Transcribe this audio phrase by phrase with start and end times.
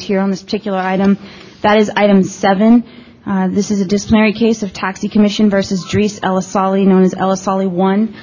[0.00, 1.18] here on this particular item.
[1.62, 2.84] That is item seven.
[3.24, 7.68] Uh, This is a disciplinary case of Taxi Commission versus Dries Elisali, known as Elisali
[7.70, 8.14] 1.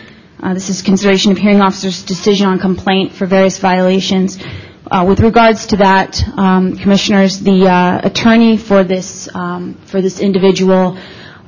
[0.42, 4.38] Uh, This is consideration of hearing officer's decision on complaint for various violations.
[4.92, 7.66] Uh, With regards to that, um, Commissioners, the
[8.04, 10.98] attorney for this um, for this individual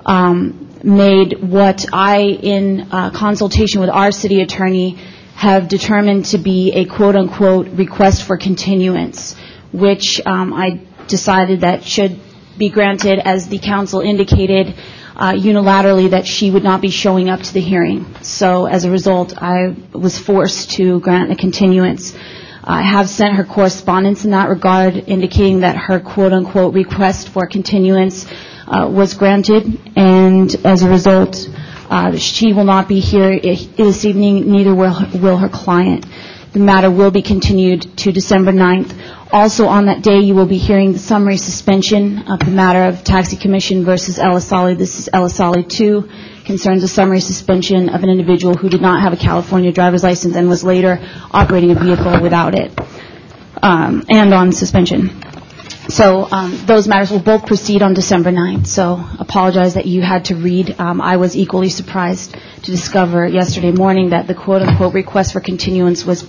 [0.06, 4.98] um, made what I, in consultation with our city attorney,
[5.36, 9.36] have determined to be a quote-unquote request for continuance,
[9.72, 12.20] which um, I decided that should
[12.58, 14.76] be granted, as the council indicated
[15.16, 18.06] uh, unilaterally that she would not be showing up to the hearing.
[18.22, 22.16] So as a result, I was forced to grant a continuance.
[22.64, 28.28] I have sent her correspondence in that regard, indicating that her quote-unquote request for continuance
[28.68, 31.50] uh, was granted, and as a result,
[31.90, 36.06] uh, she will not be here this evening, neither will her- will her client.
[36.54, 38.94] The matter will be continued to December 9th.
[39.32, 43.06] Also on that day, you will be hearing the summary suspension of the matter of
[43.06, 44.78] Taxi Commission versus Elisali.
[44.78, 46.10] This is Elisali 2,
[46.44, 50.36] concerns a summary suspension of an individual who did not have a California driver's license
[50.36, 51.00] and was later
[51.32, 52.78] operating a vehicle without it,
[53.64, 55.10] um, and on suspension.
[55.88, 58.68] So um, those matters will both proceed on December 9th.
[58.68, 60.78] So apologize that you had to read.
[60.80, 66.06] Um, I was equally surprised to discover yesterday morning that the quote-unquote request for continuance
[66.06, 66.28] was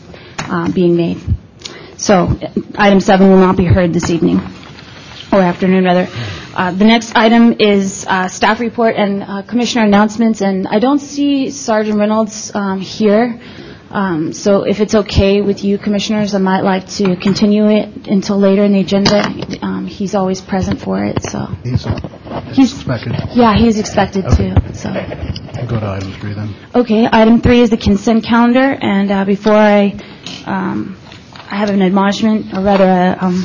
[0.74, 1.18] being made.
[1.96, 4.40] So uh, item seven will not be heard this evening,
[5.32, 6.08] or afternoon, rather.
[6.54, 10.98] Uh, The next item is uh, staff report and uh, commissioner announcements, and I don't
[11.00, 13.40] see Sergeant Reynolds um, here.
[13.92, 18.38] Um, So if it's okay with you, commissioners, I might like to continue it until
[18.38, 19.18] later in the agenda.
[19.62, 21.40] Um, He's always present for it, so.
[21.62, 21.84] He's
[22.56, 23.14] He's- expected.
[23.34, 24.90] Yeah, he is expected to, so.
[24.92, 26.54] We'll go to item three then.
[26.74, 29.94] Okay, item three is the consent calendar, and uh, before I,
[30.46, 30.96] um,
[31.50, 33.44] I have an admonishment, or rather a um,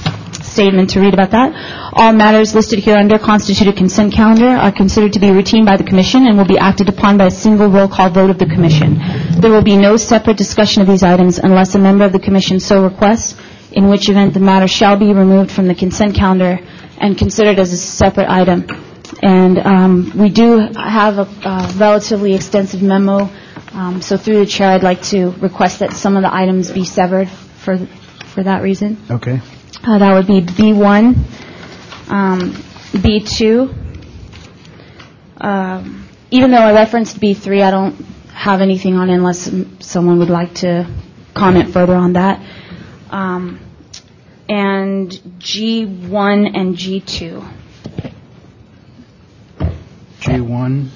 [0.57, 1.49] statement to read about that.
[1.93, 5.83] All matters listed here under constituted consent calendar are considered to be routine by the
[5.83, 8.97] commission and will be acted upon by a single roll call vote of the commission.
[9.39, 12.59] There will be no separate discussion of these items unless a member of the commission
[12.59, 13.35] so requests,
[13.71, 16.59] in which event the matter shall be removed from the consent calendar
[16.97, 18.65] and considered as a separate item.
[19.21, 21.25] And um, we do have a
[21.77, 23.29] relatively extensive memo,
[23.73, 26.83] um, so through the chair, I'd like to request that some of the items be
[26.83, 27.77] severed for
[28.33, 28.97] for that reason.
[29.09, 29.39] Okay.
[29.83, 31.15] Uh, That would be B1,
[32.09, 32.51] um,
[32.93, 33.73] B2.
[35.39, 37.95] Um, Even though I referenced B3, I don't
[38.33, 39.49] have anything on it unless
[39.79, 40.85] someone would like to
[41.33, 42.41] comment further on that.
[43.11, 43.59] Um,
[44.49, 47.53] And G1 and G2.
[50.21, 50.89] G1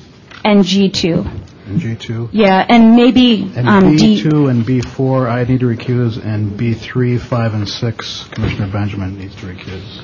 [0.44, 1.51] And G2.
[1.72, 2.30] And G2.
[2.34, 4.22] Yeah, and maybe And um, D...
[4.24, 9.36] B2 and B4, I need to recuse, and B3, 5, and 6, Commissioner Benjamin needs
[9.36, 10.04] to recuse.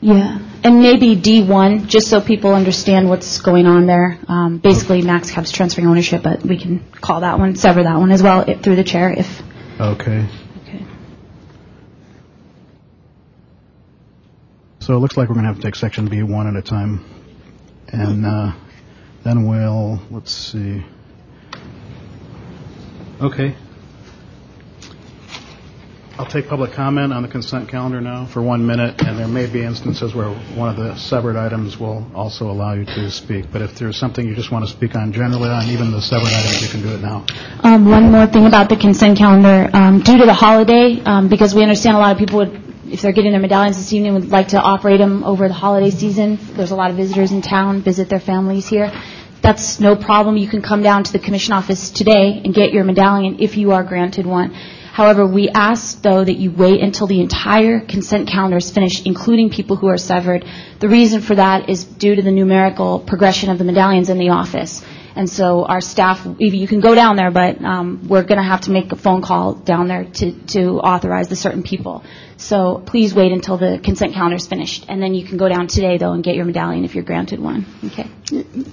[0.00, 4.18] Yeah, and maybe D1, just so people understand what's going on there.
[4.28, 8.12] Um, Basically, Max Cab's transferring ownership, but we can call that one, sever that one
[8.12, 9.42] as well i- through the chair if,
[9.80, 10.26] Okay.
[10.62, 10.84] okay.
[14.80, 17.04] So it looks like we're going to have to take section B1 at a time.
[17.88, 18.52] And uh,
[19.24, 20.84] then we'll, let's see.
[23.20, 23.54] Okay.
[26.18, 29.46] I'll take public comment on the consent calendar now for one minute, and there may
[29.46, 33.52] be instances where one of the severed items will also allow you to speak.
[33.52, 36.26] But if there's something you just want to speak on generally on even the severed
[36.26, 37.24] items, you can do it now.
[37.62, 39.70] Um, One more thing about the consent calendar.
[39.72, 43.02] Um, Due to the holiday, um, because we understand a lot of people would, if
[43.02, 46.38] they're getting their medallions this evening, would like to operate them over the holiday season.
[46.52, 48.92] There's a lot of visitors in town, visit their families here.
[49.40, 50.36] That's no problem.
[50.36, 53.72] You can come down to the commission office today and get your medallion if you
[53.72, 54.52] are granted one.
[54.52, 59.48] However, we ask, though, that you wait until the entire consent calendar is finished, including
[59.48, 60.44] people who are severed.
[60.80, 64.30] The reason for that is due to the numerical progression of the medallions in the
[64.30, 64.84] office.
[65.14, 68.62] And so our staff, you can go down there, but um, we're going to have
[68.62, 72.04] to make a phone call down there to to authorize the certain people.
[72.40, 75.66] So please wait until the consent calendar is finished, and then you can go down
[75.66, 77.66] today, though, and get your medallion if you're granted one.
[77.86, 78.06] Okay?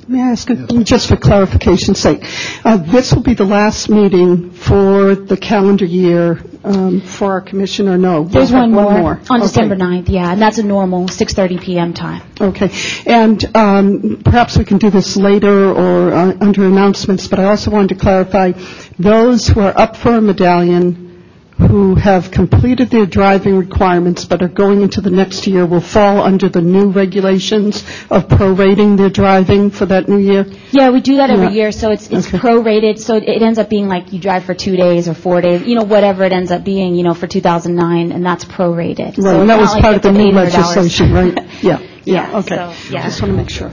[0.07, 2.23] May I ask, a- just for clarification's sake,
[2.63, 7.87] uh, this will be the last meeting for the calendar year um, for our commission,
[7.87, 8.21] or no?
[8.21, 9.47] We'll There's have one more on Okay.
[9.47, 12.21] December 9th, yeah, and that's a normal 6:30 PM time.
[12.39, 12.69] Okay.
[13.07, 17.71] And um, perhaps we can do this later or uh, under announcements, but I also
[17.71, 18.51] wanted to clarify,
[18.99, 21.14] those who are up for a medallion
[21.57, 26.21] who have completed their driving requirements but are going into the next year will fall
[26.21, 30.45] under the new regulations of prorating their driving for that new year?
[30.71, 32.39] Yeah, we do that every year, so it's, it's Okay.
[32.39, 35.65] prorated, so it ends up being like you drive for two days or four days,
[35.65, 39.15] you know, whatever it ends up being, you know, for 2009, and that's prorated.
[39.15, 41.39] So Right, and that was like part of the new legislation, right?
[41.61, 42.55] Yeah, Yeah, yeah, okay.
[42.55, 43.03] so, yeah.
[43.03, 43.69] Just want to make sure.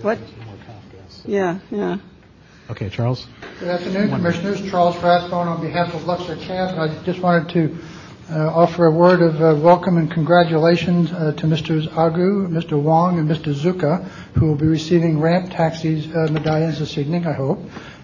[0.00, 0.18] What?
[1.26, 1.98] Yeah, yeah.
[2.68, 3.28] Okay, Charles?
[3.60, 4.68] Good afternoon, Commissioners.
[4.68, 6.76] Charles Rathbone on behalf of Luxor Cab.
[6.76, 7.78] I just wanted to
[8.28, 11.86] uh, offer a word of uh, welcome and congratulations uh, to Mr.
[11.90, 12.72] Agu, Mr.
[12.72, 13.54] Wong, and Mr.
[13.54, 14.02] Zuka,
[14.34, 17.60] who will be receiving ramp taxis uh, medallions this evening, I hope,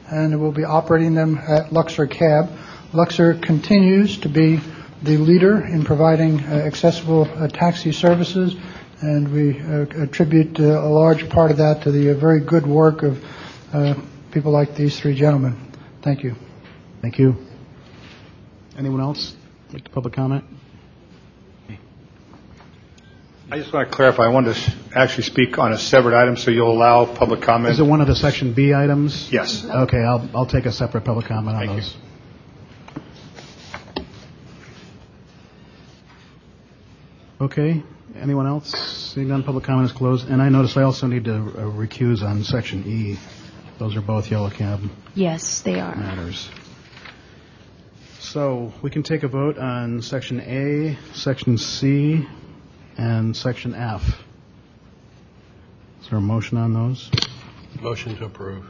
[0.09, 2.49] and will be operating them at Luxor Cab.
[2.93, 4.61] Luxor continues to be
[5.03, 8.55] the leader in providing uh, accessible uh, taxi services,
[9.01, 9.59] and we
[10.01, 13.21] attribute a large part of that to the very good work of
[14.33, 15.57] people like these three gentlemen.
[16.03, 16.35] Thank you.
[17.01, 17.37] Thank you.
[18.77, 19.37] Anyone else
[19.73, 20.45] like to public comment?
[23.51, 26.51] I just want to clarify, I wanted to actually speak on a separate item, so
[26.51, 27.71] you'll allow public comment?
[27.73, 29.31] Is it one of the Section B items?
[29.31, 29.67] Yes.
[29.67, 31.83] Okay, I'll, I'll take a separate public comment on Thank you.
[31.83, 31.97] those.
[37.43, 37.83] Okay,
[38.17, 38.71] anyone else?
[39.13, 40.29] Seeing none, public comment is closed.
[40.29, 41.43] And I notice I also need to uh,
[41.73, 43.19] recuse on Section E.
[43.83, 44.81] Those are both yellow cab
[45.17, 45.97] Yes, they are.
[45.97, 46.49] matters.
[48.21, 52.25] So we can take a vote on Section A, Section C,
[52.97, 54.21] and Section F.
[56.01, 57.11] Is there a motion on those?
[57.81, 58.65] Motion to approve.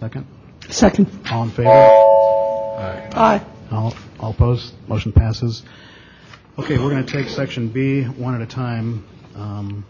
[0.00, 0.26] Second?
[0.68, 1.08] Second.
[1.32, 1.70] All in favor?
[1.70, 3.42] Aye.
[3.72, 4.74] All all opposed?
[4.86, 5.62] Motion passes.
[6.58, 9.06] Okay, we're going to take Section B one at a time.
[9.34, 9.86] Um,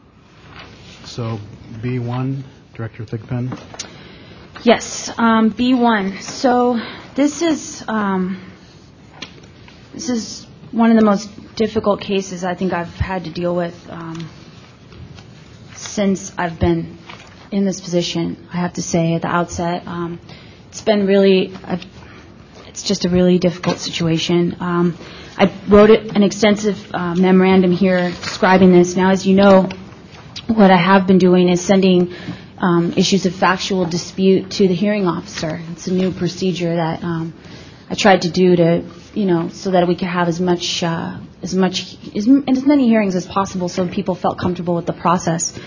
[1.04, 1.40] So
[1.82, 2.44] B1,
[2.74, 3.58] Director Thigpen.
[4.64, 6.20] Yes, um, B1.
[6.20, 6.80] So
[7.14, 8.40] this is, um,
[9.94, 13.88] this is one of the most difficult cases I think I've had to deal with
[13.88, 14.28] um,
[15.74, 16.98] since I've been
[17.52, 19.86] in this position, I have to say at the outset.
[19.86, 20.18] Um,
[20.68, 21.86] It's been really, I've-
[22.68, 24.54] it's just a really difficult situation.
[24.60, 24.94] Um,
[25.38, 28.94] I wrote an extensive uh, memorandum here describing this.
[28.96, 29.68] Now, as you know,
[30.48, 32.12] what I have been doing is sending
[32.96, 35.60] issues of factual dispute to the hearing officer.
[35.72, 37.34] It's a new procedure that um,
[37.90, 38.84] I tried to do to,
[39.14, 42.88] you know, so that we could have as much, uh, as much, as, as many
[42.88, 45.58] hearings as possible, so people felt comfortable with the process.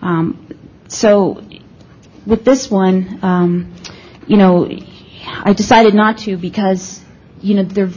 [0.00, 0.48] Um,
[0.88, 1.42] so,
[2.26, 3.74] with this one, um,
[4.26, 4.68] you know,
[5.24, 7.00] I decided not to because,
[7.40, 7.90] you know, there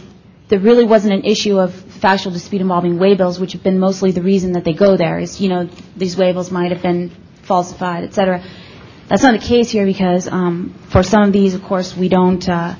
[0.48, 4.22] there really wasn't an issue of factual dispute involving waybills, which have been mostly the
[4.22, 5.18] reason that they go there.
[5.20, 5.68] Is you know
[5.98, 7.12] these waybills might have been
[7.46, 8.44] falsified, et cetera.
[9.08, 12.48] That's not the case here because um, for some of these, of course, we don't.
[12.48, 12.76] Uh,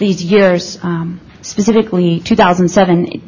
[0.00, 3.06] these years, um, specifically 2007.
[3.12, 3.20] it-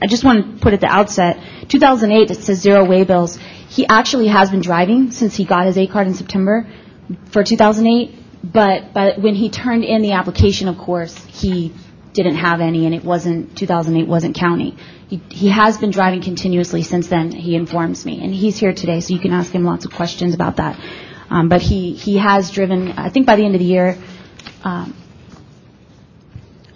[0.00, 3.36] I just want to put at the outset, 2008 it says zero waybills.
[3.68, 6.68] He actually has been driving since he got his A card in September
[7.32, 8.14] for 2008,
[8.44, 11.72] but but when he turned in the application, of course, he
[12.22, 14.76] didn't have any, and it wasn't 2008 wasn't counting.
[15.08, 17.30] He he has been driving continuously since then.
[17.32, 20.34] He informs me, and he's here today, so you can ask him lots of questions
[20.34, 20.78] about that.
[21.30, 22.92] Um, but he he has driven.
[22.92, 23.96] I think by the end of the year.
[24.64, 24.94] Um,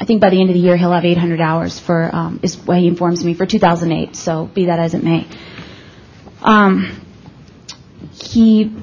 [0.01, 2.57] I think by the end of the year he'll have 800 hours for, um, is
[2.57, 4.17] what he informs me, for 2008.
[4.17, 5.29] So be that as it may.
[6.41, 7.01] Um,
[8.13, 8.75] he,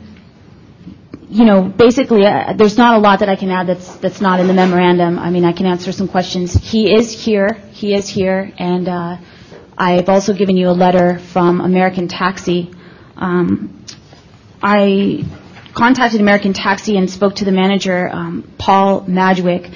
[1.29, 4.39] you know, basically, uh, there's not a lot that I can add that's that's not
[4.39, 5.19] in the memorandum.
[5.19, 6.53] I mean, I can answer some questions.
[6.53, 7.53] He is here.
[7.71, 9.17] He is here, and uh,
[9.77, 12.71] I've also given you a letter from American Taxi.
[13.15, 13.85] Um,
[14.61, 15.23] I
[15.73, 19.71] contacted American Taxi and spoke to the manager, um, Paul Madgwick,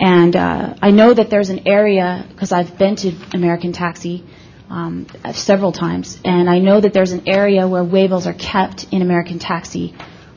[0.00, 4.24] and uh, I know that there's an area because I've been to American Taxi
[4.68, 9.02] um, several times, and I know that there's an area where waybills are kept in
[9.02, 9.94] American Taxi,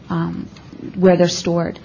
[0.10, 0.48] um,
[0.98, 1.80] where they're stored.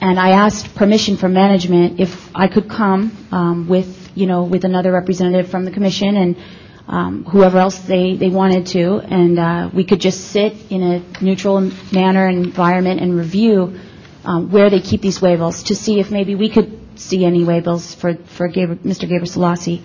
[0.00, 4.64] And I asked permission from management if I could come um, with, you know, with
[4.64, 6.36] another representative from the commission and
[6.86, 11.22] um, whoever else they, they wanted to, and uh, we could just sit in a
[11.22, 11.60] neutral
[11.92, 13.78] manner and environment and review
[14.24, 17.94] um, where they keep these waybills to see if maybe we could see any waybills
[17.96, 19.02] for, for Gabriel, Mr.
[19.02, 19.82] Gabriel Selassie.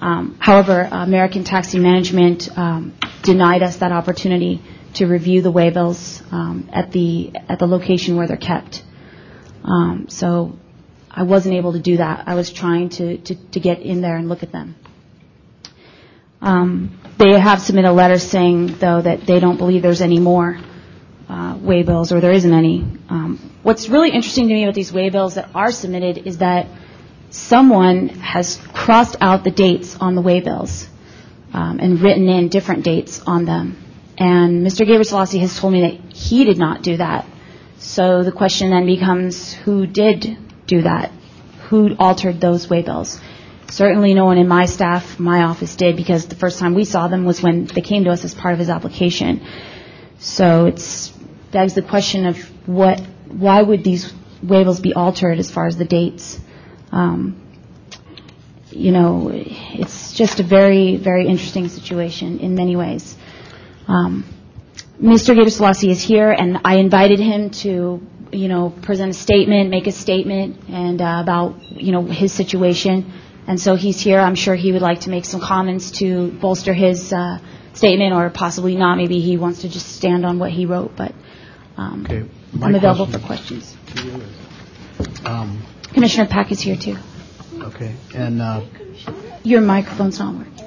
[0.00, 4.62] Um, however, American Taxi Management um, denied us that opportunity
[4.94, 8.82] to review the waybills um, at the at the location where they're kept.
[9.64, 10.58] Um, so
[11.10, 12.24] I wasn't able to do that.
[12.28, 14.76] I was trying to, to, to get in there and look at them.
[16.40, 20.58] Um, they have submitted a letter saying, though, that they don't believe there's any more
[21.28, 22.80] uh, waybills or there isn't any.
[23.08, 26.66] Um, what's really interesting to me about these waybills that are submitted is that
[27.30, 30.88] someone has crossed out the dates on the waybills
[31.52, 33.76] um, and written in different dates on them.
[34.20, 34.80] And Mr.
[34.80, 37.26] Gabriel Selassie has told me that he did not do that.
[37.78, 40.36] So the question then becomes who did
[40.66, 41.10] do that?
[41.70, 43.18] Who altered those waybills?
[43.70, 47.08] Certainly no one in my staff, my office did because the first time we saw
[47.08, 49.40] them was when they came to us as part of his application.
[50.18, 51.08] So it's
[51.50, 52.36] begs the question of
[52.68, 54.12] what, why would these
[54.44, 56.38] waybills be altered as far as the dates?
[56.92, 57.40] Um,
[58.70, 63.16] you know, it's just a very, very interesting situation in many ways.
[63.90, 64.24] Um,
[65.02, 65.34] Mr.
[65.34, 69.86] Gator Selassie is here, and I invited him to, you know, present a statement, make
[69.86, 73.12] a statement, and uh, about, you know, his situation.
[73.48, 74.20] And so he's here.
[74.20, 77.38] I'm sure he would like to make some comments to bolster his uh,
[77.72, 78.96] statement, or possibly not.
[78.96, 80.94] Maybe he wants to just stand on what he wrote.
[80.96, 81.12] But
[81.76, 83.76] um, Okay, my I'm available question for questions.
[83.96, 84.22] to you
[85.00, 86.96] is, um, Commissioner Pack is here too.
[87.54, 88.60] Okay, and uh,
[89.42, 90.59] Your microphone's not working.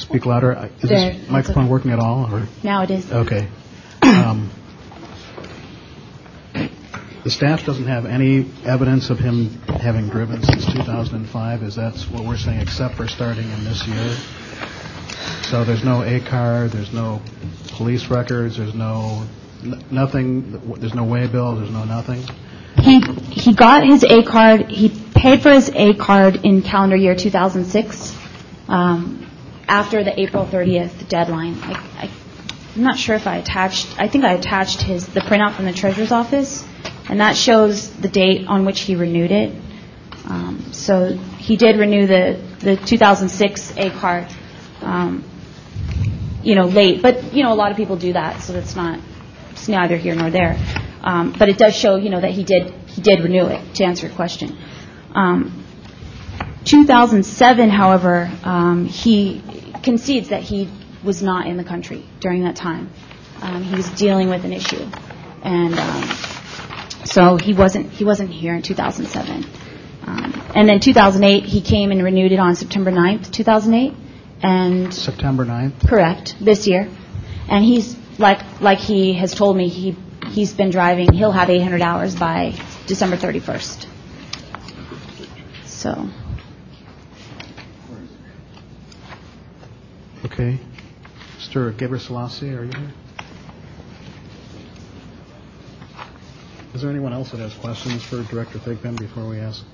[0.00, 0.56] Speak louder.
[0.56, 1.70] Uh, Is There, this that's microphone okay.
[1.72, 2.46] working at all, or?
[2.62, 3.10] Now it is.
[3.10, 3.48] Okay.
[4.02, 4.50] Um,
[7.22, 12.24] The staff doesn't have any evidence of him having driven since 2005, is that what
[12.24, 14.14] we're saying, except for starting in this year?
[15.42, 17.20] So there's no A-car, there's no
[17.72, 19.26] police records, there's no,
[19.62, 22.22] n- nothing, there's no waybill, there's no nothing?
[22.78, 24.70] He he got his A card.
[24.70, 28.16] He paid for his A card in calendar year 2006,
[28.68, 29.29] um,
[29.70, 31.56] after the April 30th deadline.
[31.62, 32.10] I'm
[32.82, 33.94] not sure if I attached.
[33.98, 36.66] I think I attached his the printout from the treasurer's office,
[37.08, 39.54] and that shows the date on which he renewed it.
[40.26, 44.26] Um, so he did renew the the 2006 A card.
[44.82, 45.24] Um,
[46.42, 48.98] you know, late, but you know, a lot of people do that, so that's not
[49.50, 50.58] it's neither here nor there.
[51.02, 53.74] Um, but it does show, you know, that he did he did renew it.
[53.76, 54.56] To answer your question,
[55.14, 55.64] um,
[56.64, 59.42] 2007, however, um, he
[59.82, 60.68] concedes that he
[61.04, 62.90] was not in the country during that time.
[63.40, 64.86] Um, he was dealing with an issue,
[65.42, 66.02] and um,
[67.04, 69.46] so he wasn't he wasn't here in 2007.
[70.06, 73.94] Um, and then 2008, he came and renewed it on September 9th, 2008,
[74.42, 75.88] and September 9th?
[75.88, 76.88] Correct, this year.
[77.48, 79.96] And he's, like, like he has told me, he,
[80.28, 82.54] he's been driving, he'll have 800 hours by
[82.86, 83.86] December 31st.
[85.66, 86.08] So,
[90.22, 90.58] Okay.
[91.38, 91.74] Mr.
[91.78, 92.92] Gabriel Selassie, are you here?
[96.74, 99.64] Is there anyone else that has questions for Director Thigpen before we ask?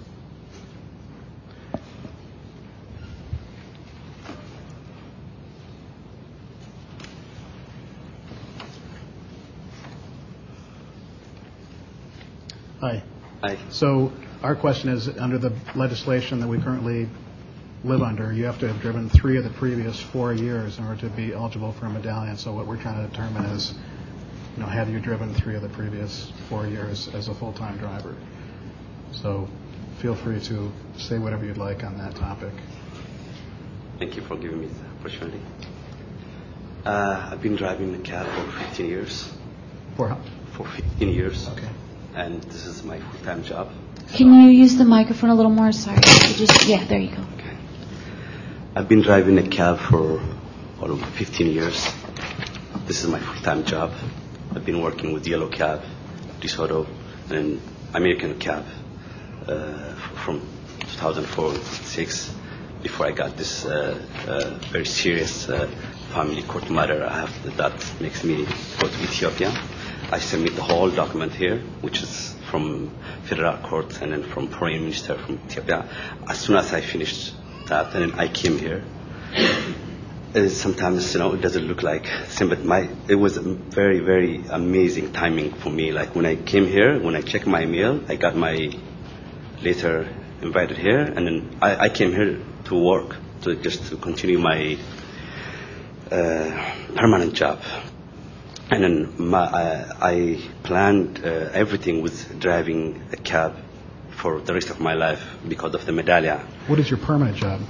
[12.81, 13.03] Hi.
[13.41, 13.59] Hi.
[13.71, 14.13] So
[14.45, 17.09] our question is, under the legislation that we currently
[17.87, 21.01] live under, you have to have driven three of the previous four years in order
[21.03, 22.37] to be eligible for a medallion.
[22.37, 23.75] So what we're trying to determine is,
[24.57, 28.15] you know, have you driven three of the previous four years as a full-time driver?
[29.13, 29.49] So
[30.01, 32.53] feel free to say whatever you'd like on that topic.
[33.99, 35.41] Thank you for giving me the opportunity.
[36.85, 39.33] Uh, I've been driving the cab for 15 years.
[39.97, 40.19] For how-
[40.53, 41.49] For 15 years.
[41.49, 41.69] Okay.
[42.15, 43.71] And this is my full-time job.
[44.15, 45.73] can you use the microphone a little more?
[45.73, 45.99] Sorry.
[46.01, 47.23] Just, yeah, there you go.
[48.77, 50.21] I've been driving a cab for
[50.83, 51.91] all of 15 years.
[52.85, 53.91] This is my full-time job.
[54.55, 55.81] I've been working with Yellow Cab,
[56.43, 56.87] DeSoto,
[57.31, 57.59] and
[57.95, 58.67] American Cab
[59.49, 60.43] uh, from
[60.81, 62.35] 2004 6
[62.83, 65.69] before I got this uh, uh, very serious uh,
[66.13, 68.45] family court matter I have that makes me
[68.79, 69.59] go to Ethiopia.
[70.13, 72.91] I submit the whole document here, which is from
[73.25, 75.89] federal court and then from foreign minister from Ethiopia.
[76.29, 77.33] As soon as I finished
[77.67, 78.85] that, and I came here.
[80.35, 84.01] Uh, sometimes you know it doesn't look like same, but my it was a very
[84.01, 85.93] very amazing timing for me.
[85.93, 88.71] Like when I came here, when I checked my mail, I got my
[89.63, 90.09] later
[90.43, 94.79] invited here, and then I, I came here to work to just to continue my
[96.11, 97.61] uh, permanent job.
[98.69, 103.55] And then my, uh, I planned uh, everything with driving a cab
[104.17, 106.41] for the rest of my life because of the medallia.
[106.69, 107.61] What is your permanent job?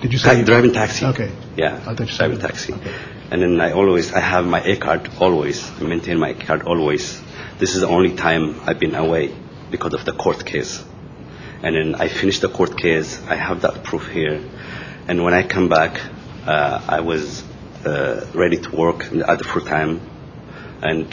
[0.00, 0.36] Did you say?
[0.36, 1.04] Ta- driving taxi.
[1.06, 1.32] Okay.
[1.56, 2.72] Yeah, I thought you driving taxi.
[2.72, 2.94] Okay.
[3.30, 7.20] And then I always, I have my A card always, I maintain my card always.
[7.58, 9.34] This is the only time I've been away
[9.70, 10.82] because of the court case.
[11.62, 14.40] And then I finished the court case, I have that proof here.
[15.08, 16.00] And when I come back,
[16.46, 17.42] uh, I was
[17.84, 20.00] uh, ready to work at the full time.
[20.80, 21.12] And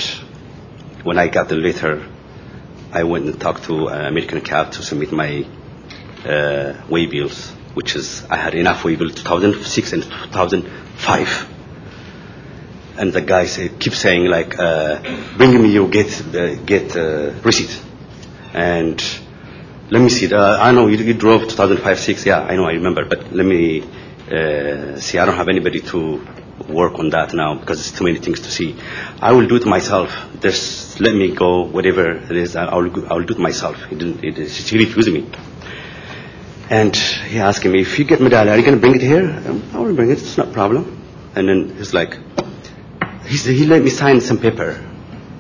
[1.03, 2.07] when I got the letter,
[2.95, 5.45] I went and talked to uh, American Cab to submit my
[6.25, 11.51] uh, way bills, which is I had enough way bill 2006 and 2005.
[12.97, 15.01] And the guy say, keeps saying like, uh,
[15.35, 17.81] bring me your get uh, get uh, receipt.
[18.53, 18.97] And
[19.91, 20.33] let me see.
[20.33, 22.25] I know you, you drove 2005 6.
[22.25, 22.63] Yeah, I know.
[22.63, 23.03] I remember.
[23.03, 25.19] But let me uh, see.
[25.19, 26.25] I don't have anybody to
[26.69, 28.79] work on that now because it's too many things to see.
[29.21, 30.09] I will do it myself.
[30.39, 31.63] Just let me go.
[31.65, 33.11] Whatever it is, I will.
[33.11, 33.83] I will do it myself.
[33.85, 34.23] He didn't.
[34.23, 35.29] It is, he refused me.
[36.69, 39.29] And he asked me, if you get medallion, are you going to bring it here?
[39.29, 40.17] Um, I will bring it.
[40.17, 41.03] It's not a problem.
[41.35, 42.17] And then he's like,
[43.25, 44.83] he, said, he let me sign some paper.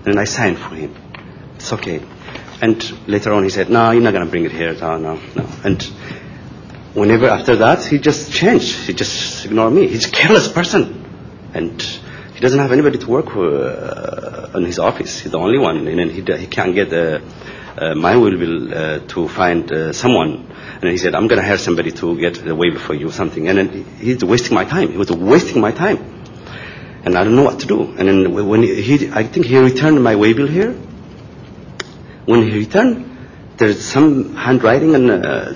[0.05, 0.95] And I signed for him.
[1.55, 2.03] It's okay.
[2.61, 4.73] And later on he said, no, you're not going to bring it here.
[4.73, 5.49] No, no, no.
[5.63, 5.81] And
[6.93, 8.85] whenever after that, he just changed.
[8.85, 9.87] He just ignored me.
[9.87, 11.03] He's a careless person.
[11.55, 11.81] And
[12.35, 15.21] he doesn't have anybody to work uh, in his office.
[15.21, 15.87] He's the only one.
[15.87, 17.21] And then he, he can't get uh,
[17.77, 20.51] uh, my will uh, to find uh, someone.
[20.81, 23.13] And he said, I'm going to hire somebody to get the waiver for you or
[23.13, 23.47] something.
[23.47, 24.91] And then he's wasting my time.
[24.91, 25.97] He was wasting my time.
[27.05, 27.83] And I don't know what to do.
[27.97, 30.73] And then when he, I think he returned my bill here.
[32.25, 33.15] When he returned,
[33.57, 35.53] there's some handwriting, and uh,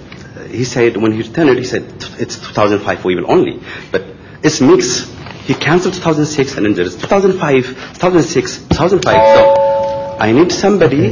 [0.48, 1.84] he said when he returned it, he said
[2.20, 3.60] it's 2005 way bill only,
[3.92, 4.04] but
[4.44, 5.12] it's mixed.
[5.50, 7.66] He canceled 2006, and then there's 2005,
[7.96, 9.02] 2006, 2005.
[9.36, 11.04] So I need somebody.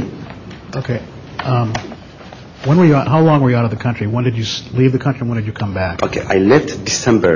[0.80, 1.00] Okay.
[1.52, 1.72] Um,
[2.68, 4.06] When were you, out- how long were you out of the country?
[4.06, 6.02] When did you s- leave the country, and when did you come back?
[6.02, 7.34] Okay, I left December.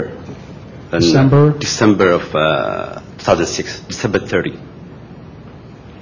[0.93, 1.43] uh, December?
[1.67, 4.59] December of uh, 2006, December 30.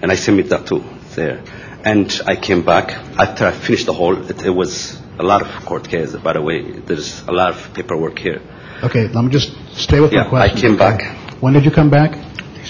[0.03, 0.83] And I submit that too
[1.15, 1.43] there.
[1.85, 2.87] And I came back
[3.25, 4.17] after I finished the whole.
[4.31, 4.73] It, it was
[5.19, 6.59] a lot of court case, by the way.
[6.89, 8.41] There's a lot of paperwork here.
[8.83, 10.61] Okay, let me just stay with my Yeah, I question.
[10.61, 11.03] came back.
[11.43, 12.17] When did you come back?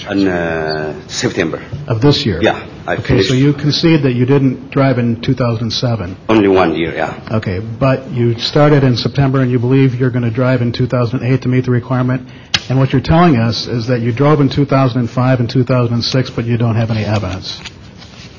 [0.09, 2.39] In uh, September, Of this year?
[2.41, 6.17] Yeah, I Okay, finished- so you concede that you didn't drive in 2007.
[6.27, 6.93] only one year.
[6.95, 10.71] Yeah, Okay, but you started in September, and you believe you're going to drive in
[10.71, 12.27] 2008 to meet the requirement.
[12.69, 16.57] And what you're telling us is that you drove in 2005 and 2006, but you
[16.57, 17.61] don't have any evidence.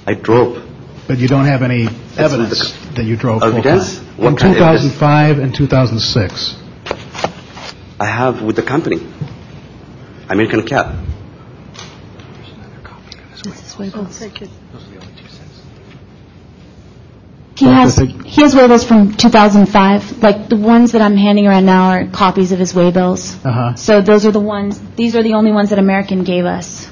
[0.06, 0.60] I drove.
[1.06, 1.86] But you don't have any
[2.18, 3.58] evidence that you drove full-time.
[3.60, 3.98] Evidence?
[3.98, 4.94] In What kind of evidence?
[4.98, 6.56] 2005 and 2006.
[8.02, 8.98] I have with the company,
[10.28, 10.86] American Cap.
[10.86, 11.06] Cab.
[17.54, 20.20] He Well, has, I think- he has waybills from 2005.
[20.20, 23.36] Like, the ones that I'm handing around now are copies of his waybills.
[23.44, 23.76] Uh-huh.
[23.76, 26.88] So those are the ones, these are the only ones that American gave us,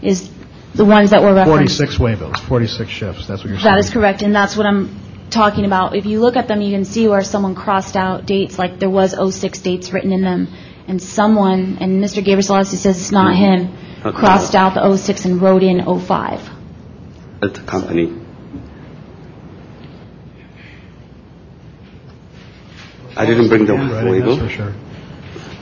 [0.00, 0.30] is
[0.74, 1.76] the ones that were referenced.
[1.78, 3.74] 46 waybills, 46 shifts, that's what you're saying.
[3.74, 4.96] That is correct, and that's what I'm
[5.32, 5.96] talking about.
[5.96, 8.90] If you look at them, you can see where someone crossed out dates, like there
[8.90, 10.48] was 06 dates written in them,
[10.86, 12.24] and someone, and Mr.
[12.24, 13.72] Gabriel says it's not him,
[14.04, 14.16] Okay.
[14.16, 16.50] crossed out the 06 and wrote in 05.
[17.42, 18.12] at the company.
[23.16, 24.36] I didn't bring the Handwriting, waiver.
[24.36, 24.74] That's for sure.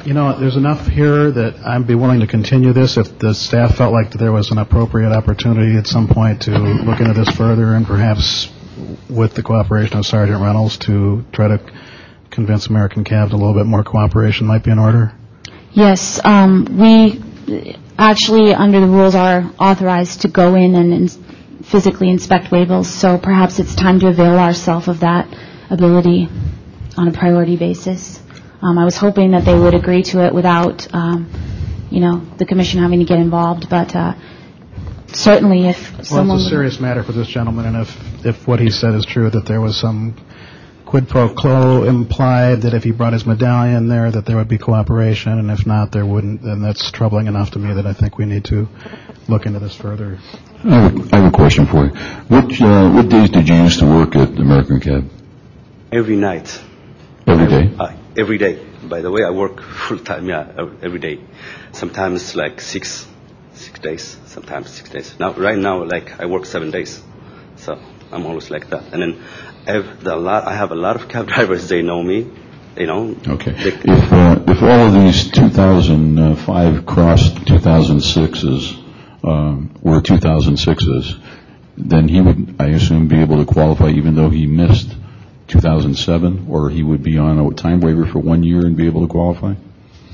[0.04, 3.76] You know, there's enough here that I'd be willing to continue this if the staff
[3.76, 7.74] felt like there was an appropriate opportunity at some point to look into this further
[7.74, 8.48] and perhaps
[9.09, 11.59] with the cooperation of Sergeant Reynolds to try to
[12.31, 15.12] convince American Cab a little bit more cooperation might be in order.
[15.72, 17.22] Yes, um, we
[17.98, 21.11] actually, under the rules, are authorized to go in and
[21.64, 25.29] physically inspect waybills, so perhaps it's time to avail ourselves of that
[25.70, 26.29] ability
[26.96, 28.20] on a priority basis.
[28.62, 31.31] Um, I was hoping that they would agree to it without, um,
[31.90, 34.14] you know, the commission having to get involved, but uh,
[35.09, 36.37] certainly if Well, someone...
[36.38, 39.30] it's a serious matter for this gentleman, and if, if what he said is true,
[39.30, 40.16] that there was some
[40.90, 44.59] quid pro quo implied that if he brought his medallion there, that there would be
[44.59, 48.18] cooperation, and if not, there wouldn't, then that's troubling enough to me that I think
[48.18, 48.68] we need to
[49.28, 50.18] look into this further.
[50.64, 51.90] I have, a, I have a question for you.
[52.26, 55.09] What uh, what days did you used to work at American Cab?
[55.92, 56.61] Every night.
[57.26, 57.74] Every day.
[57.78, 58.59] Uh, every day.
[58.83, 61.20] By the way, I work full time, yeah, every day.
[61.72, 63.06] Sometimes like six,
[63.54, 65.14] six days, sometimes six days.
[65.20, 67.00] Now, right now, like I work seven days.
[67.56, 67.78] So
[68.12, 68.92] I'm always like that.
[68.92, 69.23] And then
[69.66, 72.27] I have, the lot, I have a lot of cab drivers, they know me,
[72.77, 73.14] you know.
[73.27, 73.53] Okay.
[73.53, 81.20] They- If uh, if all of these 2005 crossed 2006s um, were 2006s,
[81.77, 84.94] then he would, I assume, be able to qualify even though he missed
[85.49, 89.01] 2007, or he would be on a time waiver for one year and be able
[89.07, 89.55] to qualify.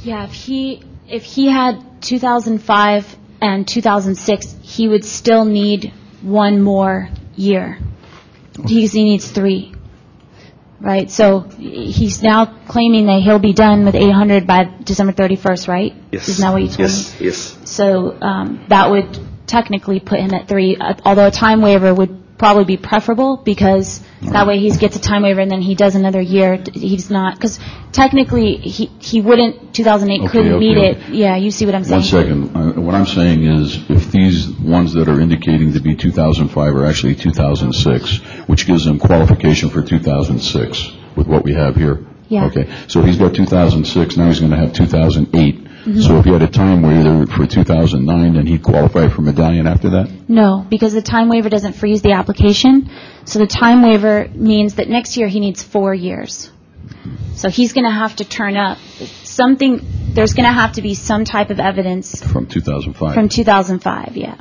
[0.03, 7.11] Yeah, if he, if he had 2005 and 2006, he would still need one more
[7.37, 7.79] year.
[8.67, 9.75] He needs three.
[10.81, 11.11] Right?
[11.11, 15.95] So he's now claiming that he'll be done with 800 by December 31st, right?
[16.13, 16.29] Yes.
[16.29, 17.27] Isn't that what you told yes, me?
[17.27, 21.95] Yes, So um, that would technically put him at three, uh, although a time waiver
[21.95, 25.75] would probably be preferable because that way he gets a time waiver and then he
[25.75, 26.63] does another year.
[26.73, 27.59] He's not, because
[27.93, 30.91] technically, he he wouldn't, 2008 Okay, couldn't meet okay.
[30.91, 31.15] it.
[31.15, 32.01] Yeah, you see what I'm saying?
[32.01, 32.57] One second.
[32.57, 36.87] Uh, What I'm saying is, if these ones that are indicating to be 2005 are
[36.87, 38.19] actually 2006,
[38.49, 42.05] which gives him qualification for 2006 with what we have here.
[42.29, 42.47] Yeah.
[42.47, 45.66] Okay, so he's got 2006, now he's going to have 2008.
[45.87, 46.01] Mm-hmm.
[46.01, 49.91] So if he had a time waiver for 2009, then he'd qualify for medallion after
[49.91, 50.11] that?
[50.29, 52.91] No, because the time waiver doesn't freeze the application.
[53.25, 56.51] So the time waiver means that next year he needs four years.
[57.37, 58.79] So he's going to have to turn up
[59.23, 59.81] something,
[60.13, 63.15] there's going to have to be some type of evidence From 2005.
[63.15, 64.37] from 2005, yeah.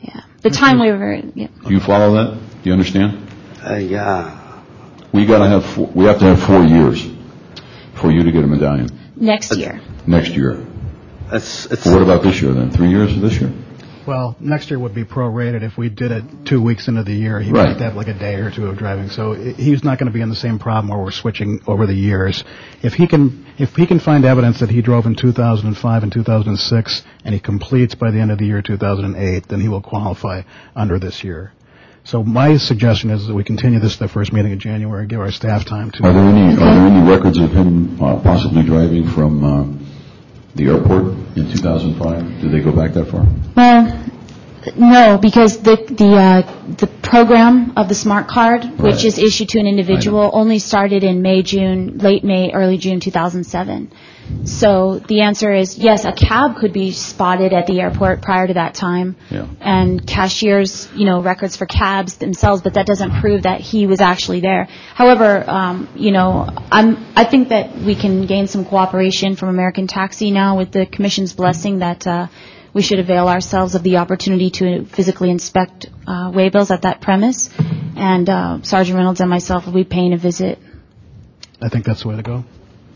[0.00, 0.20] Yeah.
[0.42, 1.48] The time waiver, yeah.
[1.66, 2.38] Do you follow that?
[2.62, 3.28] Do you understand?
[3.64, 4.62] Uh, yeah.
[5.12, 7.04] We got to have, four- we have to have four years
[7.94, 9.80] for you to get a medallion next year.
[10.06, 10.64] Next year.
[11.32, 12.70] It's, it's, What about this year then?
[12.70, 13.52] Three years this year?
[14.06, 15.62] Well, next year would be prorated.
[15.62, 17.68] If we did it two weeks into the year, he Right.
[17.68, 19.10] might have like a day or two of driving.
[19.10, 21.94] So he's not going to be in the same problem where we're switching over the
[21.94, 22.42] years.
[22.82, 27.02] If he can, if he can find evidence that he drove in 2005 and 2006,
[27.24, 30.42] and he completes by the end of the year 2008, then he will qualify
[30.74, 31.52] under this year.
[32.04, 35.20] So my suggestion is that we continue this to the first meeting in January, give
[35.20, 36.02] our staff time to.
[36.02, 39.81] Are there any, are there any records of him uh, possibly driving from uh,
[40.54, 41.04] the airport
[41.36, 42.40] in 2005?
[42.40, 43.26] Did they go back that far?
[43.56, 44.10] Well,
[44.76, 49.58] no, because the the uh, the program of the smart card, which is issued to
[49.58, 53.90] an individual, only started in May, June, late May, early June 2007.
[54.44, 56.04] So the answer is yes.
[56.04, 59.46] A cab could be spotted at the airport prior to that time, Yeah.
[59.60, 64.00] and cashiers, you know, records for cabs themselves, but that doesn't prove that he was
[64.00, 64.68] actually there.
[64.94, 69.86] However, um, you know, I'm I think that we can gain some cooperation from American
[69.86, 72.06] Taxi now with the commission's blessing that.
[72.06, 72.26] Uh,
[72.74, 77.50] we should avail ourselves of the opportunity to physically inspect uh, waybills at that premise,
[77.96, 80.58] and uh, Sergeant Reynolds and myself will be paying a visit.
[81.60, 82.44] I think that's the way to go.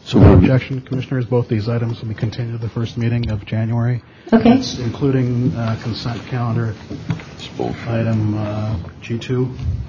[0.06, 1.26] So No objection, Commissioners.
[1.26, 4.04] Both these items will be continued to the first meeting of January.
[4.32, 4.50] Okay.
[4.50, 6.76] That's including uh, consent calendar
[7.88, 9.84] item uh, G2.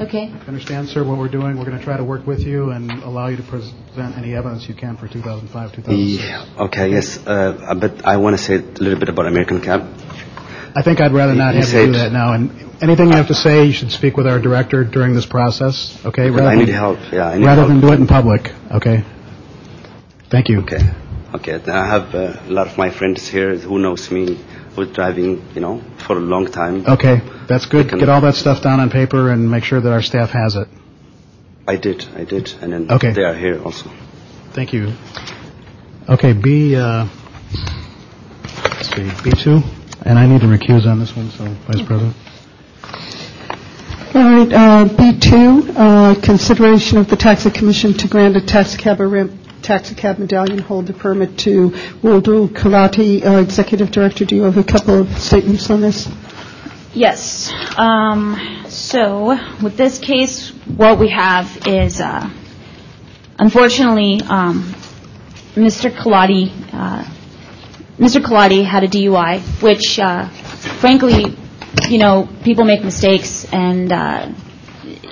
[0.00, 0.32] Okay.
[0.48, 1.56] Understand, sir, what we're doing?
[1.56, 4.68] We're going to try to work with you and allow you to present any evidence
[4.68, 6.24] you can for 2005, 2006.
[6.24, 9.82] yeah, okay, yes, uh, but I want to say a little bit about American Cab.
[10.74, 12.32] I think I'd rather not have to do that now.
[12.32, 12.50] And
[12.82, 16.28] anything you have to say, you should speak with our director during this process, okay?
[16.30, 17.68] I need help, yeah, I need Rather help.
[17.72, 19.04] than do it in public, okay?
[20.30, 20.60] Thank you.
[20.60, 20.78] Okay,
[21.34, 21.58] okay.
[21.58, 24.42] Then I have uh, a lot of my friends here who knows me,
[24.74, 26.86] who's driving, you know, for a long time.
[26.86, 27.90] Okay, that's good.
[27.90, 30.68] Get all that stuff down on paper and make sure that our staff has it.
[31.68, 33.12] I did, I did, and then Okay.
[33.12, 33.90] they are here also.
[34.54, 34.94] Thank you.
[36.08, 37.06] Okay, B, uh,
[38.64, 39.62] let's see, B2,
[40.04, 42.16] and I need to recuse on this one, so, Vice President.
[44.14, 49.08] All right, uh, B2, uh, consideration of the Taxi Commission to grant a taxicab or
[49.08, 54.24] ramp- taxicab medallion holder permit to Waldo Karate, uh, Executive Director.
[54.24, 56.08] Do you have a couple of statements on this?
[56.92, 57.50] Yes.
[57.78, 62.28] Um, so with this case, what we have is, uh,
[63.38, 64.74] unfortunately, um,
[65.54, 65.90] Mr.
[65.90, 67.04] Kalati, uh,
[68.02, 68.20] Mr.
[68.20, 70.26] Kaladi had a DUI, which, uh,
[70.80, 71.36] frankly,
[71.88, 74.28] you know, people make mistakes, and uh,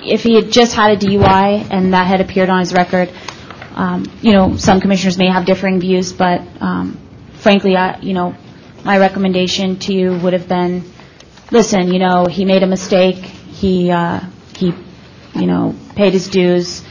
[0.03, 3.09] if he had just had a DUI and that had appeared on his record,
[3.75, 6.99] um, you know, some commissioners may have differing views, but um,
[7.35, 8.35] frankly, I, you know,
[8.83, 10.83] my recommendation to you would have been,
[11.49, 13.15] listen, you know, he made a mistake.
[13.15, 14.19] He uh,
[14.57, 14.73] he,
[15.35, 16.83] you know, paid his dues.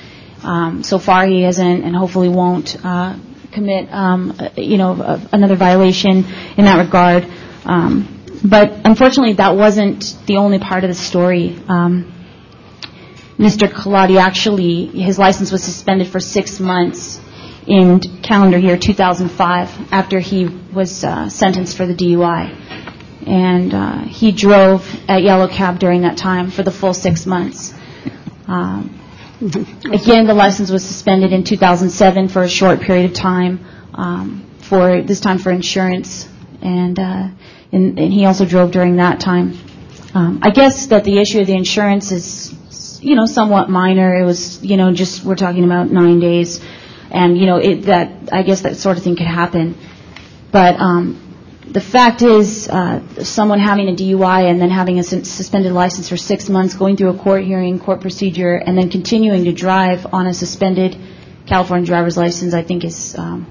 [0.42, 3.16] Um, so far, he hasn't, and hopefully won't uh,
[3.52, 6.24] commit, um, you know, another violation
[6.56, 7.26] in that regard.
[7.64, 11.58] Um, but unfortunately, that wasn't the only part of the story.
[11.68, 12.12] Um,
[13.38, 13.68] Mr.
[13.68, 17.20] Kaladi actually, his license was suspended for six months
[17.66, 22.54] in calendar year 2005 after he was uh, sentenced for the DUI.
[23.26, 27.74] And uh, he drove at Yellow Cab during that time for the full six months.
[28.46, 28.99] Um,
[29.40, 35.00] Again, the license was suspended in 2007 for a short period of time, um, for,
[35.00, 36.28] this time for insurance,
[36.60, 37.28] and, uh,
[37.72, 39.58] and and he also drove during that time.
[40.12, 44.14] Um, I guess that the issue of the insurance is, you know, somewhat minor.
[44.20, 46.60] It was, you know, just, we're talking about nine days,
[47.10, 49.74] and, you know, it, that, I guess that sort of thing could happen.
[50.52, 51.29] But um,
[51.72, 56.16] the fact is, uh, someone having a DUI and then having a suspended license for
[56.16, 60.26] six months, going through a court hearing, court procedure, and then continuing to drive on
[60.26, 60.96] a suspended
[61.46, 63.46] California driver's license, I think is, um,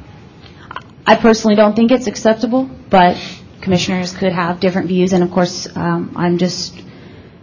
[1.06, 3.18] I personally don't think it's acceptable, but
[3.62, 6.76] commissioners could have different views, and of course, um, I'm just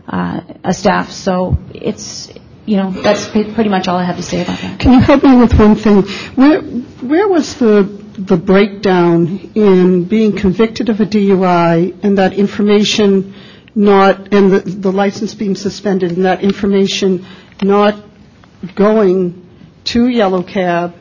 [0.06, 1.10] uh, a staff.
[1.10, 2.30] So it's,
[2.66, 4.78] you know, that's pretty much all I have to say about that.
[4.78, 6.02] Can you help me with one thing?
[6.34, 13.34] Where, where was the, the breakdown in being convicted of a DUI and that information
[13.74, 17.26] not, and the, the license being suspended and that information
[17.62, 18.02] not
[18.74, 19.46] going
[19.84, 20.94] to Yellow Cab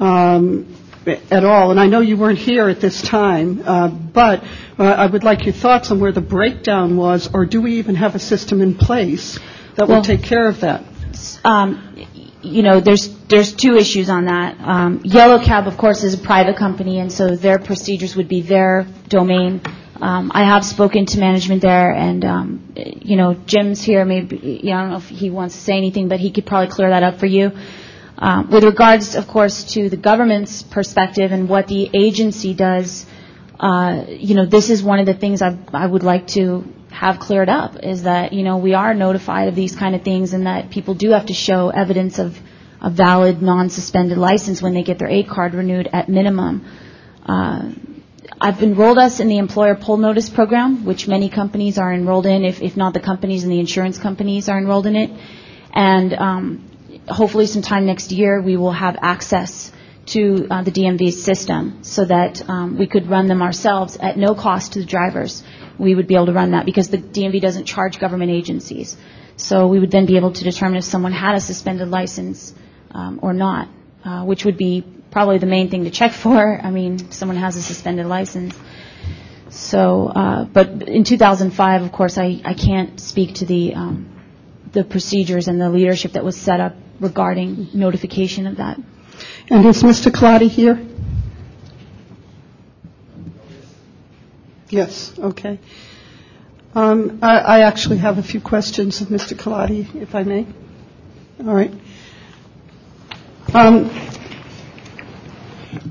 [0.00, 0.74] um,
[1.06, 1.70] at all?
[1.70, 4.42] And I know you weren't here at this time, uh, but
[4.78, 7.94] uh, I would like your thoughts on where the breakdown was, or do we even
[7.94, 9.38] have a system in place
[9.76, 10.84] that will take care of that?
[12.42, 14.58] You know, there's there's two issues on that.
[14.60, 18.42] Um, Yellow Cab, of course, is a private company, and so their procedures would be
[18.42, 19.60] their domain.
[20.00, 24.04] Um, I have spoken to management there, and um, you know, Jim's here.
[24.04, 26.46] Maybe you know, I don't know if he wants to say anything, but he could
[26.46, 27.50] probably clear that up for you.
[28.18, 33.06] Um, with regards, of course, to the government's perspective and what the agency does,
[33.60, 36.64] uh, you know, this is one of the things I, I would like to
[36.98, 40.32] have cleared up is that, you know, we are notified of these kind of things
[40.32, 42.36] and that people do have to show evidence of
[42.80, 46.66] a valid, non-suspended license when they get their A card renewed at minimum.
[47.24, 47.70] Uh,
[48.40, 52.44] I've enrolled us in the employer pull notice program, which many companies are enrolled in,
[52.44, 55.10] if, if not the companies and the insurance companies are enrolled in it.
[55.72, 56.68] And um,
[57.06, 59.70] hopefully sometime next year we will have access
[60.08, 64.34] to uh, the DMV system so that um, we could run them ourselves at no
[64.34, 65.42] cost to the drivers.
[65.78, 68.96] We would be able to run that because the DMV doesn't charge government agencies.
[69.36, 72.52] So we would then be able to determine if someone had a suspended license
[72.90, 73.68] um, or not,
[74.04, 76.60] uh, which would be probably the main thing to check for.
[76.60, 78.54] I mean, someone has a suspended license.
[79.50, 84.14] So, uh, but in 2005, of course, I, I can't speak to the um,
[84.72, 88.78] the procedures and the leadership that was set up regarding notification of that.
[89.50, 90.10] And is Mr.
[90.10, 90.84] Colati here?
[94.70, 95.58] Yes, okay.
[96.74, 99.34] Um, I actually have a few questions of Mr.
[99.34, 100.46] Colati, if I may.
[101.40, 101.72] All right.
[103.54, 103.88] Um,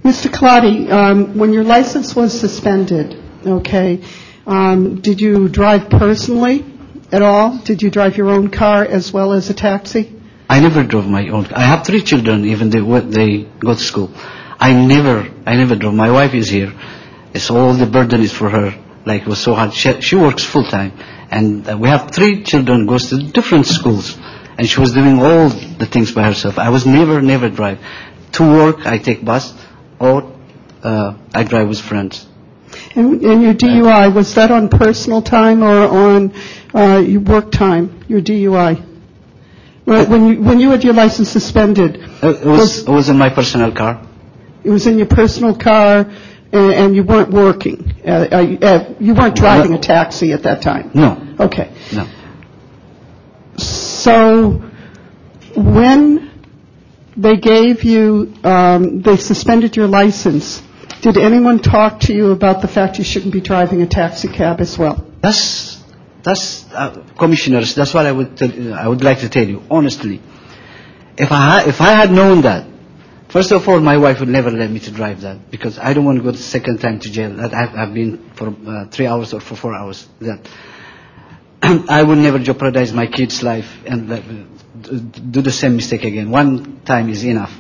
[0.04, 0.32] Mr.
[0.32, 4.04] Colati, um, when your license was suspended, okay,
[4.46, 6.64] um, did you drive personally
[7.12, 7.58] at all?
[7.58, 10.17] Did you drive your own car as well as a taxi?
[10.50, 11.46] I never drove my own.
[11.48, 14.12] I have three children, even they they go to school.
[14.60, 15.94] I never, I never drove.
[15.94, 16.74] My wife is here.
[17.34, 18.84] It's all the burden is for her.
[19.06, 19.74] Like it was so hard.
[19.74, 20.94] She, she works full time,
[21.30, 24.18] and uh, we have three children goes to different schools,
[24.58, 26.58] and she was doing all the things by herself.
[26.58, 27.80] I was never, never drive.
[28.34, 29.54] To work, I take bus,
[30.00, 30.34] or
[30.84, 32.26] uh, I drive with friends.
[32.96, 36.34] And and your DUI, was that on personal time or on
[36.74, 38.97] uh, your work time, your DUI?
[39.88, 44.02] When when you had your license suspended, It was, in my personal car.
[44.66, 46.06] it was in your personal car
[46.52, 47.94] and you weren't working?
[48.06, 50.92] Uh, uh, uh, You weren't driving a taxi at that time?
[50.94, 51.72] No, Okay.
[51.94, 52.06] no.
[53.58, 54.62] So
[55.56, 56.32] when
[57.16, 60.62] they gave you, um, they suspended your license,
[61.02, 64.60] did anyone talk to you about the fact you shouldn't be driving a taxi cab
[64.60, 65.06] as well?
[65.22, 65.77] That's
[66.28, 67.74] that's uh, commissioners.
[67.74, 70.22] That's what I would tell, I would like to tell you honestly.
[71.18, 72.68] If I if I had known that,
[73.30, 76.04] first of all, my wife would never let me to drive that because I don't
[76.04, 77.34] want to go the second time to jail.
[77.38, 80.06] That I've, I've been for uh, three hours or for four hours.
[80.20, 80.48] That
[81.90, 84.26] I would never jeopardize my kid's life and like,
[85.32, 86.30] do the same mistake again.
[86.30, 87.54] One time is enough.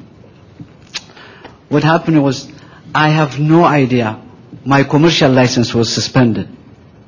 [1.70, 2.52] What happened was
[2.94, 4.22] I have no idea.
[4.66, 6.50] My commercial license was suspended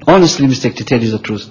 [0.07, 1.49] honestly mistake to tell you the truth.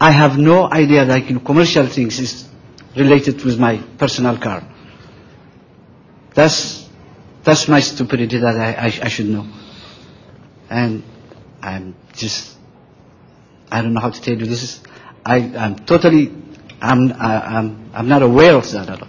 [0.00, 2.48] I have no idea that in commercial things is
[2.96, 4.62] related with my personal car.
[6.34, 6.88] That's
[7.44, 9.46] that's my stupidity that I, I, I should know.
[10.70, 11.02] And
[11.62, 12.56] I'm just
[13.70, 14.80] I don't know how to tell you this is
[15.24, 16.32] I I'm totally
[16.80, 19.08] I'm I, I'm I'm not aware of that at all.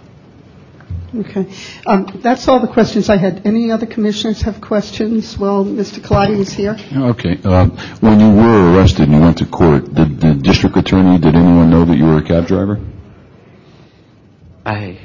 [1.14, 1.46] Okay.
[1.86, 3.46] Um, That's all the questions I had.
[3.46, 5.38] Any other commissioners have questions?
[5.38, 6.00] Well, Mr.
[6.00, 6.76] Colati is here.
[6.92, 7.38] Okay.
[7.44, 7.66] uh,
[8.00, 11.70] When you were arrested and you went to court, did the district attorney, did anyone
[11.70, 12.80] know that you were a cab driver?
[14.64, 14.98] I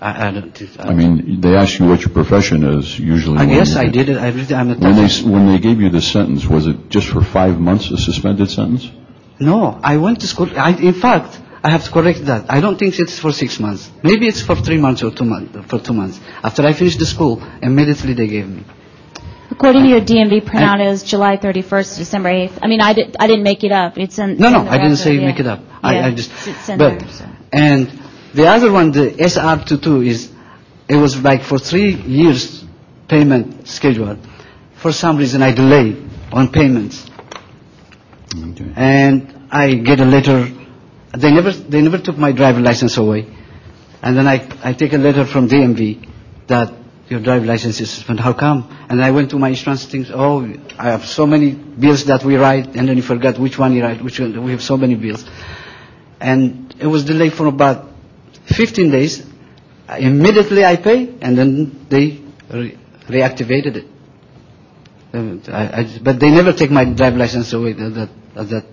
[0.00, 3.38] I, I don't I mean, they ask you what your profession is usually.
[3.38, 4.16] I guess I did it.
[4.16, 7.22] I, I'm a When they, when they gave you the sentence, was it just for
[7.24, 8.90] five months, a suspended sentence?
[9.40, 10.48] No, I went to school.
[10.56, 12.42] I, in fact, I have to correct that.
[12.56, 13.90] I don't think it's for six months.
[14.02, 15.50] Maybe it's for three months or two months.
[15.70, 16.18] For two months.
[16.42, 18.64] After I finished the school, immediately they gave me.
[19.50, 22.58] According to your DMV printout, it was July 31st to December 8th.
[22.62, 23.98] I mean, I, did, I didn't make it up.
[23.98, 24.38] It's in.
[24.38, 25.26] No, in no, the I didn't record, say yeah.
[25.26, 25.60] make it up.
[25.82, 26.30] I, Yeah, I just.
[26.30, 27.26] it's- it's in but there, so.
[27.52, 27.82] and
[28.32, 30.30] the other one, the SR22, is
[30.88, 32.64] it was like for three years
[33.08, 34.16] payment schedule.
[34.76, 35.96] For some reason, I delayed
[36.32, 37.04] on payments.
[38.34, 38.72] Okay.
[38.76, 40.38] and I get a letter
[41.20, 43.26] They never, they never took my driver license away.
[44.02, 46.08] And then I, I take a letter from DMV
[46.46, 46.72] that
[47.08, 48.22] your driver license is suspended.
[48.22, 48.68] How come?
[48.88, 50.10] And I went to my insurance things.
[50.12, 50.46] Oh,
[50.78, 53.82] I have so many bills that we write, and then you forgot which one you
[53.82, 54.02] write.
[54.02, 55.24] Which one, we have so many bills,
[56.20, 57.88] and it was delayed for about
[58.46, 59.26] 15 days.
[59.88, 62.20] Immediately I pay, and then they
[62.52, 62.78] re-
[63.08, 63.86] reactivated it.
[65.14, 67.72] Uh, I, I, but they never take my driver license away.
[67.72, 68.66] That, that, that,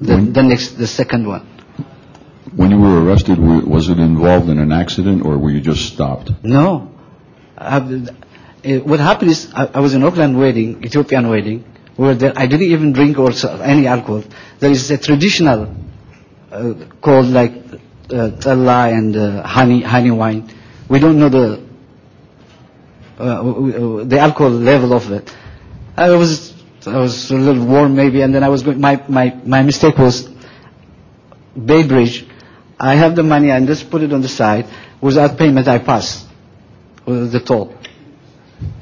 [0.00, 1.46] the, the next, the second one.
[2.56, 6.32] When you were arrested, was it involved in an accident or were you just stopped?
[6.42, 6.92] No.
[7.56, 11.64] What happened is, I, was in Oakland wedding, Ethiopian wedding,
[11.96, 13.30] where I didn't even drink or
[13.62, 14.24] any alcohol.
[14.58, 15.74] There is a traditional
[16.50, 17.52] uh, called like
[18.10, 20.50] uh, talla and uh, honey honey wine.
[20.88, 21.62] We don't know the
[23.18, 25.32] uh, the alcohol level of it.
[25.96, 26.52] I was
[26.86, 28.80] I was a little warm maybe, and then I was going.
[28.80, 30.28] My my my mistake was
[31.54, 32.26] Bay Bridge.
[32.80, 34.66] I have the money and just put it on the side.
[35.02, 36.26] Without payment, I pass
[37.04, 37.74] with the toll.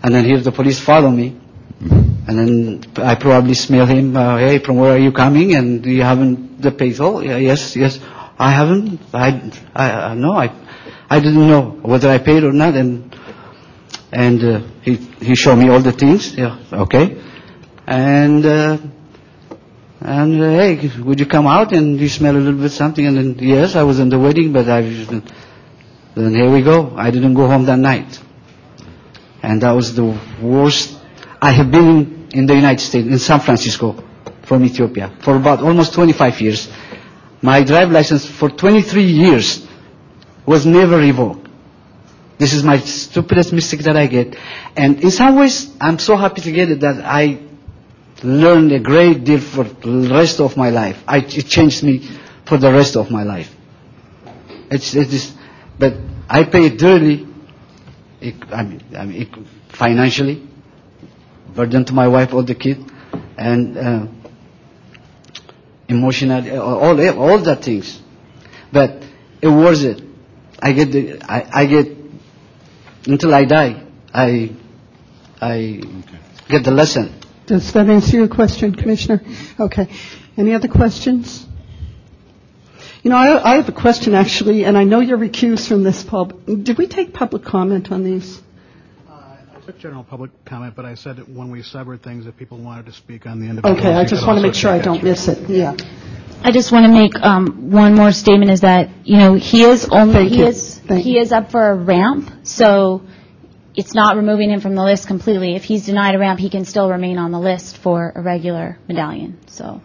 [0.03, 1.37] And then here the police follow me.
[1.81, 5.55] And then I probably smell him, uh, hey, from where are you coming?
[5.55, 7.25] And you haven't the pay toll?
[7.25, 7.99] Yeah, yes, yes.
[8.39, 9.01] I haven't.
[9.13, 10.55] I, I, I no, I,
[11.11, 12.75] I didn't know whether I paid or not.
[12.75, 13.17] And,
[14.13, 16.37] and uh, he, he showed me all the things.
[16.37, 17.21] Yeah, okay.
[17.87, 18.79] And, uh,
[20.01, 23.05] and uh, hey, would you come out and you smell a little bit something?
[23.05, 26.95] And then yes, I was in the wedding, but I then here we go.
[26.97, 28.21] I didn't go home that night,
[29.43, 30.97] and that was the worst.
[31.41, 34.05] I have been in the United States, in San Francisco,
[34.43, 36.69] from Ethiopia for about almost 25 years.
[37.43, 39.67] My drive license for 23 years
[40.45, 41.49] was never revoked.
[42.39, 44.37] This is my stupidest mistake that I get,
[44.77, 47.48] and in some ways, I'm so happy to get it that I
[48.23, 51.03] learned a great deal for the rest of my life.
[51.07, 52.09] I, it changed me
[52.47, 53.55] for the rest of my life.
[54.71, 55.33] It's, it is,
[55.79, 55.95] but
[56.29, 57.27] I pay it dearly,
[58.21, 59.29] it, I mean, I mean it,
[59.69, 60.47] financially,
[61.55, 62.79] burden to my wife or the kid,
[63.37, 64.07] and uh,
[65.89, 68.01] emotionally, all, all, all that things.
[68.73, 69.03] But
[69.41, 70.03] it was it.
[70.61, 71.87] I get the, I, I get,
[73.07, 74.51] until I die, I,
[75.41, 75.81] I
[76.49, 77.18] get the lesson.
[77.49, 79.23] Does that answer your question, Commissioner?
[79.59, 79.89] Okay.
[80.37, 81.47] Any other questions?
[83.03, 86.05] You know, I, I have a question actually, and I know you're recused from this
[86.05, 86.45] pub.
[86.45, 88.43] Did we take public comment on these?
[89.09, 92.59] I took general public comment, but I said that when we severed things, if people
[92.59, 93.79] wanted to speak on the individual.
[93.79, 95.49] Okay, I just want to make sure I don't miss it.
[95.49, 95.75] Yeah.
[96.43, 99.89] I just want to make um, one more statement is that, you know, he is
[99.91, 100.47] only, Thank he you.
[100.47, 101.21] is, Thank he you.
[101.23, 103.03] is up for a ramp, so
[103.79, 105.55] it's not removing him from the list completely.
[105.55, 108.77] If he's denied a ramp, he can still remain on the list for a regular
[108.89, 109.81] medallion, so.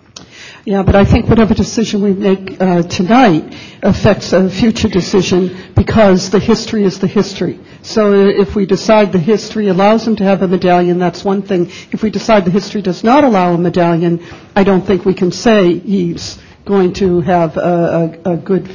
[0.66, 6.32] Yeah, but I think whatever decision we make uh, tonight affects a future decision because
[6.32, 7.60] the history is the history.
[7.84, 11.68] So if we decide the history allows him to have a medallion, that's one thing.
[11.92, 14.26] If we decide the history does not allow a medallion,
[14.56, 18.68] I don't think we can say he's going to have a, a, a good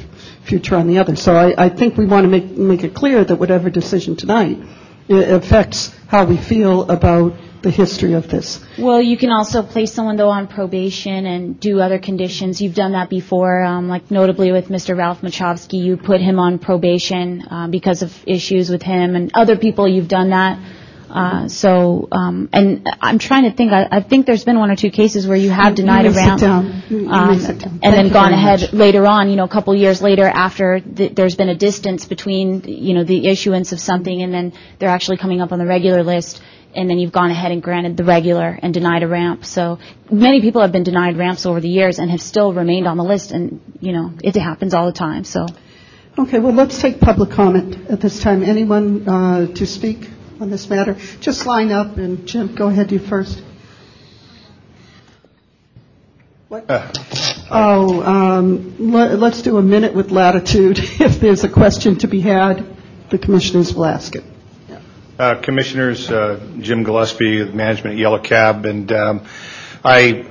[0.44, 1.16] future on the other.
[1.16, 4.58] So I, I think we want to make, make it clear that whatever decision tonight
[5.10, 8.60] uh, affects how we feel about the history of this.
[8.78, 12.60] Well, you can also place someone though on probation and do other conditions.
[12.60, 14.96] You've done that before, um, like notably with Mr.
[14.96, 19.56] Ralph Machovsky, you put him on probation uh, because of issues with him, and other
[19.56, 20.58] people you've done that.
[21.10, 23.72] Uh, so, um, and I'm trying to think.
[23.72, 26.14] I, I think there's been one or two cases where you have denied you a
[26.14, 26.82] ramp, down.
[26.88, 28.72] You- you may um, and Thank then gone ahead much.
[28.72, 29.30] later on.
[29.30, 33.04] You know, a couple years later, after th- there's been a distance between you know
[33.04, 36.42] the issuance of something, and then they're actually coming up on the regular list.
[36.74, 39.46] And then you've gone ahead and granted the regular and denied a ramp.
[39.46, 39.78] So
[40.10, 43.04] many people have been denied ramps over the years and have still remained on the
[43.04, 43.30] list.
[43.32, 45.24] And you know, it happens all the time.
[45.24, 45.46] So.
[46.18, 48.42] Okay, well, let's take public comment at this time.
[48.42, 50.08] Anyone uh, to speak
[50.40, 50.94] on this matter?
[51.20, 53.42] Just line up, and Jim, go ahead, you first.
[56.48, 56.64] What?
[57.50, 60.78] Oh, um, let, let's do a minute with latitude.
[61.00, 62.76] If there's a question to be had,
[63.10, 64.24] the commissioners will ask it.
[65.18, 69.26] Uh, Commissioners, uh, Jim Gillespie, management at Yellow Cab, and um,
[69.84, 70.24] I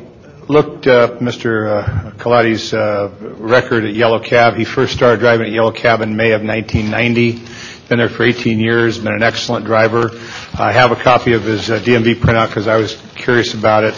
[0.48, 1.68] looked up Mr.
[1.68, 4.56] uh, Kaladi's uh, record at Yellow Cab.
[4.56, 7.44] He first started driving at Yellow Cab in May of 1990.
[7.90, 8.98] Been there for 18 years.
[9.00, 10.12] Been an excellent driver.
[10.60, 13.96] I have a copy of his uh, DMV printout because I was curious about it.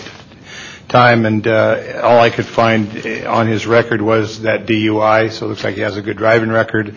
[0.88, 5.32] Time and uh, all I could find uh, on his record was that DUI.
[5.32, 6.96] So it looks like he has a good driving record.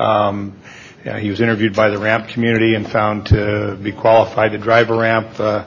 [0.00, 0.58] Um,
[1.04, 4.90] yeah, he was interviewed by the ramp community and found to be qualified to drive
[4.90, 5.38] a ramp.
[5.38, 5.66] Uh,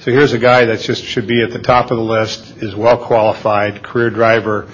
[0.00, 2.74] so here's a guy that just should be at the top of the list, is
[2.74, 4.68] well qualified, career driver.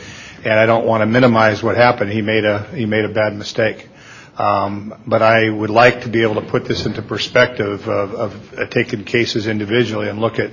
[0.44, 2.10] and I don't want to minimize what happened.
[2.10, 3.90] He made a he made a bad mistake.
[4.36, 8.54] Um, but I would like to be able to put this into perspective of, of
[8.58, 10.52] uh, taking cases individually and look at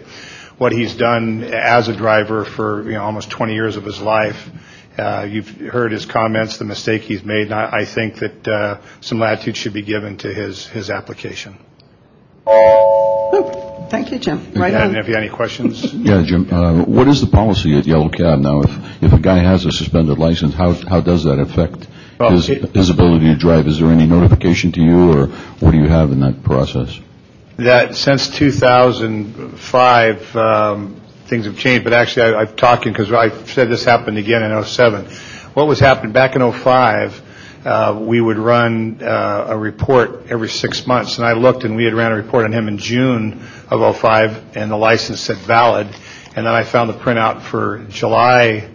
[0.58, 4.50] what he's done as a driver for you know almost 20 years of his life.
[4.98, 8.82] Uh, you've heard his comments, the mistake he's made, and I, I think that uh,
[9.00, 11.58] some latitude should be given to his his application.
[13.90, 14.52] Thank you, Jim.
[14.54, 14.96] Right and on.
[14.98, 18.40] if you have any questions, Yeah, Jim, uh, what is the policy at Yellow Cab
[18.40, 18.62] now?
[18.62, 22.90] If, if a guy has a suspended license, how, how does that affect Well, his,
[22.90, 23.68] ability to drive?
[23.68, 25.28] Is there any notification to you, or
[25.60, 27.00] what do you have in that process?
[27.66, 31.84] that since 2005, um, things have changed.
[31.84, 35.06] But actually, I, I've talking because I said this happened again in 07.
[35.54, 37.24] What was happening back in 05?
[37.66, 41.84] Uh, we would run uh, a report every six months, and I looked, and we
[41.84, 45.88] had ran a report on him in June of 05, and the license said valid.
[46.36, 48.70] And then I found the printout for July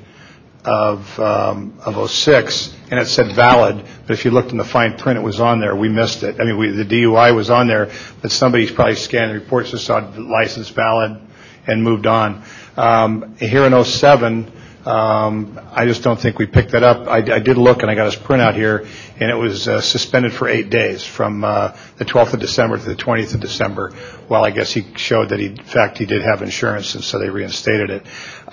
[0.64, 3.84] of um, of 06, and it said valid.
[4.06, 5.76] But if you looked in the fine print, it was on there.
[5.76, 6.40] We missed it.
[6.40, 7.90] I mean, the DUI was on there,
[8.22, 11.20] but somebody's probably scanned the reports and saw license valid
[11.66, 12.42] and moved on.
[12.76, 14.52] Um, here in 07,
[14.86, 17.08] um, I just don't think we picked that up.
[17.08, 18.86] I, I did look, and I got his printout here,
[19.18, 22.84] and it was uh, suspended for eight days from uh, the 12th of December to
[22.84, 23.94] the 20th of December.
[24.28, 27.18] Well, I guess he showed that he, in fact, he did have insurance, and so
[27.18, 28.06] they reinstated it.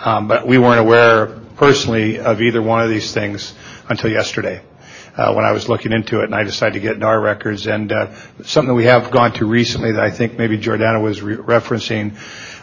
[0.03, 1.27] Um, but we weren't aware
[1.57, 3.53] personally of either one of these things
[3.87, 4.63] until yesterday.
[5.15, 7.67] Uh, when I was looking into it, and I decided to get into our records.
[7.67, 11.21] And uh, something that we have gone to recently that I think maybe Jordana was
[11.21, 12.17] re- referencing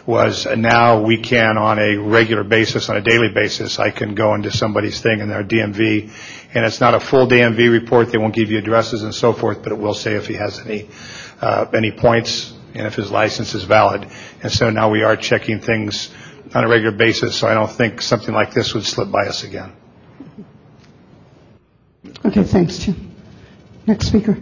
[0.05, 4.33] was now we can, on a regular basis, on a daily basis, I can go
[4.33, 6.11] into somebody's thing in their DMV,
[6.55, 8.11] and it's not a full DMV report.
[8.11, 10.59] They won't give you addresses and so forth, but it will say if he has
[10.59, 10.89] any
[11.39, 14.07] uh, any points and if his license is valid.
[14.41, 16.09] And so now we are checking things
[16.53, 17.37] on a regular basis.
[17.37, 19.73] So I don't think something like this would slip by us again.
[22.25, 23.15] Okay, thanks, Jim.
[23.85, 24.37] Next speaker.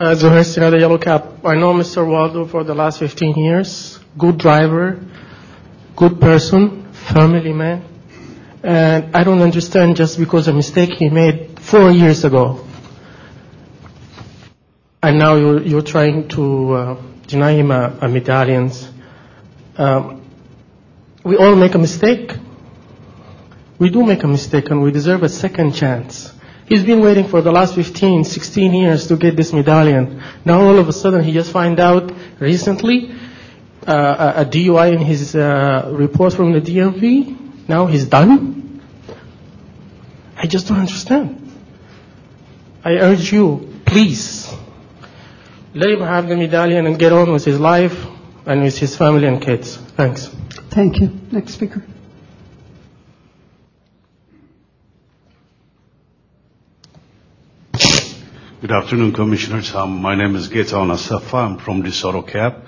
[0.00, 1.46] Uh, Zuhair Sinada, Yellow Cab.
[1.46, 2.06] I know Mr.
[2.06, 3.98] Waldo for the last 15 years.
[4.18, 5.00] Good driver,
[5.96, 7.84] good person, family man.
[8.62, 12.64] And I don't understand just because a mistake he made four years ago.
[15.02, 18.88] And now you're, you're trying to uh, deny him a medallions.
[19.76, 20.22] Um,
[21.24, 22.32] we all make a mistake.
[23.78, 26.32] We do make a mistake and we deserve a second chance.
[26.66, 30.22] He's been waiting for the last 15, 16 years to get this medallion.
[30.44, 33.10] Now all of a sudden he just find out recently
[33.86, 37.68] uh, a, a DUI in his uh, report from the DMV.
[37.68, 38.80] Now he's done.
[40.36, 41.40] I just don't understand.
[42.84, 44.43] I urge you, please,
[45.74, 48.06] let him have the medallion and get on with his life
[48.46, 49.76] and with his family and kids.
[49.76, 50.28] Thanks.
[50.70, 51.10] Thank you.
[51.32, 51.82] Next speaker.
[58.60, 59.74] Good afternoon, Commissioners.
[59.74, 61.34] Um, my name is Getaon Asafa.
[61.34, 62.64] I'm from DeSoto Cab.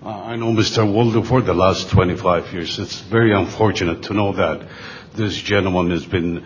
[0.00, 0.86] Uh, I know Mr.
[0.88, 2.78] Waldo for the last 25 years.
[2.78, 4.68] It's very unfortunate to know that
[5.14, 6.44] this gentleman has been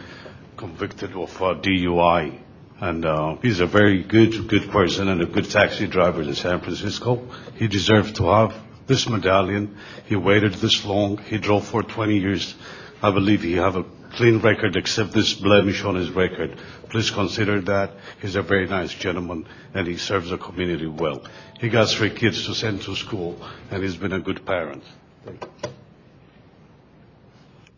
[0.56, 2.38] convicted of uh, DUI.
[2.80, 6.60] And uh, he's a very good, good person and a good taxi driver in San
[6.60, 7.28] Francisco.
[7.56, 8.54] He deserved to have
[8.86, 9.76] this medallion.
[10.06, 11.18] He waited this long.
[11.18, 12.54] He drove for 20 years.
[13.02, 16.56] I believe he have a clean record except this blemish on his record.
[16.88, 17.92] Please consider that.
[18.20, 21.26] He's a very nice gentleman and he serves the community well.
[21.60, 24.82] He got three kids to send to school and he's been a good parent.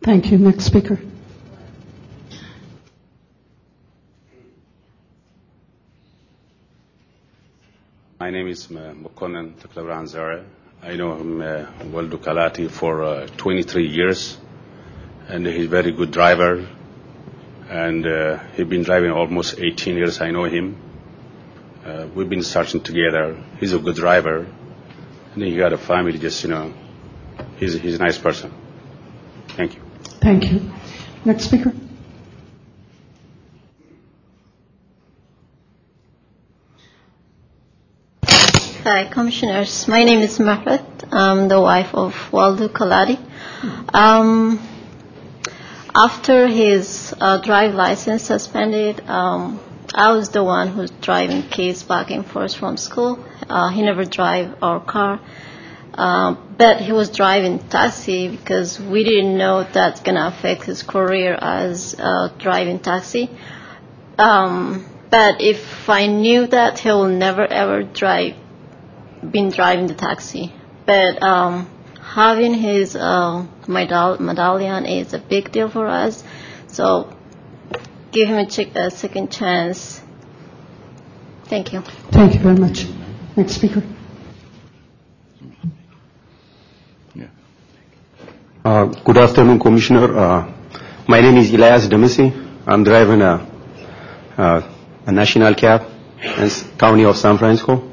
[0.03, 0.37] Thank you.
[0.37, 0.99] Next speaker.
[8.21, 10.45] My name is uh, Mokonnen Tuklabran Zara.
[10.83, 14.37] I know him, uh, Waldo Kalati, for uh, 23 years,
[15.27, 16.67] and he's a very good driver.
[17.67, 18.05] And
[18.53, 20.21] he's been driving almost 18 years.
[20.21, 20.77] I know him.
[22.13, 23.43] We've been searching together.
[23.59, 24.45] He's a good driver,
[25.33, 26.19] and he got a family.
[26.19, 26.71] Just you know,
[27.57, 28.53] he's he's a nice person.
[29.57, 29.81] Thank you.
[30.21, 30.71] Thank you.
[31.25, 31.73] Next speaker.
[38.83, 39.87] Hi, Commissioners.
[39.87, 41.07] My name is Mahrat.
[41.11, 43.19] I'm the wife of Waldo Kaladi.
[43.93, 44.59] Um,
[45.93, 49.59] after his uh, drive license suspended, um,
[49.93, 53.23] I was the one who's driving kids back and forth from school.
[53.47, 55.21] Uh, he never drive our car,
[55.93, 61.37] uh, but he was driving taxi because we didn't know that's gonna affect his career
[61.39, 61.93] as
[62.39, 63.29] driving taxi.
[64.17, 68.40] Um, but if I knew that he will never ever drive,
[69.29, 70.53] been driving the taxi.
[70.85, 71.69] But um,
[72.01, 76.23] having his uh, medal- medallion is a big deal for us.
[76.67, 77.15] So
[78.11, 80.01] give him a, ch- a second chance.
[81.45, 81.81] Thank you.
[82.11, 82.85] Thank you very much.
[83.35, 83.83] Next speaker.
[88.63, 90.15] Uh, Good afternoon, Commissioner.
[90.17, 90.53] Uh,
[91.07, 92.31] My name is Elias Demisi.
[92.67, 93.47] I'm driving a
[94.37, 94.61] uh,
[95.07, 95.81] a national cab
[96.21, 97.90] in s- County of San Francisco.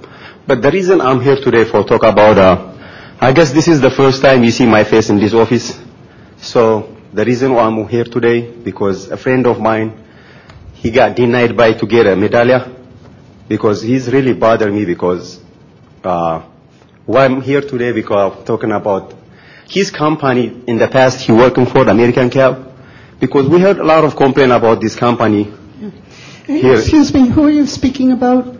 [0.48, 2.72] But the reason I'm here today for talk about, uh,
[3.20, 5.78] I guess this is the first time you see my face in this office.
[6.38, 9.92] So the reason why I'm here today, because a friend of mine,
[10.72, 12.74] he got denied by to get a medallia,
[13.46, 15.38] because he's really bothered me because
[16.02, 16.40] uh,
[17.04, 19.14] why I'm here today because I'm talking about
[19.68, 22.72] his company in the past he working for the American Cab
[23.20, 25.52] because we heard a lot of complaint about this company.
[26.46, 26.78] Here.
[26.78, 28.57] Excuse me, who are you speaking about?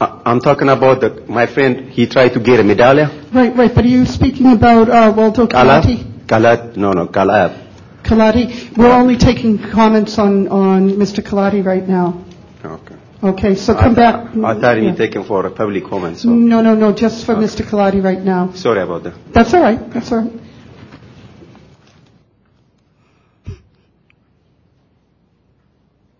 [0.00, 1.88] I- I'm talking about the, my friend.
[1.90, 3.08] He tried to get a medallia.
[3.34, 6.26] Right, right, but are you speaking about uh, Waldo Kalati?
[6.26, 7.66] Kalat, no, no, Kalab.
[8.02, 8.76] Kalati?
[8.76, 11.20] We're only taking comments on, on Mr.
[11.24, 12.24] Kalati right now.
[12.64, 12.94] Okay.
[13.20, 14.36] Okay, so come I, back.
[14.36, 14.94] I thought he Yeah.
[14.94, 16.18] taken for a public comment.
[16.18, 17.62] So No, no, no, just for Mr.
[17.68, 18.52] Kalati right now.
[18.52, 19.14] sorry about that.
[19.32, 20.32] That's all right, that's all right.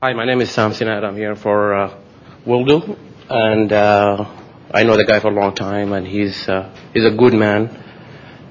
[0.02, 1.04] Hi, my name is Sam Sinat.
[1.04, 1.94] I'm here for uh,
[2.46, 2.96] Wildo,
[3.30, 4.24] and uh,
[4.72, 7.68] I know the guy for a long time, and he's uh, he's a good man,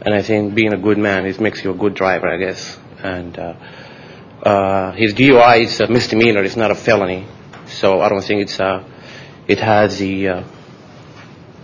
[0.02, 2.78] and I think being a good man it makes you a good driver, I guess.
[3.00, 3.54] And uh,
[4.44, 7.28] uh, his DUI is a misdemeanor; it's not a felony,
[7.66, 8.84] so I don't think it's uh,
[9.48, 10.44] it has the uh,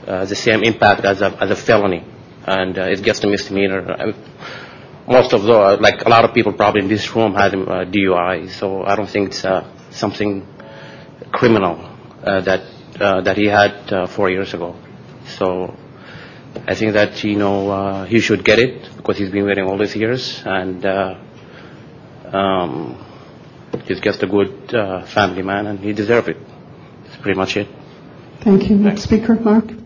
[0.08, 2.04] uh, the same impact as a as a felony,
[2.46, 3.92] and uh, it's just a misdemeanor.
[3.92, 4.14] I,
[5.06, 8.50] most of the, like a lot of people probably in this room had uh, DUI,
[8.50, 10.48] so I don't think it's uh, something
[11.32, 11.94] criminal
[12.24, 14.76] uh, that that he had uh, four years ago.
[15.38, 15.76] So
[16.68, 19.78] I think that you know uh, he should get it because he's been waiting all
[19.78, 21.16] these years, and uh,
[22.32, 23.04] um,
[23.86, 26.38] he's just a good uh, family man, and he deserves it.
[27.06, 27.68] That's pretty much it.
[28.42, 28.78] Thank you.
[28.78, 29.83] Next speaker, Mark.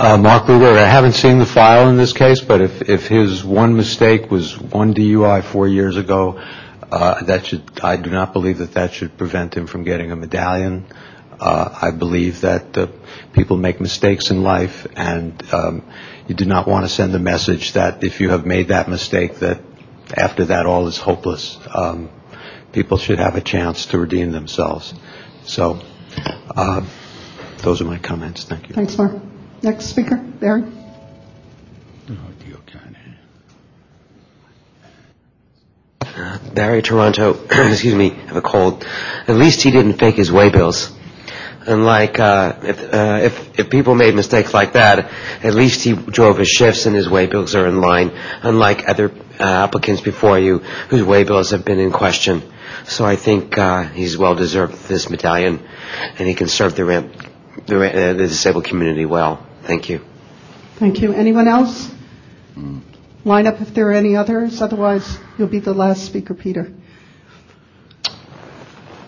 [0.00, 3.76] Mark Luger, I haven't seen the file in this case, but if, if his one
[3.76, 6.40] mistake was one DUI four years ago,
[6.90, 10.16] uh, that should, I do not believe that that should prevent him from getting a
[10.16, 10.86] medallion.
[11.38, 12.88] Uh, I believe that uh,
[13.32, 15.90] people make mistakes in life, and um,
[16.26, 19.36] you do not want to send the message that if you have made that mistake,
[19.36, 19.60] that
[20.16, 21.58] after that all is hopeless.
[21.74, 22.10] Um,
[22.72, 24.94] people should have a chance to redeem themselves.
[25.44, 25.80] So,
[26.54, 26.86] uh,
[27.58, 28.44] those are my comments.
[28.44, 28.74] Thank you.
[28.74, 29.29] Thanks, Mark.
[29.62, 30.64] Next speaker, Barry.
[36.54, 38.84] Barry Taranto, excuse me, have a cold.
[39.28, 40.90] At least he didn't fake his way bills.
[41.66, 45.10] Unlike uh, if, uh, if if people made mistakes like that,
[45.42, 48.10] at least he drove his shifts and his way bills are in line.
[48.42, 50.58] Unlike other uh, applicants before you,
[50.88, 52.42] whose way bills have been in question.
[52.84, 55.62] So I think uh, he's well deserved this medallion,
[56.18, 57.14] and he can serve the ramp,
[57.66, 59.46] the, uh, the disabled community well.
[59.70, 60.00] Thank you.
[60.80, 61.12] Thank you.
[61.12, 61.92] Anyone else?
[63.24, 66.72] Line up if there are any others, otherwise you'll be the last speaker, Peter.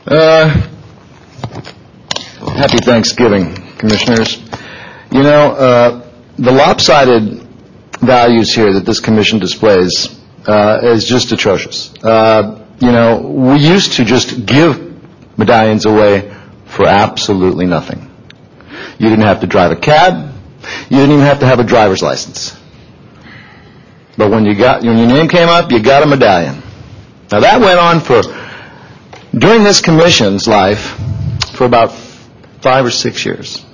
[0.06, 0.48] Uh,
[2.54, 4.38] happy Thanksgiving, Commissioners.
[5.10, 6.08] You know, uh,
[6.38, 7.42] the lopsided
[8.00, 11.92] values here that this commission displays uh, is just atrocious.
[12.04, 14.78] Uh, you know, we used to just give
[15.36, 16.32] medallions away
[16.66, 18.08] for absolutely nothing.
[19.00, 20.32] You didn't have to drive a cab.
[20.90, 22.56] You didn't even have to have a driver's license.
[24.16, 26.62] But when you got when your name came up, you got a medallion.
[27.30, 28.22] Now that went on for
[29.36, 30.98] during this commission's life
[31.54, 31.92] for about
[32.60, 33.64] five or six years.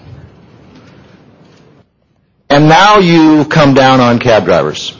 [2.51, 4.97] And now you come down on cab drivers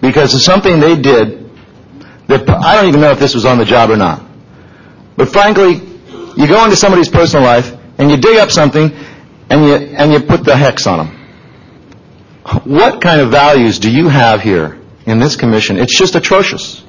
[0.00, 1.50] because of something they did
[2.28, 4.24] that I don't even know if this was on the job or not.
[5.16, 5.74] But frankly,
[6.36, 8.90] you go into somebody's personal life and you dig up something
[9.52, 11.18] and you and you put the hex on them.
[12.64, 15.76] What kind of values do you have here in this commission?
[15.78, 16.82] It's just atrocious.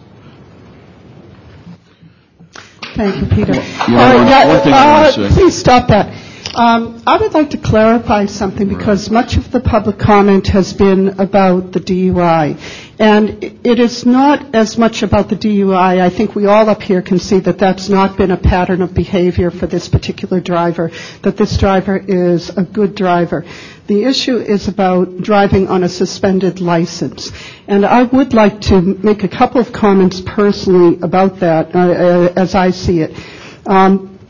[2.95, 3.53] Thank you, Peter.
[3.53, 5.29] You All know, right, one- thing I wanna uh, say.
[5.29, 6.13] Please stop that.
[6.55, 11.19] Um, I would like to clarify something because much of the public comment has been
[11.19, 12.59] about the DUI.
[12.99, 15.99] And it is not as much about the DUI.
[15.99, 18.93] I think we all up here can see that that's not been a pattern of
[18.93, 20.91] behavior for this particular driver,
[21.23, 23.43] that this driver is a good driver.
[23.87, 27.31] The issue is about driving on a suspended license.
[27.67, 32.33] And I would like to make a couple of comments personally about that uh, uh,
[32.35, 33.17] as I see it.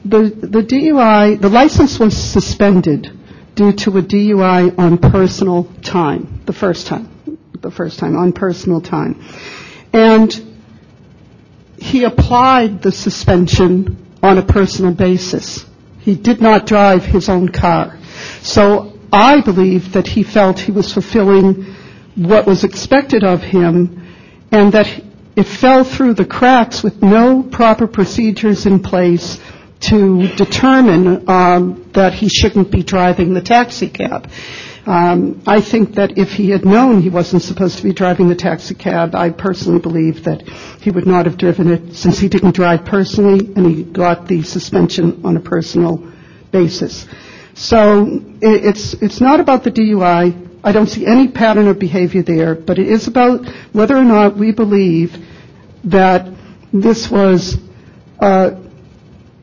[0.05, 3.11] The DUI, the license was suspended
[3.55, 7.09] due to a DUI on personal time, the first time,
[7.59, 9.23] the first time, on personal time.
[9.93, 10.53] And
[11.77, 15.65] he applied the suspension on a personal basis.
[15.99, 17.97] He did not drive his own car.
[18.41, 21.75] So I believe that he felt he was fulfilling
[22.15, 24.05] what was expected of him
[24.51, 24.87] and that
[25.35, 29.39] it fell through the cracks with no proper procedures in place
[29.89, 34.29] to determine um, that he shouldn't be driving the taxi cab.
[34.85, 38.35] Um, I think that if he had known he wasn't supposed to be driving the
[38.35, 40.41] taxi cab, I personally believe that
[40.81, 44.43] he would not have driven it since he didn't drive personally and he got the
[44.43, 46.11] suspension on a personal
[46.51, 47.07] basis.
[47.53, 48.07] So
[48.41, 50.49] it's it's not about the DUI.
[50.63, 54.37] I don't see any pattern of behavior there, but it is about whether or not
[54.37, 55.15] we believe
[55.85, 56.27] that
[56.73, 57.57] this was
[58.19, 58.62] uh,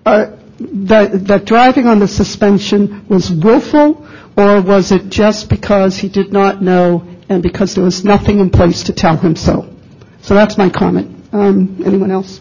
[0.05, 6.33] that, that driving on the suspension was willful, or was it just because he did
[6.33, 9.75] not know and because there was nothing in place to tell him so?
[10.23, 11.33] So that's my comment.
[11.33, 12.41] Um, anyone else?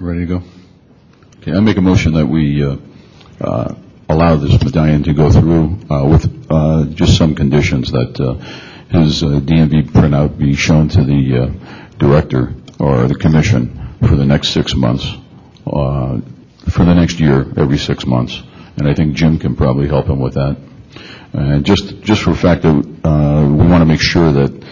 [0.00, 0.42] Ready to go?
[1.38, 2.76] Okay, I make a motion that we uh,
[3.40, 3.74] uh,
[4.08, 8.34] allow this medallion to go through uh, with uh, just some conditions that uh,
[8.88, 14.24] his uh, DMV printout be shown to the uh, director or the commission for the
[14.24, 15.23] next six months, uh,
[15.64, 18.42] for the next year, every six months.
[18.76, 20.56] And I think Jim can probably help him with that.
[21.32, 24.64] And just just for the fact that uh, we want to make sure that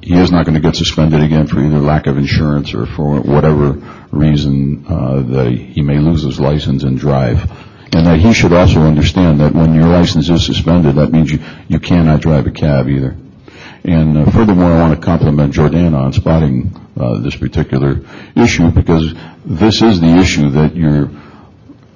[0.00, 3.20] he is not going to get suspended again for either lack of insurance or for
[3.20, 3.72] whatever
[4.10, 7.50] reason uh, that he may lose his license and drive.
[7.92, 11.40] And that he should also understand that when your license is suspended, that means you,
[11.68, 13.16] you cannot drive a cab either.
[13.84, 18.02] And uh, furthermore, I want to compliment Jordana on spotting uh, this particular
[18.36, 19.14] issue because
[19.44, 21.10] this is the issue that you're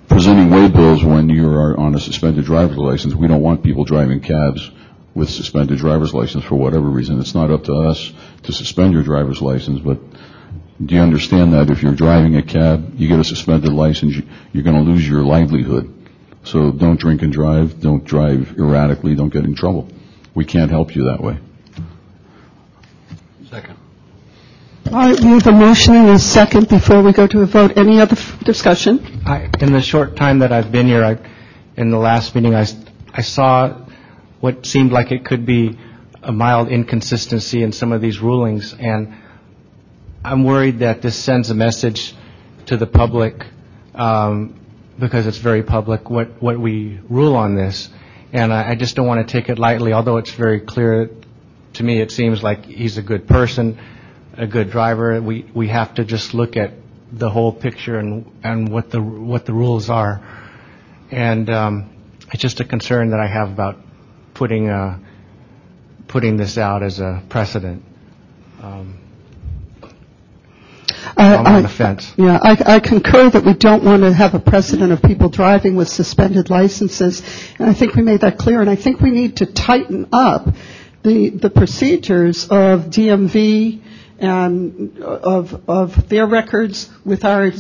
[0.09, 3.15] presenting waybills when you are on a suspended driver's license.
[3.15, 4.71] We don't want people driving cabs
[5.15, 7.21] with suspended driver's license for whatever reason.
[7.21, 8.13] It's not up to us
[8.45, 9.99] to suspend your driver's license, but
[10.85, 14.17] do you understand that if you're driving a cab, you get a suspended license,
[14.53, 15.93] you're going to lose your livelihood.
[16.43, 19.89] So don't drink and drive, don't drive erratically, don't get in trouble.
[20.35, 21.39] We can't help you that way.
[23.49, 23.77] Second.
[24.87, 27.77] All right, we have a motion and a second before we go to a vote.
[27.77, 29.23] Any other discussion?
[29.27, 31.19] I, in the short time that I've been here, I,
[31.77, 33.87] in the last meeting, I saw
[34.41, 35.79] what seemed like it could be
[36.23, 39.15] a mild inconsistency in some of these rulings, and
[40.23, 42.15] I'm worried that this sends a message
[42.67, 43.47] to the public,
[43.95, 44.61] um,
[45.01, 47.89] because it's very public, what, what we rule on this.
[48.33, 51.11] And I, I just don't want to take it lightly, although it's very clear
[51.75, 53.79] to me, it seems like he's a good person,
[54.37, 55.21] a good driver.
[55.21, 56.73] We, we have to just look at
[57.13, 60.21] the whole picture and, and what the, what the rules are.
[61.11, 61.91] And, um,
[62.33, 63.79] it's just a concern that I have about
[64.35, 64.99] putting, uh,
[66.09, 67.85] putting this out as a precedent.
[68.61, 68.99] Um,
[71.17, 72.13] I'm on the fence.
[72.17, 75.77] Yeah, I, I concur that we don't want to have a precedent of people driving
[75.77, 77.23] with suspended licenses,
[77.59, 78.61] and I think we made that clear.
[78.61, 80.49] And I think we need to tighten up
[81.03, 83.83] the the procedures of DMV
[84.21, 87.51] of of their records with our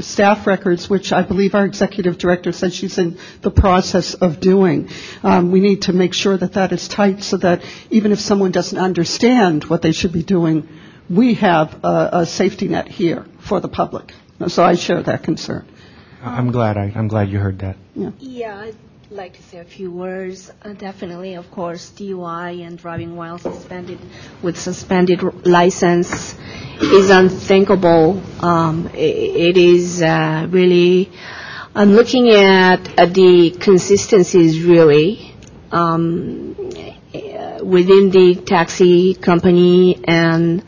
[0.00, 4.88] staff records, which I believe our executive director said she's in the process of doing.
[5.22, 8.50] Um, we need to make sure that that is tight, so that even if someone
[8.50, 10.68] doesn't understand what they should be doing,
[11.08, 14.12] we have a, a safety net here for the public.
[14.48, 15.66] So I share that concern.
[16.22, 17.76] I'm glad I, I'm glad you heard that.
[17.94, 18.76] Yeah, I'd
[19.14, 20.50] like to say a few words.
[20.60, 24.00] Uh, definitely, of course, DUI and driving while suspended
[24.42, 26.34] with suspended license
[26.80, 28.20] is unthinkable.
[28.40, 31.12] Um, i it is uh, really.
[31.76, 32.82] I'm looking at,
[33.14, 35.32] the consistencies really
[35.70, 36.56] um,
[37.14, 40.64] uh, within the taxi company and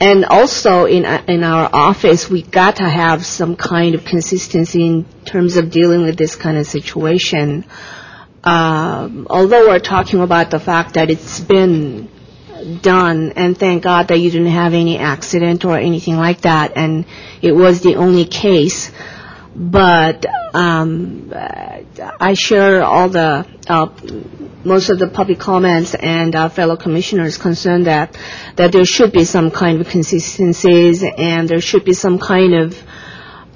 [0.00, 4.86] and also in uh, in our office, we got to have some kind of consistency
[4.86, 7.64] in terms of dealing with this kind of situation.
[8.42, 12.08] Um, although we're talking about the fact that it's been
[12.80, 17.04] done, and thank God that you didn't have any accident or anything like that, and
[17.42, 18.90] it was the only case.
[19.54, 23.88] But um, I share all the uh,
[24.64, 28.16] most of the public comments and fellow commissioners concerned that
[28.56, 32.82] that there should be some kind of consistencies and there should be some kind of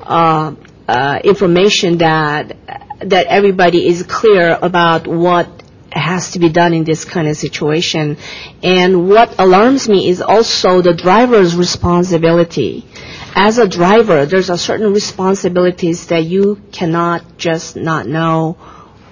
[0.01, 0.55] uh,
[0.89, 2.57] uh, information that
[3.01, 8.17] that everybody is clear about what has to be done in this kind of situation.
[8.63, 12.87] And what alarms me is also the driver's responsibility.
[13.35, 18.57] As a driver, there's a certain responsibilities that you cannot just not know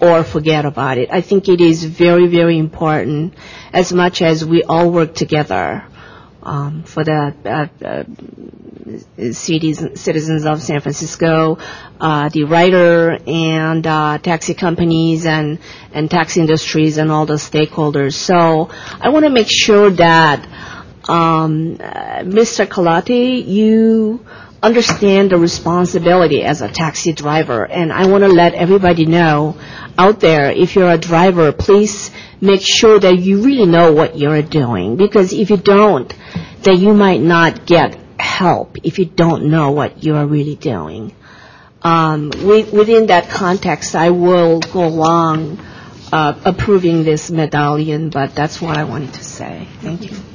[0.01, 1.09] or forget about it.
[1.13, 3.35] I think it is very, very important
[3.73, 5.85] as much as we all work together
[6.43, 11.59] um, for the uh, uh, cities, citizens of San Francisco,
[12.01, 15.59] uh, the rider and uh, taxi companies and,
[15.93, 18.15] and taxi industries and all the stakeholders.
[18.15, 18.71] So
[19.01, 20.47] I want to make sure that
[21.09, 22.67] um, uh, Mr.
[22.67, 24.25] Kalati, you
[24.63, 29.57] understand the responsibility as a taxi driver, and I want to let everybody know
[29.99, 34.43] out there, if you're a driver, please make sure that you really know what you're
[34.43, 36.13] doing, because if you don't,
[36.63, 41.15] then you might not get help if you don't know what you're really doing.
[41.83, 45.59] Um, wi- within that context, I will go along
[46.13, 49.67] uh, approving this medallion, but that's what I wanted to say.
[49.81, 50.32] Thank you.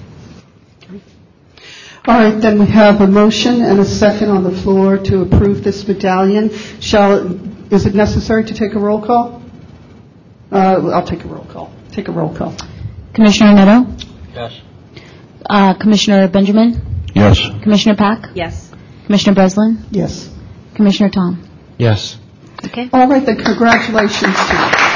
[2.08, 5.62] All right, then we have a motion and a second on the floor to approve
[5.62, 6.50] this medallion.
[6.80, 7.36] Shall,
[7.74, 9.42] is it necessary to take a roll call?
[10.50, 11.70] Uh, I'll take a roll call.
[11.92, 12.56] Take a roll call.
[13.14, 13.92] Commissioner Neto?
[14.34, 14.62] Yes.
[15.50, 16.82] Uh, Commissioner Benjamin?
[17.14, 17.42] Yes.
[17.62, 18.30] Commissioner Pack?
[18.36, 18.72] Yes.
[19.06, 19.84] Commissioner Breslin?
[19.92, 20.30] Yes.
[20.76, 21.44] Commissioner Tom?
[21.78, 22.18] Yes.
[22.64, 22.90] Okay.
[22.94, 24.87] All right, then congratulations to you.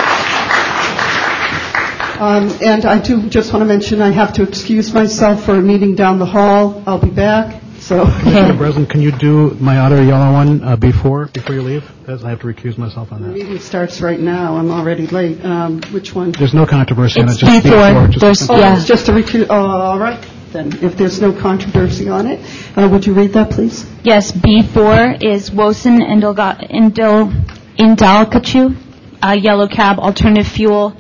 [2.21, 5.61] Um, And I do just want to mention, I have to excuse myself for a
[5.61, 6.83] meeting down the hall.
[6.85, 8.05] I'll be back, so.
[8.05, 8.55] Mr.
[8.59, 11.83] President, can you do my other yellow one uh, before, before you leave?
[12.07, 13.33] As I have to recuse myself on The that.
[13.33, 14.55] meeting starts right now.
[14.57, 15.43] I'm already late.
[15.43, 16.31] Um, Which one?
[16.33, 17.87] There's no controversy on it, It's just before.
[17.89, 18.07] before.
[18.09, 18.75] just There's- a- Oh, Yeah.
[18.77, 19.55] it's just a recu, oh,
[19.89, 20.19] all right,
[20.53, 22.39] then, if there's no controversy on it.
[22.77, 23.83] Uh, Would you read that, please?
[24.03, 27.33] Yes, B4 is Woson Indilga- Indil
[27.79, 28.75] Indalkachu,
[29.23, 30.93] uh, yellow cab alternative fuel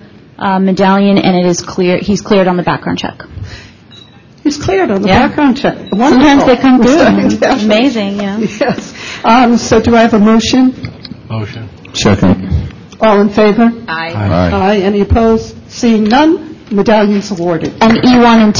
[0.59, 3.21] medallion, and it is clear, he's cleared on the background check.
[4.43, 5.27] He's cleared on the Yeah.
[5.27, 5.77] background check.
[5.89, 6.95] Sometimes they come through.
[6.97, 7.47] Wonderful.
[7.65, 8.37] Amazing, yeah.
[8.39, 8.93] Yes.
[9.23, 10.73] Um, So do I have a motion?
[11.29, 11.69] Motion.
[11.93, 12.73] Second.
[12.99, 13.71] All in favor?
[13.87, 14.13] Aye.
[14.13, 14.51] Aye.
[14.51, 14.77] Aye.
[14.79, 15.55] Any opposed?
[15.71, 17.73] Seeing none, medallions awarded.
[17.81, 18.55] And E1 and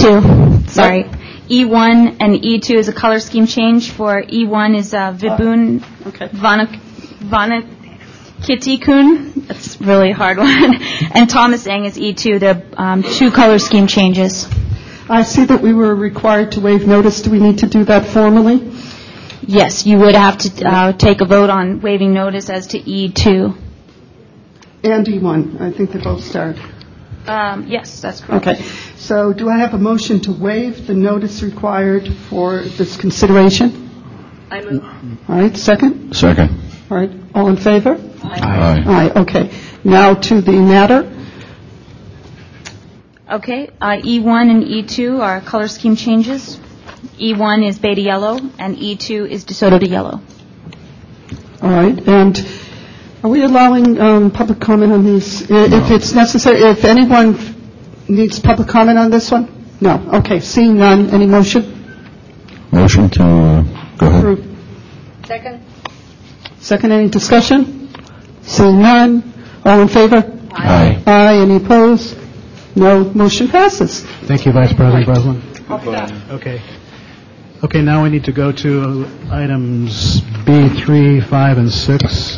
[0.65, 1.03] 2, sorry.
[1.49, 6.27] E1 and E2 is a color scheme change for E1 is uh, Vibun Okay.
[6.29, 6.79] Vanak-
[8.41, 10.81] Vanakitikun, that's a really hard one,
[11.13, 12.39] and Thomas Eng is E2.
[12.39, 14.47] They're um, two color scheme changes.
[15.09, 17.21] I see that we were required to waive notice.
[17.21, 18.71] Do we need to do that formally?
[19.41, 23.57] Yes, you would have to uh, take a vote on waiving notice as to E2.
[24.83, 26.55] And E1, I think they both start.
[27.27, 28.47] Um, Yes, that's correct.
[28.47, 28.63] Okay.
[28.95, 33.89] So do I have a motion to waive the notice required for this consideration?
[34.49, 34.83] I move.
[35.29, 36.15] All right, second?
[36.15, 36.70] Second.
[36.91, 37.95] All right, all in favor?
[38.21, 38.83] Aye.
[38.85, 39.49] Aye, okay.
[39.85, 41.09] Now to the matter.
[43.31, 46.57] Okay, uh, E1 and E2 are color scheme changes.
[47.17, 50.19] E1 is Beta Yellow, and E2 is DeSoto to Yellow.
[51.61, 52.45] All right, and
[53.23, 55.49] are we allowing um, public comment on these?
[55.49, 57.37] I- If it's necessary, if anyone
[58.09, 59.47] needs public comment on this one?
[59.79, 61.63] No, okay, seeing none, any motion?
[62.73, 63.63] Motion to, uh,
[63.97, 64.43] go ahead.
[65.25, 65.63] Second?
[66.61, 67.89] Second, any discussion?
[68.43, 69.33] Seeing none,
[69.65, 70.23] all in favor?
[70.51, 71.01] Aye.
[71.05, 72.17] Aye, any opposed?
[72.75, 74.01] No, motion passes.
[74.27, 75.41] Thank you, Vice President Breslin.
[76.31, 76.61] Okay.
[77.63, 82.37] Okay, now we need to go to items B3, 5, and 6.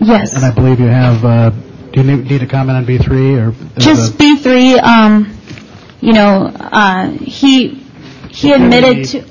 [0.00, 0.34] Yes.
[0.34, 3.50] And I believe you have, uh, do you need need a comment on B3, or?
[3.76, 5.36] is Just the- B3, um,
[6.00, 7.68] you know, uh, he,
[8.30, 9.24] he admitted to,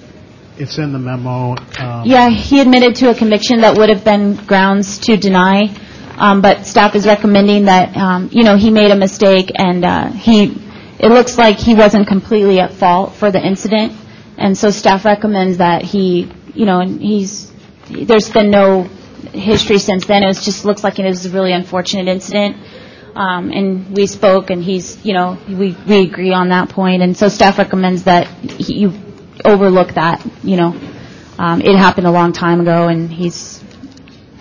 [0.61, 1.55] It's in the memo.
[1.79, 5.75] um, yeah, he admitted to a conviction that would have been grounds to deny,
[6.17, 10.11] um, but staff is recommending that, um, you know, he made a mistake and uh,
[10.11, 10.53] he,
[10.99, 13.91] it looks like he wasn't completely at fault for the incident,
[14.37, 17.51] and so staff recommends that he, you know, and he's,
[17.89, 18.83] there's been no
[19.33, 20.21] history since then.
[20.23, 22.57] It just, looks like it was a really unfortunate incident.
[23.15, 27.01] Um, and we spoke and he's, you know, we, we agree on that point.
[27.01, 29.10] And so staff recommends that he- you
[29.45, 30.79] overlook that, you know.
[31.37, 33.63] Um, it happened a long time ago and he's,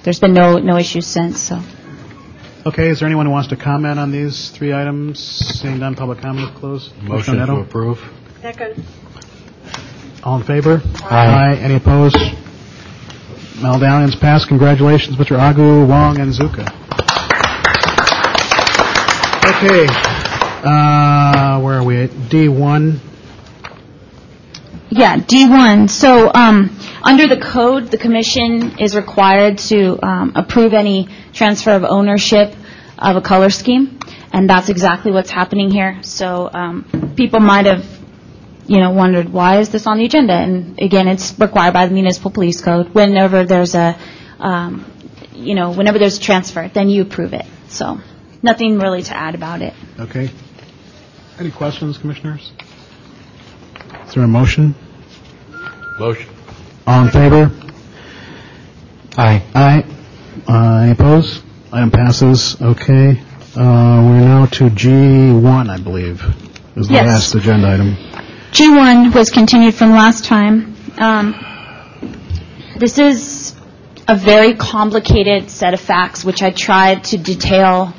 [0.05, 1.61] there's been no, no issues since, so.
[2.67, 5.19] Okay, is there anyone who wants to comment on these three items?
[5.19, 6.95] Seeing none, public comment is closed.
[6.97, 7.99] Motion Commissioner to approve.
[8.43, 8.85] Second.
[10.23, 10.83] All in favor?
[11.05, 11.57] Aye.
[11.57, 12.17] Any opposed?
[13.63, 14.49] Medallions passed.
[14.49, 15.39] Congratulations, Mr.
[15.39, 16.69] Agu, Wong, and Zuka.
[19.51, 19.87] Okay,
[20.65, 22.05] uh, where are we?
[22.05, 23.10] At D1.
[24.91, 25.89] Yeah, D1.
[25.89, 31.85] So, um, under the code, the commission is required to um, approve any transfer of
[31.85, 32.55] ownership
[32.99, 34.01] of a color scheme,
[34.33, 36.03] and that's exactly what's happening here.
[36.03, 37.87] So, um, people might have,
[38.67, 40.33] you know, wondered, why is this on the agenda?
[40.35, 42.93] And again, it's required by the municipal police code.
[42.93, 43.97] Whenever there's a,
[44.41, 44.91] um,
[45.35, 47.47] you know, whenever there's a transfer, then you approve it.
[47.69, 48.01] So
[48.43, 49.73] nothing really to add about it.
[50.01, 50.31] Okay.
[51.39, 52.53] Any questions, Commissioners?
[54.11, 54.75] Is there a motion?
[56.01, 56.29] Motion.
[56.85, 57.49] All in favor?
[59.17, 59.41] Aye.
[59.55, 59.85] Aye.
[60.49, 61.45] Uh, Any opposed?
[61.73, 62.61] Item passes.
[62.61, 63.11] Okay.
[63.55, 66.23] Uh, We're now to G1, I believe,
[66.75, 67.07] is the Yes.
[67.07, 67.95] last agenda item.
[68.51, 70.75] G1 was continued from last time.
[70.99, 71.35] Um,
[72.79, 73.55] This is
[74.09, 77.95] a very complicated set of facts, which I tried to detail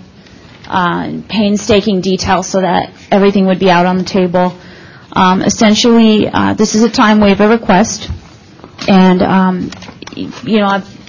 [0.67, 4.53] uh, in painstaking detail so that everything would be out on the table.
[5.13, 8.09] Um, Essentially, uh, this is a time waiver request,
[8.87, 9.71] and, um,
[10.15, 11.01] you know, I've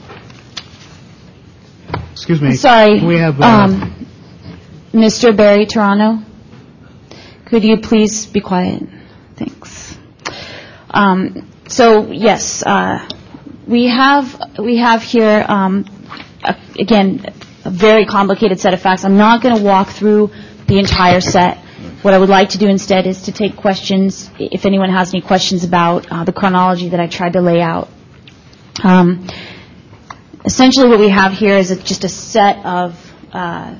[2.12, 2.54] Excuse me.
[2.54, 3.00] Sorry.
[3.04, 4.06] We have, uh, um,
[4.92, 5.36] Mr.
[5.36, 6.22] Barry Taranto,
[7.46, 8.82] could you please be quiet?
[9.36, 9.96] Thanks.
[10.90, 13.08] Um, So, yes, uh,
[13.66, 15.84] we have, we have here, um,
[16.78, 17.24] again,
[17.64, 19.04] a very complicated set of facts.
[19.04, 20.30] I'm not going to walk through
[20.66, 21.58] the entire set.
[22.02, 25.22] What I would like to do instead is to take questions, if anyone has any
[25.22, 27.88] questions about uh, the chronology that I tried to lay out.
[28.82, 29.28] Um,
[30.44, 33.76] essentially what we have here is a- just a set of, uh,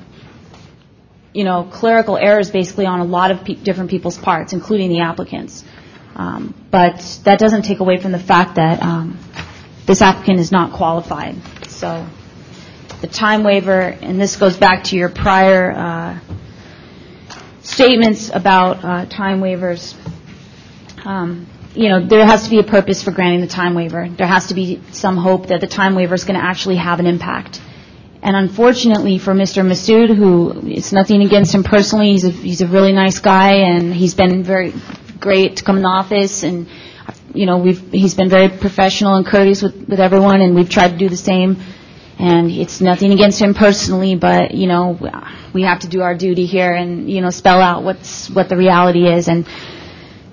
[1.33, 5.01] you know, clerical errors basically on a lot of pe- different people's parts, including the
[5.01, 5.65] applicants.
[6.15, 9.17] Um, But that doesn't take away from the fact that um,
[9.85, 11.35] this applicant is not qualified.
[11.67, 12.05] So
[13.01, 16.19] the time waiver, and this goes back to your prior uh,
[17.73, 19.95] statements about uh, time waivers,
[21.05, 24.07] um, you know, there has to be a purpose for granting the time waiver.
[24.07, 26.99] There has to be some hope that the time waiver is going to actually have
[26.99, 27.59] an impact.
[28.21, 29.65] And unfortunately for Mr.
[29.65, 33.93] Masood, who, it's nothing against him personally, he's a, he's a really nice guy, and
[33.93, 34.73] he's been very
[35.19, 36.69] great to come in the office, and,
[37.33, 40.97] you know, we've, he's been very professional and courteous with everyone, and we've tried to
[40.97, 41.57] do the same.
[42.19, 44.97] And it's nothing against him personally, but, you know,
[45.53, 48.55] we have to do our duty here and, you know, spell out what's, what the
[48.57, 49.47] reality is, and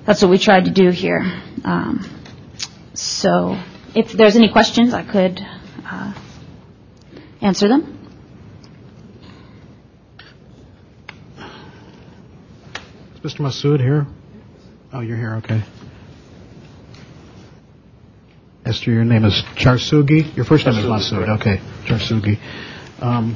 [0.05, 1.21] that's what we tried to do here.
[1.65, 2.09] Um,
[2.95, 3.59] So
[3.95, 5.41] if there's any questions, I could
[5.85, 6.13] uh,
[7.41, 7.97] answer them.
[13.23, 13.41] Mr.
[13.41, 14.07] Masood here?
[14.93, 15.63] Oh, you're here, okay.
[18.71, 20.37] Esther, your name is Charsugi?
[20.37, 22.39] Your first name is Masood, okay, Charsugi.
[23.01, 23.35] Um,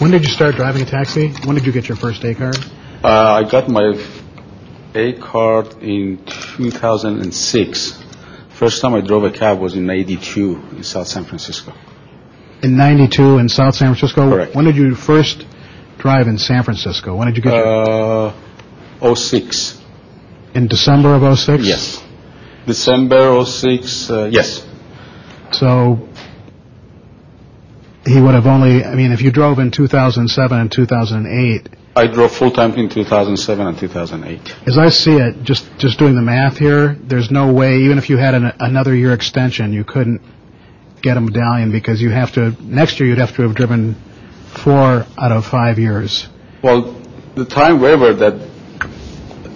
[0.00, 1.28] When did you start driving a taxi?
[1.44, 2.56] When did you get your first A card?
[3.04, 3.86] Uh, I got my
[4.96, 8.02] A card in 2006.
[8.48, 11.72] First time I drove a cab was in 82 in South San Francisco.
[12.64, 14.28] In 92 in South San Francisco?
[14.28, 14.56] Correct.
[14.56, 15.46] When did you first
[15.98, 17.14] drive in San Francisco?
[17.14, 18.32] When did you get your...
[19.02, 19.80] Uh, 06.
[20.54, 21.64] In December of 06?
[21.64, 22.02] Yes.
[22.70, 24.64] December 06, uh, yes.
[25.50, 26.08] So
[28.06, 32.32] he would have only, I mean, if you drove in 2007 and 2008, I drove
[32.32, 34.54] full time in 2007 and 2008.
[34.68, 38.08] as I see it, just, just doing the math here, there's no way, even if
[38.08, 40.22] you had an, another year extension, you couldn't
[41.02, 43.96] get a medallion because you have to, next year you'd have to have driven
[44.62, 46.28] four out of five years.
[46.62, 46.94] Well,
[47.34, 48.34] the time waiver that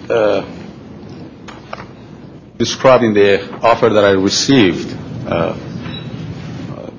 [0.09, 0.54] uh,
[2.57, 4.95] described in the offer that I received
[5.27, 5.57] uh,
[6.71, 6.91] uh,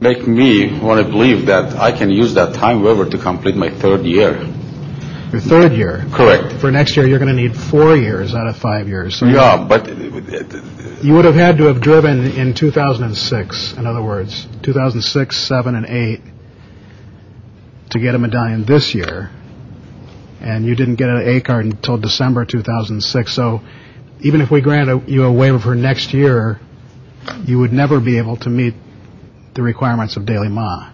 [0.00, 3.70] make me want to believe that I can use that time waiver to complete my
[3.70, 4.46] third year.
[5.32, 6.06] Your third year.
[6.10, 6.54] Correct.
[6.54, 9.18] For next year, you're going to need four years out of five years.
[9.18, 14.46] So Yeah, but You would have had to have driven in 2006, in other words,
[14.62, 16.20] 2006, 7, and 8,
[17.90, 19.30] to get a medallion this year.
[20.40, 23.34] And you didn't get an A card until December 2006.
[23.34, 23.60] So
[24.20, 26.60] even if we grant a, you a waiver for next year,
[27.44, 28.74] you would never be able to meet
[29.54, 30.90] the requirements of Daily Ma,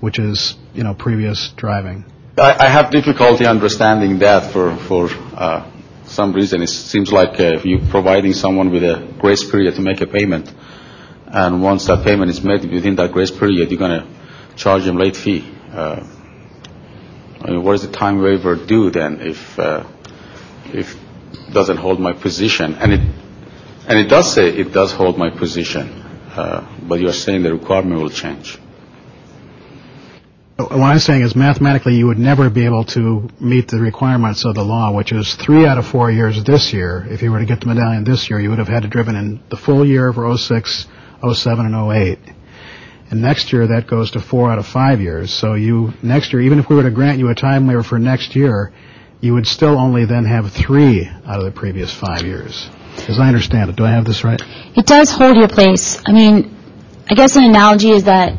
[0.00, 2.04] which is, you know, previous driving.
[2.36, 5.70] I, I have difficulty understanding that for for uh,
[6.04, 6.62] some reason.
[6.62, 10.52] It seems like uh, you're providing someone with a grace period to make a payment,
[11.26, 14.06] and once that payment is made within that grace period, you're going to
[14.56, 15.44] charge them late fee.
[15.72, 16.06] Uh,
[17.40, 19.84] I mean, what does the time waiver do then if uh,
[20.66, 20.96] if
[21.52, 22.74] doesn't hold my position?
[22.74, 23.00] And it
[23.88, 28.00] and it does say it does hold my position, uh, but you're saying the requirement
[28.00, 28.58] will change.
[30.58, 34.56] What I'm saying is mathematically you would never be able to meet the requirements of
[34.56, 37.06] the law, which is three out of four years this year.
[37.08, 39.14] If you were to get the medallion this year, you would have had to driven
[39.14, 40.86] in the full year for 06,
[41.32, 42.18] 07, and 08.
[43.10, 45.32] And next year that goes to four out of five years.
[45.32, 48.00] So you, next year, even if we were to grant you a time waiver for
[48.00, 48.72] next year,
[49.20, 52.68] you would still only then have three out of the previous five years.
[53.08, 54.40] As I understand it, do I have this right?
[54.76, 56.00] It does hold your place.
[56.06, 56.56] I mean,
[57.10, 58.36] I guess an analogy is that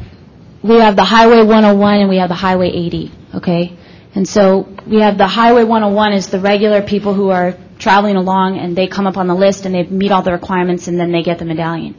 [0.61, 3.77] we have the Highway 101 and we have the Highway 80, okay?
[4.15, 8.57] And so we have the Highway 101 is the regular people who are traveling along
[8.57, 11.11] and they come up on the list and they meet all the requirements and then
[11.11, 11.95] they get the medallion.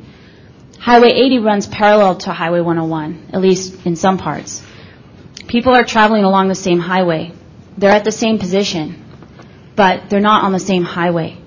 [0.78, 4.62] Highway 80 runs parallel to Highway 101, at least in some parts.
[5.48, 7.32] People are traveling along the same highway.
[7.78, 9.04] They're at the same position,
[9.76, 11.38] but they're not on the same highway.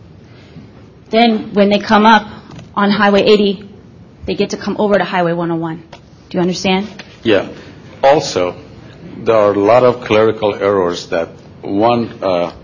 [1.10, 2.24] Then when they come up
[2.74, 3.70] on Highway 80,
[4.26, 5.84] they get to come over to Highway 101.
[6.30, 7.04] Do you understand?
[7.24, 7.56] Yeah.
[8.02, 8.60] Also,
[9.18, 11.30] there are a lot of clerical errors that
[11.62, 12.56] one, uh,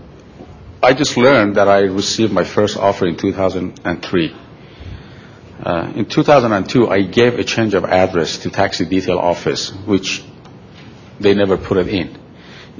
[0.82, 4.36] I just learned that I received my first offer in 2003.
[5.62, 10.24] Uh, in 2002, I gave a change of address to taxi detail office, which
[11.20, 12.19] they never put it in.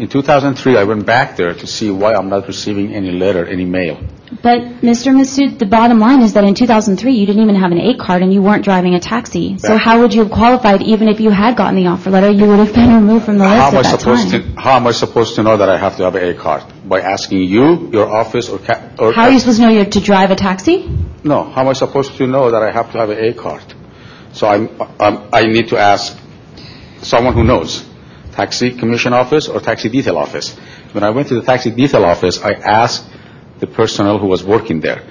[0.01, 3.67] In 2003, I went back there to see why I'm not receiving any letter, any
[3.67, 3.99] mail.
[4.43, 5.13] But, Mr.
[5.13, 8.23] Masood, the bottom line is that in 2003, you didn't even have an A card
[8.23, 9.59] and you weren't driving a taxi.
[9.59, 12.31] So how would you have qualified even if you had gotten the offer letter?
[12.31, 14.55] You would have been removed from the list How am I at that supposed time.
[14.55, 14.61] to?
[14.63, 16.65] How am I supposed to know that I have to have an A card?
[16.89, 19.85] By asking you, your office, or, ca- or How are you supposed to know you're
[19.85, 20.89] to drive a taxi?
[21.25, 21.45] No.
[21.45, 23.65] How am I supposed to know that I have to have an A card?
[24.33, 26.17] So I need to ask
[27.03, 27.85] someone who knows,
[28.33, 30.57] taxi commission office or taxi detail office.
[30.93, 33.07] When I went to the taxi detail office, I asked
[33.59, 35.03] the personnel who was working there,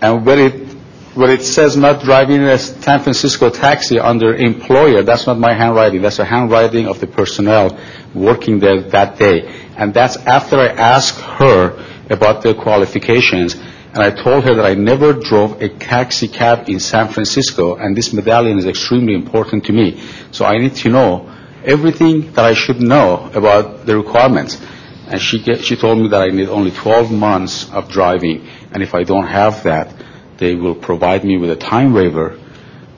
[0.00, 5.52] and where it says not driving a San Francisco taxi under employer, that's not my
[5.52, 6.02] handwriting.
[6.02, 7.78] That's the handwriting of the personnel
[8.14, 9.48] working there that day.
[9.76, 13.54] And that's after I asked her about their qualifications.
[13.92, 17.96] And I told her that I never drove a taxi cab in San Francisco, and
[17.96, 20.00] this medallion is extremely important to me.
[20.30, 21.28] So I need to know
[21.64, 24.60] everything that I should know about the requirements.
[25.06, 28.82] And she, get, she told me that I need only 12 months of driving, and
[28.82, 29.92] if I don't have that,
[30.38, 32.38] they will provide me with a time waiver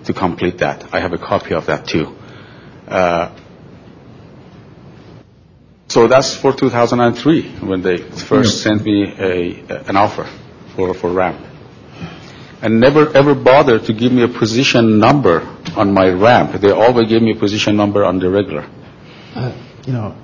[0.05, 0.95] to complete that.
[0.95, 2.15] I have a copy of that too.
[2.87, 3.35] Uh,
[5.89, 10.29] so that's for 2003 when they first sent me a, an offer
[10.75, 11.52] for, for ramp.
[12.63, 15.41] And never ever bothered to give me a position number
[15.77, 16.61] on my ramp.
[16.61, 18.63] They always gave me a position number on the regular.
[19.35, 19.53] Uh,
[19.85, 20.15] you know,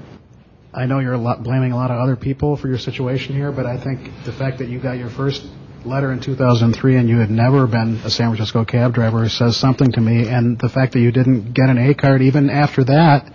[0.72, 3.50] I know you're a lot, blaming a lot of other people for your situation here,
[3.50, 5.44] but I think the fact that you got your first
[5.84, 9.90] letter in 2003 and you had never been a San Francisco cab driver says something
[9.92, 10.28] to me.
[10.28, 13.32] And the fact that you didn't get an A card even after that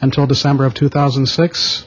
[0.00, 1.86] until December of 2006,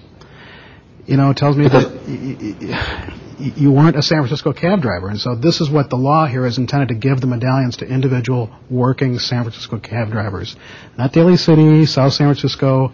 [1.05, 5.09] you know, tells me that you weren't a San Francisco cab driver.
[5.09, 7.85] And so this is what the law here is intended to give the medallions to
[7.85, 10.55] individual working San Francisco cab drivers.
[10.97, 12.91] Not Daly City, South San Francisco,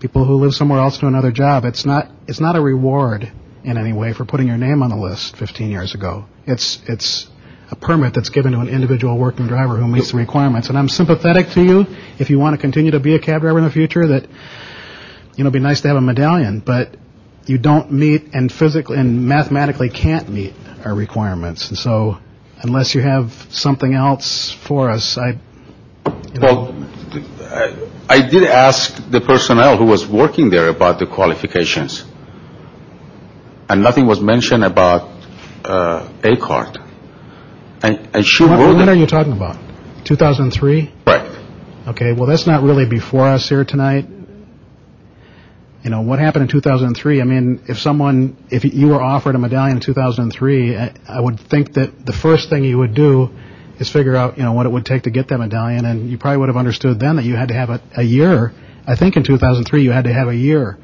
[0.00, 1.64] people who live somewhere else to another job.
[1.64, 3.30] It's not, it's not a reward
[3.64, 6.26] in any way for putting your name on the list 15 years ago.
[6.46, 7.28] It's, it's
[7.70, 10.68] a permit that's given to an individual working driver who meets the requirements.
[10.68, 11.86] And I'm sympathetic to you
[12.18, 14.24] if you want to continue to be a cab driver in the future that,
[15.36, 16.96] you know, it'd be nice to have a medallion, but
[17.46, 21.68] you don't meet and physically and mathematically can't meet our requirements.
[21.68, 22.18] And so
[22.62, 25.38] unless you have something else for us, I,
[26.34, 26.88] you know, Well,
[28.08, 32.04] I, did ask the personnel who was working there about the qualifications,
[33.68, 35.10] and nothing was mentioned about
[35.64, 36.78] uh, A card.
[37.82, 39.58] And, and she when, wrote when are you talking about?
[40.04, 40.92] 2003?
[41.06, 41.38] Right.
[41.88, 44.06] Okay, well, that's not really before us here tonight.
[45.82, 47.20] You know, what happened in 2003?
[47.20, 51.40] I mean, if someone, if you were offered a medallion in 2003, I, I would
[51.40, 53.30] think that the first thing you would do
[53.78, 56.18] is figure out, you know, what it would take to get that medallion, and you
[56.18, 58.52] probably would have understood then that you had to have a, a year.
[58.86, 60.78] I think in 2003 you had to have a year.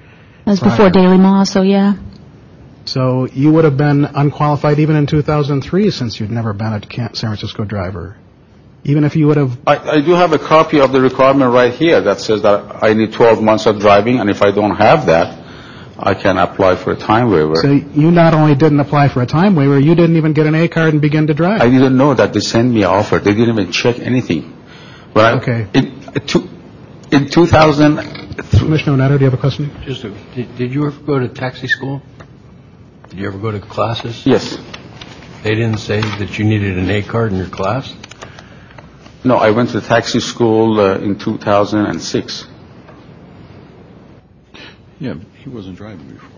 [0.44, 0.72] That was prior.
[0.72, 1.94] before Daily Maw, so yeah.
[2.84, 7.10] So you would have been unqualified even in 2003 since you'd never been a San
[7.14, 8.16] Francisco driver.
[8.88, 11.74] Even if you would have I, I do have a copy of the requirement right
[11.74, 15.06] here that says that I need 12 months of driving, and if I don't have
[15.06, 15.38] that,
[15.98, 17.56] I can apply for a time waiver.
[17.56, 20.54] So you not only didn't apply for a time waiver, you didn't even get an
[20.54, 21.60] A card and begin to drive.
[21.60, 23.18] I didn't know that they sent me an offer.
[23.18, 24.56] They didn't even check anything.
[25.12, 25.66] But Okay.
[25.74, 27.96] in, 2000,
[28.58, 29.70] Commissioner Oneto, do you have a question?
[29.84, 32.00] Just a, did, did you ever go to taxi school?
[33.10, 34.24] Did you ever go to classes?
[34.24, 34.56] Yes.
[35.42, 37.92] They didn't say that you needed an A card in your class?
[39.28, 42.46] No, I went to taxi school uh, in 2006.
[45.00, 45.14] Yeah,
[45.44, 46.30] he wasn't driving before.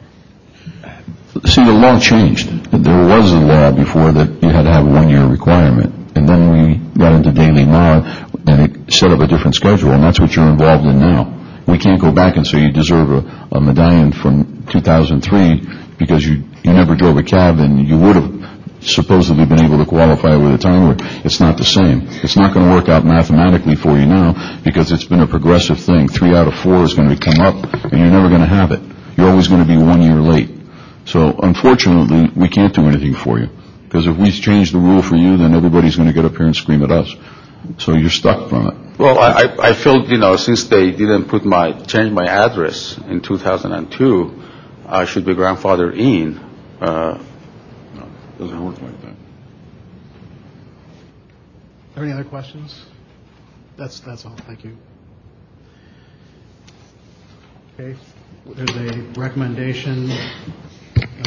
[1.47, 2.49] See, the law changed.
[2.73, 6.51] There was a law before that you had to have a one-year requirement, and then
[6.51, 8.03] we got into daily law,
[8.49, 11.63] and it set up a different schedule, and that's what you're involved in now.
[11.69, 16.43] We can't go back and say you deserve a, a medallion from 2003 because you,
[16.65, 18.40] you never drove a cab and you would have
[18.81, 22.07] supposedly been able to qualify with a time where it's not the same.
[22.25, 25.79] It's not going to work out mathematically for you now because it's been a progressive
[25.81, 26.09] thing.
[26.09, 28.73] Three out of four is going to come up and you're never going to have
[28.73, 28.81] it.
[29.17, 30.51] You're always going to be one year late.
[31.05, 33.49] So unfortunately, we can't do anything for you
[33.85, 36.47] because if we change the rule for you, then everybody's going to get up here
[36.47, 37.15] and scream at us.
[37.79, 38.99] So you're stuck from it.
[38.99, 42.97] Well, I, I- I feel, you know, since they didn't put my, change my address
[42.99, 44.43] in 2002,
[44.87, 46.39] I should be grandfathered in.
[46.81, 47.23] Uh,
[48.41, 49.11] Doesn't work like that.
[49.11, 49.17] Are
[51.97, 52.87] there any other questions?
[53.77, 54.35] That's, that's all.
[54.47, 54.79] Thank you.
[57.79, 57.99] Okay.
[58.47, 60.11] There's a recommendation,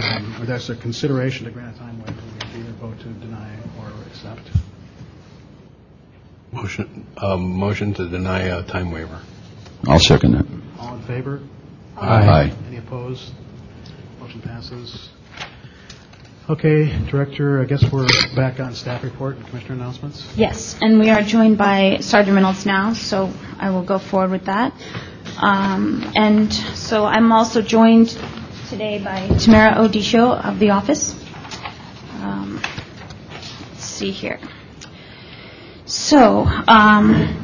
[0.01, 2.19] um, or there's a consideration to grant a time waiver.
[2.33, 4.49] We can either vote to deny or accept.
[6.51, 9.21] Motion, um, motion to deny a time waiver.
[9.87, 10.45] I'll second that.
[10.79, 11.41] All in favor?
[11.95, 12.27] Aye.
[12.27, 12.53] Aye.
[12.69, 13.31] Any opposed?
[14.19, 15.09] Motion passes.
[16.49, 20.27] Okay, Director, I guess we're back on staff report and commissioner announcements.
[20.35, 24.45] Yes, and we are joined by Sergeant Reynolds now, so I will go forward with
[24.47, 24.73] that.
[25.37, 28.09] Um, And so I'm also joined
[28.69, 31.15] today by Tamara Odisho of the office.
[32.21, 32.61] Um,
[33.71, 34.37] Let's see here.
[35.85, 37.39] So, um,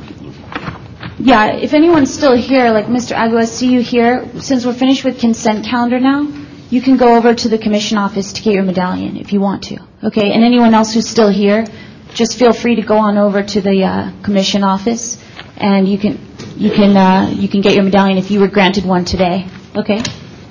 [1.20, 3.16] yeah, if anyone's still here, like Mr.
[3.16, 4.30] Agu, I see you here.
[4.41, 6.28] Since we're finished with consent calendar now,
[6.70, 9.63] you can go over to the commission office to get your medallion if you want
[9.63, 9.78] to.
[10.03, 11.65] Okay, and anyone else who's still here,
[12.13, 15.17] just feel free to go on over to the uh, commission office,
[15.57, 16.20] and you can
[16.55, 19.47] you can uh, you can get your medallion if you were granted one today.
[19.76, 20.01] Okay,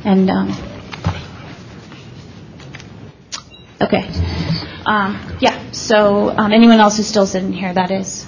[0.04, 0.50] and um,
[3.80, 4.08] okay,
[4.86, 5.70] um, yeah.
[5.72, 8.26] So um, anyone else who's still sitting here, that is.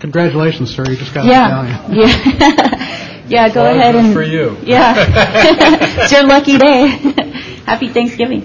[0.00, 1.94] Congratulations, sir, you just got a Yeah, medallion.
[2.40, 2.99] yeah,
[3.30, 3.48] yeah.
[3.48, 4.56] Go ahead and for you.
[4.64, 4.94] Yeah,
[6.02, 6.86] it's your lucky day.
[7.66, 8.42] Happy Thanksgiving.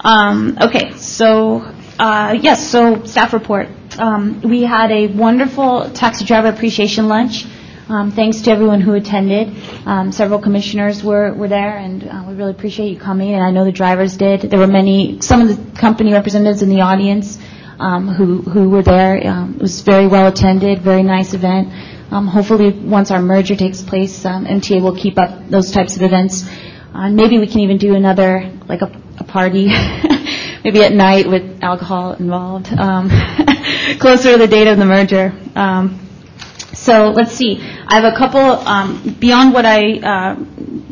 [0.00, 1.62] um, okay, so
[1.98, 3.68] uh, yes, so staff report.
[3.98, 7.46] Um, we had a wonderful taxi driver appreciation lunch.
[7.88, 9.52] Um, thanks to everyone who attended.
[9.84, 13.34] Um, several commissioners were, were there, and uh, we really appreciate you coming.
[13.34, 14.42] And I know the drivers did.
[14.42, 17.38] There were many, some of the company representatives in the audience
[17.80, 19.26] um, who who were there.
[19.26, 21.68] Um, it was very well attended, very nice event.
[22.10, 26.02] Um, hopefully, once our merger takes place, um, MTA will keep up those types of
[26.02, 26.44] events.
[26.92, 29.66] Uh, maybe we can even do another, like a, a party,
[30.64, 33.08] maybe at night with alcohol involved, um,
[34.00, 35.32] closer to the date of the merger.
[35.54, 36.00] Um,
[36.72, 37.60] so let's see.
[37.60, 40.36] I have a couple um, beyond what I uh,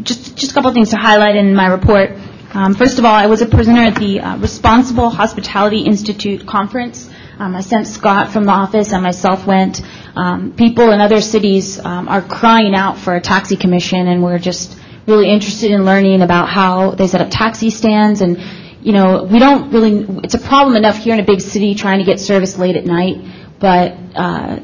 [0.02, 2.10] just just a couple things to highlight in my report.
[2.54, 7.10] Um, first of all, I was a prisoner at the uh, Responsible Hospitality Institute conference.
[7.38, 9.80] Um, I sent Scott from the office and myself went.
[10.16, 14.40] Um, people in other cities um, are crying out for a taxi commission, and we're
[14.40, 18.22] just really interested in learning about how they set up taxi stands.
[18.22, 18.42] And
[18.82, 20.20] you know, we don't really.
[20.24, 22.84] It's a problem enough here in a big city trying to get service late at
[22.84, 23.24] night,
[23.60, 24.56] but uh,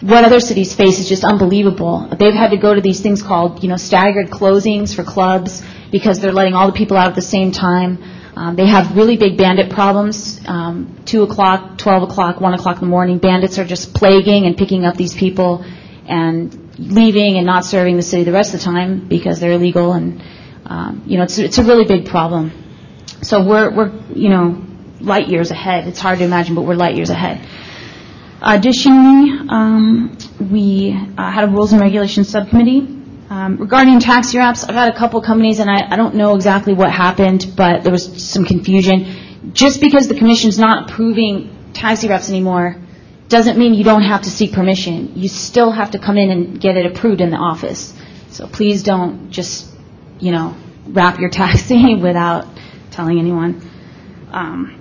[0.00, 2.08] what other cities face is just unbelievable.
[2.18, 6.18] They've had to go to these things called, you know, staggered closings for clubs because
[6.18, 8.02] they're letting all the people out at the same time.
[8.34, 10.40] Um, they have really big bandit problems.
[10.46, 14.56] Um, Two o'clock, twelve o'clock, one o'clock in the morning, bandits are just plaguing and
[14.56, 15.64] picking up these people
[16.06, 19.92] and leaving and not serving the city the rest of the time because they're illegal.
[19.92, 20.22] And
[20.64, 22.52] um, you know, it's it's a really big problem.
[23.22, 24.64] So we're we're you know
[25.00, 25.86] light years ahead.
[25.86, 27.46] It's hard to imagine, but we're light years ahead.
[28.40, 30.16] Additionally, um,
[30.50, 33.01] we uh, had a Rules and Regulations Subcommittee.
[33.32, 36.74] Um, Regarding taxi wraps, I've had a couple companies, and I I don't know exactly
[36.74, 38.98] what happened, but there was some confusion.
[39.54, 41.32] Just because the commission's not approving
[41.72, 42.76] taxi wraps anymore
[43.28, 45.12] doesn't mean you don't have to seek permission.
[45.16, 47.94] You still have to come in and get it approved in the office.
[48.28, 49.72] So please don't just,
[50.20, 50.54] you know,
[50.86, 52.46] wrap your taxi without
[52.90, 53.66] telling anyone.
[54.30, 54.78] Um,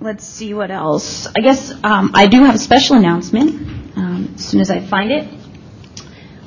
[0.00, 1.26] Let's see what else.
[1.26, 3.50] I guess um, I do have a special announcement
[3.96, 5.41] um, as soon as I find it.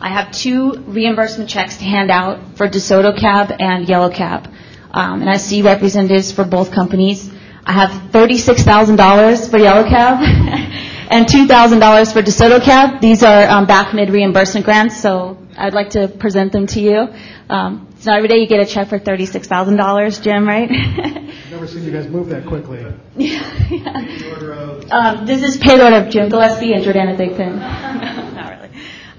[0.06, 4.48] I have two reimbursement checks to hand out for DeSoto Cab and Yellow Cab.
[4.92, 7.28] Um, and I see representatives for both companies.
[7.66, 10.20] I have $36,000 for Yellow Cab
[11.10, 13.02] and $2,000 for DeSoto Cab.
[13.02, 17.08] These are um, back mid reimbursement grants, so I'd like to present them to you.
[17.50, 20.70] Um, it's not every day you get a check for $36,000, Jim, right?
[20.70, 22.86] I've never seen you guys move that quickly.
[24.92, 28.22] Um, this is payload of Jim Gillespie and Jordana Thigpen.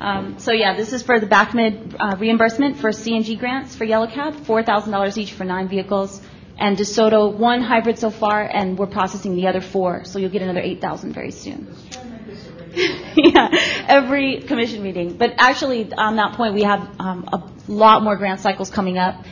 [0.00, 3.84] Um, so yeah, this is for the back mid uh, reimbursement for CNG grants for
[3.84, 6.20] Yellow Cab, $4,000 each for nine vehicles.
[6.58, 10.40] And DeSoto, one hybrid so far, and we're processing the other four, so you'll get
[10.40, 11.68] another 8,000 very soon.
[13.16, 13.48] yeah,
[13.86, 15.16] every commission meeting.
[15.16, 19.24] But actually, on that point, we have um, a lot more grant cycles coming up.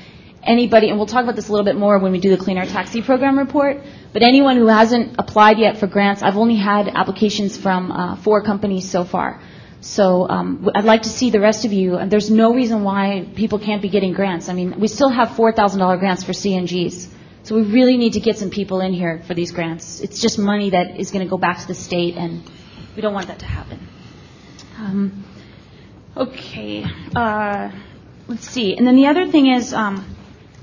[0.43, 2.59] Anybody, and we'll talk about this a little bit more when we do the Clean
[2.59, 3.81] Air Taxi Program report,
[4.12, 8.43] but anyone who hasn't applied yet for grants, I've only had applications from uh, four
[8.43, 9.41] companies so far.
[9.85, 13.59] So um, I'd like to see the rest of you, there's no reason why people
[13.59, 14.48] can't be getting grants.
[14.48, 17.09] I mean, we still have $4,000 grants for CNGs.
[17.43, 20.01] So we really need to get some people in here for these grants.
[20.01, 22.43] It's just money that is going to go back to the state, and
[22.97, 23.86] we don't want that to happen.
[24.78, 25.24] Um,
[26.16, 27.70] okay, uh,
[28.27, 28.74] let's see.
[28.74, 30.16] And then the other thing is, um,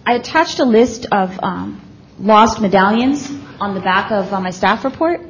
[0.03, 1.79] I attached a list of um,
[2.17, 3.29] lost medallions
[3.59, 5.21] on the back of uh, my staff report.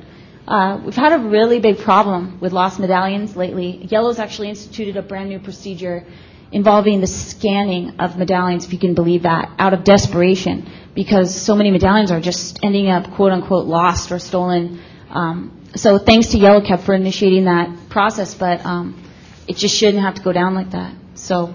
[0.47, 3.85] Uh, we've had a really big problem with lost medallions lately.
[3.89, 6.05] Yellow's actually instituted a brand new procedure
[6.51, 11.55] involving the scanning of medallions, if you can believe that, out of desperation, because so
[11.55, 14.81] many medallions are just ending up quote unquote lost or stolen.
[15.09, 19.01] Um, so thanks to Yellow Cab for initiating that process, but um,
[19.47, 20.93] it just shouldn't have to go down like that.
[21.13, 21.53] So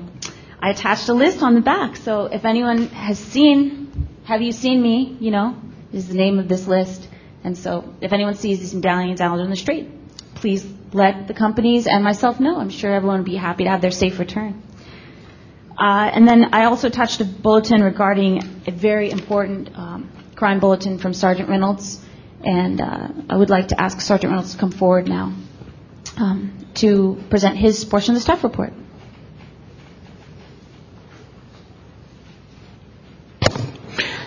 [0.60, 1.96] I attached a list on the back.
[1.96, 5.16] So if anyone has seen, have you seen me?
[5.20, 5.56] You know,
[5.92, 7.08] is the name of this list.
[7.46, 9.88] And so if anyone sees these medallions out on the street,
[10.34, 12.58] please let the companies and myself know.
[12.58, 14.60] I'm sure everyone would be happy to have their safe return.
[15.78, 20.98] Uh, and then I also touched a bulletin regarding a very important um, crime bulletin
[20.98, 22.04] from Sergeant Reynolds.
[22.42, 25.32] And uh, I would like to ask Sergeant Reynolds to come forward now
[26.16, 28.72] um, to present his portion of the staff report.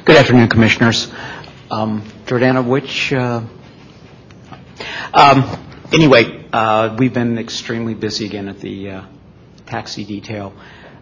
[0.05, 1.11] Good afternoon, Commissioners.
[1.69, 3.41] Um, Jordana, which, uh,
[5.15, 9.05] um, anyway, uh, we've been extremely busy again at the uh,
[9.65, 10.53] taxi detail.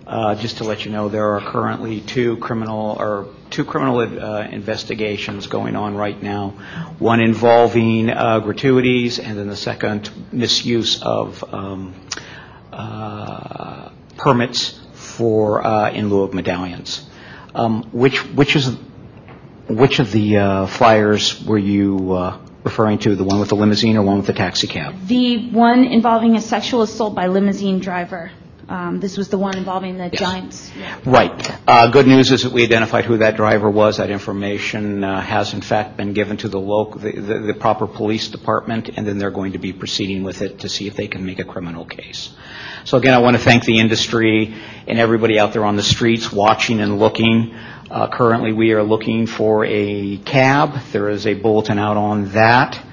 [0.06, 4.48] Uh, just to let you know, there are currently two criminal or two criminal uh,
[4.48, 6.52] investigations going on right now.
[6.98, 11.94] One involving uh, gratuities, and then the second misuse of um,
[12.72, 17.06] uh, permits for uh, in lieu of medallions.
[17.54, 18.78] Um, which which is
[19.70, 23.16] which of the uh, flyers were you uh, referring to?
[23.16, 25.08] The one with the limousine or one with the taxi cab?
[25.08, 28.32] The one involving a sexual assault by limousine driver.
[28.70, 30.70] Um, this was the one involving the Giants.
[31.06, 31.52] Right.
[31.66, 33.98] Uh, good news is that we identified who that driver was.
[33.98, 37.88] That information uh, has, in fact, been given to the local, the, the, the proper
[37.88, 41.08] police department, and then they're going to be proceeding with it to see if they
[41.08, 42.36] can make a criminal case.
[42.84, 44.54] So again, I want to thank the industry
[44.86, 47.56] and everybody out there on the streets watching and looking.
[47.90, 50.78] Uh, currently, we are looking for a cab.
[50.92, 52.84] There is a bulletin out on that.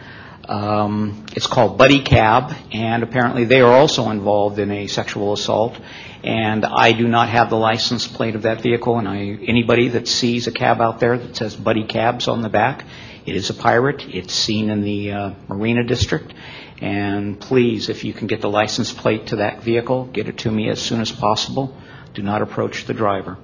[0.49, 5.81] Um, it's called Buddy Cab, and apparently they are also involved in a sexual assault.
[6.23, 10.07] And I do not have the license plate of that vehicle, and I, anybody that
[10.07, 12.85] sees a cab out there that says Buddy Cabs on the back,
[13.27, 14.05] it is a pirate.
[14.07, 16.33] It's seen in the uh, Marina District.
[16.81, 20.51] And please, if you can get the license plate to that vehicle, get it to
[20.53, 21.77] me as soon as possible.
[22.13, 23.39] Do not approach the driver.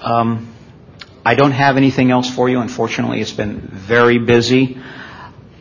[0.00, 0.54] Um,
[1.24, 2.60] I don't have anything else for you.
[2.60, 4.78] Unfortunately, it's been very busy.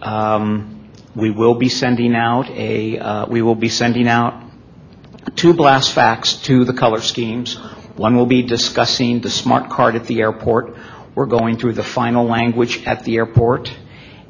[0.02, 4.42] Um, we will be sending out a uh, we will be sending out
[5.36, 7.56] two blast facts to the color schemes.
[7.98, 10.78] One will be discussing the smart card at the airport.
[11.16, 13.70] We're going through the final language at the airport,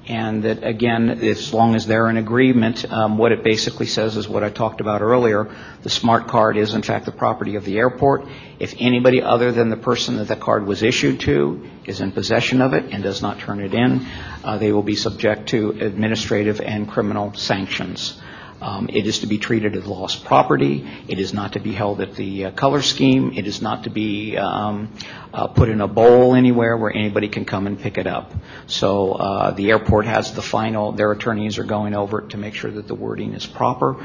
[0.10, 4.27] and that again, as long as they're in agreement, um, what it basically says is
[4.27, 5.56] what I talked about earlier.
[5.84, 8.26] The smart card is in fact the property of the airport.
[8.57, 12.60] If anybody other than the person that the card was issued to is in possession
[12.64, 14.03] of it and does not turn it in,
[14.44, 18.19] uh, they will be subject to administrative and criminal sanctions.
[18.61, 20.86] Um, it is to be treated as lost property.
[21.07, 23.34] It is not to be held at the uh, color scheme.
[23.36, 24.94] It is not to be um,
[25.34, 28.34] uh, put in a bowl anywhere where anybody can come and pick it up.
[28.68, 30.91] So uh, the airport has the final.
[30.91, 33.95] Their attorneys are going over it to make sure that the wording is proper,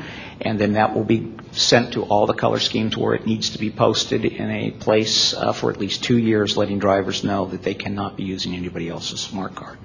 [0.41, 3.59] and then that will be sent to all the color schemes where it needs to
[3.59, 7.75] be posted in a place for at least two years, letting drivers know that they
[7.75, 9.79] cannot be using anybody else's smart card.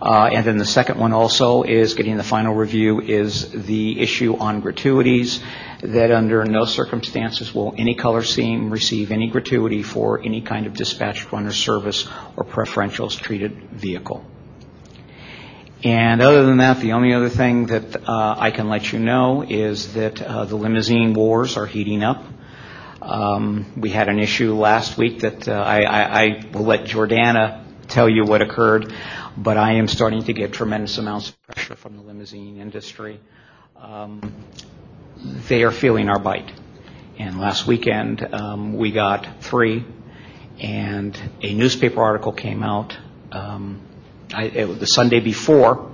[0.00, 4.36] Uh, and then the second one also is getting the final review is the issue
[4.36, 5.40] on gratuities
[5.82, 10.74] that under no circumstances will any color scheme receive any gratuity for any kind of
[10.74, 12.06] dispatched runner service
[12.36, 14.24] or preferentials treated vehicle.
[15.82, 19.42] And other than that, the only other thing that uh, I can let you know
[19.42, 22.24] is that uh, the limousine wars are heating up.
[23.00, 28.42] Um, we had an issue last week that I will let Jordana tell you what
[28.42, 28.92] occurred,
[29.42, 33.20] but I am starting to get tremendous amounts of pressure from the limousine industry.
[33.76, 34.34] Um,
[35.48, 36.52] they are feeling our bite.
[37.18, 39.84] And last weekend, um, we got three,
[40.60, 42.96] and a newspaper article came out
[43.32, 43.80] um,
[44.32, 45.90] I, it was the Sunday before,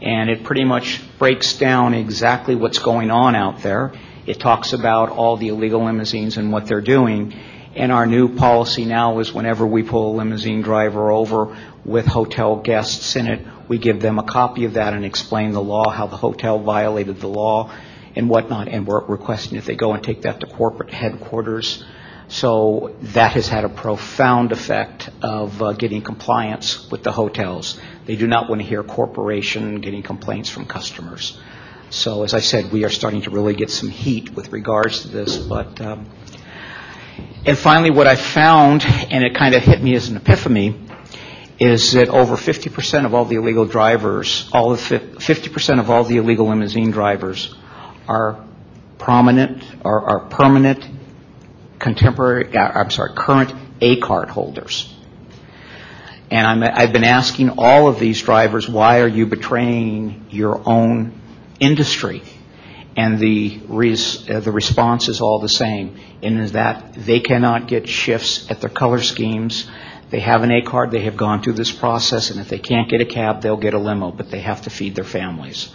[0.00, 3.92] and it pretty much breaks down exactly what's going on out there.
[4.26, 7.34] It talks about all the illegal limousines and what they're doing.
[7.74, 11.56] And our new policy now is whenever we pull a limousine driver over
[11.88, 15.62] with hotel guests in it, we give them a copy of that and explain the
[15.62, 17.72] law, how the hotel violated the law
[18.14, 18.68] and whatnot.
[18.68, 21.84] And we're requesting that they go and take that to corporate headquarters.
[22.28, 27.80] So that has had a profound effect of uh, getting compliance with the hotels.
[28.04, 31.38] They do not want to hear corporation getting complaints from customers.
[31.90, 35.08] So as I said, we are starting to really get some heat with regards to
[35.08, 35.38] this.
[35.38, 36.06] But um,
[37.46, 40.87] and finally, what I found, and it kind of hit me as an epiphany,
[41.58, 46.18] is that over 50% of all the illegal drivers, all of 50% of all the
[46.18, 47.54] illegal limousine drivers
[48.06, 48.44] are
[48.98, 50.86] prominent or are permanent
[51.78, 54.94] contemporary, uh, I'm sorry, current A card holders.
[56.30, 61.20] And I'm, I've been asking all of these drivers, why are you betraying your own
[61.58, 62.22] industry?
[62.96, 67.88] And the, res, uh, the response is all the same, in that they cannot get
[67.88, 69.70] shifts at their color schemes.
[70.10, 72.88] They have an A card, they have gone through this process, and if they can't
[72.88, 75.70] get a cab, they'll get a limo, but they have to feed their families.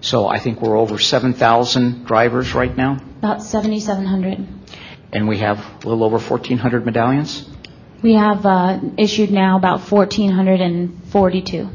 [0.00, 4.46] So I think we're over 7,000 drivers right now, About 7,700.
[5.12, 7.48] and we have a little over 1,400 medallions.
[8.02, 11.68] We have uh, issued now about 1,442.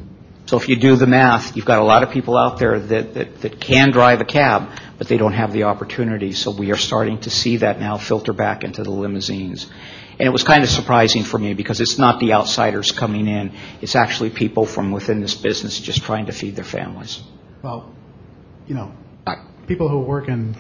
[0.45, 3.14] So if you do the math, you've got a lot of people out there that,
[3.14, 6.31] that, that can drive a cab, but they don't have the opportunity.
[6.34, 9.68] So we are starting to see that now filter back into the limousines.
[10.19, 13.53] And it was kind of surprising for me because it's not the outsiders coming in.
[13.81, 17.21] It's actually people from within this business just trying to feed their families.
[17.63, 17.93] Well,
[18.67, 18.91] you know,
[19.65, 20.55] people who work in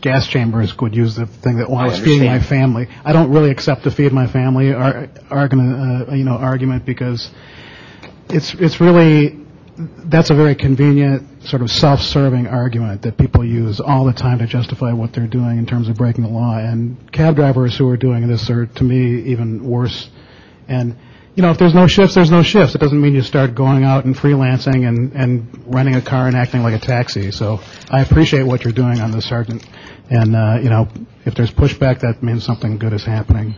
[0.00, 2.88] gas chambers would use the thing that, well, I I was feeding my family.
[3.04, 7.30] I don't really accept the feed my family ar- argument, uh, you know, argument because
[8.28, 9.39] it's it's really
[10.04, 14.46] that's a very convenient sort of self-serving argument that people use all the time to
[14.46, 16.58] justify what they're doing in terms of breaking the law.
[16.58, 20.10] And cab drivers who are doing this are, to me, even worse.
[20.68, 20.96] And
[21.34, 22.74] you know, if there's no shifts, there's no shifts.
[22.74, 26.36] It doesn't mean you start going out and freelancing and and renting a car and
[26.36, 27.30] acting like a taxi.
[27.30, 29.64] So I appreciate what you're doing on this, Sergeant.
[30.10, 30.88] And uh, you know,
[31.24, 33.54] if there's pushback, that means something good is happening.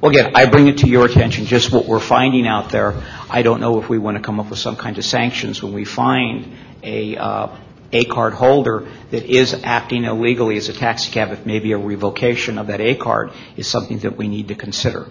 [0.00, 2.94] Well, again, I bring it to your attention, just what we're finding out there.
[3.28, 5.74] I don't know if we want to come up with some kind of sanctions when
[5.74, 7.48] we find a uh,
[7.92, 12.56] A card holder that is acting illegally as a taxi cab, if maybe a revocation
[12.56, 15.06] of that A card is something that we need to consider.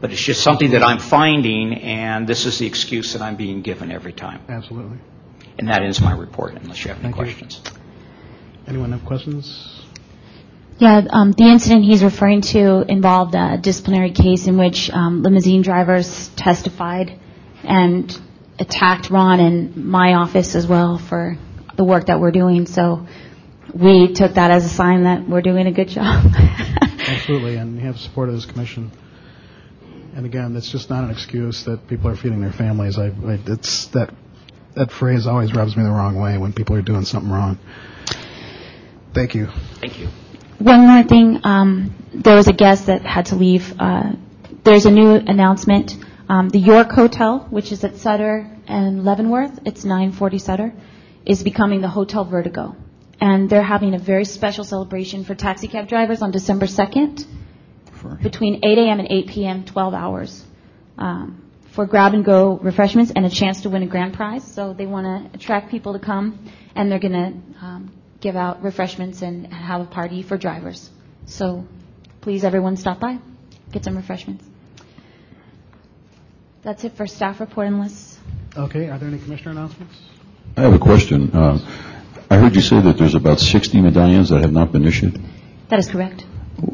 [0.00, 3.62] But it's just something that I'm finding, and this is the excuse that I'm being
[3.62, 4.42] given every time.
[4.48, 4.98] Absolutely.
[5.58, 7.22] And that ends my report, unless you have any Thank you.
[7.22, 7.62] questions.
[8.66, 9.83] Anyone have questions?
[10.84, 15.62] Yeah, um, the incident he's referring to involved a disciplinary case in which um, limousine
[15.62, 17.18] drivers testified
[17.62, 18.14] and
[18.58, 21.38] attacked Ron and my office as well for
[21.74, 22.66] the work that we're doing.
[22.66, 23.06] So
[23.72, 26.22] we took that as a sign that we're doing a good job.
[26.36, 28.90] Absolutely, and you have support of this commission.
[30.14, 32.98] And again, it's just not an excuse that people are feeding their families.
[32.98, 34.12] I, I it's that
[34.74, 37.58] that phrase always rubs me the wrong way when people are doing something wrong.
[39.14, 39.46] Thank you.
[39.80, 40.08] Thank you.
[40.58, 43.74] One more thing, um, there was a guest that had to leave.
[43.78, 44.12] Uh,
[44.62, 45.96] there's a new announcement.
[46.28, 50.72] Um, the York Hotel, which is at Sutter and Leavenworth, it's 940 Sutter,
[51.26, 52.76] is becoming the Hotel Vertigo.
[53.20, 57.26] And they're having a very special celebration for taxi cab drivers on December 2nd
[58.22, 59.00] between 8 a.m.
[59.00, 60.44] and 8 p.m., 12 hours,
[60.98, 64.44] um, for grab and go refreshments and a chance to win a grand prize.
[64.44, 67.92] So they want to attract people to come, and they're going to um,
[68.24, 70.90] give out refreshments and have a party for drivers.
[71.26, 71.66] So
[72.22, 73.18] please, everyone, stop by,
[73.70, 74.44] get some refreshments.
[76.62, 78.18] That's it for staff report unless
[78.56, 79.94] Okay, are there any commissioner announcements?
[80.56, 81.30] I have a question.
[81.34, 81.58] Uh,
[82.30, 85.20] I heard you say that there's about 60 medallions that have not been issued.
[85.68, 86.22] that is correct.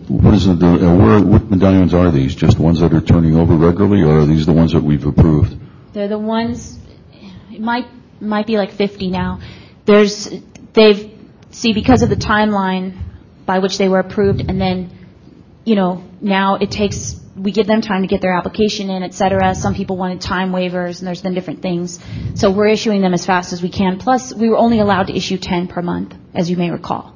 [0.06, 2.36] What is it, uh, where, what medallions are these?
[2.36, 5.58] Just ones that are turning over regularly, or are these the ones that we've approved?
[5.94, 6.78] They're the ones.
[7.50, 7.86] It might
[8.20, 9.40] might be like 50 now.
[9.86, 10.28] There's
[10.74, 11.09] they've
[11.50, 12.98] see because of the timeline
[13.46, 14.90] by which they were approved, and then
[15.64, 19.14] you know now it takes we give them time to get their application in, et
[19.14, 19.54] cetera.
[19.54, 21.98] Some people wanted time waivers, and there's been different things.
[22.34, 23.98] So we're issuing them as fast as we can.
[23.98, 27.14] Plus, we were only allowed to issue 10 per month, as you may recall.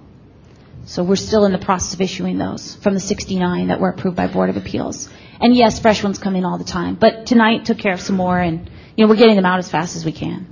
[0.87, 4.17] So we're still in the process of issuing those from the 69 that were approved
[4.17, 5.09] by Board of Appeals.
[5.41, 6.95] And yes, fresh ones come in all the time.
[6.95, 9.71] But tonight took care of some more, and you know we're getting them out as
[9.71, 10.47] fast as we can.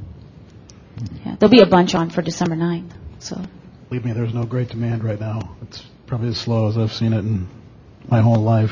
[1.24, 2.90] Yeah, there'll be a bunch on for December 9th.
[3.20, 3.40] So
[3.92, 5.54] Believe me, there's no great demand right now.
[5.60, 7.46] It's probably as slow as I've seen it in
[8.08, 8.70] my whole life.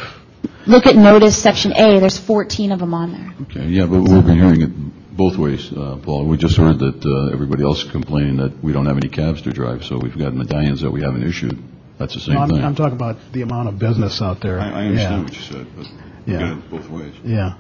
[0.66, 2.01] look at notice section A.
[2.01, 3.34] There's 14 of them on there.
[3.42, 4.70] Okay, yeah, but we've been hearing it
[5.14, 6.24] both ways, uh, Paul.
[6.26, 9.42] We just heard that uh, everybody else is complaining that we don't have any cabs
[9.42, 11.59] to drive, so we've got medallions that we haven't issued.
[11.98, 12.64] That's the same No, I'm, thing.
[12.64, 14.59] I'm talking about the amount of business out there.
[14.59, 15.22] I, I understand Yeah.
[15.22, 15.86] what you said, but
[16.26, 16.38] we Yeah.
[16.38, 17.12] got it both ways.
[17.24, 17.59] Yeah.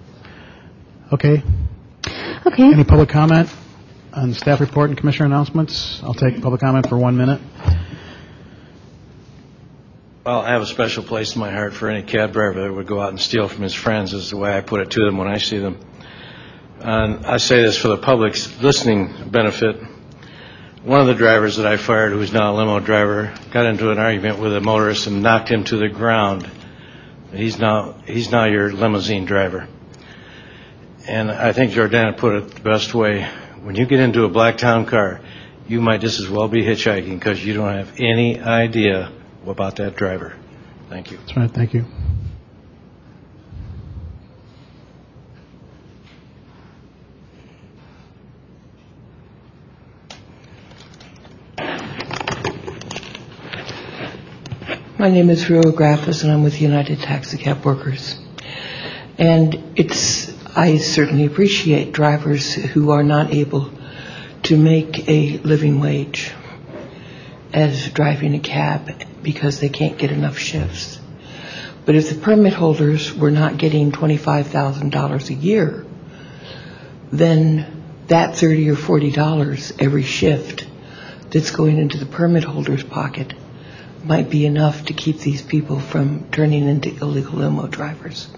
[1.12, 1.42] Okay.
[2.46, 2.72] Okay.
[2.72, 3.50] Any public comment
[4.12, 6.00] on staff report and commissioner announcements?
[6.02, 7.40] I'll take public comment for one minute.
[10.24, 12.86] Well, I have a special place in my heart for any cab driver that would
[12.86, 15.16] go out and steal from his friends, is the way I put it to them
[15.16, 15.78] when I see them.
[16.80, 19.76] And I say this for the public's listening benefit.
[20.82, 23.90] One of the drivers that I fired, who is now a limo driver, got into
[23.90, 26.50] an argument with a motorist and knocked him to the ground.
[27.32, 29.68] He's now he's now your limousine driver.
[31.06, 33.28] And I think Jordana put it the best way.
[33.62, 35.20] When you get into a black town car,
[35.68, 39.12] you might just as well be hitchhiking because you don't have any idea
[39.46, 40.34] about that driver.
[40.88, 41.18] Thank you.
[41.18, 41.50] That's right.
[41.50, 41.84] Thank you.
[54.98, 58.18] My name is Ruach Graffis, and I'm with United Taxicab Workers.
[59.16, 63.70] And it's, I certainly appreciate drivers who are not able
[64.44, 66.32] to make a living wage
[67.52, 68.90] as driving a cab
[69.22, 70.98] because they can't get enough shifts.
[71.86, 75.86] But if the permit holders were not getting $25,000 a year,
[77.12, 80.66] then that 30 or $40 every shift
[81.30, 83.34] that's going into the permit holder's pocket
[84.04, 88.28] might be enough to keep these people from turning into illegal limo drivers.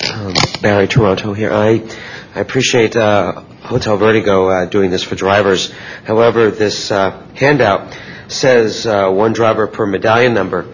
[0.00, 1.52] Um, Barry Taranto here.
[1.52, 1.88] I,
[2.34, 5.72] I appreciate uh, Hotel Vertigo uh, doing this for drivers.
[6.04, 7.96] However, this uh, handout
[8.28, 10.66] says uh, one driver per medallion number.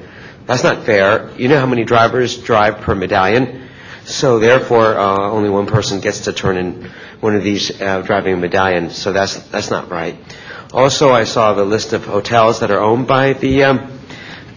[0.47, 1.31] That's not fair.
[1.37, 3.69] You know how many drivers drive per medallion?
[4.05, 6.91] So therefore, uh, only one person gets to turn in
[7.21, 8.91] one of these uh, driving a medallion.
[8.91, 10.17] So that's that's not right.
[10.73, 13.99] Also, I saw the list of hotels that are owned by the um,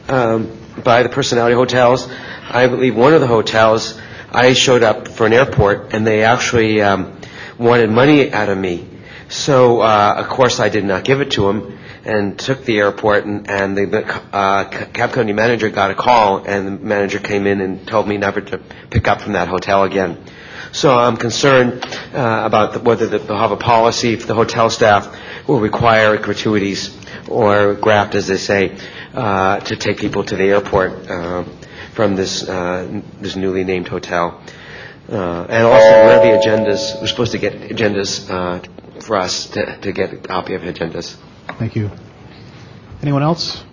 [0.09, 2.09] um, by the personality hotels.
[2.49, 3.99] I believe one of the hotels,
[4.37, 7.19] I showed up for an airport, and they actually um,
[7.57, 8.87] wanted money out of me.
[9.29, 13.25] So, uh, of course, I did not give it to them, and took the airport,
[13.25, 17.61] and, and the, uh, cab company manager got a call, and the manager came in
[17.61, 18.59] and told me never to
[18.91, 20.23] pick up from that hotel again.
[20.71, 21.83] So I'm concerned
[22.13, 26.15] uh, about the, whether the, they'll have a policy if the hotel staff will require
[26.17, 26.95] gratuities
[27.27, 28.77] or graft, as they say,
[29.15, 31.43] uh, to take people to the airport uh,
[31.97, 34.39] from this uh, this newly named hotel.
[35.09, 37.01] Uh, and also, where are the agendas?
[37.01, 38.61] We're supposed to get agendas uh,
[39.01, 41.15] for us to, to get a copy of agendas.
[41.57, 41.89] Thank you.
[43.01, 43.63] Anyone else?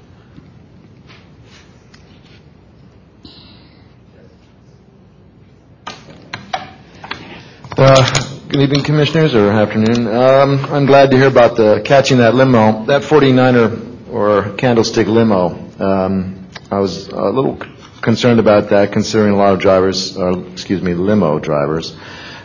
[7.77, 10.07] Uh, Good evening, Commissioners, or afternoon.
[10.07, 15.49] Um, I'm glad to hear about the catching that limo, that 49er or Candlestick limo.
[15.79, 17.57] Um, I was a little
[18.05, 21.97] concerned about that, considering a lot of drivers, or excuse me, limo drivers,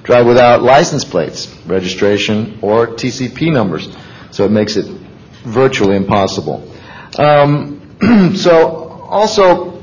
[0.03, 3.89] drive without license plates, registration, or TCP numbers.
[4.31, 4.85] So it makes it
[5.43, 6.67] virtually impossible.
[7.17, 8.77] Um, so
[9.09, 9.81] also,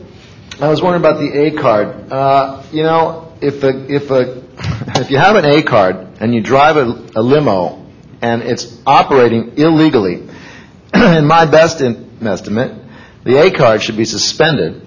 [0.60, 2.10] I was wondering about the A card.
[2.10, 4.42] Uh, you know, if a if a
[5.00, 7.84] if you have an A card and you drive a, a limo
[8.22, 10.26] and it's operating illegally,
[10.94, 12.72] in my best in- estimate,
[13.24, 14.85] the A card should be suspended,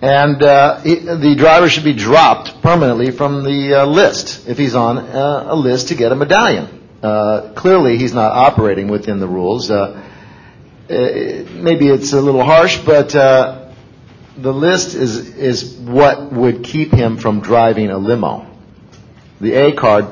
[0.00, 4.74] and uh, he- the driver should be dropped permanently from the uh, list if he's
[4.74, 6.68] on uh, a list to get a medallion.
[7.02, 9.70] Uh, clearly, he's not operating within the rules.
[9.70, 10.02] Uh,
[10.88, 10.94] uh,
[11.52, 17.40] maybe it's a little harsh, but the list is is what would keep him from
[17.40, 18.46] driving a limo.
[19.40, 20.06] The A card,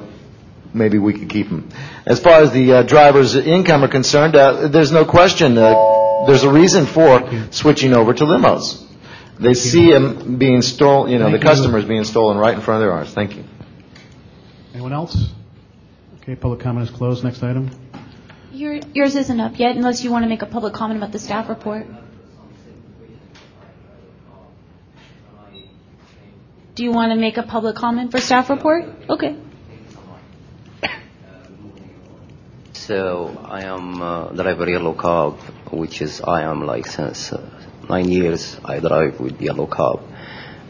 [0.74, 1.68] maybe we could keep him.
[2.04, 5.54] As far as the driver's income are concerned, there's no question.
[5.54, 7.22] There's a reason for
[7.52, 8.85] switching over to limos.
[9.38, 11.52] They see them being stolen, you know, Thank the you.
[11.54, 13.12] customers being stolen right in front of their eyes.
[13.12, 13.44] Thank you.
[14.72, 15.30] Anyone else?
[16.22, 17.22] Okay, public comment is closed.
[17.22, 17.70] Next item.
[18.52, 21.18] Your, yours isn't up yet unless you want to make a public comment about the
[21.18, 21.86] staff report.
[26.74, 28.84] Do you want to make a public comment for staff report?
[29.08, 29.36] Okay.
[32.72, 35.38] So I am uh, driver yellow cab,
[35.72, 37.40] which is I am like since uh,
[37.88, 40.00] nine years I drive with yellow cab,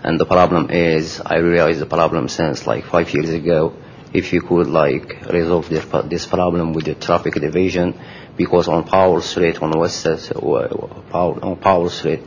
[0.03, 3.75] and the problem is I realized the problem since like five years ago.
[4.13, 7.95] If you could like resolve this, problem with the traffic division,
[8.37, 10.17] because on Powell Street on West uh,
[11.13, 12.23] on Powell Street,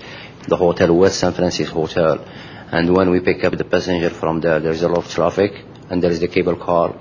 [0.48, 1.36] the hotel Westin St.
[1.36, 2.26] Francis Hotel,
[2.72, 5.54] and when we pick up the passenger from there, there's a lot of traffic,
[5.90, 6.96] and there is the cable car,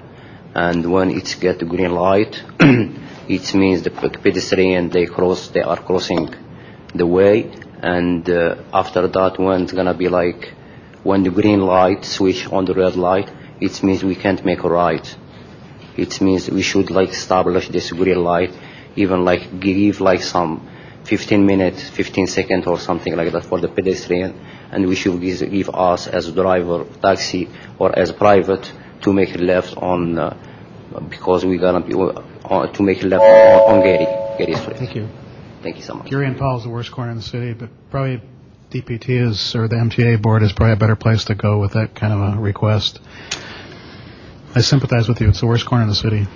[0.55, 5.77] and when it's get the green light, it means the pedestrian they cross, they are
[5.77, 6.29] crossing
[6.95, 7.51] the way,
[7.83, 10.55] and uh, after that, when it's gonna be like
[11.03, 13.31] when the green light switch on the red light,
[13.61, 15.17] it means we can't make a right.
[15.97, 18.53] It means we should like establish this green light,
[18.97, 20.69] even like give like some
[21.05, 24.39] 15 minutes, 15 seconds or something like that for the pedestrian,
[24.71, 27.49] and we should give, give us as driver, taxi,
[27.79, 30.37] or as private to make a left on, uh,
[31.09, 34.07] because we're gonna be, uh, to make left on, on Geary,
[34.37, 34.77] Geary Street.
[34.77, 35.09] Thank you.
[35.63, 36.09] Thank you so much.
[36.09, 38.23] Geary and Powell is the worst corner in the city, but probably
[38.71, 41.95] DPT is, or the MTA board is probably a better place to go with that
[41.95, 43.01] kind of a request.
[44.55, 45.29] I sympathize with you.
[45.29, 46.27] It's the worst corner in the city.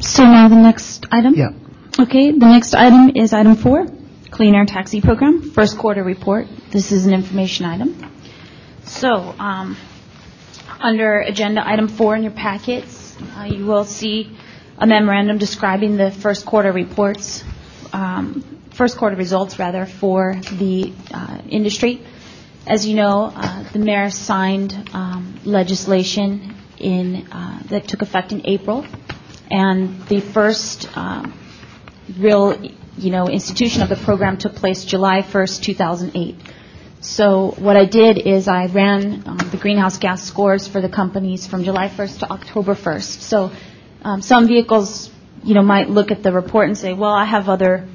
[0.00, 1.34] So now the next item?
[1.34, 1.50] Yeah.
[1.98, 3.86] Okay, the next item is item four,
[4.30, 6.46] Clean Air Taxi Program, first quarter report.
[6.70, 8.12] This is an information item.
[8.84, 9.76] So, um,
[10.78, 14.36] under agenda item four in your packets, uh, you will see
[14.78, 17.42] a memorandum describing the first quarter reports,
[18.72, 22.00] first quarter results rather, for the uh, industry.
[22.66, 28.42] As you know, uh, the mayor signed um, legislation in uh, that took effect in
[28.44, 28.86] April,
[29.50, 31.32] and the first um,
[32.18, 32.54] real,
[32.96, 36.36] you know, institution of the program took place July 1st, 2008.
[37.00, 41.46] So what I did is I ran um, the greenhouse gas scores for the companies
[41.46, 43.20] from July 1st to October 1st.
[43.20, 43.50] So
[44.02, 45.10] um, some vehicles,
[45.48, 47.88] you know, might look at the report and say, well, I have other,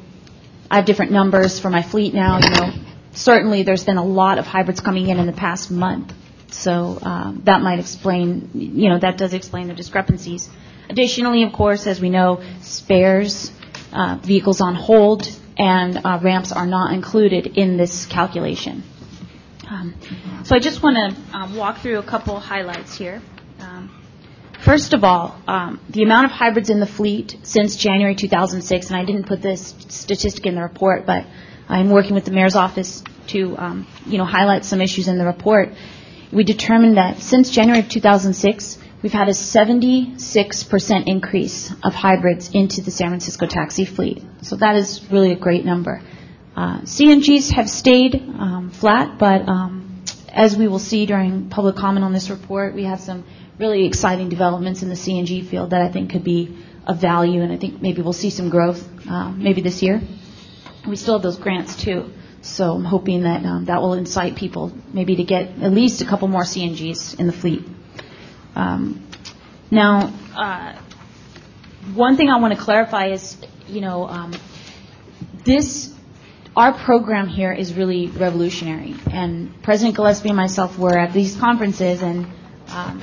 [0.72, 2.40] I have different numbers for my fleet now.
[2.40, 2.74] You know,
[3.12, 6.12] certainly there's been a lot of hybrids coming in in the past month.
[6.50, 10.50] So um, that might explain, you know, that does explain the discrepancies.
[10.90, 13.52] Additionally, of course, as we know, spares,
[13.92, 18.82] uh, vehicles on hold, and uh, ramps are not included in this calculation.
[19.70, 19.94] Um,
[20.44, 23.22] so I just want to um, walk through a couple highlights here.
[24.64, 28.96] First of all, um, the amount of hybrids in the fleet since January 2006, and
[28.96, 31.26] I didn't put this statistic in the report, but
[31.68, 35.26] I'm working with the mayor's office to, um, you know, highlight some issues in the
[35.26, 35.74] report.
[36.32, 42.82] We determined that since January of 2006, we've had a 76% increase of hybrids into
[42.82, 44.24] the San Francisco taxi fleet.
[44.44, 46.02] So that is really a great number.
[46.56, 52.06] Uh, CNGs have stayed um, flat, but um, as we will see during public comment
[52.06, 53.26] on this report, we have some
[53.64, 56.42] really exciting developments in the CNG field that I think could be
[56.86, 60.02] of value, and I think maybe we'll see some growth uh, maybe this year.
[60.88, 62.12] We still have those grants too,
[62.42, 66.06] so I'm hoping that um, that will incite people maybe to get at least a
[66.06, 67.64] couple more CNGs in the fleet.
[68.56, 69.08] Um,
[69.72, 70.78] now, uh,
[71.96, 73.38] one thing I want to clarify is,
[73.68, 74.34] you know, um,
[75.46, 75.94] this,
[76.56, 78.96] our program here is really revolutionary.
[79.12, 82.28] And President Gillespie and myself were at these conferences, and,
[82.70, 83.02] um,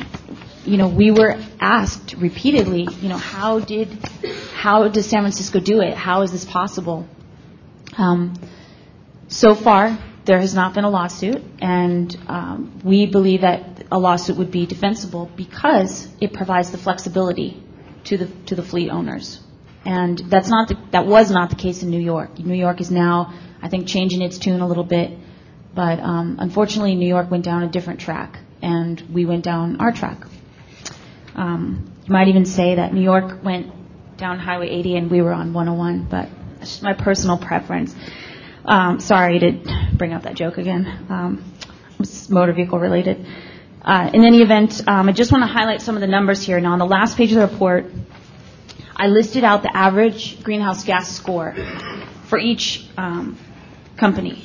[0.64, 3.88] you know, we were asked repeatedly, you know, how did,
[4.54, 5.94] how does San Francisco do it?
[5.94, 7.08] How is this possible?
[7.96, 8.34] Um,
[9.28, 14.36] so far, there has not been a lawsuit, and um, we believe that a lawsuit
[14.36, 17.62] would be defensible because it provides the flexibility
[18.04, 19.40] to the to the fleet owners,
[19.84, 22.38] and that's not the, that was not the case in New York.
[22.38, 23.32] New York is now,
[23.62, 25.18] I think, changing its tune a little bit,
[25.74, 29.90] but um, unfortunately, New York went down a different track, and we went down our
[29.90, 30.18] track.
[31.40, 33.72] Um, you might even say that New York went
[34.18, 37.94] down Highway 80 and we were on 101, but that's just my personal preference.
[38.66, 41.06] Um, sorry to bring up that joke again.
[41.08, 41.54] Um,
[41.98, 43.26] it's motor vehicle related.
[43.80, 46.60] Uh, in any event, um, I just want to highlight some of the numbers here.
[46.60, 47.86] Now, on the last page of the report,
[48.94, 51.54] I listed out the average greenhouse gas score
[52.24, 53.38] for each um,
[53.96, 54.42] company.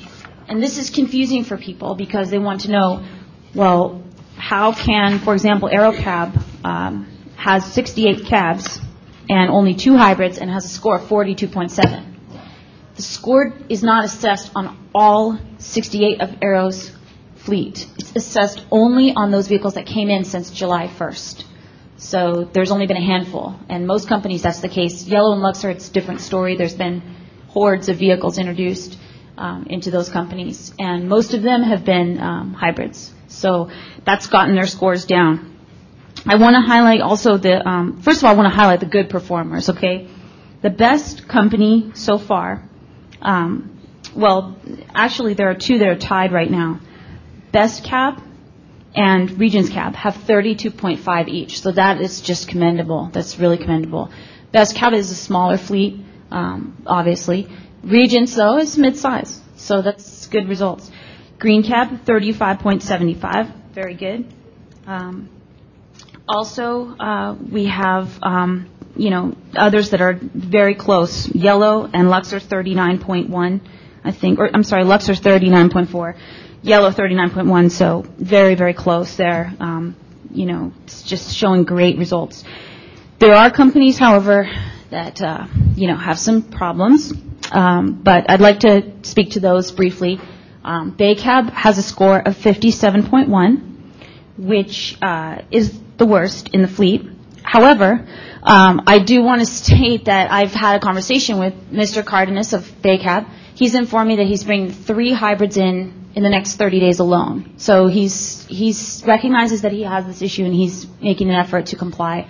[0.48, 3.04] And this is confusing for people because they want to know,
[3.54, 4.02] well,
[4.38, 8.80] how can, for example, AeroCab um, has 68 cabs
[9.30, 12.16] and only two hybrids and has a score of 42.7.
[12.96, 16.92] The score is not assessed on all 68 of Aero's
[17.36, 17.88] fleet.
[17.98, 21.44] It's assessed only on those vehicles that came in since July 1st.
[21.98, 25.06] So there's only been a handful, and most companies that's the case.
[25.06, 26.56] Yellow and Luxor, it's a different story.
[26.56, 27.02] There's been
[27.48, 28.98] hordes of vehicles introduced
[29.38, 33.14] um, into those companies, and most of them have been um, hybrids.
[33.28, 33.70] So
[34.04, 35.56] that's gotten their scores down.
[36.26, 38.88] I want to highlight also the, um, first of all, I want to highlight the
[38.88, 40.08] good performers, okay?
[40.62, 42.68] The best company so far,
[43.22, 43.80] um,
[44.16, 44.58] well,
[44.94, 46.80] actually there are two that are tied right now.
[47.52, 48.22] Best Cab
[48.96, 51.62] and Regents Cab have 32.5 each.
[51.62, 53.10] So that is just commendable.
[53.12, 54.10] That's really commendable.
[54.52, 56.00] Best Cab is a smaller fleet,
[56.32, 57.48] um, obviously.
[57.84, 59.42] Regents, though, is mid-size.
[59.58, 60.90] So that's good results.
[61.38, 63.54] Green Cab, 35.75.
[63.74, 64.26] Very good.
[64.88, 65.30] Um,
[66.28, 71.28] also, uh, we have, um, you know, others that are very close.
[71.36, 73.62] Yellow and Luxor 39.1,
[74.04, 76.18] I think, or I'm sorry, Luxor 39.4,
[76.62, 79.54] Yellow 39.1, so very, very close there.
[79.60, 79.96] Um,
[80.32, 82.44] you know, it's just showing great results.
[83.20, 84.50] There are companies, however,
[84.90, 87.14] that, uh, you know, have some problems,
[87.52, 90.20] um, but I'd like to speak to those briefly.
[90.66, 93.62] Um, Baycab has a score of 57.1,
[94.36, 97.08] which uh, is the worst in the fleet.
[97.44, 98.08] However,
[98.42, 102.04] um, I do want to state that I've had a conversation with Mr.
[102.04, 103.30] Cardenas of Baycab.
[103.54, 107.54] He's informed me that he's bringing three hybrids in in the next 30 days alone.
[107.58, 111.76] So he's he's recognizes that he has this issue and he's making an effort to
[111.76, 112.28] comply.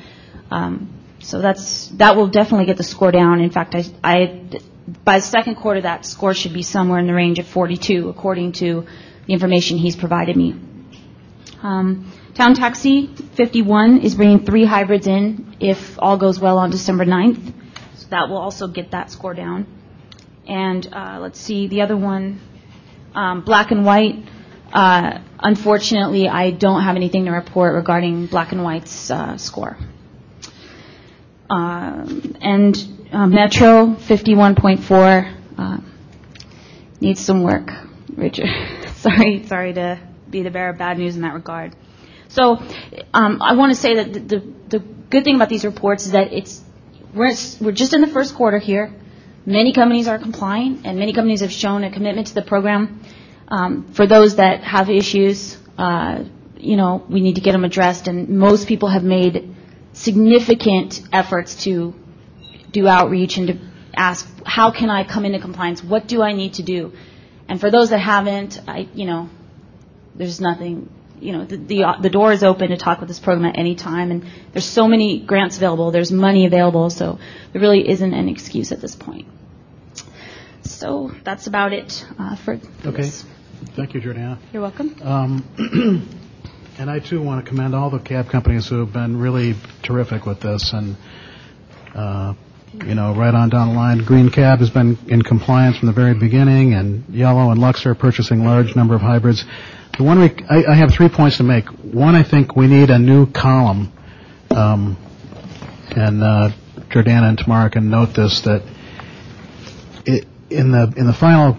[0.52, 0.90] Um,
[1.20, 3.40] so that's that will definitely get the score down.
[3.40, 4.42] In fact, I, I
[5.04, 8.54] by the second quarter that score should be somewhere in the range of 42, according
[8.54, 8.86] to
[9.26, 10.56] the information he's provided me.
[11.64, 17.06] Um, Town Taxi 51 is bringing three hybrids in if all goes well on December
[17.06, 17.54] 9th.
[17.96, 19.66] So that will also get that score down.
[20.48, 22.40] And uh, let's see, the other one,
[23.16, 24.24] um, Black and White.
[24.72, 29.78] Uh, unfortunately, I don't have anything to report regarding Black and White's uh, score.
[31.50, 35.78] Um, and uh, Metro 51.4 uh,
[37.00, 37.72] needs some work,
[38.14, 38.50] Richard.
[38.96, 41.74] sorry, sorry to be the bearer of bad news in that regard.
[42.28, 42.58] So
[43.14, 46.12] um, I want to say that the, the, the good thing about these reports is
[46.12, 46.62] that it's
[47.14, 48.94] we're, we're just in the first quarter here.
[49.46, 53.00] Many companies are complying, and many companies have shown a commitment to the program.
[53.48, 56.26] Um, for those that have issues, uh,
[56.58, 59.56] you know, we need to get them addressed, and most people have made
[59.94, 61.94] significant efforts to
[62.76, 63.58] do outreach and to
[63.96, 65.84] ask, how can I come into compliance?
[65.84, 66.92] What do I need to do?
[67.50, 69.30] And for those that haven't, I, you know,
[70.16, 70.90] there's nothing,
[71.20, 73.76] you know, the, the, the door is open to talk with this program at any
[73.76, 77.20] time, and there's so many grants available, there's money available, so
[77.52, 79.28] there really isn't an excuse at this point.
[80.64, 82.54] So that's about it uh, for
[82.86, 83.04] Okay.
[83.04, 83.24] this.
[83.76, 84.38] Thank you, Jordana.
[84.52, 84.96] You're welcome.
[85.02, 86.10] Um,
[86.78, 90.26] And I too want to commend all the cab companies who have been really terrific
[90.26, 90.98] with this and,
[91.96, 92.34] uh,
[92.84, 94.04] you know, right on down the line.
[94.04, 98.44] Green Cab has been in compliance from the very beginning and Yellow and Luxor purchasing
[98.44, 99.44] large number of hybrids.
[99.98, 101.68] The one we, I, I have three points to make.
[101.68, 103.94] One, I think we need a new column,
[104.52, 104.98] um,
[105.96, 106.50] and uh,
[106.90, 108.62] Jordana and Tamara can note this, that
[110.06, 111.58] it, in the in the final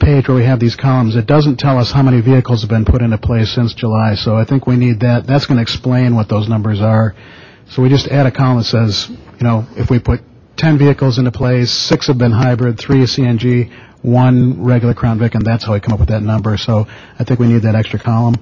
[0.00, 2.84] page where we have these columns, it doesn't tell us how many vehicles have been
[2.84, 4.14] put into place since July.
[4.14, 5.26] So I think we need that.
[5.26, 7.14] That's going to explain what those numbers are.
[7.70, 10.20] So we just add a column that says, you know, if we put
[10.56, 13.72] 10 vehicles into place, six have been hybrid, three is CNG,
[14.02, 16.56] one regular Crown Vic, and that's how we come up with that number.
[16.56, 16.86] So
[17.18, 18.34] I think we need that extra column.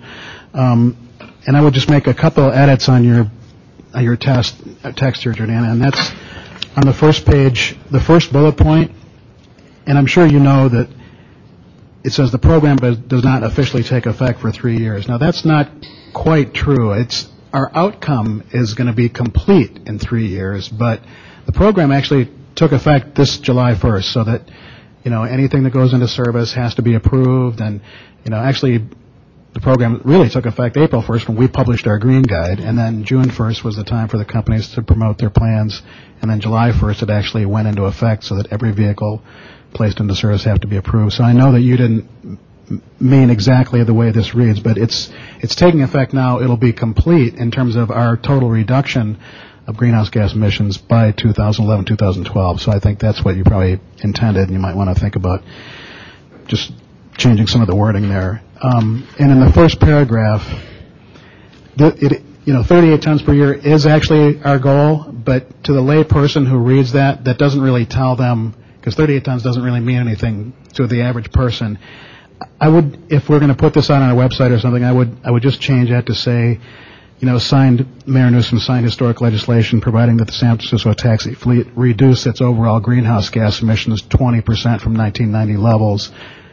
[0.55, 1.09] Um,
[1.47, 3.31] and I would just make a couple edits on your
[3.95, 6.11] on your test uh, text here, Jordana, and that's
[6.77, 8.93] on the first page, the first bullet point.
[9.87, 10.89] And I'm sure you know that
[12.05, 15.09] it says the program does not officially take effect for three years.
[15.09, 15.69] Now that's not
[16.15, 16.93] quite true.
[16.93, 21.01] It's our outcome is going to be complete in three years, but
[21.47, 24.51] the program actually took effect this July 1st, so that
[25.05, 27.81] you know anything that goes into service has to be approved, and
[28.25, 28.79] you know actually
[29.55, 33.05] the program really took effect April 1st when we published our green guide, and then
[33.05, 35.83] June 1st was the time for the companies to promote their plans,
[36.21, 39.23] and then July 1st it actually went into effect so that every vehicle
[39.73, 41.15] placed into service have to be approved.
[41.15, 42.39] So I know that you didn't
[43.01, 46.41] mean exactly the way this reads, but it's it's taking effect now.
[46.41, 49.19] It'll be complete in terms of our total reduction
[49.67, 52.61] of greenhouse gas emissions by 2011, 2012.
[52.61, 55.43] So I think that's what you probably intended, and you might want to think about
[56.47, 56.73] just
[57.19, 58.43] changing some of the wording there.
[58.63, 60.43] Um, and in the first paragraph,
[61.77, 65.83] the, it, you know, 38 tons per year is actually our goal, but to the
[65.83, 69.99] layperson who reads that, that doesn't really tell them, because 38 tons doesn't really mean
[69.99, 71.79] anything to the average person.
[72.61, 75.17] I would, if we're going to put this on our website or something, I would,
[75.25, 76.59] I would just change that to say,
[77.19, 81.67] you know, signed, Mayor Newsom signed historic legislation providing that the San Francisco taxi fleet
[81.75, 84.45] reduce its overall greenhouse gas emissions 20%
[84.81, 86.13] from 1990 levels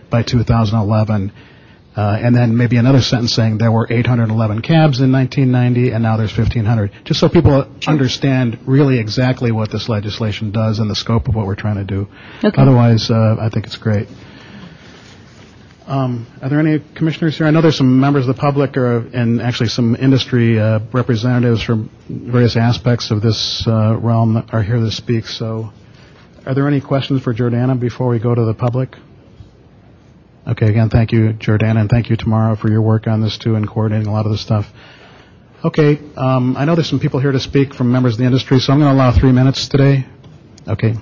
[0.10, 1.32] by 2011.
[1.96, 6.18] Uh, and then maybe another sentence saying there were 811 cabs in 1990 and now
[6.18, 6.92] there's 1500.
[7.06, 11.46] Just so people understand really exactly what this legislation does and the scope of what
[11.46, 12.08] we're trying to do.
[12.44, 12.62] Okay.
[12.62, 14.10] Otherwise, uh, I think it's great.
[15.88, 17.46] Um, Are there any commissioners here?
[17.46, 21.62] I know there's some members of the public or- and actually some industry uh, representatives
[21.62, 25.28] from various aspects of this uh, realm that are here to speak.
[25.28, 25.72] So
[26.46, 28.96] are there any questions for Jordana before we go to the public?
[30.48, 33.56] Okay, again, thank you, Jordana, and thank you, Tamara, for your work on this too
[33.56, 34.68] and coordinating a lot of this stuff.
[35.64, 38.60] Okay, um, I know there's some people here to speak from members of the industry,
[38.60, 40.06] so I'm going to allow three minutes today.
[40.68, 40.96] Okay.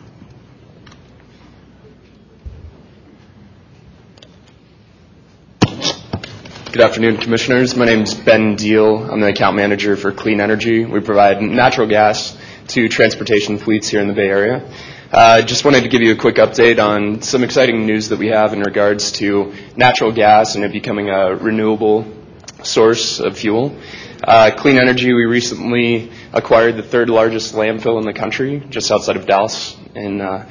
[6.73, 7.75] Good afternoon, Commissioners.
[7.75, 8.97] My name is Ben Deal.
[8.97, 10.85] I'm the account manager for Clean Energy.
[10.85, 12.35] We provide natural gas
[12.69, 14.67] to transportation fleets here in the Bay Area.
[15.11, 18.29] Uh, just wanted to give you a quick update on some exciting news that we
[18.29, 22.11] have in regards to natural gas and it becoming a renewable
[22.63, 23.77] source of fuel.
[24.23, 29.15] Uh, Clean Energy, we recently acquired the third largest landfill in the country, just outside
[29.15, 29.77] of Dallas.
[29.93, 30.45] And uh,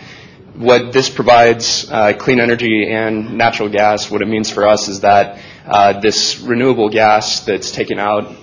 [0.54, 5.00] what this provides, uh, clean energy and natural gas, what it means for us is
[5.00, 8.36] that uh, this renewable gas that's taken out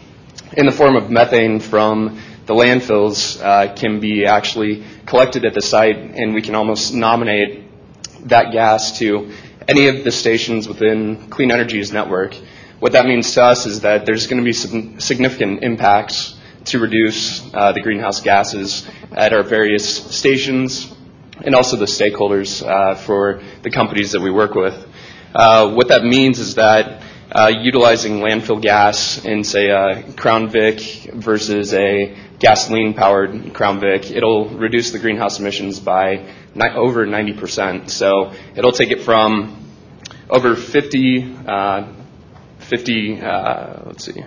[0.53, 5.61] in the form of methane from the landfills uh, can be actually collected at the
[5.61, 7.63] site, and we can almost nominate
[8.27, 9.31] that gas to
[9.67, 12.35] any of the stations within Clean Energy's network.
[12.79, 16.35] What that means to us is that there's going to be some significant impacts
[16.65, 19.85] to reduce uh, the greenhouse gases at our various
[20.15, 20.91] stations
[21.41, 24.87] and also the stakeholders uh, for the companies that we work with.
[25.33, 30.79] Uh, what that means is that uh, utilizing landfill gas in, say, a Crown Vic
[31.13, 36.25] versus a gasoline-powered Crown Vic, it'll reduce the greenhouse emissions by
[36.55, 37.89] ni- over 90%.
[37.89, 39.67] So it'll take it from
[40.29, 41.93] over 50, uh,
[42.59, 44.23] 50 uh, let's see,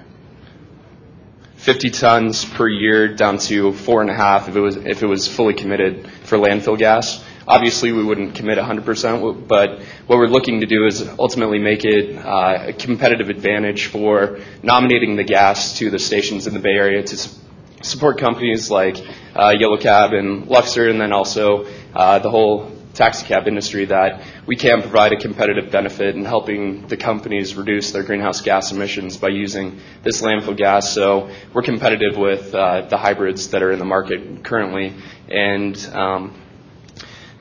[1.57, 5.07] 50 tons per year down to four and a half if it was if it
[5.07, 7.25] was fully committed for landfill gas.
[7.47, 12.17] Obviously, we wouldn't commit 100%, but what we're looking to do is ultimately make it
[12.17, 17.03] uh, a competitive advantage for nominating the gas to the stations in the Bay Area
[17.03, 17.39] to s-
[17.83, 18.97] support companies like
[19.35, 24.23] uh, Yellow Cab and Luxor, and then also uh, the whole taxi cab industry that
[24.47, 29.17] we can provide a competitive benefit in helping the companies reduce their greenhouse gas emissions
[29.17, 30.93] by using this landfill gas.
[30.93, 34.95] So we're competitive with uh, the hybrids that are in the market currently,
[35.29, 36.42] and um,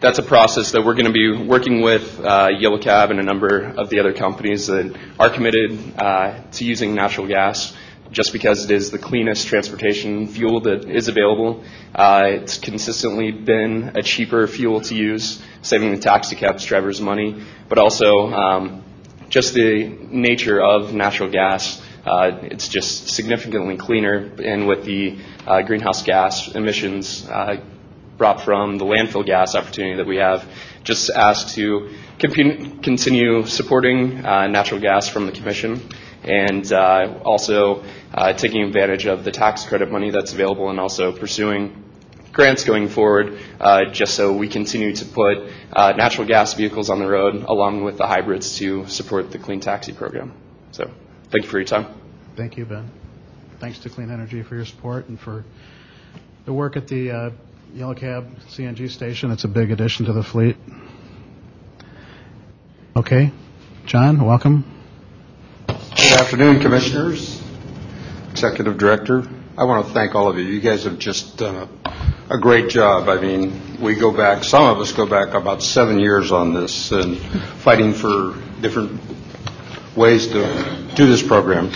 [0.02, 3.24] that's a process that we're going to be working with uh, Yellow Cab and a
[3.24, 7.78] number of the other companies that are committed uh, to using natural gas
[8.10, 11.64] just because it is the cleanest transportation fuel that is available.
[11.94, 17.40] Uh, it's consistently been a cheaper fuel to use, saving the taxi cabs drivers money,
[17.70, 18.84] but also um,
[19.30, 21.80] just the nature of natural gas.
[22.04, 27.62] Uh, it's just significantly cleaner, and with the uh, greenhouse gas emissions uh,
[28.22, 30.48] brought from the landfill gas opportunity that we have,
[30.84, 31.90] just ask to
[32.20, 35.82] continue supporting uh, natural gas from the Commission
[36.24, 37.84] and uh, also
[38.14, 41.84] uh, taking advantage of the tax credit money that's available and also pursuing
[42.32, 45.40] grants going forward uh, just so we continue to put
[45.74, 49.60] uh, natural gas vehicles on the road along with the hybrids to support the clean
[49.60, 50.32] taxi program.
[50.74, 50.92] So
[51.32, 51.88] thank you for your time.
[52.36, 52.88] Thank you, Ben.
[53.60, 55.44] Thanks to Clean Energy for your support and for
[56.46, 57.30] the work at the uh,
[57.74, 59.32] Yellow Cab CNG station.
[59.32, 60.58] It's a big addition to the fleet.
[62.98, 63.32] Okay.
[63.86, 64.66] John, welcome.
[65.68, 67.42] Good afternoon, Commissioners,
[68.32, 69.24] Executive Director.
[69.58, 70.44] I want to thank all of you.
[70.44, 73.08] You guys have just done a, a great job.
[73.08, 76.92] I mean, we go back, some of us go back about seven years on this
[76.92, 79.00] and fighting for different
[79.96, 81.72] ways to do this program.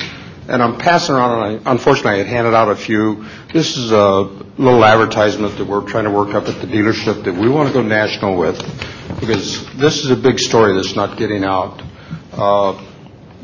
[0.50, 3.26] And I'm passing around, and I, unfortunately, I had handed out a few.
[3.54, 7.34] This is a little advertisement that we're trying to work up at the dealership that
[7.34, 8.58] we want to go national with
[9.20, 11.82] because this is a big story that's not getting out.
[12.32, 12.82] Uh,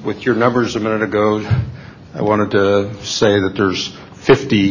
[0.05, 1.39] with your numbers a minute ago,
[2.13, 4.69] I wanted to say that there's 50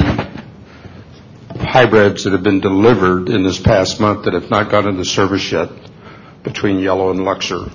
[1.59, 5.53] hybrids that have been delivered in this past month that have not gone into service
[5.53, 5.69] yet
[6.43, 7.71] between Yellow and Luxor.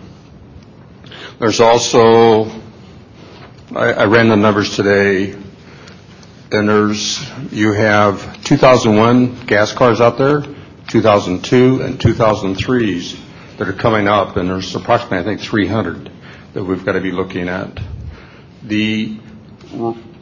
[1.39, 2.45] There's also,
[3.75, 5.35] I, I ran the numbers today,
[6.55, 10.41] and there's, you have 2001 gas cars out there,
[10.87, 13.19] 2002 and 2003s
[13.57, 16.11] that are coming up, and there's approximately, I think, 300
[16.53, 17.79] that we've got to be looking at.
[18.63, 19.19] The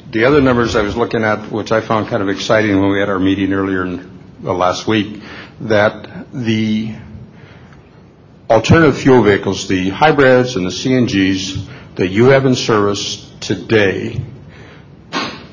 [0.09, 2.99] the other numbers I was looking at, which I found kind of exciting when we
[2.99, 5.21] had our meeting earlier in last week,
[5.61, 6.93] that the
[8.49, 14.21] alternative fuel vehicles, the hybrids and the CNGs that you have in service today,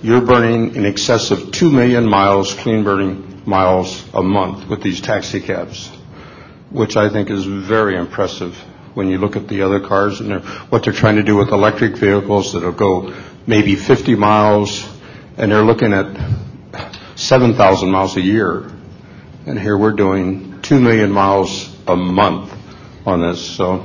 [0.03, 5.01] you're burning in excess of 2 million miles, clean burning miles a month with these
[5.01, 5.89] taxi cabs,
[6.71, 8.57] which I think is very impressive.
[8.95, 11.53] when you look at the other cars and they're- what they're trying to do with
[11.53, 13.13] electric vehicles that'll go
[13.47, 14.85] maybe 50 miles,
[15.39, 16.07] and they're looking at
[17.15, 18.65] 7,000 miles a year.
[19.47, 22.53] And here we're doing 2 million miles a month
[23.07, 23.41] on this.
[23.41, 23.81] So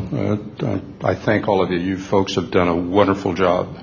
[0.62, 1.78] uh, I I thank all of you.
[1.78, 3.78] You folks have done a wonderful job.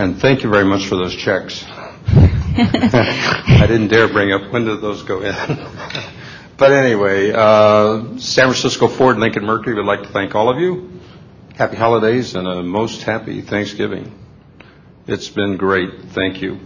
[0.00, 1.62] And thank you very much for those checks.
[1.68, 5.34] I didn't dare bring up, when did those go in?
[6.56, 10.58] But anyway, uh, San Francisco Ford and Lincoln Mercury would like to thank all of
[10.58, 11.00] you.
[11.54, 14.10] Happy holidays and a most happy Thanksgiving.
[15.06, 15.90] It's been great.
[16.14, 16.60] Thank you.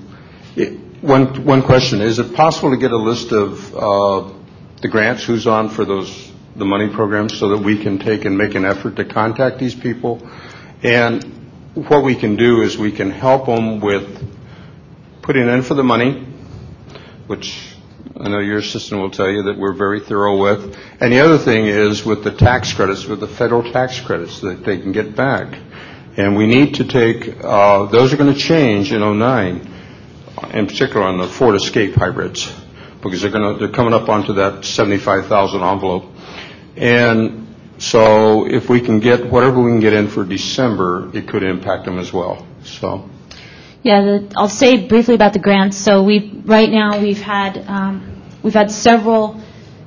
[0.54, 4.32] It- One, one question, is it possible to get a list of uh,
[4.80, 8.38] the grants, who's on for those, the money programs, so that we can take and
[8.38, 10.22] make an effort to contact these people?
[10.84, 11.43] And
[11.74, 14.22] what we can do is we can help them with
[15.22, 16.24] putting in for the money,
[17.26, 17.74] which
[18.16, 20.78] I know your assistant will tell you that we're very thorough with.
[21.00, 24.64] And the other thing is with the tax credits, with the federal tax credits that
[24.64, 25.58] they can get back.
[26.16, 29.68] And we need to take, uh, those are going to change in '09,
[30.52, 32.54] in particular on the Ford Escape hybrids,
[33.02, 36.04] because they're going to, they're coming up onto that 75,000 envelope.
[36.76, 37.43] And
[37.84, 41.84] so if we can get, whatever we can get in for December, it could impact
[41.84, 42.46] them as well.
[42.64, 43.10] So,
[43.82, 45.76] Yeah, the, I'll say briefly about the grants.
[45.76, 49.38] So we, right now, we've had, um, we've had several,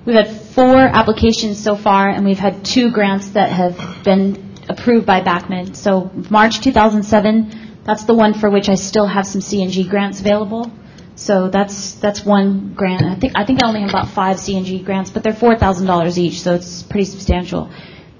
[0.05, 5.07] we've had four applications so far, and we've had two grants that have been approved
[5.07, 5.75] by Backman.
[5.75, 10.71] So March 2007, that's the one for which I still have some CNG grants available.
[11.17, 13.03] So that's, that's one grant.
[13.03, 16.41] I think, I think I only have about five CNG grants, but they're $4,000 each,
[16.41, 17.71] so it's pretty substantial.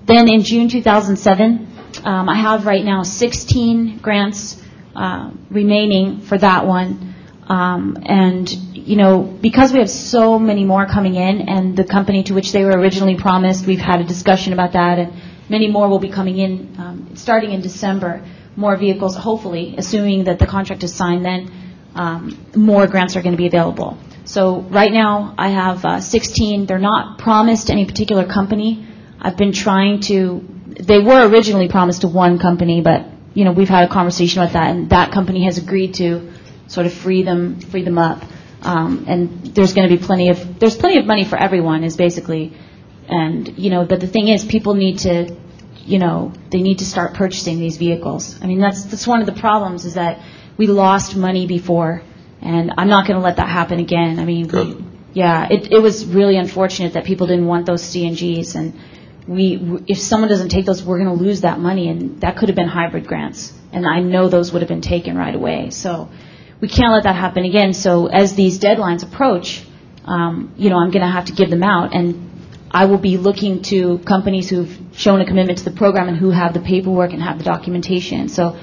[0.05, 1.67] Then in June 2007,
[2.03, 4.61] um, I have right now 16 grants
[4.95, 7.13] uh, remaining for that one.
[7.47, 12.23] Um, And, you know, because we have so many more coming in, and the company
[12.23, 15.13] to which they were originally promised, we've had a discussion about that, and
[15.49, 18.23] many more will be coming in, um, starting in December,
[18.55, 21.51] more vehicles, hopefully, assuming that the contract is signed then,
[21.95, 23.97] um, more grants are going to be available.
[24.25, 26.65] So right now, I have uh, 16.
[26.65, 28.85] They're not promised to any particular company.
[29.19, 30.45] I've been trying to,
[30.79, 34.53] they were originally promised to one company, but, you know, we've had a conversation about
[34.53, 36.31] that, and that company has agreed to
[36.67, 38.23] sort of free them, free them up.
[38.61, 41.95] Um, And there's going to be plenty of, there's plenty of money for everyone, is
[41.95, 42.53] basically,
[43.07, 45.33] and, you know, but the thing is, people need to,
[45.85, 48.37] you know, they need to start purchasing these vehicles.
[48.41, 50.19] I mean, that's, that's one of the problems, is that
[50.57, 52.01] we lost money before,
[52.41, 54.19] and I'm not going to let that happen again.
[54.19, 58.55] I mean, we- yeah, it, it was really unfortunate that people didn't want those CNGs,
[58.55, 58.73] and
[59.27, 62.49] we, if someone doesn't take those, we're going to lose that money, and that could
[62.49, 65.71] have been hybrid grants, and I know those would have been taken right away.
[65.71, 66.09] So
[66.61, 67.73] we can't let that happen again.
[67.73, 69.63] So as these deadlines approach,
[70.05, 72.27] um, you know, I'm going to have to give them out, and
[72.69, 76.31] I will be looking to companies who've shown a commitment to the program and who
[76.31, 78.29] have the paperwork and have the documentation.
[78.29, 78.57] So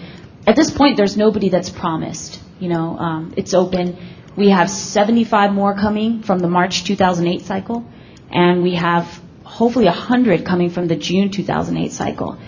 [0.46, 2.40] at this point, there's nobody that's promised.
[2.60, 3.96] You know, um, it's open.
[4.36, 7.84] We have 75 more coming from the March 2008 cycle,
[8.30, 12.38] and we have hopefully 100 coming from the June 2008 cycle.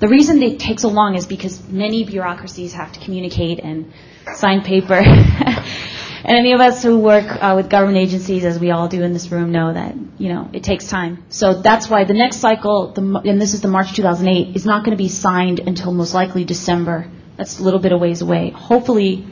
[0.00, 3.92] The reason it takes so long is because many bureaucracies have to communicate and
[4.34, 4.94] sign paper.
[4.94, 5.66] and
[6.24, 9.30] any of us who work uh, with government agencies, as we all do in this
[9.30, 11.24] room, know that you know it takes time.
[11.28, 14.84] So that's why the next cycle, the, and this is the March 2008, is not
[14.84, 17.10] going to be signed until most likely December.
[17.40, 18.50] That's a little bit of ways away.
[18.50, 19.24] Hopefully,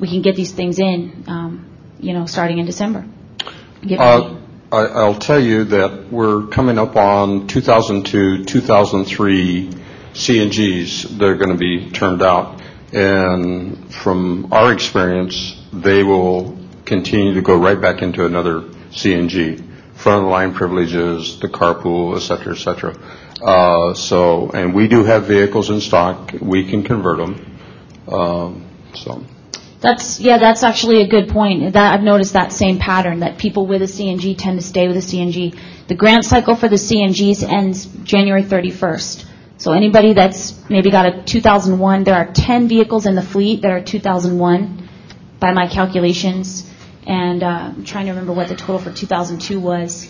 [0.00, 1.66] we can get these things in, um,
[2.00, 3.04] you know, starting in December.
[3.86, 4.00] Get.
[4.00, 4.30] Uh,
[4.72, 9.70] I- I'll tell you that we're coming up on 2002, 2003
[10.12, 12.60] CNGs that are going to be turned out.
[12.92, 19.62] And from our experience, they will continue to go right back into another CNG.
[19.94, 22.96] Front of the line privileges, the carpool, et cetera, et cetera.
[23.40, 26.32] Uh, So, and we do have vehicles in stock.
[26.40, 27.58] We can convert them.
[28.08, 28.64] Um,
[28.94, 29.22] So,
[29.80, 31.74] That's yeah, that's actually a good point.
[31.74, 34.96] That I've noticed that same pattern that people with a CNG tend to stay with
[34.96, 35.54] a CNG.
[35.88, 39.24] The grant cycle for the CNGs ends January 31st.
[39.58, 43.70] So anybody that's maybe got a 2001, there are 10 vehicles in the fleet that
[43.70, 44.88] are 2001
[45.40, 46.70] by my calculations,
[47.06, 50.08] and uh, I'm trying to remember what the total for 2002 was.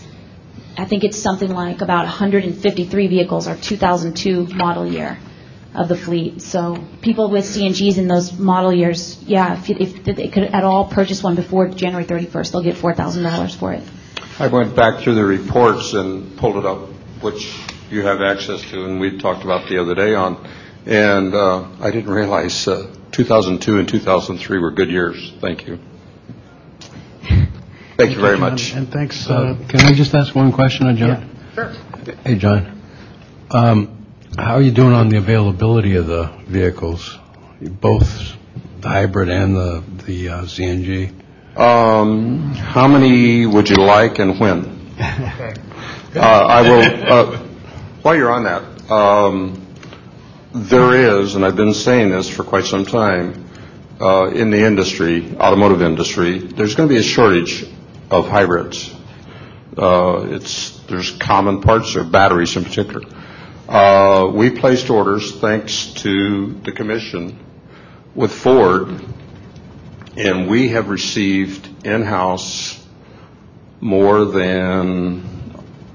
[0.79, 5.19] I think it's something like about 153 vehicles are 2002 model year
[5.75, 6.43] of the fleet.
[6.43, 10.87] So people with CNGs in those model years, yeah, if, if they could at all
[10.89, 13.83] purchase one before January 31st, they'll get $4,000 for it.
[14.39, 16.89] I went back through the reports and pulled it up,
[17.23, 17.59] which
[17.91, 20.47] you have access to, and we talked about the other day on,
[20.85, 25.33] and uh, I didn't realize uh, 2002 and 2003 were good years.
[25.41, 25.79] Thank you.
[27.97, 28.75] Thank you very John, much.
[28.75, 31.31] And thanks, Uh, uh, Can I just ask one question of John?
[31.55, 31.73] Sure.
[32.25, 32.81] Hey, John.
[33.51, 33.89] Um,
[34.39, 37.19] How are you doing on the availability of the vehicles,
[37.63, 38.35] both
[38.83, 41.11] the hybrid and the the uh, CNG?
[41.57, 44.77] Um, How many would you like and when?
[44.99, 47.39] Uh, I will, uh,
[48.03, 49.61] while you're on that, um,
[50.55, 53.45] there is, and I've been saying this for quite some time,
[54.01, 57.67] uh, in the industry, automotive industry, there's going to be a shortage
[58.11, 58.95] of hybrids.
[59.77, 63.03] Uh, It's, there's common parts, or batteries in particular.
[63.69, 67.39] Uh, We placed orders, thanks to the commission,
[68.15, 68.89] with Ford,
[70.17, 72.83] and we have received in-house
[73.81, 75.23] more than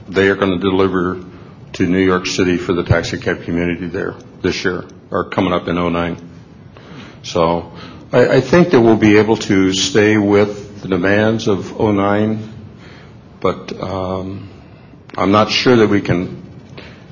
[0.08, 1.24] they are going to deliver
[1.74, 5.68] to New York City for the taxi cab community there this year, or coming up
[5.68, 6.18] in '09.
[7.24, 7.72] So
[8.12, 12.54] I, I think that we'll be able to stay with the demands of '09,
[13.40, 14.50] but um,
[15.16, 16.42] I'm not sure that we can,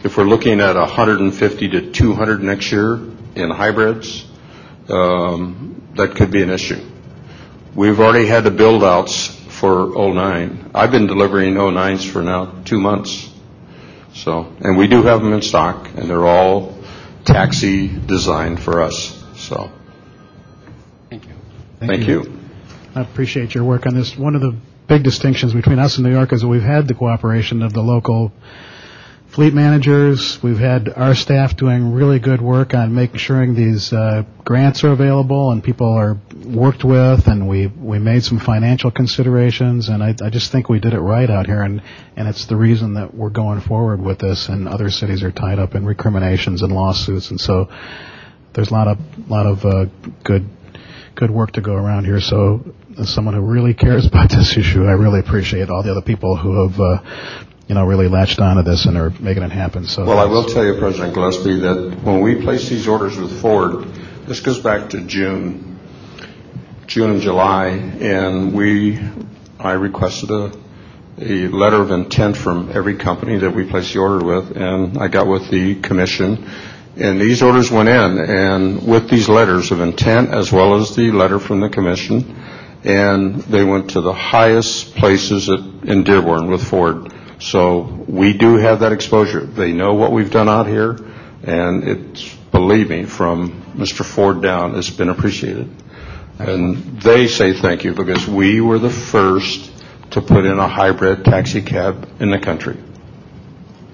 [0.03, 2.95] if we're looking at 150 to 200 next year
[3.35, 4.25] in hybrids,
[4.89, 6.83] um, that could be an issue.
[7.75, 10.71] We've already had the build-outs for '09.
[10.73, 13.29] I've been delivering '09s for now two months.
[14.13, 16.77] So, and we do have them in stock, and they're all
[17.25, 19.71] taxi designed for us, so.
[21.09, 21.33] Thank you.
[21.79, 22.38] Thank you.
[22.99, 24.17] I appreciate your work on this.
[24.17, 24.53] One of the
[24.87, 27.79] big distinctions between us and New York is that we've had the cooperation of the
[27.79, 28.33] local
[29.29, 30.43] fleet managers.
[30.43, 34.91] We've had our staff doing really good work on making sure these uh, grants are
[34.91, 40.13] available and people are worked with, and we we made some financial considerations, and I,
[40.21, 41.81] I just think we did it right out here, and
[42.17, 45.57] and it's the reason that we're going forward with this, and other cities are tied
[45.57, 47.69] up in recriminations and lawsuits, and so
[48.51, 49.85] there's a lot of lot of uh,
[50.25, 50.49] good
[51.19, 52.21] good work to go around here.
[52.21, 56.01] So, as someone who really cares about this issue, I really appreciate all the other
[56.01, 57.01] people who have, uh,
[57.67, 59.85] you know, really latched onto this and are making it happen.
[59.85, 63.41] So, Well, I will tell you, President Gillespie, that when we placed these orders with
[63.41, 63.85] Ford,
[64.27, 65.79] this goes back to June,
[66.87, 68.99] June and July, and we,
[69.59, 70.51] I requested a,
[71.21, 75.07] a letter of intent from every company that we placed the order with, and I
[75.07, 76.49] got with the commission,
[76.95, 81.11] and these orders went in, and with these letters of intent, as well as the
[81.11, 82.35] letter from the commission,
[82.83, 87.13] and they went to the highest places at, in Dearborn with Ford.
[87.39, 89.41] So we do have that exposure.
[89.41, 90.97] They know what we've done out here,
[91.43, 94.03] and it's, believe me, from Mr.
[94.03, 95.69] Ford down, it's been appreciated.
[96.37, 99.71] And they say thank you because we were the first
[100.11, 102.77] to put in a hybrid taxi cab in the country.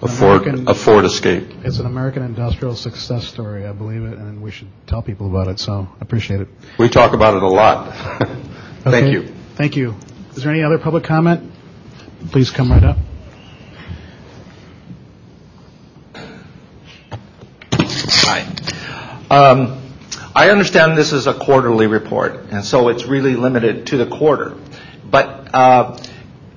[0.01, 1.47] A Ford, American- a Ford Escape.
[1.63, 5.47] It's an American industrial success story, I believe it, and we should tell people about
[5.47, 5.59] it.
[5.59, 6.47] So, I appreciate it.
[6.77, 7.95] We talk about it a lot.
[8.91, 9.23] Thank you.
[9.55, 9.95] Thank you.
[10.35, 11.51] Is there any other public comment?
[12.31, 12.97] Please come right up.
[17.73, 18.41] Hi.
[19.31, 19.81] Um,
[20.35, 24.55] I understand this is a quarterly report, and so it's really limited to the quarter.
[25.09, 25.97] But uh,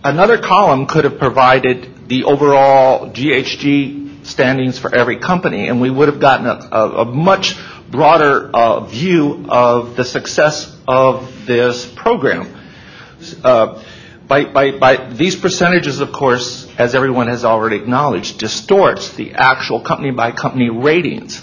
[0.05, 6.09] another column could have provided the overall GHG standings for every company, and we would
[6.09, 7.55] have gotten a, a, a much
[7.91, 12.55] broader uh, view of the success of this program.
[13.43, 13.83] Uh,
[14.27, 19.81] by, by, by these percentages, of course, as everyone has already acknowledged, distorts the actual
[19.81, 21.43] company by company ratings.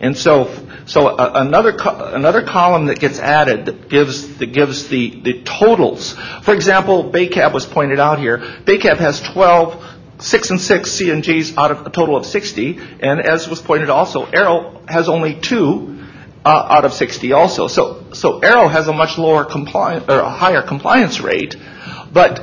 [0.00, 0.52] And so,
[0.86, 6.14] so a- another another column that gets added that gives that gives the, the totals.
[6.42, 8.38] For example, Baycab was pointed out here.
[8.38, 9.89] Baycab has 12,
[10.20, 14.26] 6 and 6 CNGs out of a total of 60, and as was pointed also,
[14.26, 16.04] Arrow has only two
[16.44, 17.68] uh, out of 60 also.
[17.68, 21.56] So so Arrow has a much lower compliance or a higher compliance rate,
[22.12, 22.40] but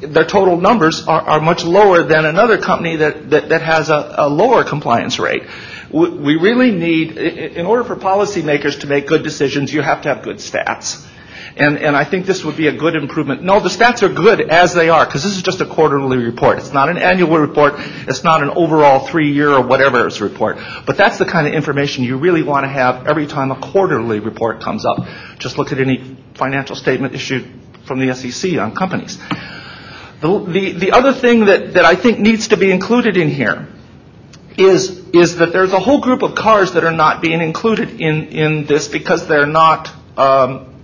[0.00, 5.42] their total numbers are, much lower than another company that, has a, lower compliance rate.
[5.92, 10.22] We, really need, in order for policymakers to make good decisions, you have to have
[10.22, 11.04] good stats.
[11.56, 13.42] And, I think this would be a good improvement.
[13.42, 16.58] No, the stats are good as they are, because this is just a quarterly report.
[16.58, 17.74] It's not an annual report.
[17.76, 20.58] It's not an overall three-year or whatever report.
[20.86, 24.20] But that's the kind of information you really want to have every time a quarterly
[24.20, 24.98] report comes up.
[25.38, 27.46] Just look at any financial statement issued
[27.84, 29.18] from the SEC on companies.
[30.20, 33.68] The, the, the other thing that, I think needs to be included in here
[34.56, 35.04] is,
[35.36, 38.88] that there's a whole group of cars that are not being included in, in this
[38.88, 40.77] because they're not, um,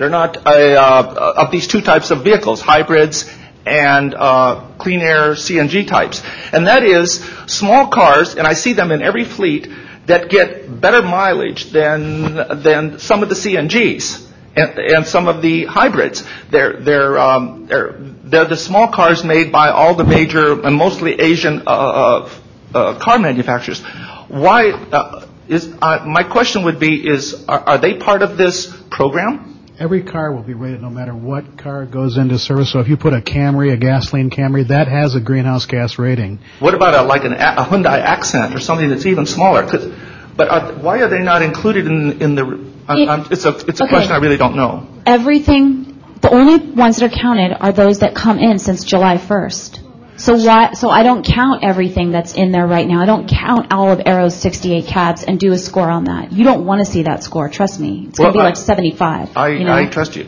[0.00, 3.30] they're not uh, of these two types of vehicles, hybrids
[3.66, 6.22] and uh, clean air CNG types.
[6.54, 9.68] And that is small cars, and I see them in every fleet,
[10.06, 15.66] that get better mileage than, than some of the CNGs and, and some of the
[15.66, 16.24] hybrids.
[16.48, 21.20] They're, they're, um, they're, they're the small cars made by all the major and mostly
[21.20, 22.30] Asian uh, uh,
[22.74, 23.82] uh, car manufacturers.
[24.28, 28.74] Why, uh, is, uh, my question would be, is, are are they part of this
[28.88, 29.59] program?
[29.80, 32.70] Every car will be rated no matter what car goes into service.
[32.70, 36.38] So if you put a Camry, a gasoline Camry, that has a greenhouse gas rating.
[36.58, 39.62] What about a, like an, a a Hyundai Accent or something that's even smaller?
[39.66, 39.90] 'Cause-
[40.36, 42.42] But are, why are they not included in, in the,
[42.88, 43.88] I'm, I'm, it's a, it's a Okay.
[43.94, 44.86] question I really don't know.
[45.06, 49.79] Everything, the only ones that are counted are those that come in since July 1st.
[50.20, 53.00] So why, so I don't count everything that's in there right now.
[53.00, 56.30] I don't count all of Arrow's 68 cabs and do a score on that.
[56.32, 58.04] You don't want to see that score, trust me.
[58.08, 59.36] It's going to Well, be I- like 75.
[59.36, 59.72] I, you know?
[59.74, 60.26] I trust you.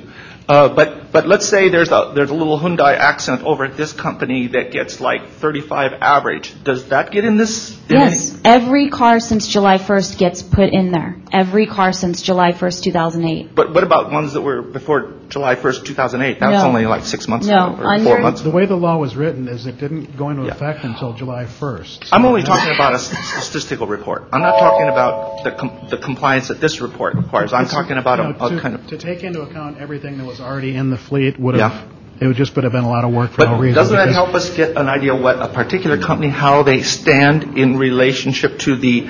[0.49, 3.93] Uh, but, but let's say there's a, there's a little Hyundai Accent over at this
[3.93, 6.53] company that gets like 35 average.
[6.65, 7.77] Does that get in this?
[7.89, 11.17] in any- Yes, every car since July 1st gets put in there.
[11.33, 13.55] Every car since July 1st, 2008.
[13.55, 16.41] But what about ones that were before July 1st, 2008?
[16.41, 18.41] That was only like six months No, ago, or four under- months.
[18.43, 22.09] The way the law was written is it didn't go into effect until July 1st.
[22.13, 24.29] I'm only talking about a statistical report.
[24.33, 27.53] I'm not talking about the, com- the compliance that this report requires.
[27.53, 28.87] I'm It's, talking about a, know, a to- kind of.
[28.89, 31.83] To take into account everything that was already in the fleet would have, Yeah.
[32.21, 33.75] it would just would have been a lot of work for no But reason.
[33.75, 37.77] doesn't that help us get an idea what a particular company, how they stand in
[37.77, 39.09] relationship to the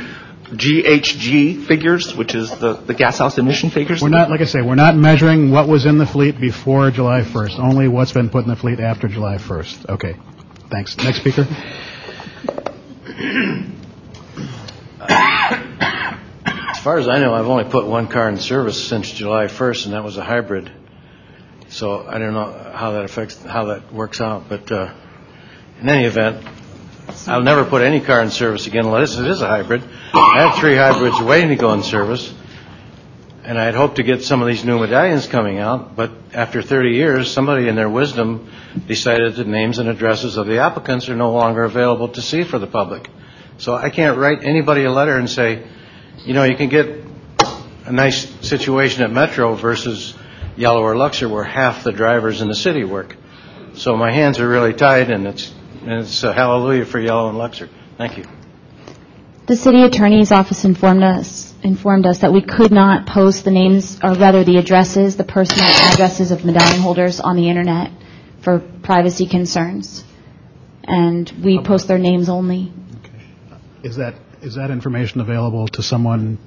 [0.53, 4.03] GHG figures, which is the, the gas house emission figures?
[4.03, 7.23] We're not, like I say, we're not measuring what was in the fleet before July
[7.23, 9.89] 1st, only what's been put in the fleet after July 1st.
[9.91, 10.17] Okay,
[10.71, 10.97] thanks.
[10.99, 11.47] Next speaker.
[16.75, 19.87] As far as I know, I've only put one car in service since July 1st,
[19.87, 20.71] and that was a hybrid.
[21.73, 24.93] So I don't know how that affects, how that works out, but uh,
[25.81, 26.45] in any event,
[27.27, 29.83] I'll never put any car in service again unless it is a hybrid.
[30.13, 32.35] I have three hybrids waiting to go in service,
[33.43, 36.61] and I had hoped to get some of these new medallions coming out, but after
[36.61, 38.51] 30 years, somebody in their wisdom
[38.87, 42.59] decided that names and addresses of the applicants are no longer available to see for
[42.59, 43.09] the public.
[43.57, 45.67] So I can't write anybody a letter and say,
[46.19, 47.03] you know, you can get
[47.87, 50.15] a nice situation at Metro versus
[50.57, 53.17] Yellow or Luxor where half the drivers in the city work.
[53.75, 57.39] So my hands are really tied, and it's, and it's a hallelujah for Yellow and
[57.39, 57.71] Luxor.
[57.97, 58.25] Thank you.
[59.47, 63.99] The city attorney's office informed us, informed us that we could not post the names,
[64.03, 67.91] or rather the addresses, the personal addresses of medallion holders on the internet
[68.43, 70.05] for privacy concerns.
[70.85, 72.73] And we post their names only.
[73.83, 76.39] Is that, is that information available to someone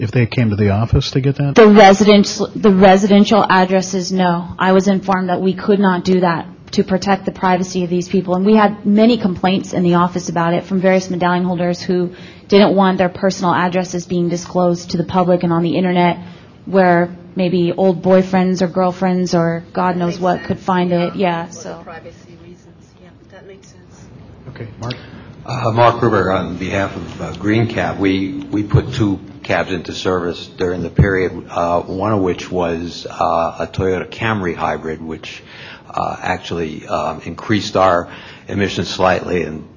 [0.00, 1.54] if they came to the office to get that?
[1.54, 4.54] The residential, the residential addresses, no.
[4.58, 8.08] I was informed that we could not do that to protect the privacy of these
[8.08, 8.34] people.
[8.34, 12.14] And we had many complaints in the office about it from various medallion holders who
[12.48, 16.16] didn't want their personal addresses being disclosed to the public and on the internet
[16.64, 21.16] where maybe old boyfriends or girlfriends or God knows what could find it.
[21.16, 21.82] Yeah, so.
[21.82, 24.06] Privacy reasons, yeah, that makes sense.
[24.48, 24.94] Okay, Mark?
[25.44, 29.18] Uh, Mark Gruber, on behalf of uh, Green Cab, we, we put two
[29.50, 34.54] cabs into service during the period, uh, one of which was uh, a Toyota Camry
[34.54, 35.42] hybrid, which
[35.88, 38.08] uh, actually um, increased our
[38.46, 39.68] emissions slightly, and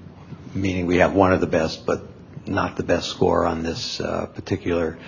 [0.54, 2.04] meaning we have one of the best, but
[2.46, 5.00] not the best score on this particular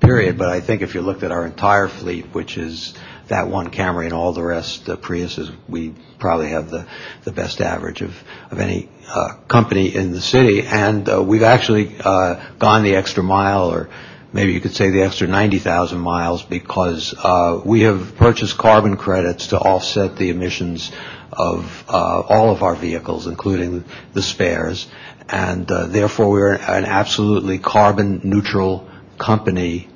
[0.00, 0.38] period.
[0.38, 2.94] But I think if you looked at our entire fleet, which is
[3.30, 6.86] that one Camry and all the rest uh, Priuses, we probably have the,
[7.22, 8.12] the best average of,
[8.50, 10.62] of any uh, company in the city.
[10.62, 13.88] And uh, we've actually uh, gone the extra mile, or
[14.32, 19.48] maybe you could say the extra 90,000 miles, because uh, we have purchased carbon credits
[19.48, 20.90] to offset the emissions
[21.32, 24.88] of uh, all of our vehicles, including the spares.
[25.28, 28.88] And uh, therefore, we're an absolutely carbon neutral
[29.18, 29.88] company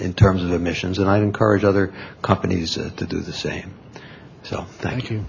[0.00, 1.92] in terms of emissions, and I'd encourage other
[2.22, 3.74] companies uh, to do the same.
[4.44, 5.24] So, thank, you.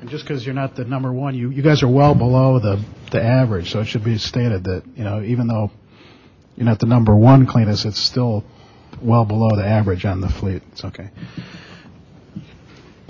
[0.00, 2.82] And just because you're not the number one, you, you guys are well below the,
[3.10, 5.70] the average, so it should be stated that, you know, even though
[6.56, 8.44] you're not the number one cleanest, it's still
[9.02, 10.62] well below the average on the fleet.
[10.72, 11.10] It's okay.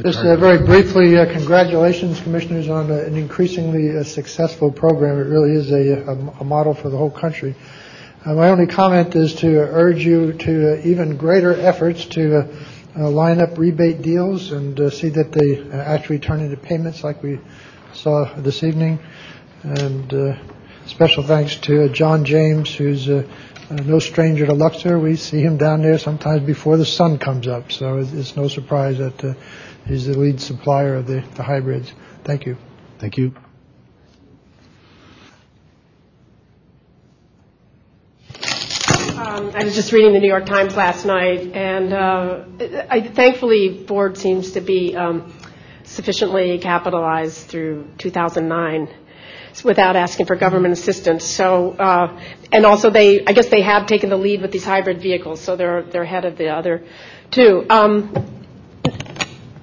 [0.02, 5.18] Just uh, very briefly, uh, congratulations, Commissioners, on uh, an increasingly uh, successful program.
[5.18, 7.54] It really is a, a, a model for the whole country.
[8.24, 12.46] Uh, my only comment is to urge you to uh, even greater efforts to uh,
[12.98, 17.02] uh line up rebate deals and uh, see that they uh, actually turn into payments
[17.02, 17.40] like we
[17.94, 18.98] saw this evening.
[19.62, 20.38] And
[20.86, 24.98] special thanks to John James, who's no stranger to Luxor.
[24.98, 28.96] We see him down there sometimes before the sun comes up, so it's, no surprise
[28.98, 29.36] that
[29.86, 31.92] he's the lead supplier of the hybrids.
[32.24, 32.56] Thank you.
[32.98, 33.34] Thank you.
[39.52, 42.44] I was just reading the New York Times last night, and uh,
[42.88, 45.34] I, thankfully Ford seems to be um,
[45.82, 48.88] sufficiently capitalized through 2009
[49.64, 51.24] without asking for government assistance.
[51.24, 52.20] So, uh,
[52.52, 55.56] and also they, I guess they have taken the lead with these hybrid vehicles, so
[55.56, 56.84] they're they're ahead of the other
[57.32, 57.66] two.
[57.68, 58.12] Um,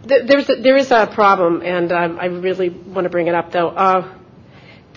[0.06, 3.36] th- there's a, there is a problem, and um, I really want to bring it
[3.36, 3.70] up though.
[3.70, 4.17] Uh,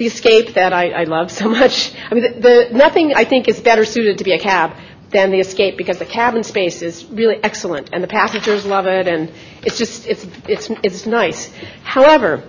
[0.01, 1.93] the Escape that I, I love so much.
[2.10, 4.72] I mean, the, the nothing I think is better suited to be a cab
[5.10, 9.06] than the Escape because the cabin space is really excellent, and the passengers love it,
[9.06, 9.31] and
[9.62, 11.52] it's just it's it's it's nice.
[11.82, 12.43] However,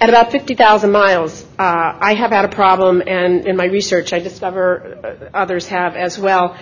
[0.00, 4.18] at about 50,000 miles, uh, I have had a problem, and in my research, I
[4.18, 6.56] discover uh, others have as well.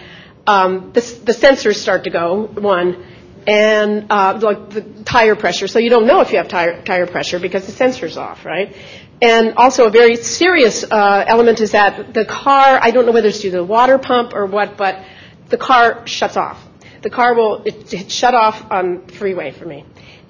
[0.47, 3.05] Um, the, the sensors start to go one,
[3.47, 5.69] and uh, like the tire pressure.
[5.69, 8.75] So you don't know if you have tire tire pressure because the sensor's off, right?
[9.23, 12.79] And also a very serious uh, element is that the car.
[12.83, 15.03] I don't know whether it's due to the water pump or what, but
[15.49, 16.61] the car shuts off.
[17.03, 19.85] The car will it, it shut off on freeway for me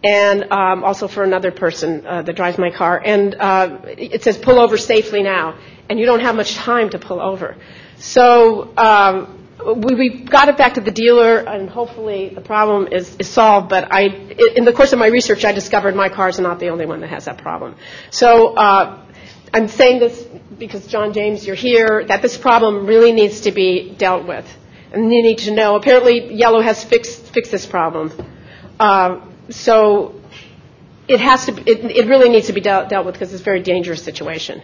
[0.05, 3.01] and um, also for another person uh, that drives my car.
[3.05, 5.59] And uh, it says pull over safely now,
[5.89, 7.57] and you don't have much time to pull over.
[7.99, 9.42] So um,
[9.77, 13.69] we, got it back to the dealer, and hopefully the problem is, is solved.
[13.69, 14.03] But I,
[14.57, 17.01] in the course of my research, I discovered my car is not the only one
[17.01, 17.77] that has that problem.
[18.11, 19.05] So uh,
[19.55, 20.27] I'm saying this
[20.59, 24.47] because John James, you're here, that this problem really needs to be dealt with.
[24.93, 28.13] And you need to know, apparently Yellow has fixed, fixed this problem.
[28.79, 30.21] Uh, so
[31.09, 33.45] it has to, it, it really needs to be dealt, dealt with because it's a
[33.45, 34.63] very dangerous situation.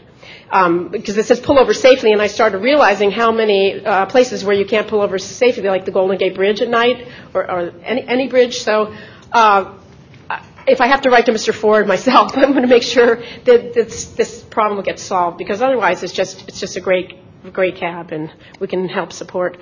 [0.50, 4.44] Um, because it says pull over safely, and I started realizing how many uh, places
[4.44, 8.28] where you can't pull over safely, like the Golden Gate Bridge at night, or, any,
[8.28, 8.56] bridge.
[8.56, 8.94] So
[9.30, 9.78] uh,
[10.66, 11.54] if I have to write to Mr.
[11.54, 16.12] Ford myself, I'm going to make sure that this, problem gets solved, because otherwise it's
[16.12, 17.14] just, it's just a great,
[17.52, 19.58] great cab, and we can help support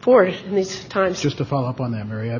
[0.00, 1.20] Ford in these times.
[1.20, 2.32] Just to follow up on that, Mary,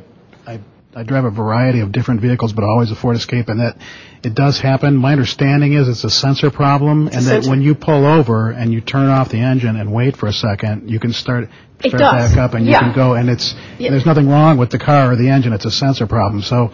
[0.46, 0.60] I,
[0.94, 3.76] I, drive a variety of different vehicles, but always a Ford Escape, and that
[4.22, 4.96] it does happen.
[4.96, 7.50] My understanding is it's a sensor problem, It's and that sensor.
[7.50, 10.90] when you pull over and you turn off the engine and wait for a second,
[10.90, 11.48] you can start
[11.84, 12.78] start back up and you Yeah.
[12.80, 13.90] can go, and it's Yeah.
[13.90, 15.52] there's nothing wrong with the car or the engine.
[15.52, 16.42] It's a sensor problem.
[16.42, 16.70] So.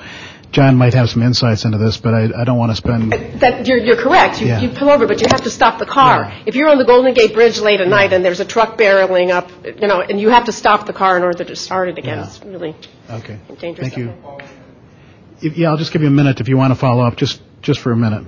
[0.50, 3.12] John might have some insights into this, but I, I don't want to spend.
[3.40, 4.40] That you're, you're correct.
[4.40, 4.60] You, Yeah.
[4.60, 6.32] you pull over, but you have to stop the car.
[6.46, 9.28] If you're on the Golden Gate Bridge late at night and there's a truck barreling
[9.30, 11.98] up, you know, and you have to stop the car in order to start it
[11.98, 12.24] again, Yeah.
[12.26, 12.74] it's really
[13.10, 13.38] Okay.
[13.60, 13.88] dangerous.
[13.88, 14.14] Thank you.
[15.42, 17.42] If- Yeah, I'll just give you a minute if you want to follow up, just
[17.60, 18.24] just for a minute.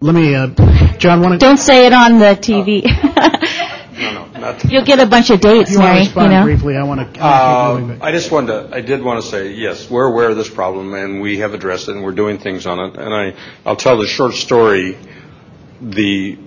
[0.00, 0.48] Let me, uh,
[0.98, 1.38] John, want to.
[1.38, 2.82] Don't say it on the TV.
[4.70, 6.42] You'll get a bunch of dates, If you want to Mary, you respond know.
[6.44, 7.20] briefly, I want to.
[7.20, 10.50] Uh, I just wanted to, I did want to say, yes, we're aware of this
[10.50, 12.96] problem, and we have addressed it, and we're doing things on it.
[12.96, 13.34] And I,
[13.64, 14.98] I'll tell the short story.
[15.80, 16.38] The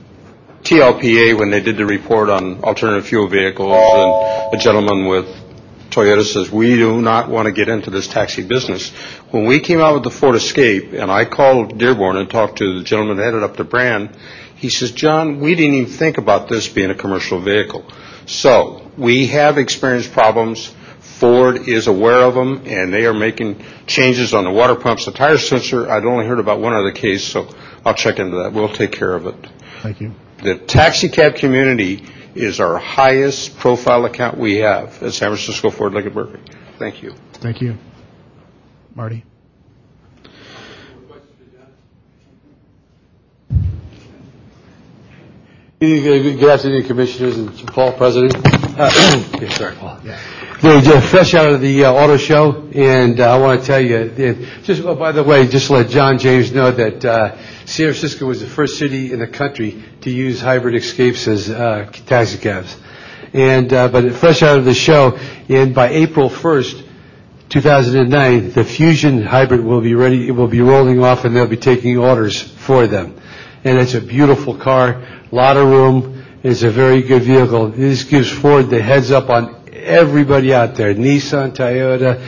[0.64, 5.28] TLPA, when they did the report on alternative fuel vehicles, and the gentleman with
[5.90, 8.90] Toyota says, we do not want to get into this taxi business.
[9.32, 12.80] When we came out with the Ford Escape, and I called Dearborn and talked to
[12.80, 14.10] the gentleman that headed up the brand,
[14.56, 17.86] he says, John, we didn't even think about this being a commercial vehicle.
[18.26, 20.74] So, we have experienced problems.
[21.00, 25.12] Ford is aware of them, and they are making changes on the water pumps, the
[25.12, 25.90] tire sensor.
[25.90, 27.48] I'd only heard about one other case, so
[27.86, 28.54] I'll check into that.
[28.54, 29.36] We'll take care of it.
[29.82, 30.14] Thank you.
[30.44, 32.04] The taxi cab community
[32.34, 36.42] is our highest profile account we have at San Francisco Ford Lincoln Mercury.
[36.78, 37.14] Thank you.
[37.34, 37.78] Thank you.
[38.94, 39.24] Marty?
[45.78, 48.34] Good afternoon, Commissioners and Paul, President.
[48.78, 50.00] Yeah, Sorry, Paul.
[50.62, 53.82] They're just fresh out of the uh, auto show, and uh, I want to tell
[53.82, 57.88] you, just, oh, by the way, just to let John James know that uh, San
[57.88, 62.38] Francisco was the first city in the country to use hybrid escapes as uh, taxi
[62.38, 62.76] cabs.
[63.34, 65.18] And, uh, but fresh out of the show,
[65.50, 66.86] and by April 1st,
[67.50, 71.58] 2009, the Fusion hybrid will be ready, it will be rolling off, and they'll be
[71.58, 73.20] taking orders for them.
[73.66, 75.02] And it's a beautiful car,
[75.32, 77.70] A lot of room, it's a very good vehicle.
[77.70, 82.22] This gives Ford the heads up on everybody out there, Nissan, Toyota,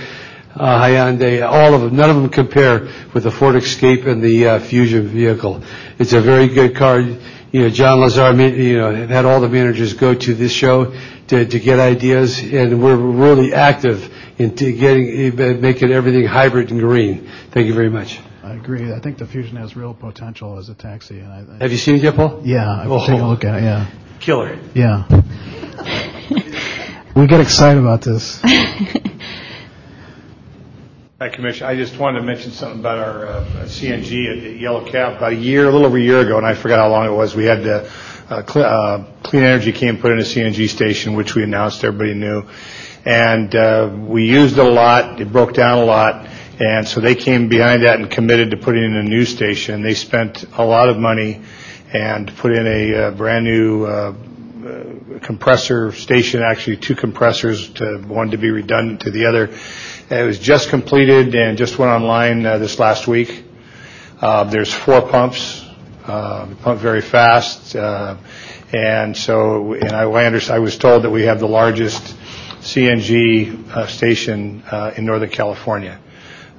[0.55, 4.47] uh, Hyundai, all of them, none of them compare with the Ford Escape and the
[4.47, 5.61] uh, Fusion vehicle.
[5.99, 6.99] It's a very good car.
[6.99, 10.93] You know, John Lazar, you know, had all the managers go to this show
[11.27, 17.29] to, to get ideas, and we're really active in getting, making everything hybrid and green.
[17.51, 18.19] Thank you very much.
[18.47, 18.93] I agree.
[18.93, 21.19] I think the Fusion has real potential as a taxi.
[21.19, 22.41] And I, I, Have you seen it yet, Paul?
[22.43, 22.99] yeah, I've Oh.
[23.05, 23.87] taken a look at it, yeah.
[24.19, 24.57] Killer.
[24.73, 25.03] Yeah.
[27.15, 28.41] we get excited about this.
[31.19, 31.69] Hi, Commissioner.
[31.71, 35.17] I just wanted to mention something about our uh, CNG at at Yellow Cab.
[35.17, 37.11] About a year, a little over a year ago, and I forgot how long it
[37.15, 37.91] was, we had the
[38.29, 42.13] uh, Cle- uh, Clean Energy came put in a CNG station, which we announced, everybody
[42.13, 42.43] knew.
[43.03, 45.19] And uh, we used it a lot.
[45.19, 46.27] It broke down a lot.
[46.59, 49.83] And so they came behind that and committed to putting in a new station.
[49.83, 51.41] They spent a lot of money
[51.93, 53.89] and put in a uh, brand-new uh,
[54.65, 59.51] uh, compressor station, actually two compressors, to one to be redundant to the other.
[60.09, 63.45] It was just completed and just went online uh, this last week.
[64.19, 65.63] Uh, There's four pumps,
[66.05, 67.75] uh, pump very fast.
[67.75, 72.01] And so, and I I was told that we have the largest
[72.61, 74.63] CNG station
[74.97, 75.99] in Northern California.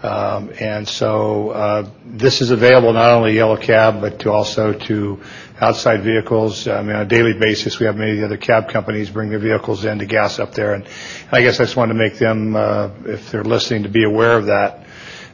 [0.03, 5.21] Um, And so uh, this is available not only Yellow Cab, but to also to
[5.61, 6.69] outside vehicles.
[6.69, 9.29] I mean, on a daily basis, we have many of the other cab companies bring
[9.31, 10.75] their vehicles in to gas up there.
[10.75, 10.87] And
[11.33, 14.37] I guess I just wanted to make them, uh, if they're listening, to be aware
[14.37, 14.87] of that.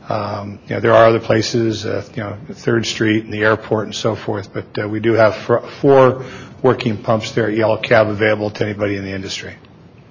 [0.09, 3.87] Um, You know, there are other places, uh, you know, Third Street and the airport
[3.87, 6.25] and so forth, but uh, we do have fr- four
[6.63, 9.57] working pumps there at Yellow Cab available to anybody in the industry.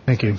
[0.05, 0.35] Thank you.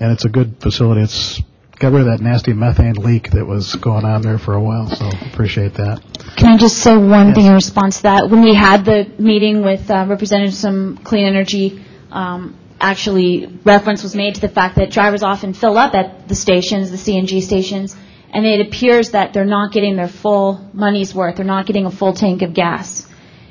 [0.00, 1.00] And it's a good facility.
[1.02, 1.40] It's
[1.78, 4.88] got rid of that nasty methane leak that was going on there for a while,
[4.88, 6.02] so appreciate that.
[6.36, 8.30] Can I just say one thing in response to that?
[8.30, 14.14] When we had the meeting with uh, representatives from Clean Energy, um, actually reference was
[14.14, 17.96] made to the fact that drivers often fill up at the stations, the CNG stations,
[18.32, 21.36] and it appears that they're not getting their full money's worth.
[21.36, 23.06] They're not getting a full tank of gas.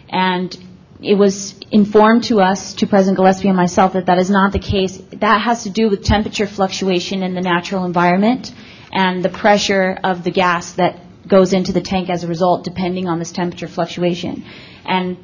[0.10, 0.56] And
[1.01, 4.59] it was informed to us, to President Gillespie and myself, that that is not the
[4.59, 5.01] case.
[5.13, 8.53] That has to do with temperature fluctuation in the natural environment
[8.91, 13.07] and the pressure of the gas that goes into the tank as a result, depending
[13.07, 14.45] on this temperature fluctuation.
[14.85, 15.17] And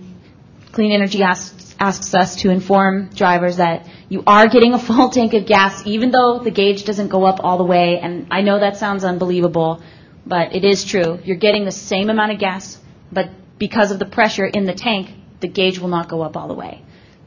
[0.72, 5.34] Clean Energy asks, asks us to inform drivers that you are getting a full tank
[5.34, 8.00] of gas, even though the gauge doesn't go up all the way.
[8.00, 9.84] And I know that sounds unbelievable,
[10.26, 11.20] but it is true.
[11.24, 12.80] You're getting the same amount of gas,
[13.12, 13.30] but
[13.60, 15.10] because of the pressure in the tank,
[15.40, 16.82] the gauge will not go up all the way.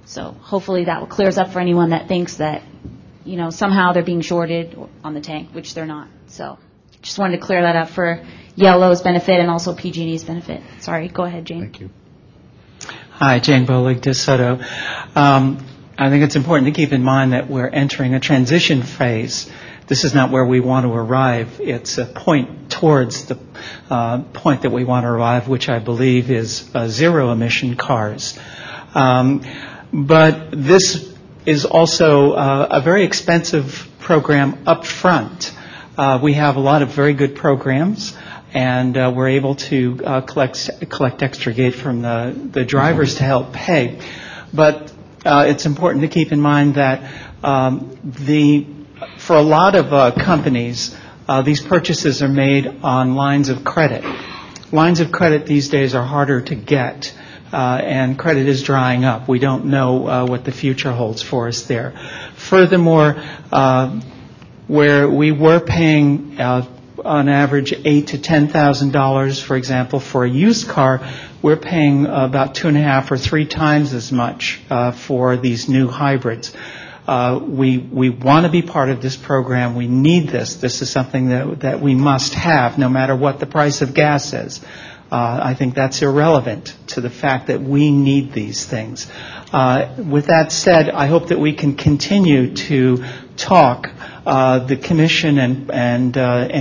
[0.06, 2.62] So hopefully that clears up for anyone that thinks that,
[3.24, 6.08] you know, somehow they're being shorted on the tank, which they're not.
[6.26, 6.58] So
[7.02, 8.24] just wanted to clear that up for
[8.56, 10.62] Yellow's benefit and also PG&E's benefit.
[10.80, 11.60] Sorry, go ahead, Jane.
[11.60, 11.90] Thank you.
[13.12, 14.64] Hi, Jane Bolig, DeSoto.
[15.16, 15.64] Um,
[15.98, 19.50] I think it's important to keep in mind that we're entering a transition phase.
[19.90, 21.60] This is not where we want to arrive.
[21.60, 23.36] It's a point towards the
[23.90, 28.38] uh, point that we want to arrive, which I believe is uh, zero emission cars.
[28.94, 29.44] Um,
[29.92, 31.12] but this
[31.44, 35.52] is also uh, a very expensive program up front.
[35.98, 38.16] Uh, we have a lot of very good programs
[38.54, 43.24] and uh, we're able to uh, collect collect extra gate from the, the drivers to
[43.24, 43.98] help pay.
[44.54, 44.92] But
[45.24, 47.12] uh, it's important to keep in mind that
[47.42, 48.78] um, the
[49.30, 50.92] for a lot of uh, companies,
[51.28, 54.02] uh, these purchases are made on lines of credit.
[54.72, 57.16] Lines of credit these days are harder to get.
[57.52, 59.28] Uh, and credit is drying up.
[59.28, 61.92] We don't know uh, what the future holds for us there.
[62.34, 64.00] Furthermore, uh,
[64.66, 66.66] where we were paying uh,
[67.04, 71.08] on average eight to ten thousand dollars, for example, for a used car,
[71.40, 75.68] we're paying about two and a half or three times as much uh, for these
[75.68, 76.52] new hybrids.
[77.06, 79.74] Uh, we want to be part of this program.
[79.74, 80.56] We need this.
[80.56, 84.60] This is something that we must have, no matter what the price of gas is.
[85.10, 89.10] Uh, I think that's irrelevant to the fact that we need these things.
[89.52, 93.04] Uh, with that said, I hope that we can continue to
[93.36, 93.90] talk
[94.24, 96.16] the commission and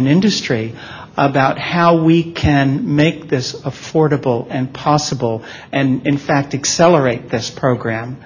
[0.07, 0.75] industry
[1.15, 8.17] about how we can make this affordable and possible, and in fact accelerate this program.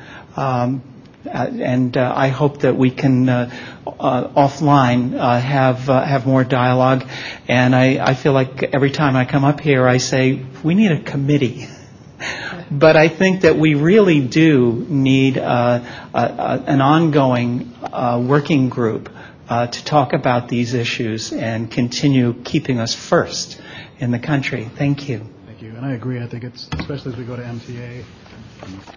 [1.26, 3.50] Uh, and uh, I hope that we can uh,
[3.88, 7.06] uh, offline uh, have uh, have more dialogue.
[7.48, 10.92] And I, I feel like every time I come up here, I say we need
[10.92, 11.68] a committee.
[12.72, 15.84] But I think that we really do need uh,
[16.14, 19.10] a, a, an ongoing uh, working group
[19.48, 23.62] uh, to talk about these issues and continue keeping us first
[24.00, 24.70] in the country.
[24.76, 25.22] Thank you.
[25.46, 25.76] Thank you.
[25.76, 26.20] And I agree.
[26.20, 28.04] I think it's, especially as we go to MTA,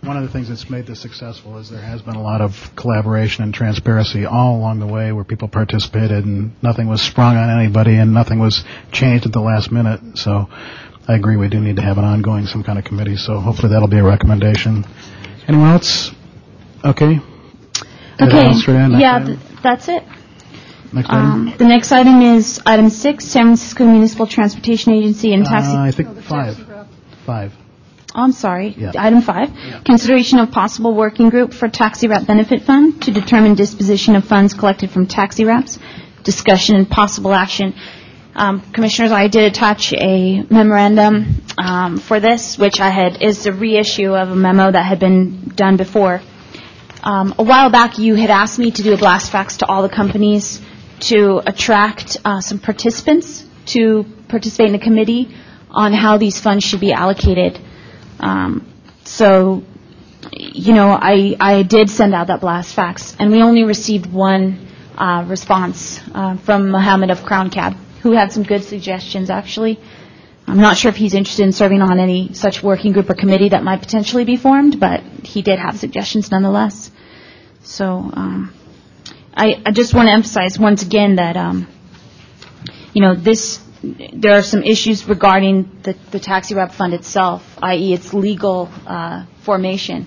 [0.02, 2.70] one of the things that's made this successful is there has been a lot of
[2.76, 7.50] collaboration and transparency all along the way where people participated and nothing was sprung on
[7.60, 10.00] anybody and nothing was changed at the last minute.
[10.18, 10.46] So
[11.08, 13.16] I agree we do need to have an ongoing some kind of committee.
[13.16, 14.84] So hopefully that'll be a recommendation.
[15.48, 16.10] Anyone else?
[16.84, 17.04] Okay.
[18.18, 18.92] Anything Okay, else for Dan?
[18.98, 20.02] yeah, th- that's it.
[20.92, 21.48] Next item?
[21.48, 25.72] Um, The next item is item six, San Francisco Municipal Transportation Agency and taxi.
[25.72, 26.56] Uh, I think five.
[27.26, 27.52] Five.
[28.16, 28.68] I'm sorry.
[28.68, 28.92] Yeah.
[28.96, 29.50] Item five,
[29.84, 34.54] consideration of possible working group for taxi wrap benefit fund to determine disposition of funds
[34.54, 35.78] collected from taxi wraps,
[36.24, 37.74] discussion and possible action.
[38.34, 43.52] Um, Commissioners, I did attach a memorandum um, for this, which I had, is a
[43.52, 46.20] reissue of a memo that had been done before.
[47.02, 49.82] Um, A while back, you had asked me to do a blast fax to all
[49.82, 50.60] the companies
[51.00, 55.34] to attract uh, some participants to participate in the committee
[55.70, 57.58] on how these funds should be allocated.
[58.20, 58.72] Um,
[59.06, 59.62] So,
[60.32, 64.66] you know, I, I did send out that blast fax, and we only received one
[64.98, 69.78] uh, response uh, from Mohammed of Crown Cab, who had some good suggestions, actually.
[70.48, 73.48] I'm not sure if he's interested in serving on any such working group or committee
[73.50, 76.90] that might potentially be formed, but he did have suggestions nonetheless.
[77.62, 78.54] So um,
[79.34, 81.66] I, just want to emphasize once again that, um,
[82.92, 83.58] you know, this,
[84.12, 87.92] there are some issues regarding the, the taxi wrap fund itself, i.e.
[87.92, 90.06] its legal uh, formation.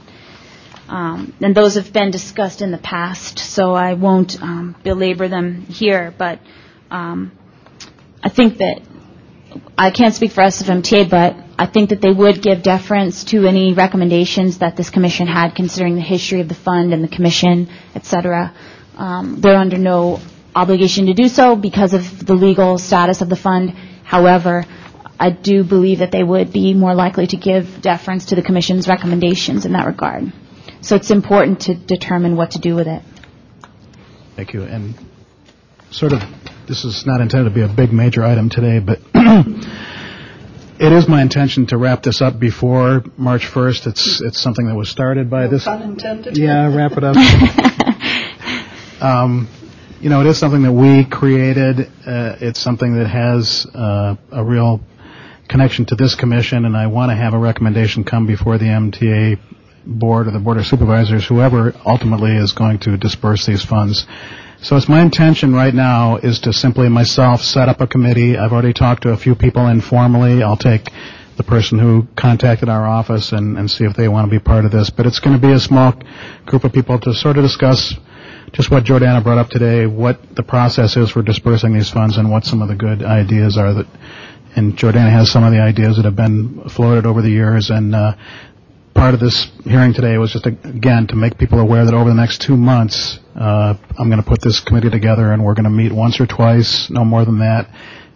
[0.88, 5.62] Um, and those have been discussed in the past, so I won't um, belabor them
[5.68, 6.14] here.
[6.18, 6.40] But
[6.90, 7.32] um,
[8.24, 8.82] I think that
[9.78, 13.74] I can't speak for SFMTA, but I think that they would give deference to any
[13.74, 18.06] recommendations that this commission had, considering the history of the fund and the commission, et
[18.06, 18.54] cetera.
[18.98, 20.20] Um, they're under no
[20.56, 23.72] obligation to do so because of the legal status of the fund.
[24.04, 24.66] However,
[25.20, 28.88] I do believe that they would be more likely to give deference to the commission's
[28.88, 30.32] recommendations in that regard.
[30.82, 33.02] So it's important to determine what to do with it.
[34.38, 34.64] Thank you.
[34.64, 34.96] And
[35.92, 36.22] sort of,
[36.68, 39.00] this is not intended to be a big major item today, but
[40.80, 43.88] it is my intention to wrap this up before March 1st.
[43.88, 45.68] It's, it's something that was started by this.
[45.68, 46.38] Unintended.
[46.38, 47.18] Yeah, wrap it up.
[49.02, 49.50] um,
[50.02, 51.82] you know, it is something that we created.
[52.06, 54.80] Uh, it's something that has uh, a real
[55.50, 59.40] connection to this commission, and I want to have a recommendation come before the MTA
[59.86, 64.06] board or the board of supervisors, whoever ultimately is going to disperse these funds.
[64.62, 68.38] So it's my intention right now is to simply myself set up a committee.
[68.38, 70.44] I've already talked to a few people informally.
[70.44, 70.90] I'll take
[71.36, 74.66] the person who contacted our office and, and see if they want to be part
[74.66, 74.90] of this.
[74.90, 75.94] But it's going to be a small
[76.46, 77.96] group of people to sort of discuss
[78.54, 82.32] just what Jordana brought up today, what the process is for dispersing these funds, and
[82.32, 83.88] what some of the good ideas are that.
[84.56, 87.94] And Jordana has some of the ideas that have been floated over the years, and
[87.94, 88.16] uh,
[89.00, 92.16] part of this hearing today was just, again, to make people aware that over the
[92.16, 95.70] next two months, uh, I'm going to put this committee together and we're going to
[95.70, 97.70] meet once or twice, no more than that,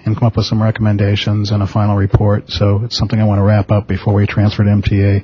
[0.05, 2.49] and come up with some recommendations and a final report.
[2.49, 5.23] So it's something I want to wrap up before we transfer to MTA.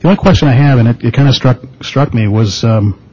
[0.00, 3.09] The only question I have, and it, it kind of struck, struck me, was um,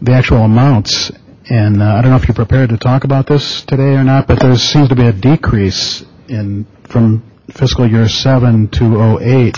[0.00, 1.10] the actual amounts.
[1.50, 4.26] And uh, I don't know if you're prepared to talk about this today or not,
[4.26, 9.56] but there seems to be a decrease in from fiscal year 7 to 08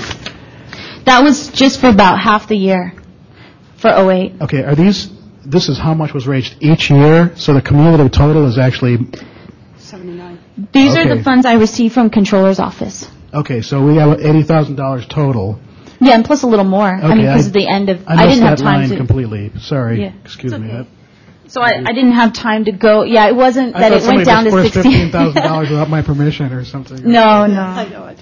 [1.05, 2.95] That was just for about half the year
[3.79, 4.43] for 08.
[4.43, 5.11] Okay, are these,
[5.45, 7.33] this is how much was raised each year?
[7.37, 8.99] So the cumulative total is actually,
[9.79, 10.39] 79.
[10.73, 13.09] These are the funds I received from Controller's office.
[13.35, 15.59] okay, so we have $80,000 total.
[16.01, 16.87] Yeah, and plus a little more.
[16.89, 18.81] I mean, Okay, because of the end of, I I missed didn't have that time
[18.81, 18.97] line to.
[18.97, 19.53] completely.
[19.61, 20.13] Sorry, Yeah.
[20.25, 20.69] excuse me.
[20.69, 20.87] That-
[21.49, 24.17] So I, I didn't have time to go, yeah, it wasn't I that thought it
[24.17, 25.11] went somebody down to dispersed 16.
[25.11, 27.03] $15,000 without my permission or something.
[27.11, 28.15] No, no.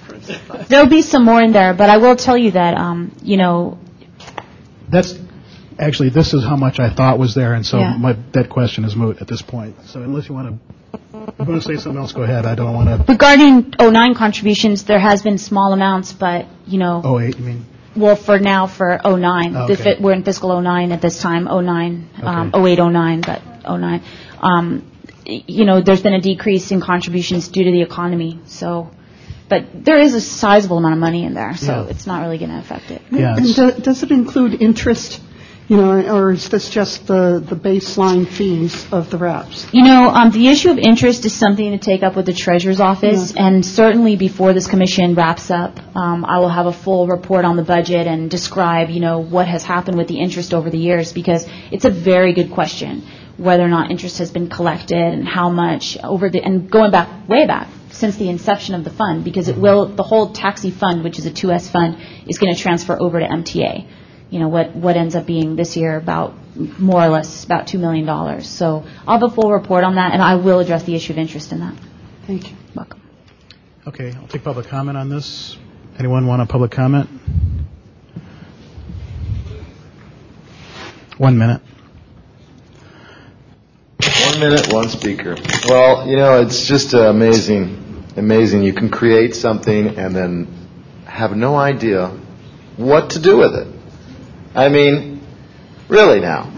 [0.69, 3.79] There'll be some more in there, but I will tell you that, um, you know,
[4.89, 5.15] That's,
[5.79, 7.97] actually, this is how much I thought was there, and so Yeah.
[7.99, 9.77] my, that question is moot at this point.
[9.87, 12.47] So unless you want to, if you want to say something else, go ahead.
[12.47, 17.01] I don't want to, regarding 09 contributions, there has been small amounts, but, you know,
[17.05, 17.67] oh, eight, you mean?
[17.97, 19.57] well, for now, for 09.
[19.57, 19.95] Oh, The okay.
[19.97, 22.73] fi- We're in fiscal 09 at this time, 09, um, Okay.
[22.73, 23.43] 08, 09, but
[23.79, 24.03] 09.
[24.41, 24.83] Um,
[25.27, 28.91] y- You know, there's been a decrease in contributions due to the economy, so,
[29.49, 31.91] but there is a sizable amount of money in there, so Yeah.
[31.91, 33.03] it's not really going to affect it.
[33.11, 35.21] And do- does it include interest,
[35.69, 39.67] you know, or is this just the, the baseline fees of the wraps?
[39.71, 42.81] You know, um, the issue of interest is something to take up with the treasurer's
[42.81, 47.45] office, and certainly before this commission wraps up, um, I will have a full report
[47.45, 50.79] on the budget and describe, you know, what has happened with the interest over the
[50.79, 55.29] years, because it's a very good question, whether or not interest has been collected and
[55.29, 59.23] how much over the, and going back, way back, since the inception of the fund,
[59.23, 62.59] because it will, the whole taxi fund, which is a 2S fund, is going to
[62.59, 63.87] transfer over to MTA
[64.31, 66.35] you know, what, what ends up being this year about
[66.79, 68.43] more or less about $2 million.
[68.43, 71.19] So I'll have a full report on that, and I will address the issue of
[71.19, 71.75] interest in that.
[72.27, 72.57] Thank you.
[72.75, 73.03] Welcome.
[73.87, 75.57] Okay, I'll take public comment on this.
[75.99, 77.09] Anyone want a public comment?
[81.17, 81.63] One minute.
[84.27, 85.37] One minute, one speaker.
[85.67, 88.63] Well, you know, it's just uh, amazing, amazing.
[88.63, 90.69] You can create something and then
[91.07, 92.09] have no idea
[92.77, 93.78] what to do with it.
[94.55, 95.21] I mean,
[95.89, 96.51] really now.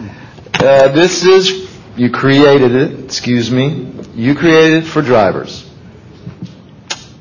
[0.54, 5.68] Uh, this is, you created it, excuse me, you created it for drivers.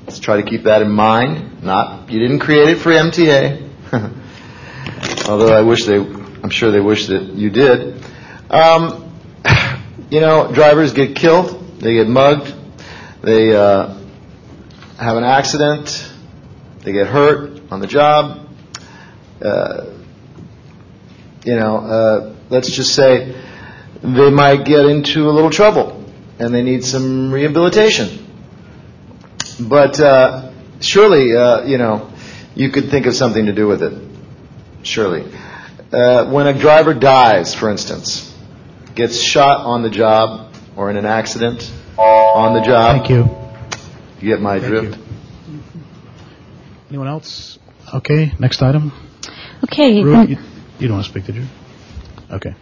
[0.05, 1.63] Let's try to keep that in mind.
[1.63, 3.69] Not, you didn't create it for MTA.
[5.29, 8.03] Although I wish they, I'm sure they wish that you did.
[8.49, 9.13] Um,
[10.09, 12.53] you know, drivers get killed, they get mugged,
[13.21, 13.95] they uh,
[14.97, 16.11] have an accident,
[16.79, 18.47] they get hurt on the job.
[19.41, 19.98] Uh,
[21.43, 23.41] you know, uh, let's just say
[24.01, 26.03] they might get into a little trouble
[26.39, 28.25] and they need some rehabilitation.
[29.59, 32.11] But uh, surely, uh, you know,
[32.55, 33.93] you could think of something to do with it.
[34.83, 35.31] Surely.
[35.91, 38.33] Uh, when a driver dies, for instance,
[38.95, 42.97] gets shot on the job or in an accident on the job.
[42.97, 43.25] Thank you.
[44.21, 44.97] You get my drift?
[46.89, 47.59] Anyone else?
[47.93, 48.91] Okay, next item.
[49.63, 50.01] Okay.
[50.03, 50.39] Ruth,
[50.81, 51.45] you, don't want to speak, did you?
[52.31, 52.53] Okay.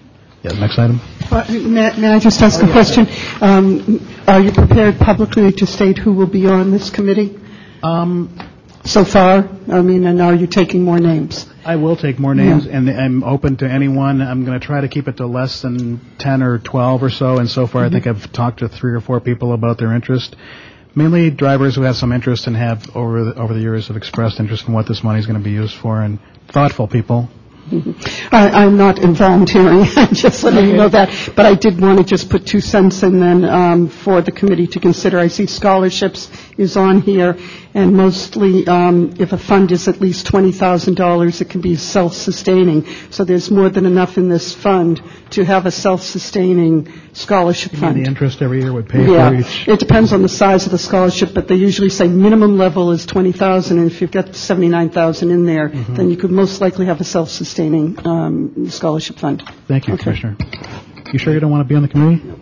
[0.43, 0.99] Yeah, next item.
[1.31, 3.07] Uh, May may I just ask a question?
[3.41, 7.37] Um, Are you prepared publicly to state who will be on this committee?
[7.83, 8.29] Um,
[8.85, 9.49] So far?
[9.69, 11.45] I mean, and are you taking more names?
[11.65, 14.21] I will take more names, and I'm open to anyone.
[14.21, 17.37] I'm going to try to keep it to less than 10 or 12 or so,
[17.39, 20.37] and so far I think I've talked to three or four people about their interest.
[20.95, 24.39] Mainly drivers who have some interest and have over the, over the years have expressed
[24.39, 27.27] interest in what this money is going to be used for, and thoughtful people.
[28.31, 32.03] I- I'm not volunteering, I'm just letting you know that, but I did want to
[32.05, 35.19] just put two cents in then um, for the committee to consider.
[35.19, 37.37] I see scholarships is on here,
[37.73, 42.85] and mostly um, if a fund is at least $20,000, it can be self-sustaining.
[43.11, 47.91] So there's more than enough in this fund to have a self-sustaining scholarship You mean
[47.93, 48.05] fund.
[48.05, 49.67] the interest every year would pay Yeah, for each?
[49.67, 53.05] it depends on the size of the scholarship, but they usually say minimum level is
[53.05, 55.95] 20,000, and if you've got 79,000 in there, Mm-hmm.
[55.95, 59.41] then you could most likely have a self-sustaining um, scholarship fund.
[59.67, 60.03] Thank you, Okay.
[60.03, 60.37] Commissioner.
[61.11, 62.21] You sure you don't want to be on the committee?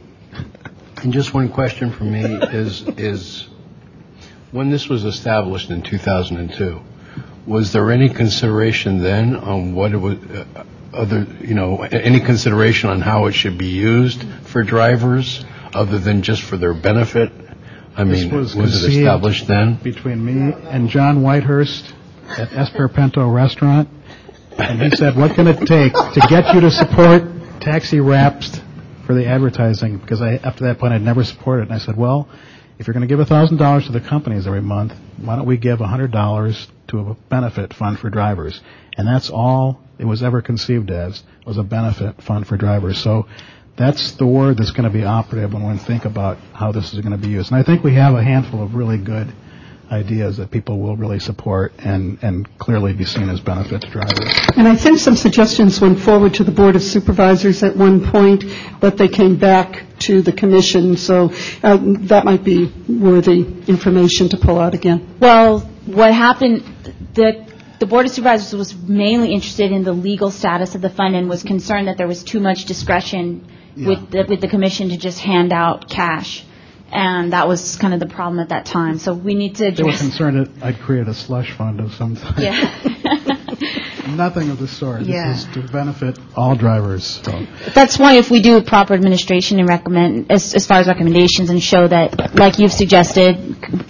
[1.04, 3.48] And just one question for me is, is
[4.52, 6.80] when this was established in 2002,
[7.46, 10.64] was there any consideration then on what it was, uh,
[10.96, 15.44] other, you know, any consideration on how it should be used for drivers
[15.74, 17.32] other than just for their benefit?
[17.98, 19.76] I mean, was was it conceived established then?
[19.76, 21.94] Between me and John Whitehurst
[22.38, 23.90] at Esperpento Restaurant,
[24.58, 27.24] and he said, what can it take to get you to support
[27.62, 28.60] taxi wraps
[29.06, 29.98] for the advertising?
[29.98, 31.66] Because I, after that point, I'd never supported it.
[31.70, 32.30] And I said, well,
[32.78, 35.80] if you're going to give $1,000 to the companies every month, why don't we give
[35.80, 38.62] $100 to a benefit fund for drivers?
[38.98, 42.98] And that's all it was ever conceived as, was a benefit fund for drivers.
[42.98, 43.28] So
[43.78, 47.02] that's the word that's going to be operative when we think about how this is
[47.02, 47.52] going to be used.
[47.52, 49.34] And I think we have a handful of really good
[49.92, 54.34] ideas that people will really support and, and clearly be seen as benefit to drivers.
[54.58, 58.44] And I think some suggestions went forward to the Board of Supervisors at one point,
[58.80, 61.32] but they came back to the commission, so
[61.64, 61.78] uh,
[62.08, 65.18] that might be worthy information to pull out again.
[65.20, 66.64] Well, what happened,
[67.14, 67.46] the,
[67.80, 71.30] the Board of Supervisors was mainly interested in the legal status of the fund and
[71.30, 75.20] was concerned that there was too much discretion with the, with the commission to just
[75.20, 76.46] hand out cash.
[76.92, 79.00] And that was kind of the problem at that time.
[79.00, 80.02] So we need to They were address.
[80.02, 82.38] concerned that I'd create a slush fund of some type.
[82.38, 82.72] Yeah.
[84.16, 85.02] Nothing of the sort.
[85.02, 85.30] Yeah.
[85.34, 87.04] This is to benefit all drivers.
[87.24, 87.46] So.
[87.74, 91.62] That's why if we do proper administration and recommend, as, as far as recommendations and
[91.62, 93.36] show that, like you've suggested,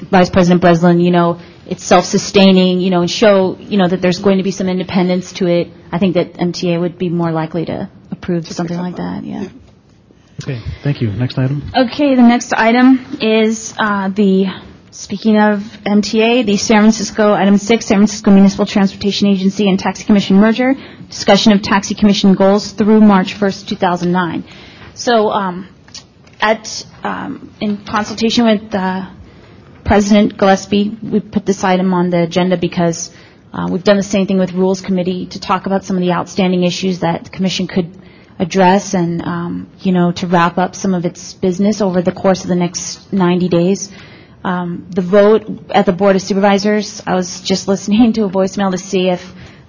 [0.10, 4.20] Vice President Breslin, you know, it's self-sustaining, you know, and show, you know, that there's
[4.20, 7.66] going to be some independence to it, I think that MTA would be more likely
[7.66, 9.48] to approve something like that, yeah.
[10.44, 11.12] Okay, thank you.
[11.12, 11.64] Next item.
[11.76, 14.48] Okay, the next item is uh, the,
[14.92, 20.04] speaking of MTA, the San Francisco, item six, San Francisco Municipal Transportation Agency and Taxi
[20.04, 20.74] Commission merger,
[21.08, 24.44] discussion of taxi commission goals through March 1st, 2009.
[24.94, 25.70] So um,
[26.42, 29.10] at, um, in consultation with uh,
[29.86, 33.16] President Gillespie, we put this item on the agenda because
[33.53, 36.12] uh, we've done the same thing with Rules Committee to talk about some of the
[36.12, 37.95] outstanding issues that the commission could
[38.40, 42.41] address and, um, you know, to wrap up some of its business over the course
[42.44, 43.91] of the next 90 days.
[44.44, 45.44] Um, The vote
[45.74, 49.22] at the Board of Supervisors, I was just listening to a voicemail to see if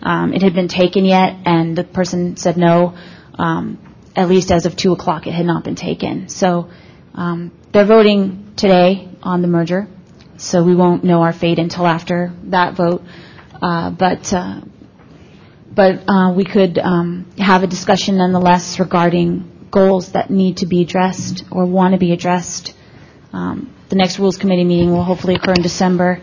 [0.03, 2.97] um, it had been taken yet, and the person said no.
[3.39, 3.79] Um,
[4.17, 6.29] At least as of 2 o'clock, it had not been taken.
[6.31, 6.71] So
[7.15, 9.89] um, they're voting today on the merger,
[10.39, 13.03] so we won't know our fate until after that vote.
[13.63, 14.61] Uh, But uh,
[15.75, 20.81] but uh, we could um, have a discussion nonetheless regarding goals that need to be
[20.83, 22.75] addressed or want to be addressed.
[23.33, 26.21] Um, The next Rules Committee meeting will hopefully occur in December,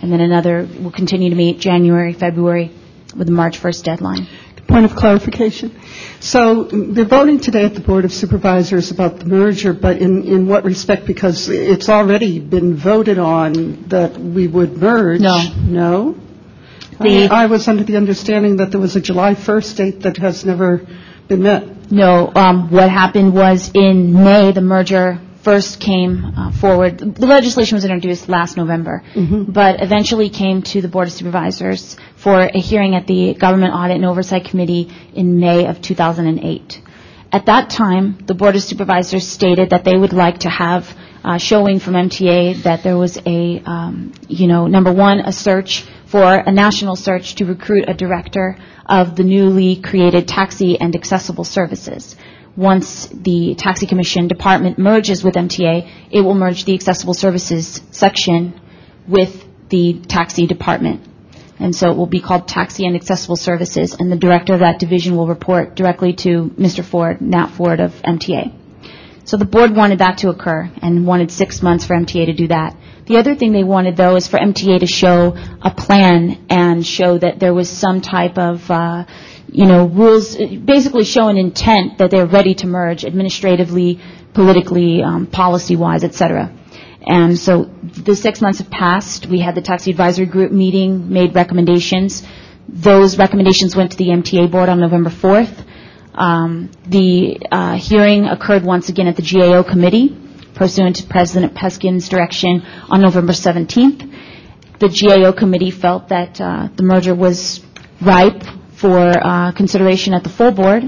[0.00, 2.70] and then another will continue to meet January, February,
[3.16, 4.26] with the March 1st deadline.
[4.72, 5.78] Point of clarification.
[6.20, 10.46] So they're voting today at the Board of Supervisors about the merger, but in, in
[10.46, 11.06] what respect?
[11.06, 15.20] Because it's already been voted on that we would merge.
[15.20, 16.16] No.
[16.98, 20.44] I I was under the understanding that there was a July 1st date that has
[20.44, 20.86] never
[21.28, 21.90] been met.
[21.90, 26.98] No, um, what happened was in May, the merger first came uh, forward.
[26.98, 29.02] The legislation was introduced last November,
[29.48, 33.96] but eventually came to the Board of Supervisors for a hearing at the Government Audit
[33.96, 36.80] and Oversight Committee in May of 2008.
[37.32, 40.86] At that time, the Board of Supervisors stated that they would like to have
[41.24, 45.84] uh, showing from MTA that there was a, um, you know, number one, a search
[46.06, 51.44] for a national search to recruit a director of the newly created taxi and accessible
[51.44, 52.16] services.
[52.56, 58.60] Once the Taxi Commission Department merges with MTA, it will merge the accessible services section
[59.08, 61.00] with the taxi department.
[61.58, 64.78] And so it will be called Taxi and Accessible Services, and the director of that
[64.78, 66.84] division will report directly to Mr.
[66.84, 68.52] Ford, Nat Ford of MTA.
[69.24, 72.48] So the board wanted that to occur and wanted six months for MTA to do
[72.48, 72.76] that.
[73.06, 77.18] The other thing they wanted, though, is for MTA to show a plan and show
[77.18, 79.04] that there was some type of, uh,
[79.52, 84.00] you know, rules, basically show an intent that they're ready to merge administratively,
[84.32, 86.50] politically, um, policy-wise, et cetera.
[87.06, 89.26] And so the six months have passed.
[89.26, 92.22] We had the taxi advisory group meeting, made recommendations.
[92.66, 95.66] Those recommendations went to the MTA board on November 4th.
[96.14, 100.16] Um, the uh, hearing occurred once again at the GAO committee
[100.54, 104.10] pursuant to President Peskin's direction on November 17th.
[104.78, 107.60] The GAO committee felt that uh, the merger was
[108.00, 108.42] ripe
[108.82, 110.82] for uh, consideration at the full board.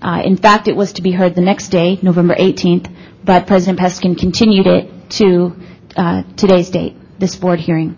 [0.00, 2.86] Uh, in fact, it was to be heard the next day, November 18th,
[3.24, 5.56] but President Peskin continued it to
[5.96, 7.96] uh, today's date, this board hearing,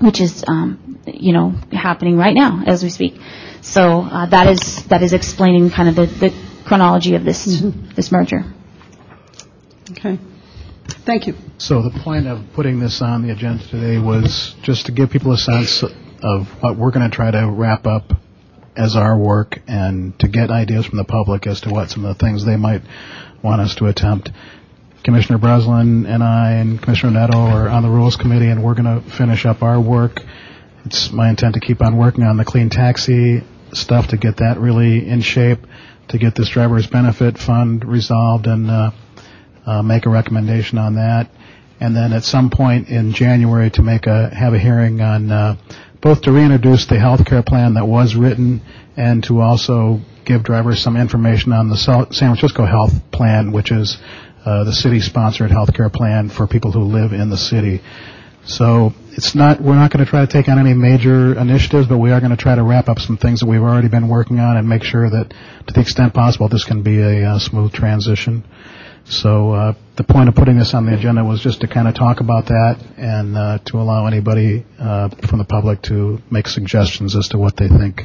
[0.00, 3.20] which is, um, you know, happening right now as we speak.
[3.60, 6.30] So uh, that is that is explaining kind of the, the
[6.66, 7.44] chronology of this
[7.96, 8.44] this merger.
[9.90, 10.18] Okay.
[11.06, 11.34] Thank you.
[11.58, 15.32] So the point of putting this on the agenda today was just to give people
[15.32, 18.12] a sense of what we're going to try to wrap up
[18.76, 22.16] as our work and to get ideas from the public as to what some of
[22.16, 22.82] the things they might
[23.42, 24.30] want us to attempt.
[25.04, 29.02] Commissioner Breslin and I and Commissioner Netto are on the Rules Committee and we're going
[29.02, 30.20] to finish up our work.
[30.86, 34.58] It's my intent to keep on working on the clean taxi stuff to get that
[34.58, 35.60] really in shape,
[36.08, 38.90] to get this driver's benefit fund resolved and uh,
[39.66, 41.30] uh, make a recommendation on that.
[41.80, 45.56] And then at some point in January to make a, have a hearing on, uh,
[46.04, 48.60] both to reintroduce the health care plan that was written
[48.94, 53.96] and to also give drivers some information on the San Francisco health plan, which is
[54.44, 57.80] uh, the city-sponsored health care plan for people who live in the city.
[58.44, 61.96] So it's not, we're not going to try to take on any major initiatives, but
[61.96, 64.40] we are going to try to wrap up some things that we've already been working
[64.40, 65.32] on and make sure that
[65.66, 68.44] to the extent possible this can be a uh, smooth transition.
[69.06, 71.94] So uh, the point of putting this on the agenda was just to kind of
[71.94, 77.14] talk about that and uh, to allow anybody uh, from the public to make suggestions
[77.14, 78.02] as to what they think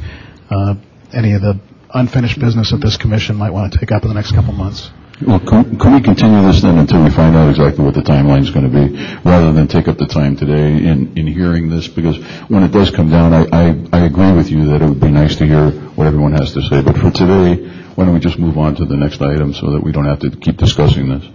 [0.49, 0.75] uh,
[1.13, 1.59] any of the
[1.93, 4.91] unfinished business of this commission might want to take up in the next couple months.
[5.21, 8.41] Well, can, can we continue this then until we find out exactly what the timeline
[8.41, 8.95] is going to be,
[9.29, 11.89] rather than take up the time today in, in hearing this?
[11.89, 12.17] Because
[12.47, 15.11] when it does come down, I, I, I agree with you that it would be
[15.11, 16.81] nice to hear what everyone has to say.
[16.81, 17.55] But for today,
[17.95, 20.19] why don't we just move on to the next item so that we don't have
[20.19, 21.25] to keep discussing this?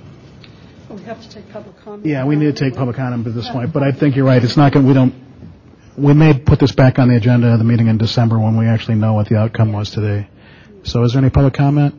[0.89, 2.07] We have to take public comment.
[2.07, 4.43] Yeah, we need to take public comment at this point, but I think you're right.
[4.43, 4.87] It's not going.
[4.87, 5.15] We don't.
[5.99, 8.67] We may put this back on the agenda of the meeting in December when we
[8.67, 10.27] actually know what the outcome was today.
[10.85, 11.95] So, is there any public comment?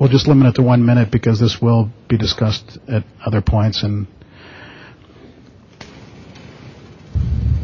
[0.00, 3.82] We'll just limit it to one minute because this will be discussed at other points.
[3.82, 4.06] And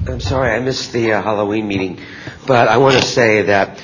[0.07, 1.99] I'm sorry, I missed the uh, Halloween meeting,
[2.47, 3.83] but I want to say that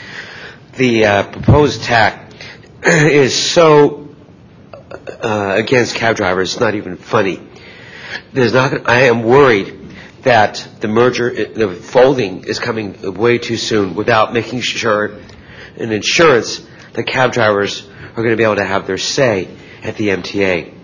[0.76, 2.34] the uh, proposed tax
[2.84, 4.14] is so
[4.90, 7.40] uh, against cab drivers, it's not even funny.
[8.34, 8.86] There's not.
[8.86, 9.81] I am worried
[10.24, 15.18] that the merger, the folding, is coming way too soon without making sure
[15.78, 19.49] and insurance that cab drivers are going to be able to have their say
[19.82, 20.74] at the MTA.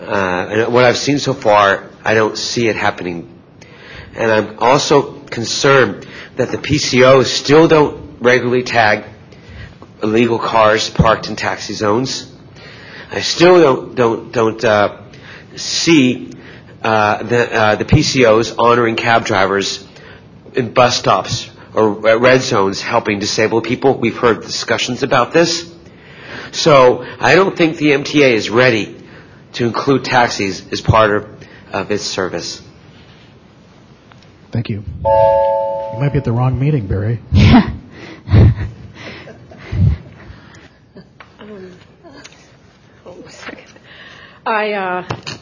[0.00, 3.42] Uh, and what I've seen so far, I don't see it happening.
[4.14, 9.04] And I'm also concerned that the PCOs still don't regularly tag
[10.02, 12.32] illegal cars parked in taxi zones.
[13.10, 15.02] I still don't don't don't uh,
[15.56, 16.32] see
[16.82, 19.86] uh, the uh, the PCOs honoring cab drivers
[20.54, 23.98] in bus stops or red zones helping disabled people.
[23.98, 25.75] We've heard discussions about this.
[26.52, 28.96] So I don't think the MTA is ready
[29.54, 31.28] to include taxis as part of,
[31.72, 32.62] of its service.
[34.52, 34.82] Thank you.
[35.04, 37.20] You might be at the wrong meeting, Barry.
[37.32, 37.72] Yeah.
[44.46, 45.35] I, uh,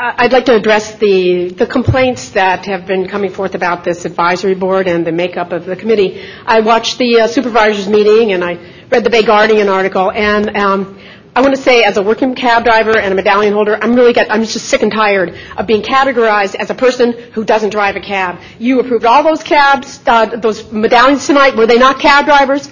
[0.00, 4.86] I'd like to address the, complaints that have been coming forth about this advisory board
[4.86, 6.24] and the makeup of the committee.
[6.46, 8.60] I watched the uh, supervisors meeting and I
[8.90, 11.00] read the Bay Guardian article and um,
[11.34, 14.12] I want to say as a working cab driver and a medallion holder, I'm really
[14.12, 18.40] just sick and tired of being categorized as a person who doesn't drive a cab.
[18.60, 21.56] You approved all those cabs, uh, those medallions tonight.
[21.56, 22.70] Were they not cab drivers?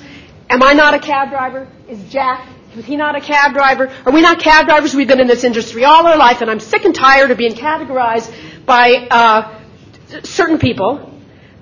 [0.48, 1.66] Am I not a cab driver?
[1.88, 3.90] Is Jack was he not a cab driver?
[4.04, 4.94] Are we not cab drivers?
[4.94, 7.54] We've been in this industry all our life, and I'm sick and tired of being
[7.54, 8.30] categorized
[8.66, 9.58] by uh,
[10.22, 11.10] certain people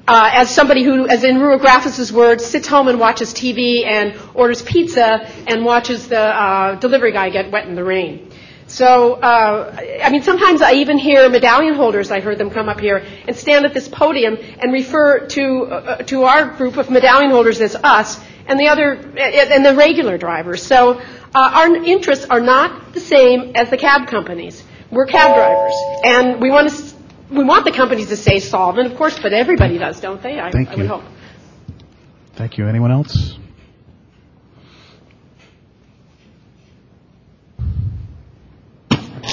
[0.08, 4.18] uh, as somebody who, as in Ruach Graffis's words, sits home and watches TV and
[4.34, 8.30] orders pizza and watches the uh, delivery guy get wet in the rain.
[8.66, 12.10] So, uh, I mean, sometimes I even hear medallion holders.
[12.10, 15.96] I heard them come up here and stand at this podium and refer to uh,
[16.04, 20.62] to our group of medallion holders as us, and the other and the regular drivers.
[20.62, 21.00] So, uh,
[21.34, 24.62] our interests are not the same as the cab companies.
[24.90, 25.74] We're cab drivers,
[26.04, 26.94] and we want to
[27.30, 30.38] we want the companies to stay solvent, of course, but everybody does, don't they?
[30.38, 30.88] I, Thank I would you.
[30.88, 31.04] hope.
[32.34, 32.66] Thank you.
[32.66, 33.38] Anyone else?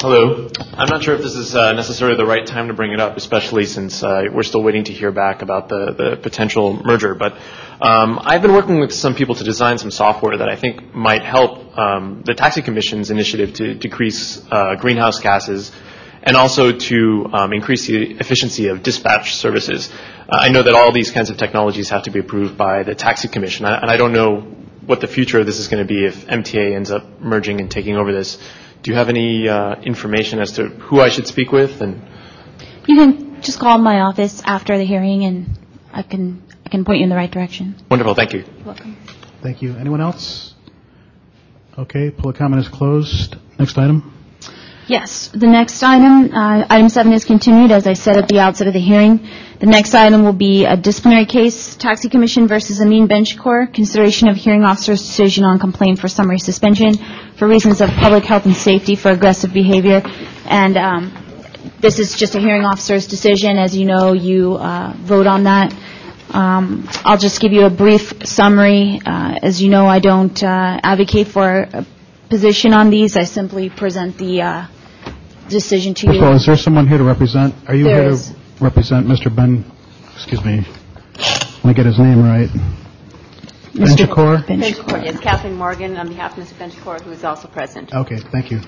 [0.02, 0.50] Hello.
[0.74, 3.18] I'm not sure if this is uh, necessarily the right time to bring it up,
[3.18, 7.14] especially since uh, we're still waiting to hear back about the, the potential merger.
[7.14, 7.34] But
[7.80, 11.22] um, I've been working with some people to design some software that I think might
[11.22, 15.72] help um, the Taxi Commission's initiative to decrease uh, greenhouse gases
[16.24, 19.92] and also to um, increase the efficiency of dispatch services.
[20.28, 22.96] Uh, I know that all these kinds of technologies have to be approved by the
[22.96, 24.42] Taxi Commission, and I don't know
[24.84, 27.70] what the future of this is going to be if MTA ends up merging and
[27.70, 28.40] taking over this.
[28.84, 31.82] Do you have any uh, information as to who I should speak with?
[31.82, 32.02] And
[32.88, 35.58] You can just call my office after the hearing, and
[35.94, 37.76] I can I can point you in the right direction.
[37.90, 38.44] wonderful, thank you.
[38.66, 38.98] Welcome.
[39.42, 39.76] Thank you.
[39.78, 40.54] Anyone else?
[41.78, 43.36] Okay, public comment is closed.
[43.60, 44.14] Next item.
[44.92, 48.68] Yes, the next item, uh, item seven is continued, as I said at the outset
[48.68, 49.26] of the hearing.
[49.60, 54.36] The next item will be a disciplinary case, Taxi Commission versus Amin Benchcore, consideration of
[54.36, 56.96] hearing officer's decision on complaint for summary suspension
[57.38, 60.02] for reasons of public health and safety for aggressive behavior.
[60.44, 61.14] And um,
[61.80, 63.58] this is just a hearing officer's decision.
[63.58, 65.74] As you know, you uh, vote on that.
[66.32, 69.00] Um, I'll just give you a brief summary.
[69.06, 71.86] Uh, As you know, I don't uh, advocate for a
[72.30, 73.16] position on these.
[73.16, 74.68] I simply present the uh,
[75.50, 77.54] decision to First of all, is there someone here to represent?
[77.68, 78.30] Are you There here is.
[78.30, 79.34] to represent Mr.
[79.36, 79.66] Ben?
[80.16, 80.66] Excuse me.
[81.18, 82.50] Let me get his name right.
[83.74, 84.44] Benchicor?
[84.46, 86.54] Benchcore, yes, Kathleen Morgan on behalf of Mr.
[86.54, 87.94] Benchcore, who is also present.
[87.94, 88.60] Okay, thank you.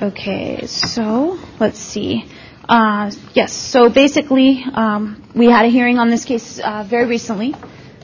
[0.00, 2.24] Okay, so let's see.
[2.68, 7.54] Uh, Yes, so basically, um, we had a hearing on this case uh, very recently.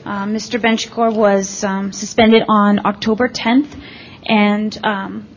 [0.05, 0.59] Uh, Mr.
[0.59, 3.79] Benchcore was um, suspended on October 10th,
[4.25, 5.32] and um, he-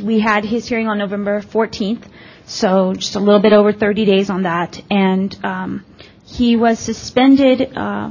[0.00, 2.04] we had his hearing on November 14th,
[2.46, 4.80] so just a little bit over 30 days on that.
[4.90, 5.84] And um,
[6.24, 8.10] he was suspended uh,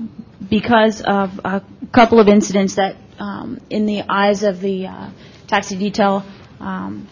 [0.50, 5.09] because of a couple of incidents that, um, in the eyes of the uh,
[5.48, 6.24] taxi detail,
[6.59, 7.08] um,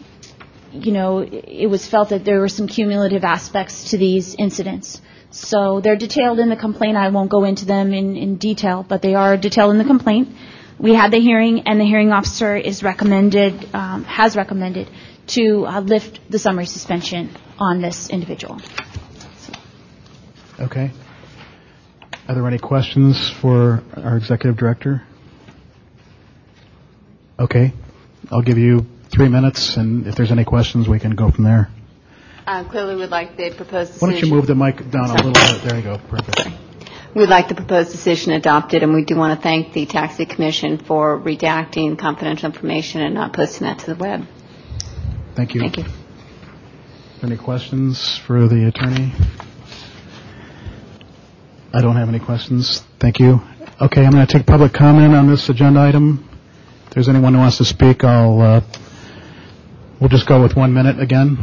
[0.71, 5.01] you know, it was felt that there were some cumulative aspects to these incidents.
[5.31, 6.97] So they're detailed in the complaint.
[6.97, 10.29] I won't go into them in, in detail, but they are detailed in the complaint.
[10.79, 14.89] We had the hearing, and the hearing officer is recommended, um, has recommended
[15.27, 18.61] to uh, lift the summary suspension on this individual.
[20.57, 20.91] Okay.
[22.29, 25.03] Are there any questions for our executive director?
[27.37, 27.73] Okay.
[28.31, 31.69] I'll give you three minutes, and if there's any questions, we can go from there.
[32.47, 35.33] Uh, Clearly, we'd like the proposed Why don't you move the mic down a little
[35.33, 35.61] bit?
[35.63, 35.97] There you go.
[36.09, 36.68] Perfect.
[37.15, 40.77] We'd like the proposed decision adopted, and we do want to thank the Taxi Commission
[40.77, 44.27] for redacting confidential information and not posting that to the web.
[45.35, 45.61] Thank you.
[45.61, 45.85] Thank you.
[47.23, 49.11] Any questions for the attorney?
[51.73, 52.83] I don't have any questions.
[52.99, 53.41] Thank you.
[53.81, 56.29] Okay, I'm going to take public comment on this agenda item.
[56.87, 58.61] If there's anyone who wants to speak, I'll, uh,
[59.99, 61.37] we'll just go with one minute again.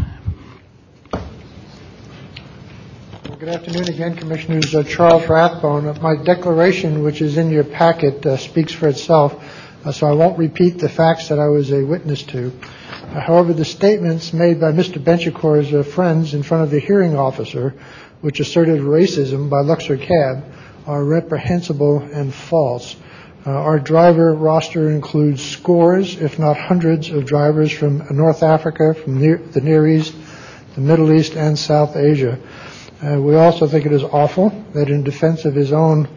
[3.47, 4.75] Good afternoon again, Commissioners.
[4.75, 5.87] Uh, Charles Rathbone.
[5.87, 9.37] Uh, My declaration, which is in your packet, uh, speaks for itself,
[9.93, 12.51] so I won't repeat the facts that I was a witness to.
[13.13, 14.99] However, the statements made by Mr.
[14.99, 17.75] Benchicor's friends in front of the hearing officer,
[18.21, 20.45] which asserted racism by Luxor Cab,
[20.85, 22.97] are reprehensible and false.
[23.45, 29.61] Our driver roster includes scores, if not hundreds, of drivers from North Africa, from the
[29.63, 30.17] Near East,
[30.75, 32.41] the Middle East, and South Asia.
[33.03, 36.09] Uh, We also think it is awful that in defense of his own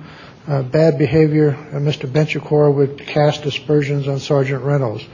[0.48, 2.10] uh, bad behavior, uh, Mr.
[2.12, 5.06] Benchicor would cast aspersions on Sergeant Reynolds.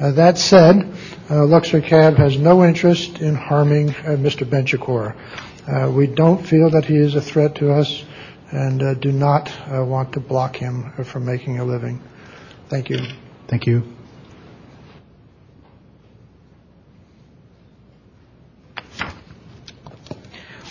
[0.00, 0.92] That said,
[1.30, 4.44] Luxor Cab has no interest in harming Mr.
[4.44, 5.14] Benchicor.
[5.68, 8.02] Uh, we don't feel that he is a threat to us
[8.50, 12.02] and do not want to block him from making a living.
[12.68, 12.98] Thank you.
[13.46, 13.91] Thank you.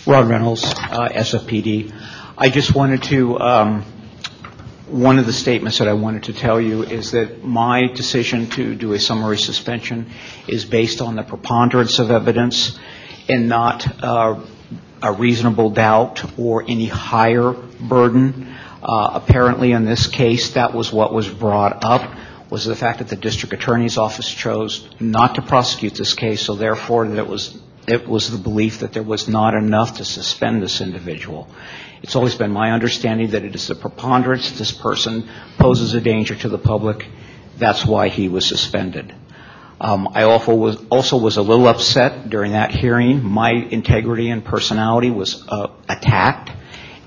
[0.04, 1.92] Rod Reynolds, uh, SFPD.
[2.36, 3.84] I just wanted to, um,
[4.88, 8.74] one of the statements that I wanted to tell you is that my decision to
[8.74, 10.10] do a summary suspension
[10.48, 12.76] is based on the preponderance of evidence
[13.28, 14.40] and not uh,
[15.00, 18.52] a reasonable doubt or any higher burden.
[18.82, 22.12] Uh, apparently, in this case, that was what was brought up
[22.50, 26.56] was the fact that the district attorney's office chose not to prosecute this case, so
[26.56, 30.62] therefore that it was it was the belief that there was not enough to suspend
[30.62, 31.48] this individual.
[32.02, 35.28] It's always been my understanding that it is the preponderance that this person
[35.58, 37.06] poses a danger to the public.
[37.58, 39.14] That's why he was suspended.
[39.80, 43.22] Um, I also was, also was a little upset during that hearing.
[43.22, 46.50] My integrity and personality was uh, attacked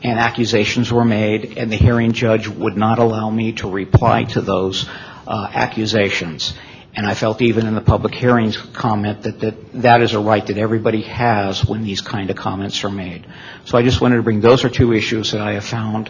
[0.03, 4.41] and accusations were made, and the hearing judge would not allow me to reply to
[4.41, 4.87] those
[5.27, 6.53] uh, accusations.
[6.95, 10.45] And I felt even in the public hearings comment that, that that is a right
[10.47, 13.27] that everybody has when these kind of comments are made.
[13.65, 16.09] So I just wanted to bring those are two issues that I have found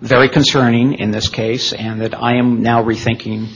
[0.00, 3.48] very concerning in this case and that I am now rethinking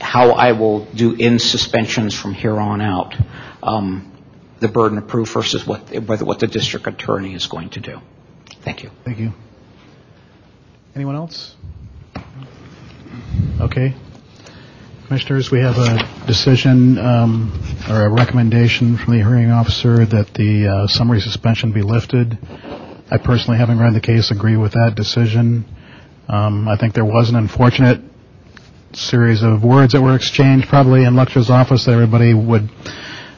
[0.00, 3.16] how I will do in suspensions from here on out.
[3.62, 4.12] Um,
[4.60, 8.00] the burden of proof versus what, what the district attorney is going to do.
[8.60, 8.90] Thank you.
[9.04, 9.32] Thank you.
[10.94, 11.56] Anyone else?
[13.60, 13.94] Okay.
[15.12, 17.52] Commissioners, we have a decision um,
[17.86, 22.38] or a recommendation from the hearing officer that the uh, summary suspension be lifted.
[23.10, 25.66] I personally, having read the case, agree with that decision.
[26.28, 28.00] Um, I think there was an unfortunate
[28.94, 32.70] series of words that were exchanged probably in Luxor's office that everybody would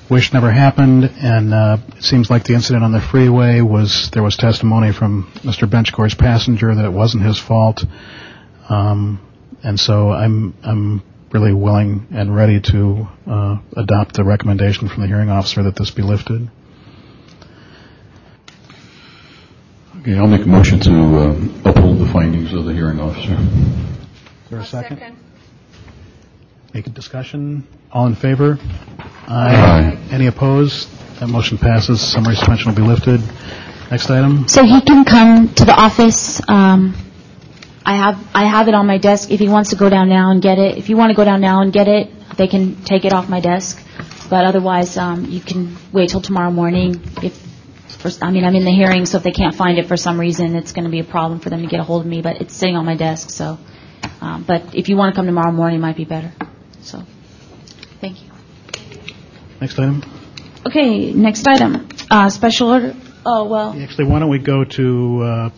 [0.09, 4.23] wish never happened, and uh, it seems like the incident on the freeway was there
[4.23, 5.69] was testimony from Mr.
[5.69, 7.85] Benchcor's passenger that it wasn't his fault,
[8.69, 9.19] um,
[9.65, 11.03] and so I'm I'm
[11.35, 15.91] really willing and ready to uh, adopt the recommendation from the hearing officer that this
[15.91, 16.49] be lifted.
[20.01, 23.33] Okay, I'll make a motion to uh, uphold the findings of the hearing officer.
[23.33, 24.99] Is there a second?
[24.99, 25.17] second?
[26.73, 27.67] Make a discussion.
[27.91, 28.57] All in favor?
[29.27, 29.57] Aye.
[29.57, 29.99] Aye.
[30.13, 30.89] Any opposed?
[31.19, 32.01] That motion passes.
[32.01, 33.21] Summary suspension will be lifted.
[33.91, 34.47] Next item.
[34.47, 36.41] So he can come to the office.
[36.49, 36.95] Um,
[37.85, 39.31] I have I have it on my desk.
[39.31, 41.25] If he wants to go down now and get it, if you want to go
[41.25, 43.81] down now and get it, they can take it off my desk.
[44.31, 47.03] But otherwise, um, you can wait till tomorrow morning.
[47.23, 47.35] If
[48.01, 50.19] for, I mean, I'm in the hearing, so if they can't find it for some
[50.19, 52.23] reason, it's going to be a problem for them to get a hold of me.
[52.23, 53.59] But it's sitting on my desk, so.
[54.21, 56.33] Um, but if you want to come tomorrow morning, it might be better.
[56.81, 57.03] So,
[58.01, 58.31] thank you.
[59.61, 60.03] Next item.
[60.67, 61.89] Okay, next item.
[62.11, 62.95] Uh, special order.
[63.27, 63.79] Oh well.
[63.81, 65.51] Actually, why don't we go to uh,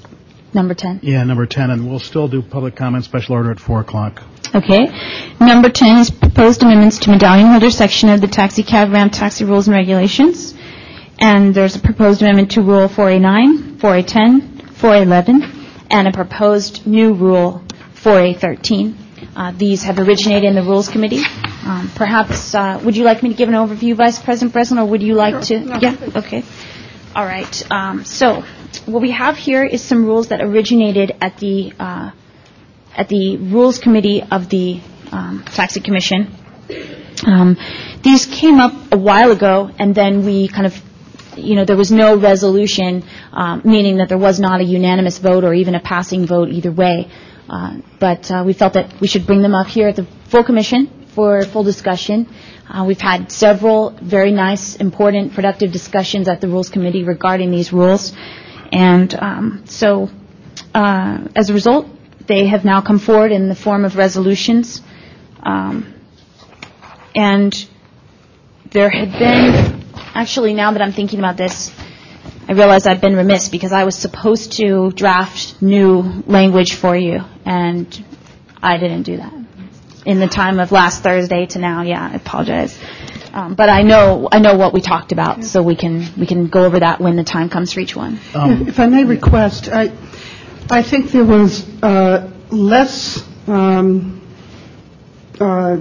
[0.57, 1.01] Number 10.
[1.03, 4.23] Yeah, number 10, and we'll still do public comment special order at 4 o'clock.
[4.55, 4.87] Okay.
[5.39, 9.45] Number 10 is proposed amendments to medallion holder section of the taxi cab ramp taxi
[9.45, 10.55] rules and regulations.
[11.19, 17.63] And there's a proposed amendment to Rule 4A9, 4A10, 4A11, and a proposed new Rule
[17.97, 18.95] 4A13.
[19.37, 21.23] Uh, these have originated in the Rules Committee.
[21.67, 24.87] Um, perhaps, uh, would you like me to give an overview, Vice President Breslin, or
[24.87, 25.61] would you like sure.
[25.61, 25.61] to?
[25.61, 26.45] No, yeah, okay.
[27.15, 27.71] All right.
[27.71, 28.45] Um, so
[28.87, 32.11] what we have here is some rules that originated at the uh,
[32.97, 34.81] at the Rules Committee of the
[35.13, 36.33] um, Taxi Commission.
[37.27, 37.57] Um,
[38.03, 40.75] these came up a while ago, and then we kind of,
[41.37, 45.45] you know, there was no resolution, um, meaning that there was not a unanimous vote
[45.45, 47.11] or even a passing vote either way.
[47.49, 50.43] Uh, but uh, we felt that we should bring them up here at the full
[50.45, 52.29] commission for full discussion.
[52.69, 57.73] Uh, we've had several very nice, important, productive discussions at the Rules Committee regarding these
[57.73, 58.13] rules.
[58.77, 60.11] And um, so
[60.75, 61.87] uh, as a result,
[62.27, 64.83] they have now come forward in the form of resolutions.
[65.43, 65.95] Um,
[67.15, 67.55] and
[68.71, 69.83] there had been,
[70.15, 71.75] actually, now that I'm thinking about this,
[72.49, 77.25] I realize I've been remiss because I was supposed to draft new language for you,
[77.47, 77.89] and
[78.63, 79.33] I didn't do that.
[80.05, 82.79] In the time of last Thursday to now, yeah, I apologize.
[83.37, 86.47] Um, but I know I know what we talked about, so we can we can
[86.47, 88.19] go over that when the time comes for each one.
[88.35, 89.93] Um, if I may request, I
[90.71, 94.23] I think there was uh, less um,
[95.39, 95.77] uh,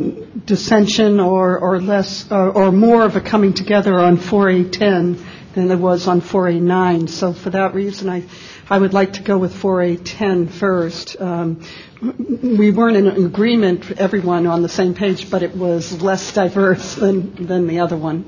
[0.46, 5.78] dissension or or less uh, or more of a coming together on 4A10 than there
[5.78, 7.08] was on 4A9.
[7.08, 8.26] So for that reason, I,
[8.68, 11.22] I would like to go with 4A10 first.
[11.22, 11.64] Um,
[12.02, 17.46] we weren't in agreement, everyone on the same page, but it was less diverse than,
[17.46, 18.26] than the other one,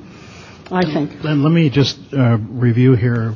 [0.70, 1.24] I think.
[1.24, 3.34] Then let me just uh, review here.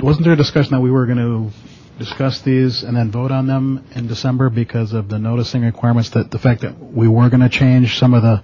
[0.00, 1.50] Wasn't there a discussion that we were going to
[1.98, 6.30] discuss these and then vote on them in December because of the noticing requirements, that
[6.30, 8.42] the fact that we were going to change some of the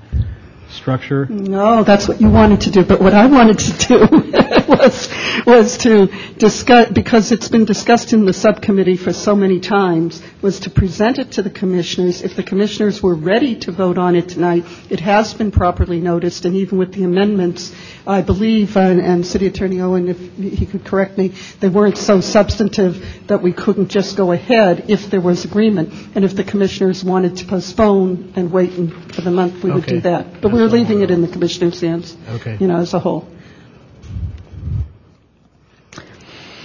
[0.77, 1.27] structure?
[1.27, 2.85] No, that's what you wanted to do.
[2.85, 3.99] But what I wanted to do
[4.69, 5.09] was
[5.47, 6.07] was to
[6.39, 11.19] discuss because it's been discussed in the subcommittee for so many times was to present
[11.19, 12.23] it to the commissioners.
[12.23, 16.45] If the commissioners were ready to vote on it tonight, it has been properly noticed,
[16.45, 17.73] and even with the amendments,
[18.07, 22.21] I believe, uh, and City Attorney Owen, if he could correct me, they weren't so
[22.21, 25.93] substantive that we couldn't just go ahead if there was agreement.
[26.15, 28.73] And if the commissioners wanted to postpone and wait
[29.15, 29.97] for the month, we would Okay.
[29.97, 30.41] do that.
[30.41, 32.57] But we're leaving it in the commissioners' hands, Okay.
[32.61, 33.27] you know, as a whole.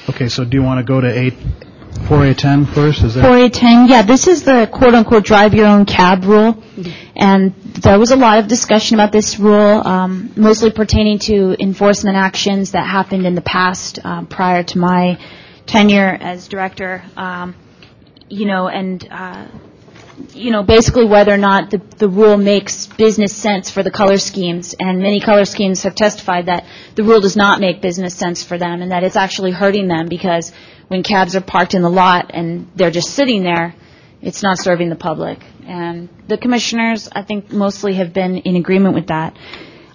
[0.10, 1.34] Okay, so do you want to go to 8,
[2.10, 3.04] 4A10 first?
[3.04, 3.24] Is that?
[3.24, 6.62] 4A10, yeah, this is the quote-unquote drive your own cab rule.
[7.16, 12.18] And there was a lot of discussion about this rule, um, mostly pertaining to enforcement
[12.18, 15.20] actions that happened in the past um, prior to my
[15.68, 17.04] tenure as director.
[17.16, 17.56] Um,
[18.28, 19.48] you know, and uh,
[20.34, 24.18] you know, basically whether or not the, the rule makes business sense for the color
[24.18, 24.76] schemes.
[24.80, 28.58] And many color schemes have testified that the rule does not make business sense for
[28.58, 30.52] them and that it's actually hurting them because
[30.88, 33.76] when cabs are parked in the lot and they're just sitting there,
[34.22, 35.40] it's not serving the public.
[35.66, 39.38] And the commissioners, I think, mostly have been in agreement with that.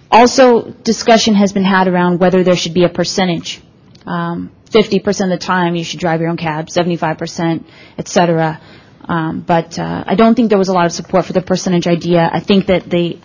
[0.09, 3.61] Also, discussion has been had around whether there should be a percentage.
[4.05, 7.63] Um, 50% of the time you should drive your own cab, 75%,
[7.97, 8.59] et cetera.
[9.07, 11.87] Um, but uh, I don't think there was a lot of support for the percentage
[11.87, 12.29] idea.
[12.31, 13.19] I think that they,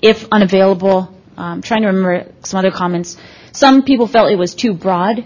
[0.00, 3.16] if unavailable, um, trying to remember some other comments,
[3.52, 5.24] some people felt it was too broad,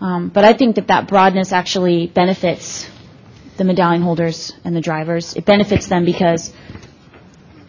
[0.00, 2.88] um, but I think that that broadness actually benefits
[3.56, 5.34] the medallion holders and the drivers.
[5.34, 6.52] It benefits them because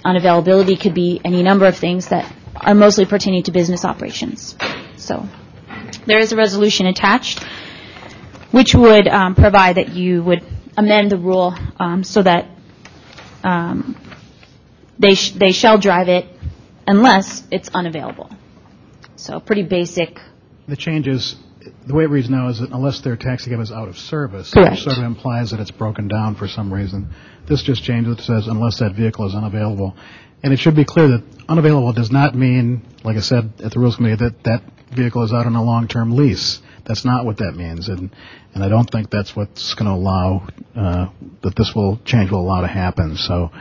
[0.05, 4.55] unavailability could be any number of things that are mostly pertaining to business operations.
[4.97, 5.27] So
[6.05, 7.43] there is a resolution attached
[8.51, 10.43] which would um, provide that you would
[10.79, 12.47] amend the rule um, so that
[13.43, 13.95] um,
[14.97, 16.25] they sh- they shall drive it
[16.87, 18.29] unless it's unavailable.
[19.17, 20.17] So pretty basic.
[20.67, 21.35] The change is,
[21.85, 24.53] the way it reads now is that unless their taxi cab is out of service.
[24.55, 27.09] Which sort of implies that it's broken down for some reason.
[27.47, 29.95] This just changes, it says unless that vehicle is unavailable.
[30.41, 33.79] And it should be clear that unavailable does not mean, like I said at the
[33.79, 34.63] Rules Committee, that that
[34.95, 36.61] vehicle is out on a long-term lease.
[36.89, 37.87] That's not what that means.
[37.87, 38.09] And,
[38.55, 41.09] and I don't think that's what's going to allow, uh,
[41.43, 43.15] that this will, change will allow to happen.
[43.15, 43.51] So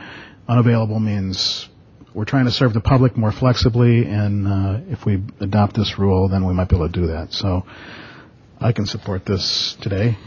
[0.47, 1.69] unavailable means
[2.15, 6.27] we're trying to serve the public more flexibly, and uh, if we adopt this rule,
[6.27, 7.31] then we might be able to do that.
[7.31, 7.67] So
[8.59, 10.17] I can support this today.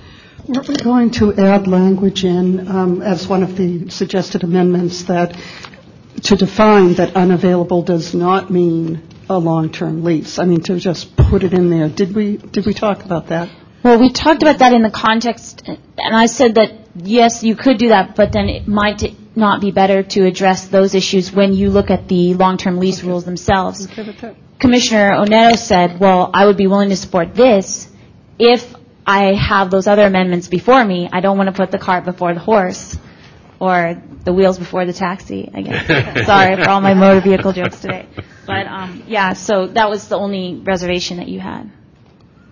[0.46, 5.36] We're going to add language in um, as one of the suggested amendments that
[6.22, 10.38] to define that unavailable does not mean a long-term lease.
[10.38, 11.88] I mean, to just put it in there.
[11.88, 13.50] Did we, did we talk about that?
[13.82, 17.78] Well, we talked about that in the context, and I said that yes, you could
[17.78, 19.02] do that, but then it might
[19.36, 23.24] not be better to address those issues when you look at the long-term lease rules
[23.24, 23.88] themselves.
[24.58, 27.88] Commissioner Oneto said, well, I would be willing to support this
[28.38, 31.08] if I have those other amendments before me.
[31.12, 32.96] I don't want to put the cart before the horse
[33.62, 36.26] or the wheels before the taxi, I guess.
[36.26, 38.08] Sorry for all my motor vehicle jokes today.
[38.44, 41.70] But, um, yeah, so that was the only reservation that you had.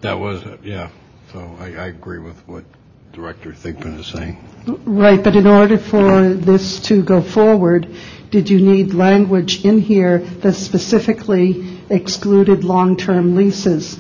[0.03, 0.91] That was, it, yeah.
[1.33, 2.65] So I, I agree with what
[3.13, 4.39] Director Thigpen is saying.
[4.87, 7.93] Right, but in order for this to go forward,
[8.31, 13.99] did you need language in here that specifically excluded long-term leases?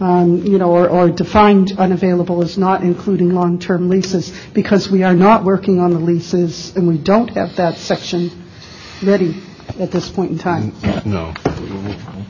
[0.00, 5.14] Um, You know, or- or defined unavailable as not including long-term leases, because we are
[5.14, 8.30] not working on the leases, and we don't have that section
[9.02, 9.34] ready
[9.78, 10.72] at this point in time.
[11.04, 11.32] No.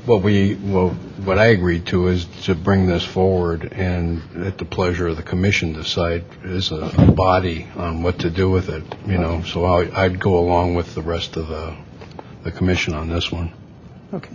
[0.04, 4.64] What we, well, what I agreed to is to bring this forward and at the
[4.64, 8.82] pleasure of the commission decide as a a body on what to do with it,
[9.06, 9.42] you know.
[9.46, 11.74] So I- I'd go along with the rest of the,
[12.42, 13.50] the commission on this one.
[14.12, 14.34] Okay.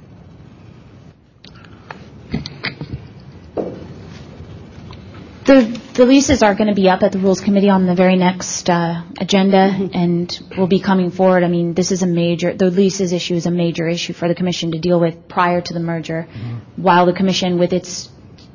[5.45, 8.15] The, the leases are going to be up at the Rules Committee on the very
[8.15, 9.59] next uh, agenda
[9.93, 11.43] and we'll be coming forward.
[11.43, 14.33] I mean, this is a major, the leases issue is a major issue for the
[14.33, 16.23] Commission to deal with prior to the merger,
[16.77, 18.09] while the Commission, with its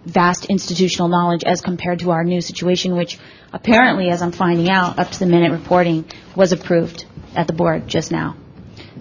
[0.05, 3.21] vast institutional knowledge as compared to our new situation, which
[3.53, 7.05] apparently, as I'm finding out, up to the minute reporting, was approved
[7.37, 8.37] at the board just now.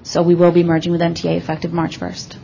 [0.04, 2.38] So we will be merging with MTA effective March 1st.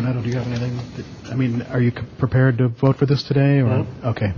[0.00, 1.04] Commissioner Commissioner do you have anything?
[1.24, 3.68] that- I mean, are you prepared to vote for this today, or?
[3.68, 3.86] No.
[4.04, 4.32] Okay.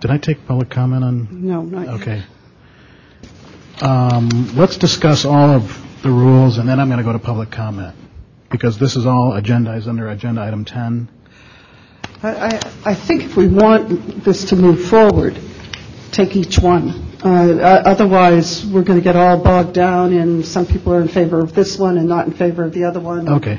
[0.00, 1.28] Did I take public comment on?
[1.30, 1.94] No, not yet.
[2.00, 2.22] Okay.
[3.82, 7.50] Um, Let's discuss all of the rules, and then I'm going to go to public
[7.50, 7.94] comment,
[8.50, 11.08] because this is all agendized under Agenda Item 10.
[12.22, 15.38] I, I, I think if we want this to move forward,
[16.12, 17.09] take each one.
[17.22, 21.40] Uh, Otherwise, we're going to get all bogged down, and some people are in favor
[21.40, 23.28] of this one and not in favor of the other one.
[23.28, 23.58] Okay.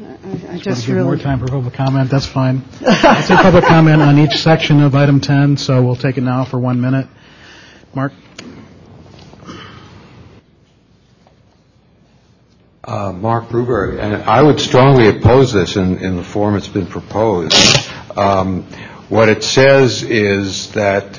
[0.00, 2.08] I- I Want just to give more time for public comment?
[2.10, 2.62] That's fine.
[2.80, 6.44] Let's take public comment on each section of Item 10, so we'll take it now
[6.44, 7.06] for one minute.
[7.94, 8.12] Mark?
[12.84, 16.86] Uh, Mark Gruberg, and I would strongly oppose this in, in the form it's been
[16.86, 17.54] proposed.
[18.16, 18.64] Um,
[19.08, 21.18] what it says is that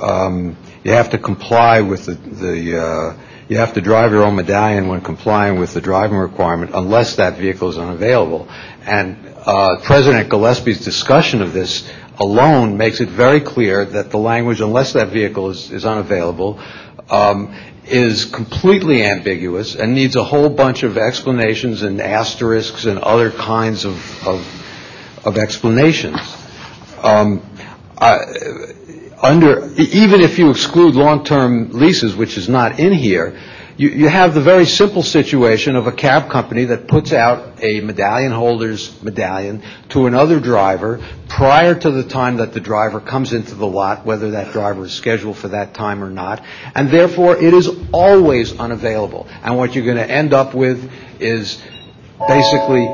[0.00, 3.16] um, you have to comply with the, uh,
[3.48, 7.38] you have to drive your own medallion when complying with the driving requirement unless that
[7.38, 8.48] vehicle is unavailable.
[8.82, 14.60] And uh, President Gillespie's discussion of this alone makes it very clear that the language,
[14.60, 16.60] unless that vehicle is, unavailable,
[17.10, 17.54] um,
[17.86, 23.84] is completely ambiguous and needs a whole bunch of explanations and asterisks and other kinds
[23.84, 23.96] of,
[25.38, 26.20] explanations.
[29.22, 33.38] Under, even if you exclude long-term leases, which is not in here,
[33.76, 38.30] you have the very simple situation of a cab company that puts out a medallion
[38.30, 43.66] holder's medallion to another driver prior to the time that the driver comes into the
[43.66, 46.44] lot, whether that driver is scheduled for that time or not,
[46.76, 49.26] and therefore it is always unavailable.
[49.42, 51.60] And what you're going to end up with is
[52.28, 52.86] basically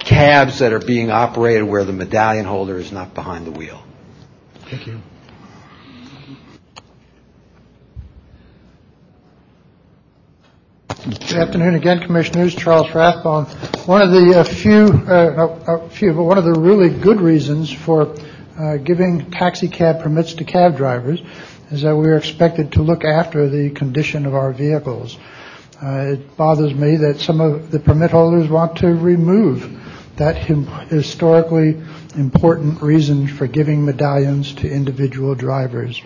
[0.00, 3.84] cabs that are being operated where the medallion holder is not behind the wheel.
[4.68, 5.00] Thank you.
[10.88, 12.54] Good afternoon again, Commissioners.
[12.54, 13.44] Charles Rathbone.
[13.84, 18.14] One of the few, uh, not few, but one of the really good reasons for
[18.58, 21.20] uh, giving taxi cab permits to cab drivers
[21.70, 25.18] is that we are expected to look after the condition of our vehicles.
[25.82, 29.70] Uh, It bothers me that some of the permit holders want to remove
[30.16, 30.36] that
[30.88, 31.80] historically
[32.16, 36.00] important reason for giving medallions to individual drivers.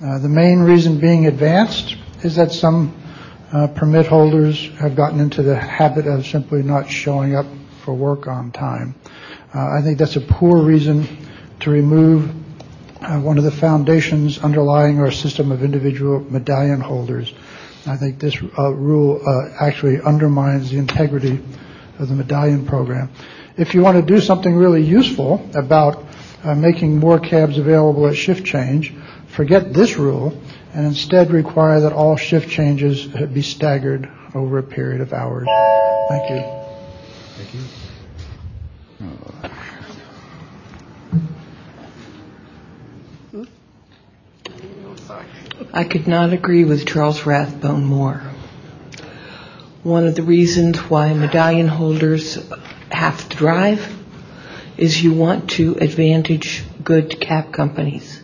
[0.00, 2.94] The main reason being advanced is that some
[3.74, 7.46] permit holders have gotten into the habit of simply not showing up
[7.84, 8.94] for work on time.
[9.54, 11.06] Uh, I think that's a poor reason
[11.60, 12.30] to remove
[13.00, 17.32] uh, one of the foundations underlying our system of individual medallion holders.
[17.86, 21.40] I think this uh, rule uh, actually undermines the integrity
[21.98, 23.10] of the medallion program.
[23.56, 26.04] If you want to do something really useful about
[26.42, 28.92] uh, making more cabs available at shift change,
[29.28, 30.36] forget this rule
[30.74, 35.46] and instead require that all shift changes be staggered over a period of hours.
[36.08, 36.42] Thank you.
[37.36, 37.60] Thank you.
[45.72, 48.22] I could not agree with Charles Rathbone more.
[49.82, 52.38] One of the reasons why medallion holders
[52.90, 53.92] have to drive
[54.76, 58.22] is you want to advantage good cab companies.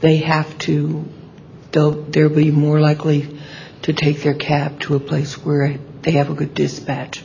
[0.00, 1.04] They have to,
[1.72, 3.38] they'll, they'll be more likely
[3.82, 7.22] to take their cab to a place where they have a good dispatch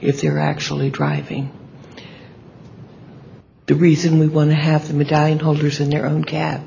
[0.00, 1.50] if they're actually driving.
[3.66, 6.62] The reason we want to have the medallion holders in their own cab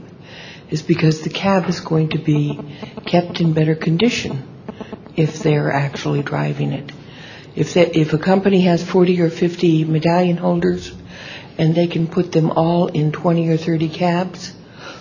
[0.69, 2.59] is because the cab is going to be
[3.05, 4.47] kept in better condition
[5.15, 6.91] if they're actually driving it.
[7.55, 10.93] If they, if a company has 40 or 50 medallion holders
[11.57, 14.53] and they can put them all in 20 or 30 cabs,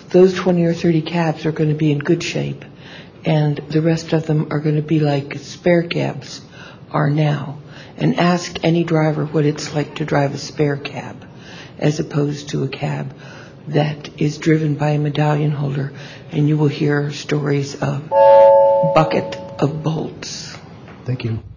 [0.09, 2.63] those 20 or 30 cabs are going to be in good shape
[3.25, 6.41] and the rest of them are going to be like spare cabs
[6.91, 7.59] are now.
[7.97, 11.25] And ask any driver what it's like to drive a spare cab
[11.77, 13.15] as opposed to a cab
[13.67, 15.93] that is driven by a medallion holder,
[16.31, 20.55] and you will hear stories of bucket of bolts.
[21.05, 21.54] Thank you.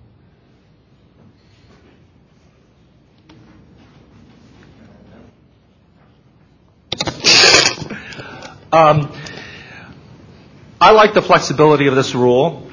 [10.80, 12.70] I like the flexibility of this rule,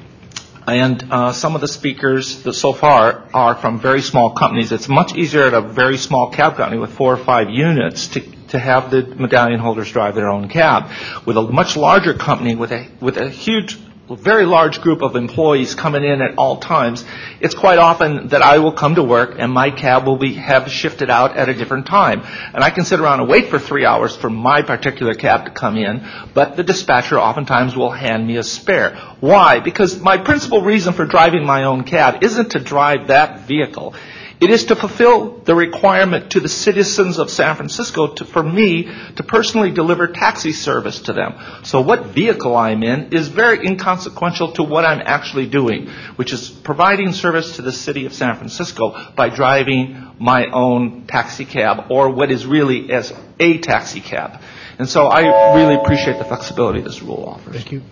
[0.66, 4.72] and uh, some of the speakers that so far are from very small companies.
[4.72, 8.20] It's much easier at a very small cab company with four or five units to
[8.48, 10.90] to have the medallion holders drive their own cab.
[11.24, 13.78] With a much larger company with a with a huge
[14.14, 17.04] very large group of employees coming in at all times,
[17.40, 20.70] it's quite often that I will come to work and my cab will be have
[20.70, 22.22] shifted out at a different time.
[22.54, 25.50] And I can sit around and wait for three hours for my particular cab to
[25.50, 28.94] come in, but the dispatcher oftentimes will hand me a spare.
[29.18, 29.58] Why?
[29.58, 33.94] Because my principal reason for driving my own cab isn't to drive that vehicle.
[34.38, 38.84] It is to fulfill the requirement to the citizens of San Francisco to, for me
[39.16, 41.34] to personally deliver taxi service to them.
[41.64, 46.50] So what vehicle I'm in is very inconsequential to what I'm actually doing, which is
[46.50, 52.10] providing service to the city of San Francisco by driving my own taxi cab or
[52.10, 54.42] what is really as a taxi cab.
[54.78, 57.54] And so I really appreciate the flexibility this rule offers.
[57.54, 57.82] Thank you.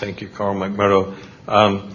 [0.00, 1.14] Thank you, Carl Macmurdo.
[1.46, 1.94] Um,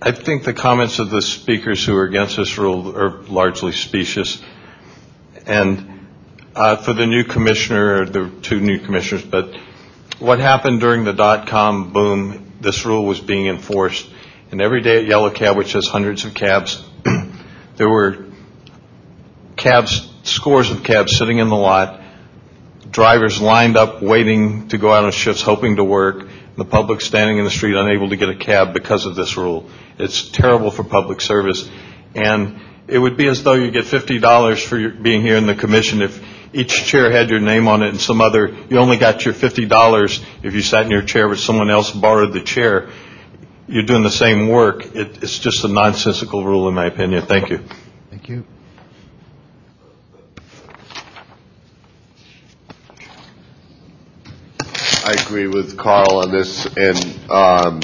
[0.00, 4.40] I think the comments of the speakers who are against this rule are largely specious.
[5.44, 6.06] And
[6.54, 9.52] uh, for the new commissioner, the two new commissioners, but
[10.20, 14.08] what happened during the dot-com boom, this rule was being enforced.
[14.52, 16.88] And every day at Yellow Cab, which has hundreds of cabs,
[17.78, 18.26] there were
[19.56, 22.00] cabs, scores of cabs sitting in the lot,
[22.88, 27.38] drivers lined up waiting to go out on shifts, hoping to work, the public standing
[27.38, 29.68] in the street unable to get a cab because of this rule.
[29.98, 31.68] It's terrible for public service.
[32.14, 35.54] And it would be as though you get $50 for your, being here in the
[35.54, 36.22] commission if
[36.52, 40.24] each chair had your name on it and some other, you only got your $50
[40.42, 42.90] if you sat in your chair but someone else borrowed the chair.
[43.66, 44.94] You're doing the same work.
[44.94, 47.24] It, it's just a nonsensical rule in my opinion.
[47.26, 47.60] Thank you.
[48.10, 48.44] Thank you.
[55.04, 57.80] I agree with Carl on this, and um,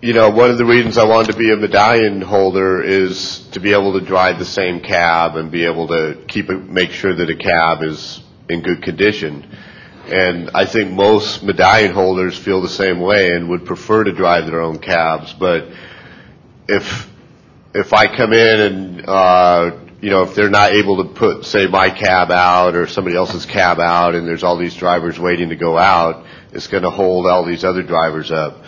[0.00, 3.58] you know, one of the reasons I wanted to be a medallion holder is to
[3.58, 7.12] be able to drive the same cab and be able to keep it, make sure
[7.12, 9.44] that a cab is in good condition.
[10.06, 14.46] And I think most medallion holders feel the same way and would prefer to drive
[14.46, 15.32] their own cabs.
[15.32, 15.70] But
[16.68, 17.10] if
[17.74, 19.70] if I come in and uh,
[20.02, 23.46] you know, if they're not able to put, say, my cab out or somebody else's
[23.46, 27.24] cab out and there's all these drivers waiting to go out, it's going to hold
[27.26, 28.64] all these other drivers up.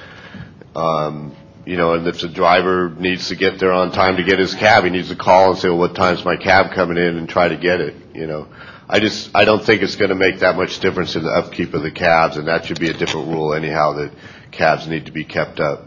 [0.76, 1.34] Um,
[1.66, 4.54] you know, and if the driver needs to get there on time to get his
[4.54, 7.28] cab, he needs to call and say, well, what time's my cab coming in and
[7.28, 8.46] try to get it, you know.
[8.88, 11.74] I just, I don't think it's going to make that much difference in the upkeep
[11.74, 14.12] of the cabs, and that should be a different rule anyhow, that
[14.52, 15.84] cabs need to be kept up.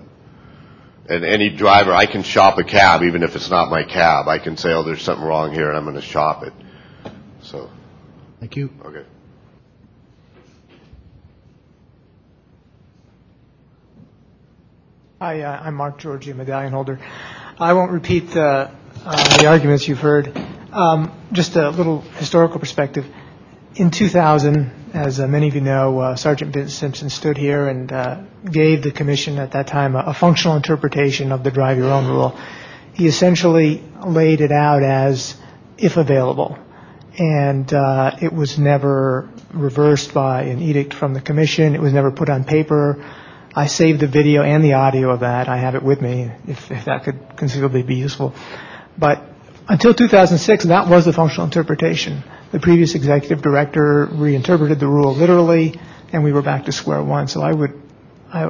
[1.09, 4.27] And any driver, I can shop a cab even if it's not my cab.
[4.27, 6.53] I can say, oh, there's something wrong here, and I'm going to shop it.
[7.41, 7.69] So.
[8.39, 8.71] Thank you.
[8.83, 9.05] Okay.
[15.19, 16.99] Hi, uh, I'm Mark Georgie, a medallion holder.
[17.57, 18.69] I won't repeat the,
[19.03, 20.37] uh, the arguments you've heard.
[20.71, 23.05] Um, just a little historical perspective.
[23.75, 27.91] In 2000, as uh, many of you know, uh, Sergeant Vince Simpson stood here and
[27.91, 31.91] uh, gave the commission at that time a, a functional interpretation of the drive your
[31.91, 32.37] own rule.
[32.93, 35.35] He essentially laid it out as
[35.77, 36.57] if available,
[37.19, 41.75] and uh, it was never reversed by an edict from the commission.
[41.75, 43.03] It was never put on paper.
[43.55, 45.47] I saved the video and the audio of that.
[45.49, 48.33] I have it with me if, if that could conceivably be useful.
[48.97, 49.23] But
[49.67, 52.23] until 2006, that was the functional interpretation.
[52.51, 55.79] The previous executive director reinterpreted the rule literally,
[56.13, 57.27] and we were back to square one.
[57.27, 57.81] So I would,
[58.31, 58.43] I,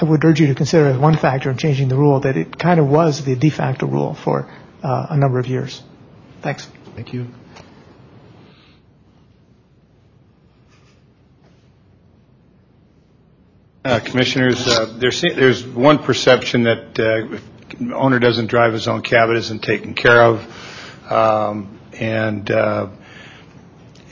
[0.00, 2.58] I would urge you to consider as one factor in changing the rule that it
[2.58, 4.50] kind of was the de facto rule for
[4.82, 5.82] uh, a number of years.
[6.40, 6.66] Thanks.
[6.94, 7.26] Thank you.
[13.82, 17.42] Uh, Commissioners, uh, there's, there's one perception that uh, if
[17.92, 21.10] owner doesn't drive his own cab, it isn't taken care of.
[21.10, 22.88] Um, and uh,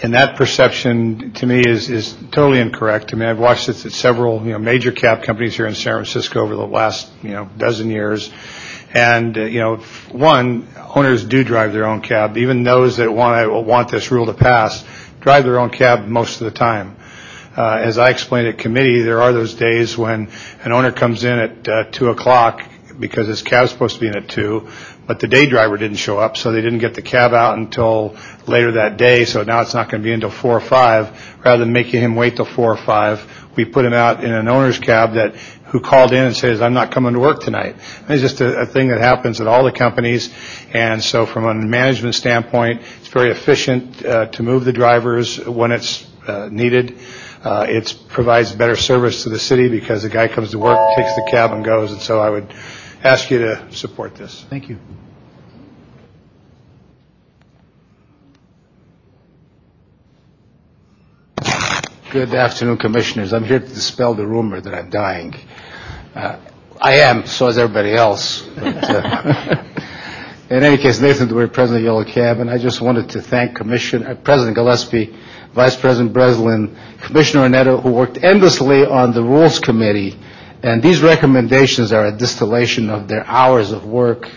[0.01, 3.13] and that perception to me is is totally incorrect.
[3.13, 5.95] I mean, I've watched this at several you know major cab companies here in San
[5.95, 8.31] Francisco over the last you know dozen years,
[8.93, 9.77] and uh, you know
[10.13, 14.35] one owners do drive their own cab, even those that want want this rule to
[14.35, 14.85] pass
[15.21, 16.97] drive their own cab most of the time.
[17.57, 20.31] Uh, as I explained at committee, there are those days when
[20.63, 22.63] an owner comes in at uh, two o'clock
[22.99, 24.69] because his cab's supposed to be in at two,
[25.09, 28.15] but the day driver didn't show up, so they didn't get the cab out until
[28.47, 29.25] later that day.
[29.25, 31.39] So now it's not going to be until four or five.
[31.43, 34.49] Rather than making him wait till four or five, we put him out in an
[34.49, 35.35] owner's cab that
[35.69, 38.61] who called in and says, "I'm not coming to work tonight." And it's just a,
[38.61, 40.31] a thing that happens at all the companies,
[40.75, 45.73] and so from a management standpoint, it's very efficient uh, to move the drivers when
[45.73, 46.99] it's uh, needed.
[47.43, 51.15] Uh, it provides better service to the city because the guy comes to work, takes
[51.15, 51.93] the cab, and goes.
[51.93, 52.53] And so I would
[53.03, 54.45] ask you to support this.
[54.51, 54.79] Thank you.
[62.11, 63.35] Good afternoon, Commissioners.
[63.35, 65.35] I'm here to dispel the rumor that I'm dying.
[66.15, 66.39] Uh,
[66.81, 68.43] I am, so is everybody else.
[68.57, 69.65] But, uh,
[70.51, 73.57] in any case, Nathan DeWeer, President of Yellow Cab, and I just wanted to thank
[73.57, 75.15] Commissioner, uh, President Gillespie,
[75.53, 80.19] Vice President Breslin, Commissioner Arnetta, who worked endlessly on the Rules Committee.
[80.63, 84.29] And these recommendations are a distillation of their hours of work.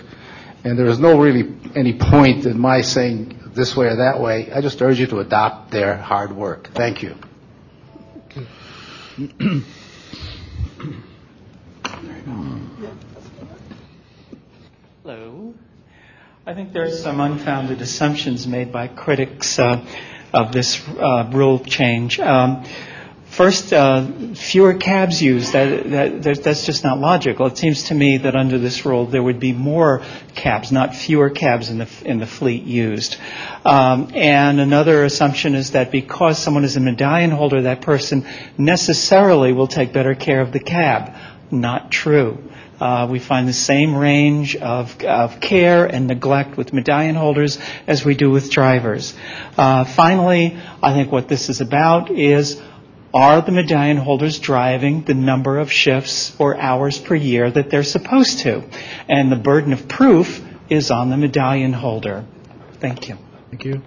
[0.64, 4.52] And there is no really any point in my saying this way or that way.
[4.52, 6.70] I just urge you to adopt their hard work.
[6.74, 7.16] Thank you.
[15.04, 15.54] Hello.
[16.46, 19.86] I think there are some unfounded assumptions made by critics uh,
[20.34, 22.20] of this uh, rule change.
[22.20, 22.64] Um,
[23.32, 25.54] First, uh, fewer cabs used.
[25.54, 27.46] That, that, that, that's just not logical.
[27.46, 30.04] It seems to me that under this rule, there would be more
[30.36, 33.16] cabs, not fewer cabs in the in the fleet used.
[33.64, 38.28] Um, and another assumption is that because someone is a medallion holder, that person
[38.58, 41.16] necessarily will take better care of the cab.
[41.50, 42.38] Not true.
[42.82, 48.04] Uh, we find the same range of, of, care and neglect with medallion holders as
[48.04, 49.14] we do with drivers.
[49.56, 52.60] Uh, finally, I think what this is about is
[53.14, 57.84] are the medallion holders driving the number of shifts or hours per year that they're
[57.84, 58.64] supposed to?
[59.08, 62.26] And the burden of proof is on the medallion holder.
[62.80, 63.18] Thank you.
[63.50, 63.82] Thank you.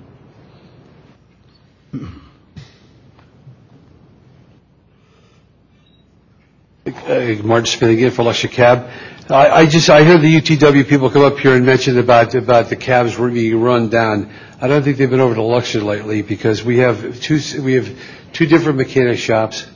[6.86, 8.90] Uh, Martin Smith again for Luxor Cab.
[9.30, 12.68] I, I just I heard the UTW people come up here and mention about about
[12.68, 14.30] the cabs being run down.
[14.60, 17.88] I don't think they've been over to Luxor lately because we have two we have
[18.34, 19.66] two different mechanic shops.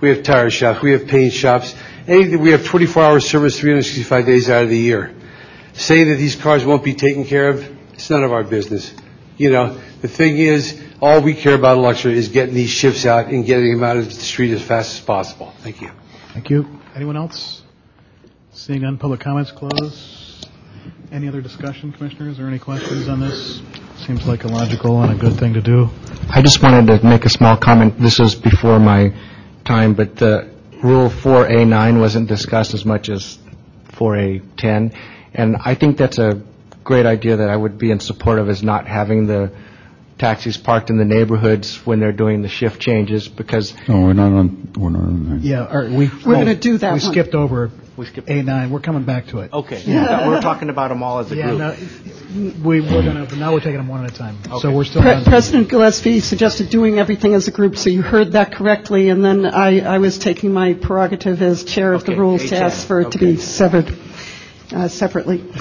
[0.00, 0.80] We have tire shops.
[0.80, 1.74] We have paint shops.
[2.08, 5.14] We have 24 hour service 365 days out of the year.
[5.74, 8.92] Saying that these cars won't be taken care of, it's none of our business.
[9.36, 13.06] You know, the thing is, all we care about at Luxor is getting these shifts
[13.06, 15.52] out and getting them out of the street as fast as possible.
[15.58, 15.90] Thank you.
[16.32, 16.80] Thank you.
[16.94, 17.62] Anyone else?
[18.52, 20.48] Seeing none, public comments closed.
[21.10, 23.62] Any other discussion, commissioners, or any questions on this?
[24.06, 25.88] Seems like a logical and a good thing to do.
[26.28, 28.00] I just wanted to make a small comment.
[28.00, 29.14] This was before my
[29.64, 30.50] time, but the
[30.82, 33.38] Rule 4A9 wasn't discussed as much as
[33.92, 34.96] 4A10.
[35.34, 36.42] And I think that's a
[36.82, 39.52] great idea that I would be in support of is not having the
[40.22, 43.74] taxis parked in the neighborhoods when they're doing the shift changes because.
[43.88, 45.40] No, we're not on, we're not on that.
[45.44, 46.08] Yeah, or we.
[46.24, 47.12] We're going to do that We one.
[47.12, 48.28] skipped over We skipped.
[48.28, 48.70] A9.
[48.70, 49.52] We're coming back to it.
[49.52, 49.82] Okay.
[49.84, 50.28] Yeah.
[50.28, 51.58] We're talking about them all as a Yeah, group.
[51.58, 51.76] no,
[52.64, 54.38] we, we're gonna, now we're taking them one at a time.
[54.60, 55.24] So we're still Pre- on.
[55.24, 59.44] President Gillespie suggested doing everything as a group, so you heard that correctly, and then
[59.44, 62.86] I, I was taking my prerogative as chair of the Okay, rules to A10, ask
[62.86, 63.32] for it to okay.
[63.32, 63.92] be severed
[64.74, 65.44] uh, separately.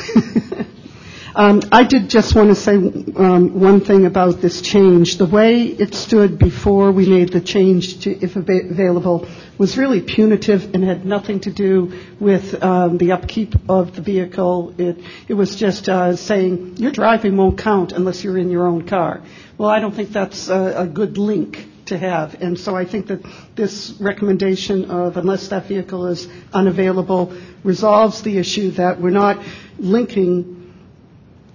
[1.33, 5.17] Um, I did just want to say um, one thing about this change.
[5.17, 9.27] The way it stood before we made the change to if available
[9.57, 14.73] was really punitive and had nothing to do with um, the upkeep of the vehicle.
[14.77, 14.97] It,
[15.29, 19.21] it was just uh, saying your driving won't count unless you're in your own car.
[19.57, 22.41] Well, I don't think that's a, a good link to have.
[22.41, 23.21] And so I think that
[23.55, 29.41] this recommendation of unless that vehicle is unavailable resolves the issue that we're not
[29.77, 30.60] linking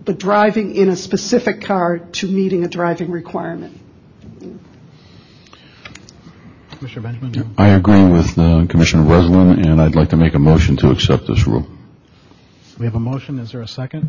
[0.06, 3.80] the driving in a specific car to meeting a driving requirement.
[6.70, 7.54] Commissioner Benjamin?
[7.58, 11.26] I agree with uh, Commissioner Breslin, and I'd like to make a motion to accept
[11.26, 11.66] this rule.
[12.78, 13.38] We have a motion.
[13.38, 14.06] Is there a second?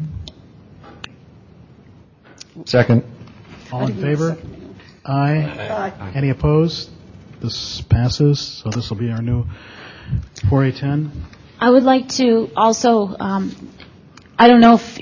[2.65, 3.03] Second.
[3.71, 4.37] All in favor?
[5.05, 6.11] Aye.
[6.15, 6.89] Any opposed?
[7.41, 9.45] This passes, so this will be our new
[10.49, 11.11] 4A10.
[11.59, 13.71] I would like to also, um,
[14.37, 14.99] I don't know if,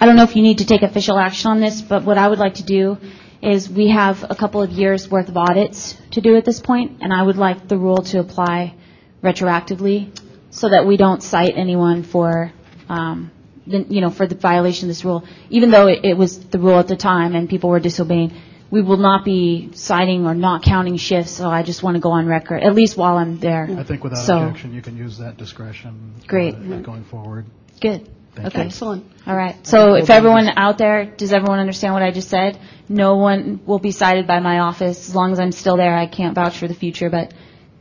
[0.00, 2.26] I don't know if you need to take official action on this, but what I
[2.26, 2.96] would like to do
[3.42, 7.02] is we have a couple of years' worth of audits to do at this point,
[7.02, 8.74] and I would like the rule to apply
[9.22, 10.18] retroactively
[10.50, 12.50] so that we don't cite anyone for,
[12.88, 13.30] um,
[13.66, 16.58] the, you know, for the violation of this rule, even though it, it was the
[16.58, 18.32] rule at the time and people were disobeying.
[18.70, 22.12] We will not be citing or not counting shifts, so I just want to go
[22.12, 23.68] on record, at least while I'm there.
[23.78, 26.14] I think without So- objection, you can use that discretion.
[26.18, 26.82] uh, Great.
[26.82, 27.44] Going forward.
[27.80, 28.08] Good.
[28.34, 28.60] Thank Okay.
[28.60, 28.64] you.
[28.66, 29.04] Excellent.
[29.26, 29.56] All right.
[29.66, 32.58] So if everyone out there, does everyone understand what I just said?
[32.88, 35.08] No one will be cited by my office.
[35.08, 37.32] As long as I'm still there, I can't vouch for the future, but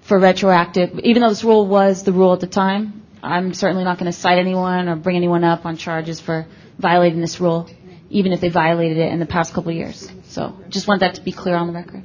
[0.02, 3.98] for retroactive, even though this rule was the rule at the time, I'm certainly not
[4.00, 6.48] going to cite anyone or bring anyone up on charges for
[6.78, 7.69] violating this rule,
[8.10, 10.10] even if they violated it in the past couple of years.
[10.26, 12.03] So just want that to be clear on the record.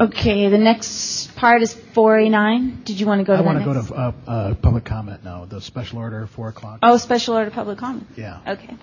[0.00, 0.18] Okay.
[0.18, 2.84] Okay, the next part is 4A9.
[2.84, 3.88] Did you want to go to I that want to next?
[3.90, 6.80] go to uh, uh, public comment now, the special order, 4 o'clock.
[6.82, 8.06] Oh, special order public comment.
[8.16, 8.40] Yeah.
[8.46, 8.74] Okay.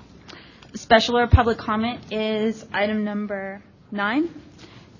[0.75, 3.61] Special order public comment is item number
[3.93, 4.29] Nine?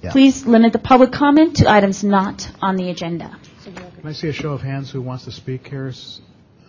[0.04, 0.12] Yeah.
[0.12, 3.38] Please limit the public comment to items not on the agenda.
[3.64, 5.88] Can I see a show of hands who wants to speak here?
[5.90, 6.20] S-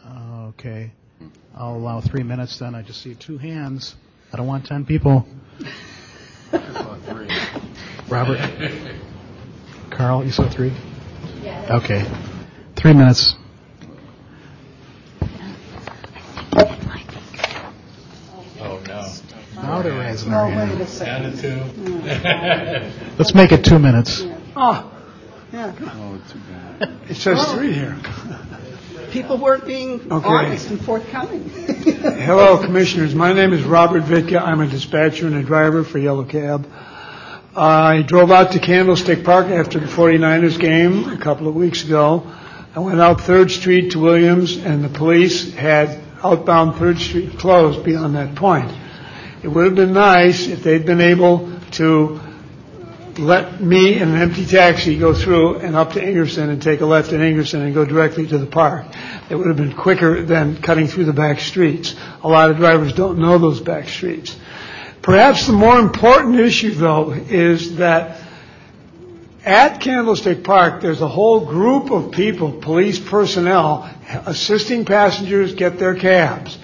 [0.06, 0.92] uh, Okay.
[1.56, 2.74] I'll allow three minutes then.
[2.76, 3.96] I just see two hands.
[4.32, 5.26] I don't want 10 people.
[8.08, 8.38] Robert?
[9.96, 10.72] Carl, you saw three?
[11.70, 12.04] Okay.
[12.76, 13.34] Three minutes.
[18.60, 19.12] Oh, no.
[19.62, 20.70] Now they're raising their Oh, hand.
[20.72, 21.22] wait a second.
[21.22, 23.14] Down to two.
[23.18, 24.24] Let's make it two minutes.
[24.56, 24.90] Oh,
[25.52, 25.72] yeah.
[25.80, 26.38] Oh, too
[26.78, 26.90] bad.
[27.10, 27.96] It says three here.
[29.10, 30.26] People weren't being Okay.
[30.26, 31.48] honest and forthcoming.
[31.50, 33.14] Hello, Commissioners.
[33.14, 34.40] My name is Robert Vitka.
[34.40, 36.66] I'm a dispatcher and a driver for Yellow Cab.
[37.54, 42.26] I drove out to Candlestick Park after the 49ers game a couple of weeks ago.
[42.74, 47.84] I went out Third Street to Williams, and the police had outbound Third Street closed
[47.84, 48.72] beyond that point.
[49.42, 52.20] It would have been nice if they'd been able to
[53.18, 56.86] let me in an empty taxi go through and up to Ingerson and take a
[56.86, 58.86] left at Ingerson and go directly to the park.
[59.28, 61.94] It would have been quicker than cutting through the back streets.
[62.22, 64.34] A lot of drivers don't know those back streets.
[65.02, 68.20] Perhaps the more important issue, though, is that
[69.44, 73.90] at Candlestick Park, there's a whole group of people, police personnel,
[74.26, 76.56] assisting passengers get their cabs.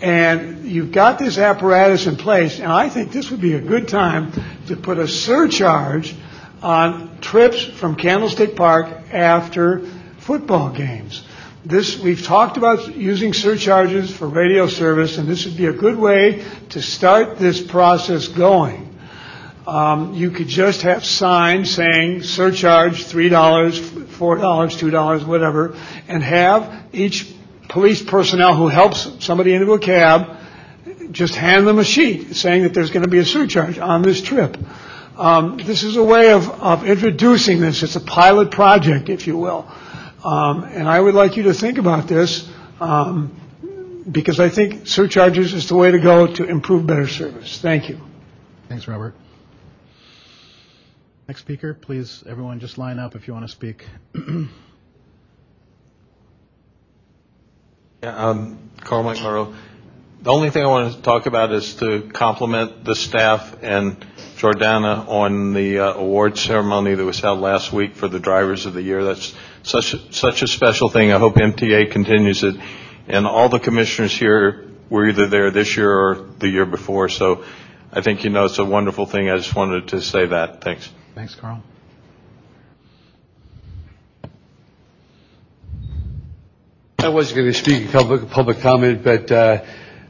[0.00, 3.88] And you've got this apparatus in place, and I think this would be a good
[3.88, 4.32] time
[4.68, 6.14] to put a surcharge
[6.62, 9.80] on trips from Candlestick Park after
[10.18, 11.22] football games.
[11.64, 15.96] This, we've talked about using surcharges for radio service, and this would be a good
[15.96, 18.98] way to start this process going.
[19.64, 25.76] Um, you could just have signs saying surcharge $3, $4, $2, whatever,
[26.08, 27.32] and have each
[27.68, 30.38] police personnel who helps somebody into a cab
[31.12, 34.20] just hand them a sheet saying that there's going to be a surcharge on this
[34.20, 34.56] trip.
[35.16, 37.84] Um, this is a way of, of introducing this.
[37.84, 39.70] It's a pilot project, if you will.
[40.24, 42.48] Um, and I would like you to think about this
[42.80, 43.34] um,
[44.10, 47.60] because I think surcharges is the way to go to improve better service.
[47.60, 48.00] Thank you.
[48.68, 49.14] Thanks, Robert.
[51.28, 53.86] Next speaker, please, everyone just line up if you want to speak.
[58.02, 59.54] Yeah, um, Carl Macmurdo.
[60.22, 63.96] The only thing I want to talk about is to compliment the staff and
[64.38, 68.74] Jordana on the uh, award ceremony that was held last week for the Drivers of
[68.74, 69.04] the Year.
[69.04, 71.12] That's such a, such a special thing.
[71.12, 72.56] I hope MTA continues it.
[73.08, 77.08] And all the commissioners here were either there this year or the year before.
[77.08, 77.44] So
[77.92, 79.30] I think you know it's a wonderful thing.
[79.30, 80.62] I just wanted to say that.
[80.62, 80.88] Thanks.
[81.14, 81.62] Thanks, Carl.
[86.98, 89.64] I was going to speak public, public comment, but uh,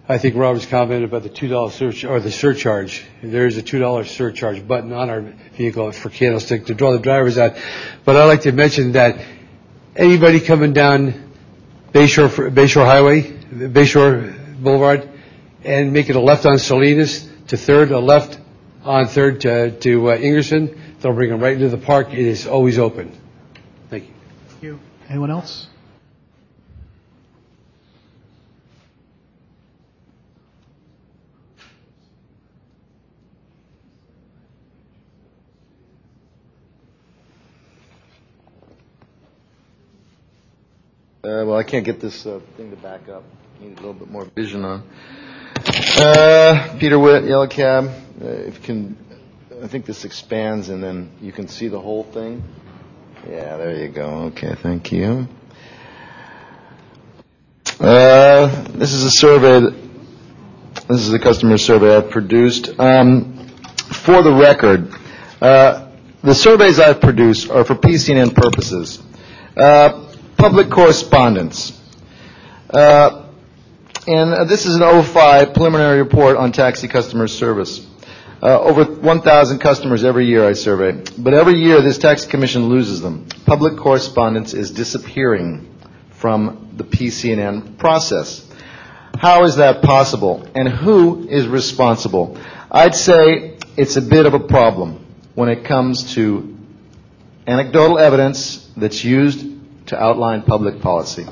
[0.08, 3.02] I think Robert's comment about the two dollar surcharge or the surcharge.
[3.22, 5.20] There is a two dollar surcharge button on our
[5.56, 7.56] vehicle for Candlestick to draw the drivers out.
[8.04, 9.24] But I'd like to mention that
[9.96, 11.32] anybody coming down
[11.92, 15.08] Bayshore Bayshore Highway, Bayshore Boulevard,
[15.64, 18.38] and making a left on Salinas to Third, a left
[18.84, 22.12] on Third to, to uh, Ingerson, they'll bring them right into the park.
[22.12, 23.16] It is always open.
[23.90, 24.14] Thank you.
[24.48, 24.80] Thank you.
[25.08, 25.68] Anyone else?
[41.24, 43.22] Uh, well, I can't get this uh, thing to back up.
[43.60, 44.82] Need a little bit more vision on.
[45.96, 47.84] Uh, Peter Witt, Yellow Cab.
[48.20, 48.96] Uh, if you can,
[49.62, 52.42] I think this expands and then you can see the whole thing.
[53.30, 54.32] Yeah, there you go.
[54.34, 55.28] Okay, thank you.
[57.78, 59.60] Uh, this is a survey.
[59.60, 62.80] That, this is a customer survey I've produced.
[62.80, 64.92] Um, for the record,
[65.40, 65.88] uh,
[66.24, 69.00] the surveys I've produced are for PCN purposes.
[69.56, 70.08] Uh,
[70.42, 71.70] public correspondence.
[72.68, 73.28] Uh,
[74.08, 77.86] and uh, this is an 05 preliminary report on taxi customer service.
[78.42, 81.00] Uh, over 1,000 customers every year I survey.
[81.16, 83.28] But every year this tax commission loses them.
[83.46, 85.72] Public correspondence is disappearing
[86.10, 88.44] from the PCN process.
[89.16, 90.44] How is that possible?
[90.56, 92.36] And who is responsible?
[92.68, 95.06] I'd say it's a bit of a problem
[95.36, 96.58] when it comes to
[97.46, 99.51] anecdotal evidence that's used
[99.92, 101.26] to outline public policy.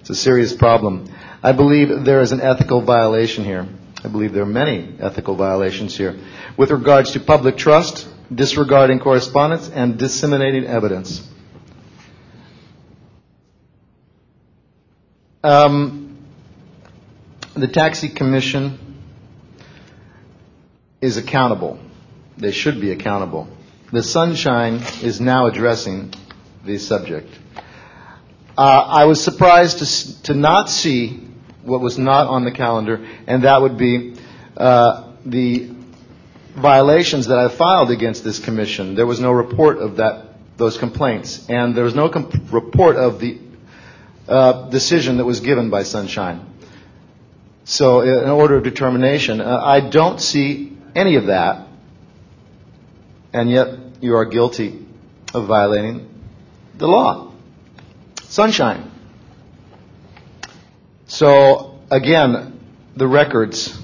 [0.00, 1.12] It's a serious problem.
[1.42, 3.66] I believe there is an ethical violation here.
[4.04, 6.18] I believe there are many ethical violations here
[6.56, 11.28] with regards to public trust, disregarding correspondence, and disseminating evidence.
[15.44, 16.24] Um,
[17.54, 18.78] the Taxi Commission
[21.00, 21.78] is accountable
[22.38, 23.48] they should be accountable.
[23.92, 26.12] The Sunshine is now addressing
[26.64, 27.28] the subject.
[28.56, 31.20] Uh, I was surprised to, to not see
[31.62, 34.14] what was not on the calendar, and that would be
[34.56, 35.70] uh, the
[36.54, 38.94] violations that I filed against this commission.
[38.94, 40.26] There was no report of that,
[40.58, 43.38] those complaints, and there was no com- report of the
[44.28, 46.46] uh, decision that was given by Sunshine.
[47.64, 49.40] So, an order of determination.
[49.40, 51.68] Uh, I don't see any of that,
[53.32, 53.68] and yet
[54.02, 54.84] you are guilty
[55.32, 56.08] of violating
[56.76, 57.31] the law.
[58.32, 58.90] Sunshine.
[61.06, 62.58] So, again,
[62.96, 63.78] the records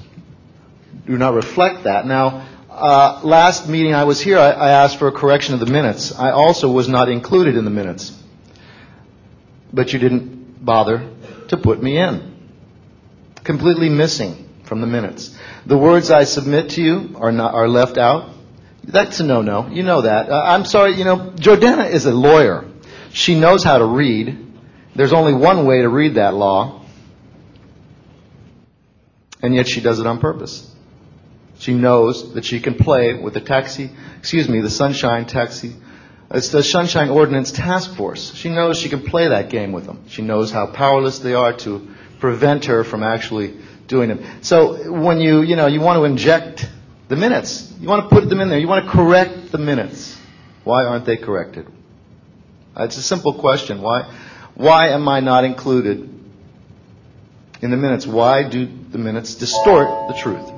[1.06, 2.06] do not reflect that.
[2.06, 5.66] Now, uh, last meeting I was here, I, I asked for a correction of the
[5.66, 6.18] minutes.
[6.18, 8.18] I also was not included in the minutes.
[9.70, 11.10] But you didn't bother
[11.48, 12.34] to put me in.
[13.44, 15.36] Completely missing from the minutes.
[15.66, 18.30] The words I submit to you are not are left out.
[18.82, 19.68] That's a no-no.
[19.68, 20.30] You know that.
[20.30, 20.94] Uh, I'm sorry.
[20.94, 22.64] You know, Jordana is a lawyer.
[23.12, 24.46] She knows how to read.
[24.94, 26.82] There's only one way to read that law,
[29.42, 30.70] and yet she does it on purpose.
[31.58, 35.74] She knows that she can play with the taxi, excuse me, the Sunshine Taxi,
[36.30, 38.34] it's the Sunshine Ordinance Task Force.
[38.34, 40.04] She knows she can play that game with them.
[40.08, 41.88] She knows how powerless they are to
[42.20, 44.44] prevent her from actually doing it.
[44.44, 46.68] So when you, you know, you want to inject
[47.08, 50.18] the minutes, you want to put them in there, you want to correct the minutes.
[50.64, 51.66] Why aren't they corrected?
[52.78, 53.82] It's a simple question.
[53.82, 54.02] Why,
[54.54, 56.08] why am I not included
[57.60, 58.06] in the minutes?
[58.06, 60.48] Why do the minutes distort the truth?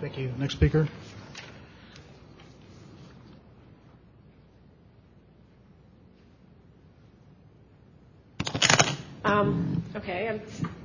[0.00, 0.32] Thank you.
[0.38, 0.88] Next speaker.
[9.24, 10.42] Um, okay, I'm,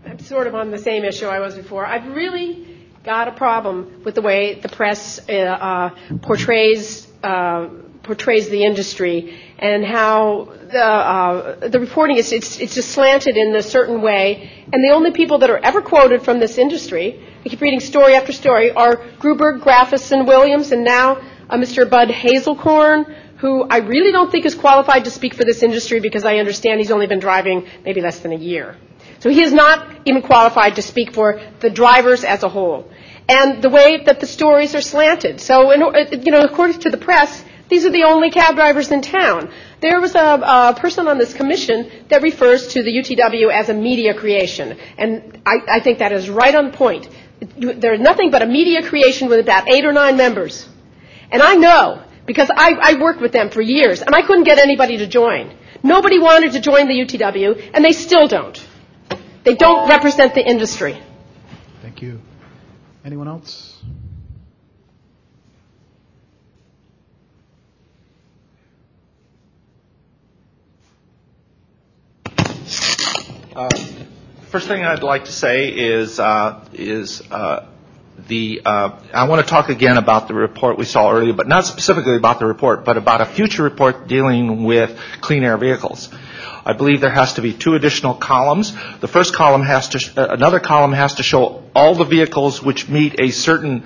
[0.09, 1.85] I'm sort of on the same issue I was before.
[1.85, 2.65] I've really
[3.03, 5.89] got a problem with the way the press uh, uh,
[6.21, 7.67] portrays uh,
[8.09, 9.15] portrays the industry
[9.59, 14.25] and how the uh, the reporting is it's it's just slanted in a certain way.
[14.73, 17.07] And the only people that are ever quoted from this industry,
[17.45, 21.07] I keep reading story after story, are Gruber, Graffis, and Williams, and now
[21.51, 21.87] uh, Mr.
[21.95, 22.99] Bud Hazelkorn,
[23.37, 26.79] who I really don't think is qualified to speak for this industry because I understand
[26.79, 28.75] he's only been driving maybe less than a year.
[29.19, 32.89] So he is not even qualified to speak for the drivers as a whole.
[33.27, 35.39] And the way that the stories are slanted.
[35.39, 35.81] So, in,
[36.25, 39.51] you know, according to the press, these are the only cab drivers in town.
[39.79, 43.73] There was a, a person on this commission that refers to the UTW as a
[43.73, 44.77] media creation.
[44.97, 47.07] And I, I think that is right on point.
[47.57, 50.67] There's nothing but a media creation with about eight or nine members.
[51.31, 54.57] And I know, because I, I worked with them for years, and I couldn't get
[54.57, 55.55] anybody to join.
[55.83, 58.59] Nobody wanted to join the UTW, and they still don't.
[59.43, 61.01] They don't represent the industry.
[61.81, 62.19] Thank you.
[63.05, 63.68] Anyone else?
[73.59, 73.69] Uh,
[74.51, 77.67] First thing I'd like to say is, uh, is uh,
[78.29, 81.65] the, uh, I want to talk again about the report we saw earlier, but not
[81.65, 86.07] specifically about the report, but about a future report dealing with clean air vehicles.
[86.65, 88.73] I believe there has to be two additional columns.
[89.01, 92.63] The first column has to, sh- uh, another column has to show all the vehicles
[92.63, 93.83] which meet a certain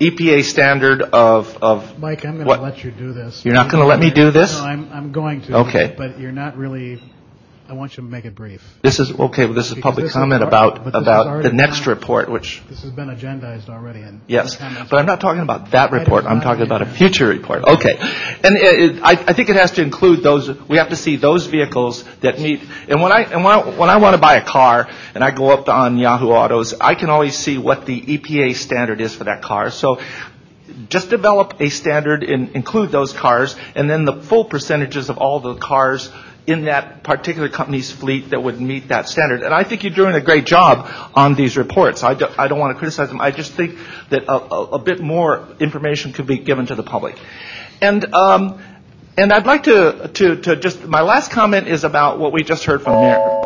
[0.00, 3.44] EPA standard of, of Mike, I'm going to let you do this.
[3.44, 4.58] You're not gonna let me do this?
[4.58, 5.58] No, I'm, I'm going to.
[5.68, 5.94] Okay.
[5.96, 7.00] But you're not really,
[7.74, 8.62] I want you to make it brief.
[8.82, 12.30] This is, okay, this is public comment about, but this is about the next report,
[12.30, 14.20] which, This has been agendized already, and.
[14.28, 17.96] yes, but I'm not talking about that report, I'm talking about a future report, okay.
[17.98, 22.04] And I, I think it has to include those, we have to see those vehicles
[22.20, 24.88] that meet, and when I, and when I, when I want to buy a car,
[25.12, 29.00] and I go up on Yahoo Autos, I can always see what the EPA standard
[29.00, 30.00] is for that car, so
[30.88, 35.40] just develop a standard and include those cars, and then the full percentages of all
[35.40, 36.08] the cars
[36.46, 39.42] in that particular company's fleet that would meet that standard.
[39.42, 42.02] And I think you're doing a great job on these reports.
[42.02, 43.20] I don't, want to criticize them.
[43.20, 43.78] I just think
[44.10, 47.16] that a, bit more information could be given to the public.
[47.80, 48.62] And, um,
[49.16, 50.10] and I'd like to,
[50.60, 53.43] just, my last comment is about what we just heard from.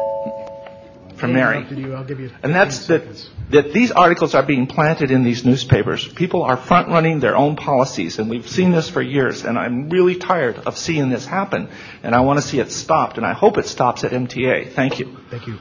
[1.19, 1.57] From I Mary.
[1.57, 3.03] interrupted you, I'll give you And that's that,
[3.51, 6.07] that these articles are being planted in these newspapers.
[6.07, 9.91] People are front running their own policies, and we've seen this for years, and I'm
[9.91, 11.69] really tired of seeing this happen.
[12.05, 14.73] And I want to see it stopped, and I hope it stops at MTA.
[14.73, 15.17] Thank you.
[15.29, 15.59] Thank you.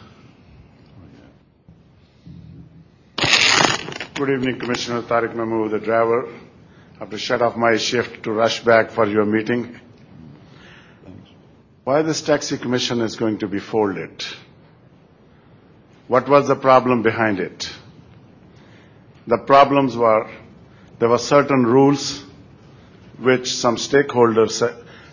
[4.14, 6.28] Good evening, Commissioner Tariq Mahmood, the driver.
[6.96, 9.80] I have to shut off my shift to rush back for your meeting.
[11.84, 14.26] Why this taxi commission is going to be folded?
[16.08, 17.70] What was the problem behind it?
[19.28, 20.30] The problems were
[21.00, 22.24] there were certain rules
[23.20, 24.62] which some stakeholders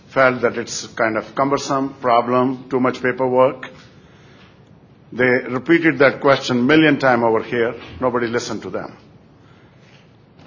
[0.08, 3.70] felt that it's kind of cumbersome problem, too much paperwork.
[5.12, 7.74] They repeated that question million times over here.
[8.00, 8.97] Nobody listened to them.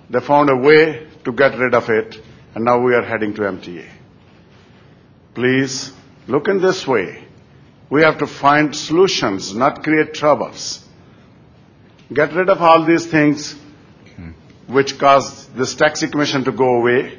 [0.09, 2.22] They found a way to get rid of it,
[2.56, 3.88] and now we are heading to MTA.
[5.35, 5.92] Please
[6.27, 7.27] look in this way.
[7.90, 10.83] We have to find solutions, not create troubles.
[12.14, 13.56] Get rid of all these things
[14.67, 17.17] which cause this taxi commission to go away.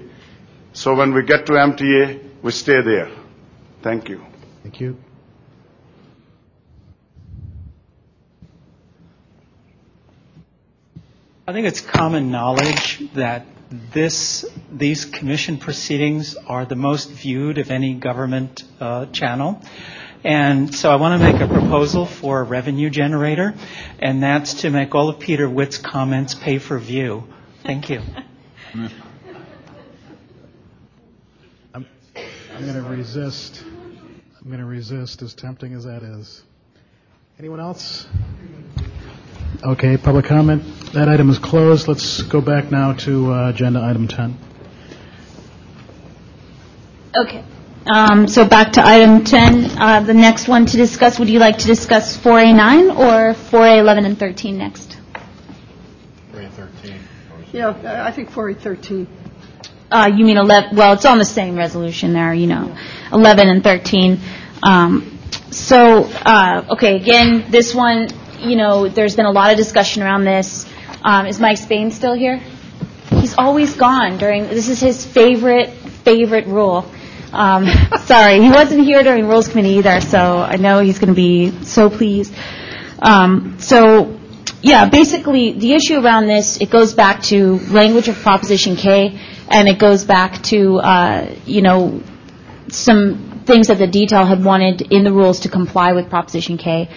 [0.72, 3.10] So when we get to MTA, we stay there.
[3.82, 4.22] Thank you.
[4.62, 4.96] Thank you.
[11.46, 17.70] I think it's common knowledge that this, these commission proceedings are the most viewed of
[17.70, 19.62] any government uh, channel.
[20.28, 23.54] And so I want to make a proposal for a revenue generator,
[23.98, 27.24] and that's to make all of Peter Witt's comments pay for view.
[27.64, 28.02] Thank you.
[28.74, 28.94] I'm
[32.60, 33.64] going to resist.
[33.64, 36.42] I'm going to resist, as tempting as that is.
[37.38, 38.06] Anyone else?
[39.64, 40.62] Okay, public comment.
[40.92, 41.88] That item is closed.
[41.88, 44.36] Let's go back now to uh, agenda item 10.
[47.16, 47.44] Okay.
[47.88, 49.78] Um, So back to item 10.
[49.78, 54.18] Uh, The next one to discuss, would you like to discuss 4A9 or 4A11 and
[54.18, 54.98] 13 next?
[56.32, 56.94] 4A13.
[57.52, 59.06] Yeah, I think 4A13.
[59.90, 62.76] Uh, You mean 11, well, it's on the same resolution there, you know,
[63.12, 64.20] 11 and 13.
[64.62, 65.18] Um,
[65.50, 68.08] So, uh, okay, again, this one,
[68.40, 70.66] you know, there's been a lot of discussion around this.
[71.02, 72.38] Um, Is Mike Spain still here?
[73.12, 75.70] He's always gone during, this is his favorite,
[76.04, 76.84] favorite rule.
[77.32, 77.66] Um,
[78.04, 81.50] Sorry, he wasn't here during Rules Committee either, so I know he's going to be
[81.64, 82.32] so pleased.
[83.00, 84.18] Um, So,
[84.62, 89.68] yeah, basically, the issue around this, it goes back to language of Proposition K, and
[89.68, 92.02] it goes back to, uh, you know,
[92.68, 96.88] some things that the detail had wanted in the rules to comply with Proposition K.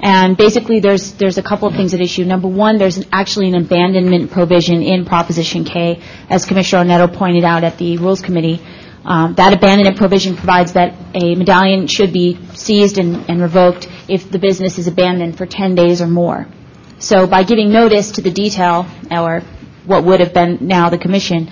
[0.00, 2.24] And basically, there's, there's a couple of things at issue.
[2.24, 6.00] Number one, there's an- actually an abandonment provision in Proposition K,
[6.30, 8.60] as Commissioner Onetto pointed out at the Rules Committee.
[9.08, 14.30] Um, That abandonment provision provides that a medallion should be seized and and revoked if
[14.30, 16.46] the business is abandoned for 10 days or more.
[16.98, 19.40] So by giving notice to the detail, or
[19.86, 21.48] what would have been now the commission,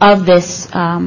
[0.00, 1.02] of this, um,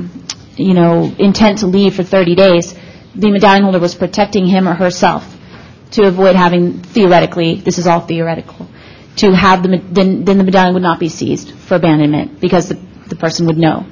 [0.57, 2.75] you know, intent to leave for 30 days,
[3.15, 5.23] the medallion holder was protecting him or herself
[5.91, 8.67] to avoid having, theoretically, this is all theoretical,
[9.15, 12.77] to have the, then then the medallion would not be seized for abandonment, because the
[13.07, 13.85] the person would know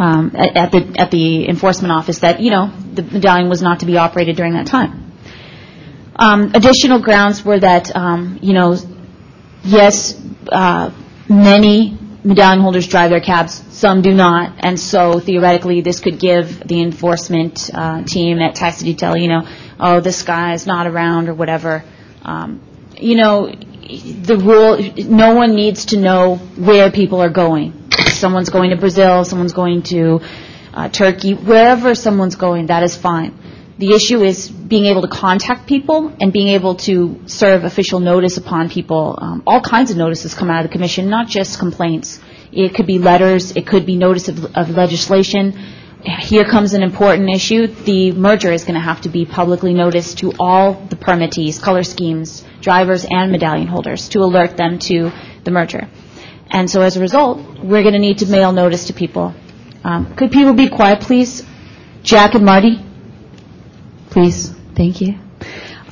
[0.00, 3.86] um, at the at the enforcement office that, you know, the medallion was not to
[3.86, 5.12] be operated during that time.
[6.16, 8.76] Um, Additional grounds were that, um, you know,
[9.62, 10.18] yes,
[10.50, 10.90] uh,
[11.28, 16.60] many medallion holders drive their cabs, some do not, and so theoretically, this could give
[16.66, 19.46] the enforcement uh, team at taxi detail, you know,
[19.78, 21.84] oh, this guy is not around or whatever.
[22.22, 22.60] Um,
[22.98, 23.34] You know,
[24.30, 24.76] the rule,
[25.08, 26.36] no one needs to know
[26.68, 27.79] where people are going.
[28.20, 30.20] Someone's going to Brazil, someone's going to
[30.74, 33.32] uh, Turkey, wherever someone's going, that is fine.
[33.78, 38.36] The issue is being able to contact people and being able to serve official notice
[38.36, 39.18] upon people.
[39.20, 42.20] Um, All kinds of notices come out of the commission, not just complaints.
[42.52, 45.44] It could be letters, it could be notice of of legislation.
[46.02, 47.66] Here comes an important issue.
[47.66, 51.82] The merger is going to have to be publicly noticed to all the permittees, color
[51.82, 55.10] schemes, drivers, and medallion holders to alert them to
[55.44, 55.88] the merger.
[56.50, 59.34] And so as a result, we're going to need to mail notice to people.
[59.84, 61.44] Um, Could people be quiet, please?
[62.02, 62.78] Jack and Marty?
[64.10, 65.18] Please, thank you.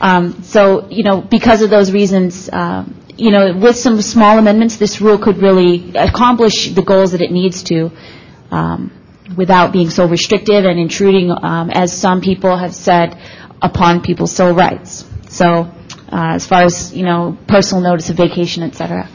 [0.00, 2.84] Um, So, you know, because of those reasons, uh,
[3.16, 7.30] you know, with some small amendments, this rule could really accomplish the goals that it
[7.32, 7.90] needs to
[8.50, 8.92] um,
[9.36, 13.16] without being so restrictive and intruding, um, as some people have said,
[13.60, 15.04] upon people's civil rights.
[15.28, 15.46] So
[16.12, 19.08] uh, as far as, you know, personal notice of vacation, et cetera.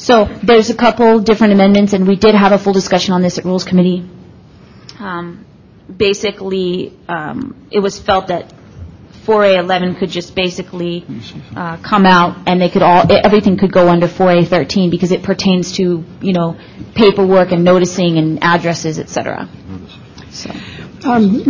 [0.00, 3.36] So there's a couple different amendments, and we did have a full discussion on this
[3.36, 4.08] at Rules Committee.
[4.98, 5.44] Um,
[5.94, 8.54] Basically, um, it was felt that
[9.24, 11.04] 4A11 could just basically
[11.54, 15.72] uh, come out, and they could all, everything could go under 4A13 because it pertains
[15.72, 16.56] to, you know,
[16.94, 19.48] paperwork and noticing and addresses, et cetera.
[20.30, 20.50] So.
[21.04, 21.42] Um,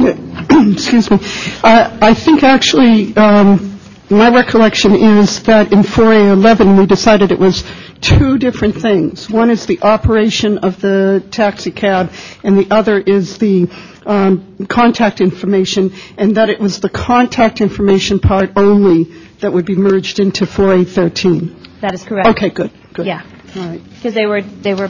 [0.73, 1.19] Excuse me.
[1.63, 3.70] Uh, I think actually, um,
[4.11, 7.65] my recollection is that in 4A11, we decided it was
[8.01, 9.31] two different things.
[9.31, 13.69] One is the operation of the taxi cab, and the other is the
[14.07, 19.05] um, contact information, and that it was the contact information part only
[19.41, 21.81] that would be merged into 4A13.
[21.81, 22.29] That is correct.
[22.29, 23.07] Okay, good, good.
[23.07, 23.23] Yeah.
[23.57, 23.83] All right.
[23.83, 24.89] Because they were, they were,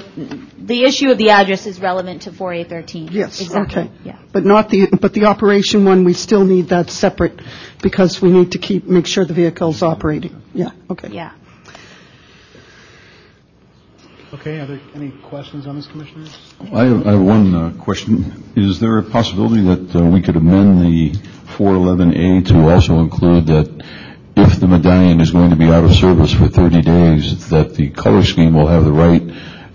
[0.58, 3.10] the issue of the address is relevant to 4A13.
[3.10, 3.82] Yes, Exactly.
[3.84, 3.90] okay.
[4.04, 4.18] Yeah.
[4.32, 7.40] But not the, but the operation one, we still need that separate
[7.82, 10.42] because we need to keep, make sure the vehicle's operating.
[10.52, 11.08] Yeah, okay.
[11.08, 11.32] Yeah.
[14.32, 16.36] Okay, are there any questions on this, Commissioners?
[16.72, 18.44] I have, I have one uh, question.
[18.54, 21.10] Is there a possibility that uh, we could amend the
[21.56, 23.84] 411A to also include that
[24.36, 27.90] if the medallion is going to be out of service for 30 days, that the
[27.90, 29.22] color scheme will have the right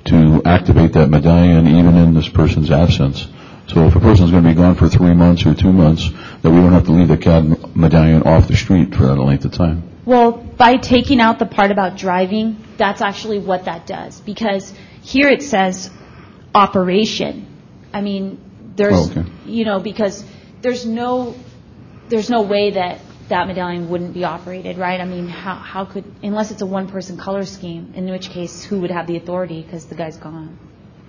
[0.05, 3.27] to activate that medallion even in this person's absence?
[3.67, 6.09] So if a person's going to be gone for three months or two months,
[6.41, 9.45] that we don't have to leave the CAD medallion off the street for that length
[9.45, 9.89] of time?
[10.05, 14.21] Well, by taking out the part about driving, that's actually what that does.
[14.21, 15.89] Because here it says
[16.53, 17.47] operation.
[17.91, 18.39] I mean,
[18.75, 19.29] there's, Oh, okay.
[19.45, 20.23] you know, because
[20.61, 21.35] there's no,
[22.09, 24.99] there's no way that that medallion wouldn't be operated, right?
[24.99, 28.81] I mean, how, how could, unless it's a one-person color scheme, in which case, who
[28.81, 30.59] would have the authority because the guy's gone?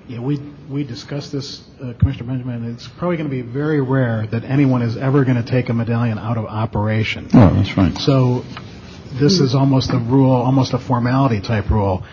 [0.08, 0.38] Yeah, we,
[0.70, 4.44] we discussed this, uh, Commissioner Benjamin, and it's probably going to be very rare that
[4.44, 7.28] anyone is ever going to take a medallion out of operation.
[7.34, 7.96] Oh, that's right.
[7.98, 8.44] So
[9.14, 12.04] this is almost a rule, almost a formality type rule.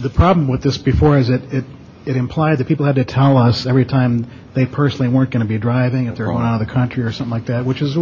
[0.00, 1.64] The problem with this before is it, it,
[2.06, 5.48] it implied that people had to tell us every time they personally weren't going to
[5.48, 7.82] be driving, if they were going out of the country or something like that, which
[7.82, 7.96] is,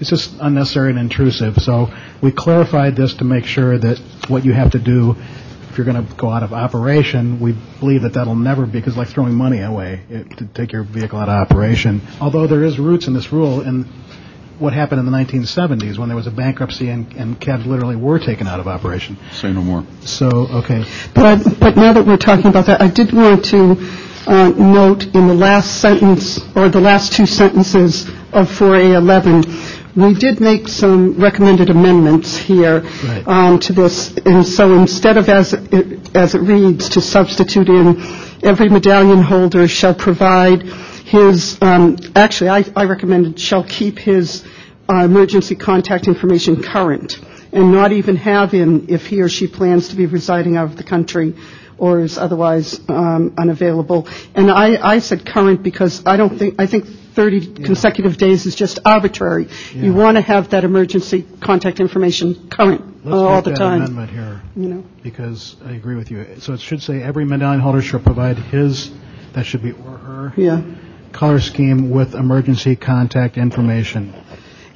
[0.00, 1.56] it's just unnecessary and intrusive.
[1.58, 1.92] So
[2.22, 3.98] we clarified this to make sure that
[4.28, 5.16] what you have to do
[5.74, 8.96] if you're going to go out of operation, we believe that that'll never be, because
[8.96, 12.00] like throwing money away it, to take your vehicle out of operation.
[12.20, 13.84] Although there is roots in this rule in
[14.58, 18.18] what happened in the 1970s when there was a bankruptcy and, and cabs literally were
[18.18, 19.16] taken out of operation.
[19.32, 19.84] Say no more.
[20.02, 20.84] So, okay.
[21.14, 23.76] But, but now that we're talking about that, I did want to
[24.26, 30.40] uh, note in the last sentence, or the last two sentences of 4A11, we did
[30.40, 33.22] make some recommended amendments here Right.
[33.28, 34.16] um, to this.
[34.24, 38.00] And so instead of as it, as it reads, to substitute in,
[38.42, 40.64] every medallion holder shall provide
[41.14, 44.44] his, um, actually, I, I recommended shall keep his
[44.88, 47.20] uh, emergency contact information current
[47.52, 50.76] and not even have him if he or she plans to be residing out of
[50.76, 51.34] the country
[51.78, 54.08] or is otherwise um, unavailable.
[54.34, 58.56] And I, I said current because I don't think, I think 30 consecutive days is
[58.56, 59.46] just arbitrary.
[59.72, 63.82] You want to have that emergency contact information current Let's all the that time.
[63.82, 64.42] amendment here.
[64.56, 64.84] You know.
[65.04, 66.40] Because I agree with you.
[66.40, 68.90] So it should say every medallion holder shall provide his,
[69.34, 70.60] that should be or her, Yeah.
[71.14, 74.12] Color scheme with emergency contact information.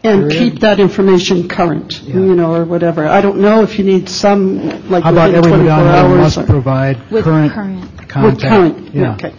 [0.05, 0.53] And Period.
[0.53, 3.07] keep that information current, you know, or whatever.
[3.07, 6.15] I don't know if you need some, like How about within every 24 medallion holder
[6.21, 6.37] hours.
[6.37, 8.09] must or- provide With current current.
[8.09, 8.25] contact?
[8.25, 9.13] With current, Yeah.
[9.15, 9.33] okay.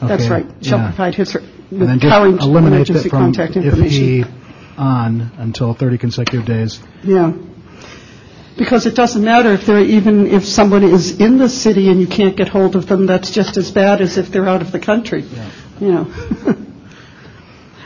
[0.00, 0.46] That's Okay, right.
[0.62, 0.86] Shall yeah.
[0.88, 4.04] provide his, or- And then with just current eliminate emergency that from contact if information.
[4.04, 4.24] he
[4.78, 6.80] on until 30 consecutive days.
[7.04, 7.32] Yeah.
[8.56, 12.06] Because it doesn't matter if they're, even if someone is in the city and you
[12.06, 14.78] can't get hold of them, that's just as bad as if they're out of the
[14.78, 15.24] country,
[15.80, 16.56] you know.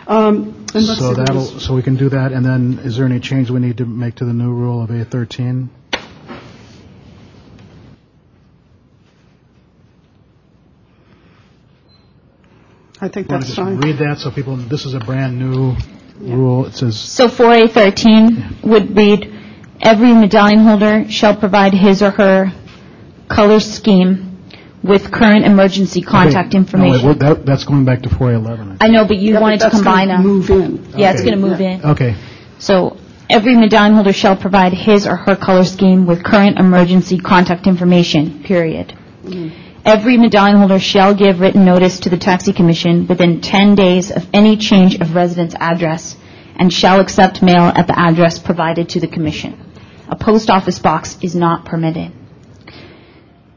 [0.06, 3.50] Um, and So that'll, so we can do that, and then is there any change
[3.50, 5.68] we need to make to the new rule of A13?
[13.00, 13.78] I think Want that's to just fine.
[13.80, 15.74] read that so people, this is a brand-new
[16.20, 16.66] rule.
[16.66, 19.32] It says, So 4A13 would read,
[19.80, 22.52] every medallion holder shall provide his or her
[23.28, 24.33] color scheme
[24.84, 27.08] with current emergency contact Okay, no, information.
[27.08, 28.76] wait, that- That's going back to 4A11.
[28.80, 30.22] I know, but you Yeah, but wanted to that's gonna combine them.
[30.22, 30.84] Move in.
[30.96, 31.80] Yeah, it's going to move in.
[31.84, 32.14] Okay,
[32.58, 32.96] So
[33.30, 38.40] every medallion holder shall provide his or her color scheme with current emergency contact information,
[38.44, 38.92] period.
[39.24, 39.48] Mm-hmm.
[39.86, 44.26] Every medallion holder shall give written notice to the taxi commission within 10 days of
[44.32, 46.16] any change of residence address
[46.56, 49.58] and shall accept mail at the address provided to the commission.
[50.08, 52.12] A post office box is not permitted.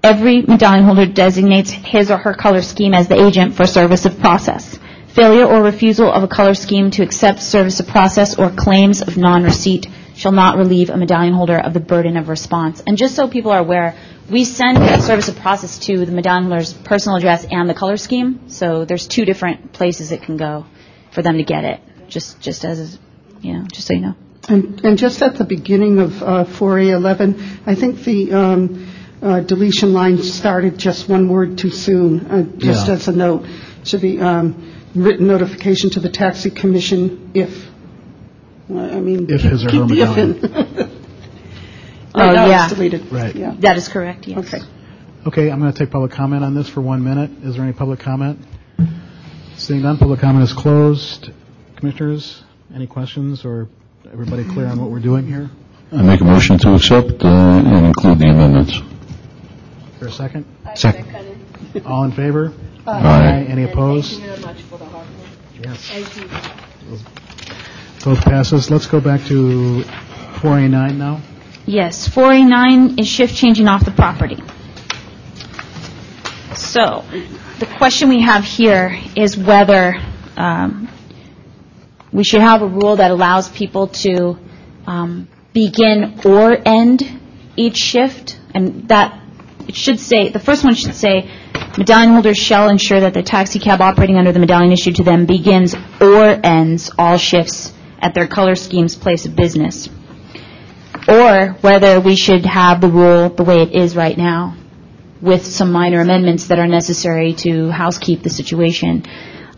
[0.03, 4.19] Every medallion holder designates his or her color scheme as the agent for service of
[4.19, 4.77] process.
[5.07, 9.17] Failure or refusal of a color scheme to accept service of process or claims of
[9.17, 12.83] non-receipt shall not relieve a medallion holder of the burden of response.
[12.85, 13.95] And just so people are aware,
[14.29, 18.49] we send service of process to the medallion holder's personal address and the color scheme,
[18.49, 20.65] so there's two different places it can go
[21.11, 22.99] for them to get it, just, just as,
[23.41, 24.15] you know, just so you know.
[24.49, 28.86] And, and just at the beginning of uh, 4A11, I think the um,
[29.21, 32.93] deletion line started just one word too soon, uh, just Yeah.
[32.93, 33.45] as a note.
[33.83, 37.69] Should be um, written notification to the taxi commission if,
[38.69, 39.27] uh, I mean.
[39.29, 40.91] If his or keep her the if in.
[42.15, 42.65] Oh, now yeah.
[42.65, 43.11] it's deleted.
[43.11, 43.35] Right.
[43.35, 43.53] Yeah.
[43.59, 44.39] That is correct, yes.
[44.39, 44.65] Okay.
[45.27, 47.29] okay, I'm going to take public comment on this for one minute.
[47.43, 48.39] Is there any public comment?
[49.55, 51.29] Seeing none, public comment is closed.
[51.75, 53.69] Commissioners, any questions, or
[54.11, 55.51] everybody clear on what we're doing here?
[55.91, 58.81] I make a motion to accept uh, and include the amendments.
[59.99, 60.45] For a second?
[60.75, 61.05] Second.
[61.85, 62.53] All in favor?
[62.85, 63.45] Aye.
[63.49, 64.11] Any opposed?
[64.11, 65.27] Thank you very much for the hard work.
[65.63, 65.89] Yes.
[65.89, 66.99] Thank you.
[68.05, 68.69] Both passes.
[68.69, 69.83] Let's go back to
[70.35, 71.21] 4A9 now.
[71.65, 74.41] Yes, 4A9 is shift changing off the property.
[76.55, 77.03] So,
[77.59, 79.95] the question we have here is whether
[80.37, 80.87] um,
[82.13, 84.37] we should have a rule that allows people to
[84.85, 87.03] um, begin or end
[87.55, 89.19] each shift, and that,
[89.67, 91.29] it should say, the first one should say,
[91.77, 95.25] medallion holders shall ensure that the taxi cab operating under the medallion issued to them
[95.25, 99.89] begins or ends all shifts at their color scheme's place of business
[101.07, 104.55] or whether we should have the rule the way it is right now
[105.21, 109.03] with some minor amendments that are necessary to housekeep the situation.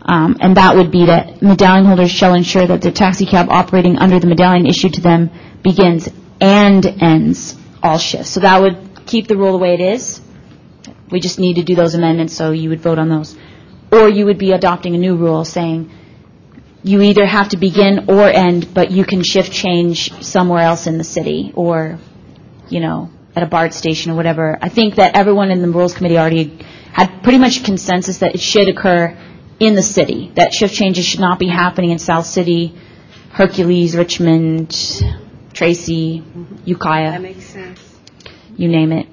[0.02, 3.98] Um, And that would be that medallion holders shall ensure that the taxi cab operating
[3.98, 5.30] under the medallion issued to them
[5.62, 6.08] begins
[6.40, 8.30] and ends all shifts.
[8.30, 10.20] So that would keep the rule the way it is.
[11.10, 13.36] We just need to do those amendments, so you would vote on those.
[13.90, 15.90] Or you would be adopting a new rule saying
[16.82, 20.96] you either have to begin or end, but you can shift change somewhere else in
[20.96, 21.98] the city or,
[22.68, 24.58] you know, at a BART station or whatever.
[24.62, 26.58] I think that everyone in the Rules Committee already
[26.92, 29.18] had pretty much consensus that it should occur
[29.58, 32.74] in the city, that shift changes should not be happening in South City,
[33.30, 34.70] Hercules, Richmond,
[35.52, 36.56] Tracy, mm-hmm.
[36.64, 37.10] Ukiah.
[37.10, 37.89] That makes sense.
[38.56, 39.06] You name it.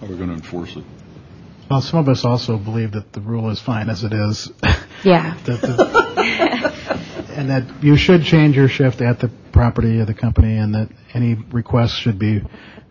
[0.00, 0.84] How are we going to enforce it?
[1.70, 4.50] Well, some of us also believe that the rule is fine as it is.
[5.04, 5.36] Yeah.
[5.44, 10.56] That the- And that you should change your shift at the property of the company,
[10.56, 12.42] and that any requests should be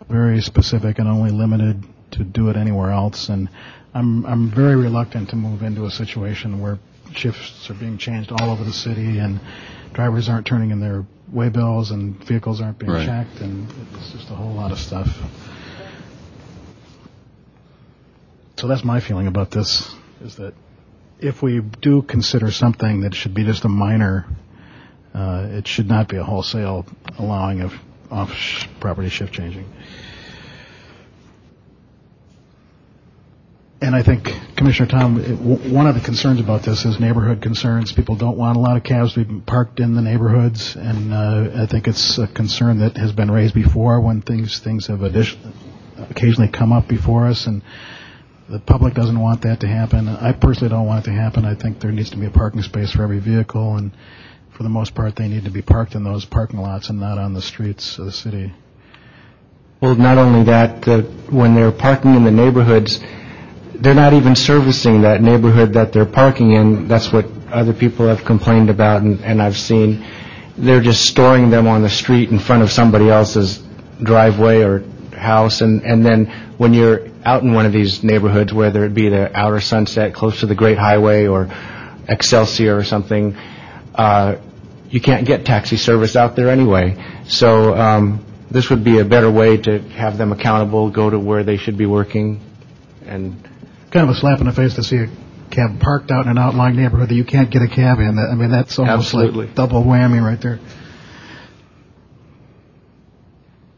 [0.10, 3.30] very specific and only limited to do it anywhere else.
[3.30, 3.50] And
[3.94, 6.80] I'm, I'm very reluctant to move into a situation where
[7.14, 9.40] shifts are being changed all over the city, and
[9.94, 13.06] drivers aren't turning in their way bills, and vehicles aren't being Right.
[13.06, 15.08] checked, and it's just a whole lot of stuff.
[18.58, 20.54] So that's my feeling about this, is that
[21.20, 24.26] if we do consider something that should be just a minor,
[25.14, 26.86] uh, it should not be a wholesale
[27.18, 27.74] allowing of
[28.12, 29.66] off-property shift changing.
[33.82, 37.42] And I think, Commissioner Tom, it- w- one of the concerns about this is neighborhood
[37.42, 37.94] concerns.
[37.94, 41.62] People don't want a lot of cabs to be parked in the neighborhoods, and uh,
[41.64, 45.02] I think it's a concern that has been raised before when things things have
[46.10, 47.62] occasionally come up before us, and
[48.50, 50.10] the public doesn't want that to happen.
[50.10, 51.46] I personally don't want it to happen.
[51.46, 53.92] I think there needs to be a parking space for every vehicle, and
[54.52, 57.18] for the most part, they need to be parked in those parking lots and not
[57.18, 58.52] on the streets of the city.
[59.80, 63.00] Well, not only that, uh, when they're parking in the neighborhoods,
[63.80, 66.88] they're not even servicing that neighborhood that they're parking in.
[66.88, 70.06] That's what other people have complained about, and and I've seen.
[70.58, 73.64] They're just storing them on the street in front of somebody else's
[74.04, 74.84] driveway or
[75.16, 76.26] house, and and then
[76.58, 80.42] when you're out in one of these neighborhoods, whether it be the outer Sunset, close
[80.42, 81.50] to the Great Highway, or
[82.08, 83.38] Excelsior or something,
[83.96, 84.36] uh,
[84.90, 86.98] you can't get taxi service out there anyway.
[87.28, 91.44] So um, this would be a better way to have them accountable, go to where
[91.44, 92.42] they should be working,
[93.06, 93.49] and
[93.92, 95.08] Kind of a slap in the face to see a
[95.50, 98.20] cab parked out in an outlying neighborhood that you can't get a cab in.
[98.20, 99.48] I mean, that's almost Absolutely.
[99.48, 100.60] like double whammy right there.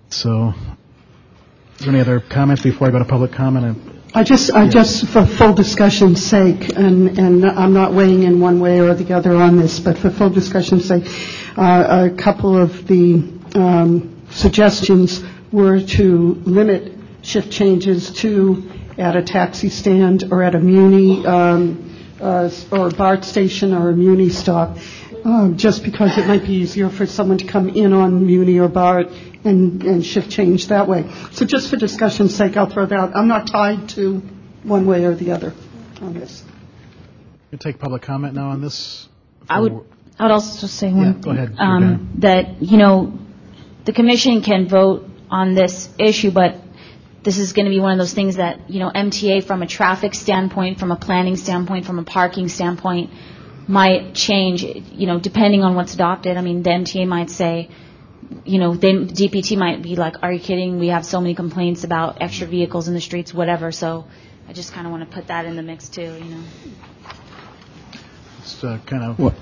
[0.09, 0.53] So,
[1.75, 3.77] is there any other comments before I go to public comment?
[4.13, 8.59] I just, I just, for full discussion's sake, and, and I'm not weighing in one
[8.59, 11.05] way or the other on this, but for full discussion's sake,
[11.57, 13.23] uh, a couple of the
[13.55, 15.23] um, suggestions
[15.53, 16.91] were to limit
[17.21, 18.69] shift changes to
[19.01, 21.59] at a taxi stand or at a Muni, um,
[22.21, 24.77] uh, or BART station or a Muni stop,
[25.25, 28.67] um, just because it might be easier for someone to come in on Muni or
[28.67, 29.07] BART
[29.43, 31.09] and, and shift change that way.
[31.31, 33.15] So just for discussion's sake, I'll throw that out.
[33.15, 34.21] I'm not tied to
[34.63, 35.53] one way or the other
[35.99, 36.43] on this.
[37.51, 39.09] You take public comment now on this?
[39.49, 39.73] I would,
[40.19, 41.21] I would also say Yeah, one.
[41.21, 41.55] go ahead.
[41.57, 43.17] um, That, you know,
[43.85, 46.55] the commission can vote on this issue, but
[47.23, 49.67] this is going to be one of those things that, you know, MTA from a
[49.67, 53.11] traffic standpoint, from a planning standpoint, from a parking standpoint,
[53.67, 56.37] might change, you know, depending on what's adopted.
[56.37, 57.69] I mean, the MTA might say,
[58.43, 60.79] you know, they, DPT might be like, are you kidding?
[60.79, 63.71] We have so many complaints about extra vehicles in the streets, whatever.
[63.71, 64.07] So
[64.47, 66.43] I just kind of want to put that in the mix too, you know.
[68.39, 69.35] It's uh, kind of,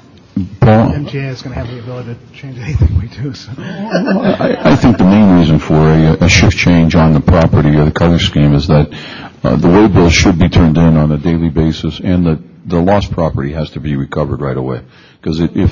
[0.60, 0.92] Paul?
[0.92, 3.52] MTA is going to have the ability to change anything we do, so.
[3.58, 7.86] I I think the main reason for a a shift change on the property or
[7.86, 8.88] the color scheme is that
[9.44, 12.82] uh, the way bills should be turned in on a daily basis, and that the
[12.82, 14.82] lost property has to be recovered right away.
[15.20, 15.72] Because if,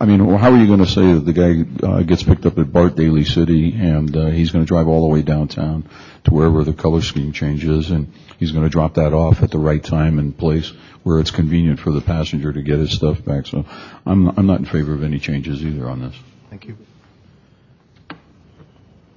[0.00, 2.58] I mean, how are you going to say that the guy uh, gets picked up
[2.58, 5.88] at Bart Daly City and uh, he's going to drive all the way downtown
[6.24, 9.50] to wherever the color scheme change is, and he's going to drop that off at
[9.50, 13.24] the right time and place where it's convenient for the passenger to get his stuff
[13.24, 13.46] back.
[13.46, 13.64] So
[14.06, 16.14] I'm I'm not in favor of any changes either on this.
[16.50, 16.76] Thank you.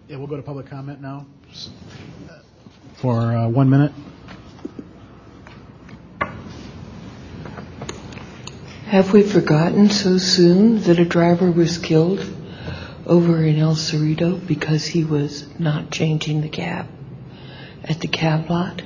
[0.07, 1.25] Yeah, we'll go to public comment now
[2.95, 3.91] for uh, one minute.
[8.85, 12.23] Have we forgotten so soon that a driver was killed
[13.05, 16.87] over in El Cerrito because he was not changing the cab
[17.83, 18.81] at the cab lot?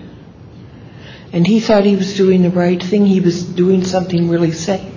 [1.32, 3.06] And he thought he was doing the right thing.
[3.06, 4.94] He was doing something really safe.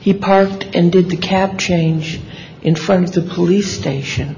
[0.00, 2.20] He parked and did the cab change
[2.62, 4.36] in front of the police station.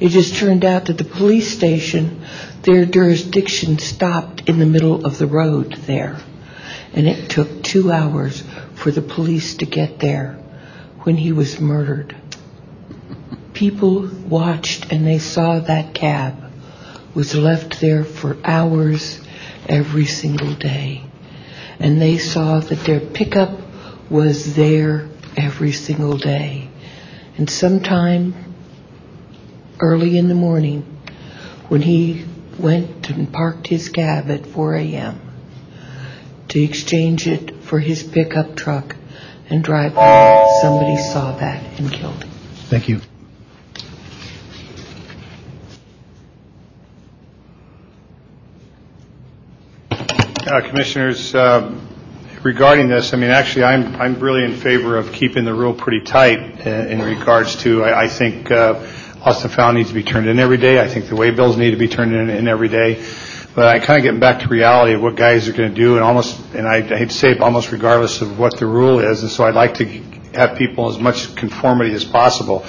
[0.00, 2.22] It just turned out that the police station,
[2.62, 6.18] their jurisdiction stopped in the middle of the road there.
[6.94, 8.42] And it took two hours
[8.74, 10.34] for the police to get there
[11.04, 12.16] when he was murdered.
[13.54, 16.34] People watched and they saw that cab
[17.14, 19.21] was left there for hours
[19.68, 21.02] every single day.
[21.78, 23.58] And they saw that their pickup
[24.10, 26.68] was there every single day.
[27.36, 28.54] And sometime
[29.80, 30.82] early in the morning,
[31.68, 32.24] when he
[32.58, 35.20] went and parked his cab at 4 a.m.
[36.48, 38.96] to exchange it for his pickup truck
[39.48, 42.30] and drive home, somebody saw that and killed him.
[42.68, 43.00] Thank you.
[50.60, 51.74] Commissioners, uh,
[52.42, 56.04] regarding this, I mean, actually, I'm I'm really in favor of keeping the rule pretty
[56.04, 58.74] tight uh, in regards to, I, I think uh,
[59.24, 60.78] and found needs to be turned in every day.
[60.78, 63.02] I think the way bills need to be turned in, in every day.
[63.54, 65.94] But I kind of getting back to reality of what guys are going to do,
[65.94, 68.98] and almost, and I, I hate to say it, almost regardless of what the rule
[68.98, 69.22] is.
[69.22, 69.86] And so I'd like to
[70.34, 72.66] have people as much conformity as possible,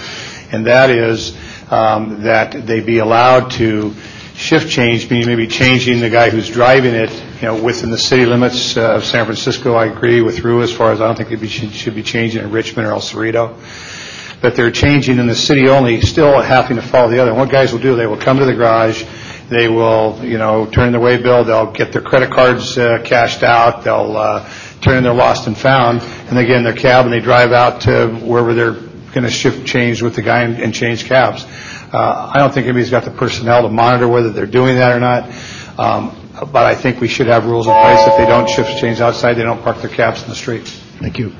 [0.54, 1.36] and that is
[1.70, 3.94] um, that they be allowed to
[4.36, 8.26] shift change, meaning maybe changing the guy who's driving it, you know, within the city
[8.26, 9.76] limits uh, of San Francisco.
[9.76, 12.44] I agree with Rue as far as I don't think it be, should be changing
[12.44, 13.56] in Richmond or El Cerrito.
[14.42, 17.32] But they're changing in the city only, still having to follow the other.
[17.32, 19.06] And what guys will do, they will come to the garage,
[19.50, 23.02] they will, you know, turn in their way bill, they'll get their credit cards uh,
[23.04, 24.50] cashed out, they'll uh,
[24.82, 27.52] turn in their lost and found, and they get in their cab and they drive
[27.52, 28.74] out to wherever they're
[29.14, 31.46] going to shift change with the guy and, and change cabs.
[31.94, 35.00] Uh, I don't think anybody's got the personnel to monitor whether they're doing that or
[35.00, 35.30] not.
[35.80, 36.20] Um,
[36.52, 38.00] but I think we should have rules in place.
[38.08, 40.68] If they don't shift change outside, they don't park their cabs in the street.
[40.68, 41.34] Thank you.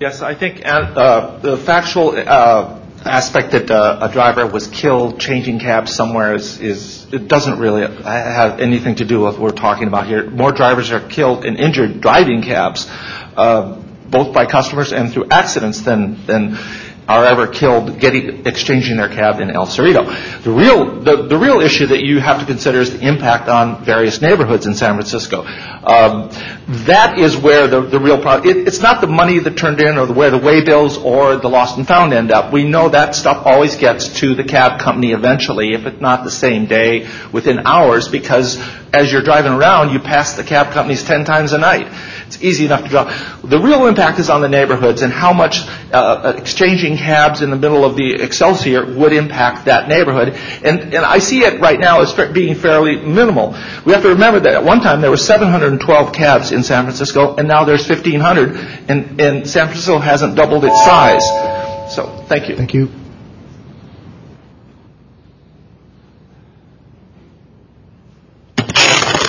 [0.00, 5.60] Yes, I think uh, the factual uh, aspect that uh, a driver was killed changing
[5.60, 9.88] cabs somewhere is, is it doesn't really have anything to do with what we're talking
[9.88, 10.28] about here.
[10.28, 12.88] More drivers are killed and injured driving cabs,
[13.36, 13.81] uh,
[14.12, 16.56] both by customers and through accidents than
[17.08, 20.04] are ever killed getting exchanging their cab in El Cerrito.
[20.44, 24.20] The real the, real issue that you have to consider is the impact on various
[24.20, 25.42] neighborhoods in San Francisco.
[25.42, 26.30] Um,
[26.86, 28.48] that is where the, real problem.
[28.48, 31.36] It, it's not the money that turned in or the, where the way bills or
[31.36, 32.52] the lost and found end up.
[32.52, 36.30] We know that stuff always gets to the cab company eventually, if it's not the
[36.30, 38.62] same day, within hours, because
[38.94, 41.88] as you're driving around, you pass the cab companies ten times a night.
[42.34, 43.08] It's easy enough to drop.
[43.42, 47.56] The real impact is on the neighborhoods and how much uh, exchanging cabs in the
[47.56, 50.28] middle of the Excelsior would impact that neighborhood.
[50.64, 53.54] And, and I see it right now as being fairly minimal.
[53.84, 57.36] We have to remember that at one time there were 712 cabs in San Francisco,
[57.36, 58.56] and now there's 1,500,
[58.88, 61.24] and, and San Francisco hasn't doubled its size.
[61.94, 62.56] So, thank you.
[62.56, 62.88] Thank you.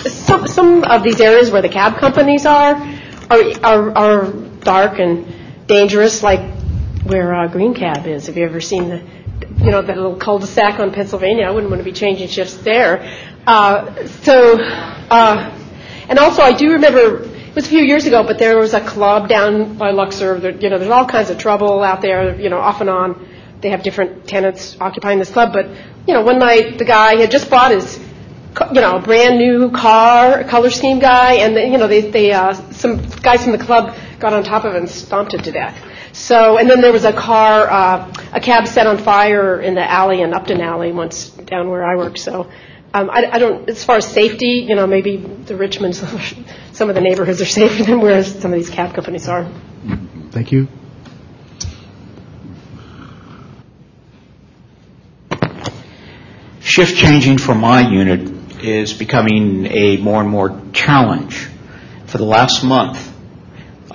[0.09, 2.75] Some, some of these areas where the cab companies are,
[3.33, 4.31] are,
[4.61, 6.39] dark and dangerous, like
[7.03, 8.27] where uh, Green Cab is.
[8.27, 9.03] Have you ever seen the,
[9.59, 11.45] you know, that little cul-de-sac on Pennsylvania?
[11.45, 13.03] I wouldn't want to be changing shifts there.
[13.45, 15.59] Uh, so, uh,
[16.07, 18.81] and also I do remember it was a few years ago, but there was a
[18.81, 20.37] club down by Luxor.
[20.37, 22.39] You know, there's all kinds of trouble out there.
[22.39, 23.29] You know, off and on.
[23.61, 25.67] They have different tenants occupying this club, but
[26.07, 27.97] you know, one night the guy had just bought his
[28.73, 33.01] you know, brand new car, color scheme guy, and you know, they, they uh, some
[33.21, 35.77] guys from the club got on top of it and stomped him to death.
[36.13, 39.89] So, and then there was a car, uh, a cab set on fire in the
[39.89, 42.17] alley in Upton Alley once down where I work.
[42.17, 42.51] So,
[42.93, 45.95] um, I, I don't, as far as safety, you know, maybe the Richmond,
[46.71, 49.51] some of the neighborhoods are safer than where some of these cab companies are.
[50.29, 50.67] Thank you.
[56.59, 61.49] Shift changing for my unit is becoming a more and more challenge
[62.13, 63.11] For the last month,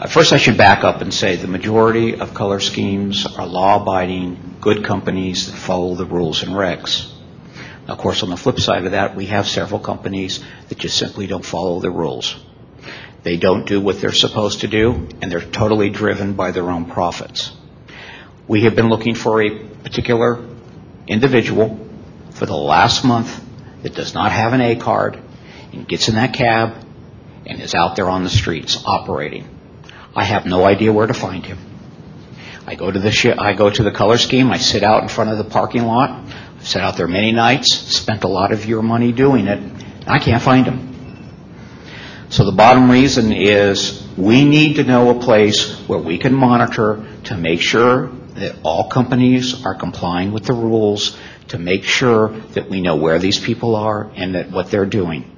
[0.09, 4.85] first I should back up and say the majority of color schemes are law-abiding, good
[4.85, 7.13] companies that follow the rules and regs.
[7.87, 11.29] Of course, on the flip side of that, we have several companies that just simply
[11.29, 12.35] don't follow the rules.
[13.23, 16.87] They don't do what they're supposed to do, and they're totally driven by their own
[16.87, 17.53] profits.
[18.49, 20.45] We have been looking for a particular
[21.07, 21.89] individual
[22.33, 23.48] for the last month
[23.83, 25.19] that does not have an A card
[25.73, 26.85] and gets in that cab
[27.47, 29.49] and is out there on the streets operating.
[30.15, 31.59] I have no idea where to find him.
[32.67, 34.51] I go to the shi I go to the color scheme.
[34.51, 36.11] I sit out in front of the parking lot.
[36.11, 37.75] I've sat out there many nights.
[37.75, 39.61] Spent a lot of your money doing it.
[40.07, 40.89] I can't find him.
[42.31, 47.07] So the bottom reason is we need to know a place where we can monitor
[47.25, 51.17] to make sure that all companies are complying with the rules,
[51.49, 55.37] to make sure that we know where these people are and that what they're doing.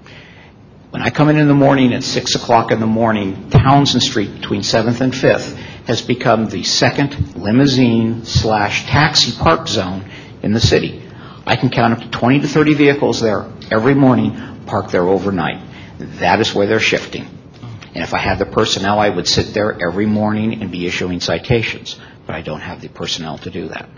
[0.90, 4.34] When I come in in the morning at 6 o'clock in the morning, Townsend Street
[4.34, 5.54] between 7th and 5th
[5.86, 10.04] has become the second limousine slash taxi park zone
[10.42, 11.02] in the city.
[11.46, 15.60] I can count up to 20 to 30 vehicles there every morning parked there overnight.
[15.98, 17.26] That is where they're shifting.
[17.94, 21.20] And if I had the personnel, I would sit there every morning and be issuing
[21.20, 21.98] citations.
[22.26, 23.88] But I don't have the personnel to do that.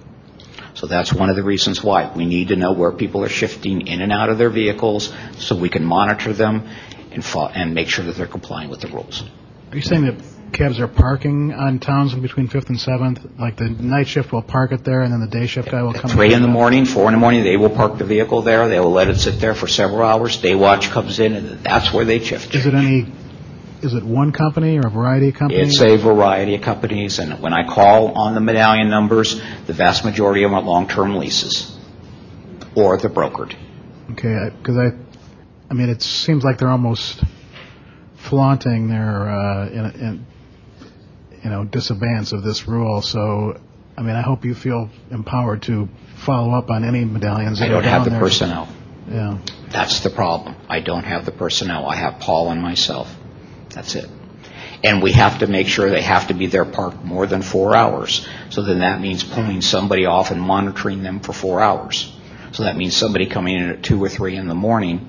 [0.82, 2.12] So that's one of the reasons why.
[2.12, 5.54] We need to know where people are shifting in and out of their vehicles so
[5.54, 6.68] we can monitor them
[7.12, 9.22] and, fo- and make sure that they're complying with the rules.
[9.70, 10.16] Are you saying that
[10.52, 13.38] cabs are parking on Townsend between 5th and 7th?
[13.38, 15.94] Like the night shift will park it there and then the day shift guy will
[15.94, 16.10] come?
[16.10, 18.68] Three in the morning, four in the morning, they will park the vehicle there.
[18.68, 20.38] They will let it sit there for several hours.
[20.38, 22.56] Day watch comes in, and that's where they shift.
[22.56, 23.06] Is it any,
[23.82, 25.80] is it one company or a variety of companies?
[25.80, 30.04] It's a variety of companies, and when I call on the medallion numbers, the vast
[30.04, 31.76] majority of them are long-term leases,
[32.76, 33.54] or they're brokered.
[34.12, 34.92] Okay, because I,
[35.70, 37.22] I mean, it seems like they're almost
[38.16, 40.26] flaunting their, uh, in, in,
[41.42, 43.02] you know, disobeyance of this rule.
[43.02, 43.60] So,
[43.96, 45.88] I mean, I hope you feel empowered to
[46.24, 48.20] follow up on any medallions that I don't have the there.
[48.20, 48.68] personnel.
[49.10, 49.38] Yeah.
[49.70, 50.54] That's the problem.
[50.68, 51.86] I don't have the personnel.
[51.86, 53.08] I have Paul and myself.
[53.72, 54.08] That's it.
[54.84, 57.74] And we have to make sure they have to be there parked more than four
[57.76, 58.26] hours.
[58.50, 62.12] So then that means pulling somebody off and monitoring them for four hours.
[62.52, 65.08] So that means somebody coming in at two or three in the morning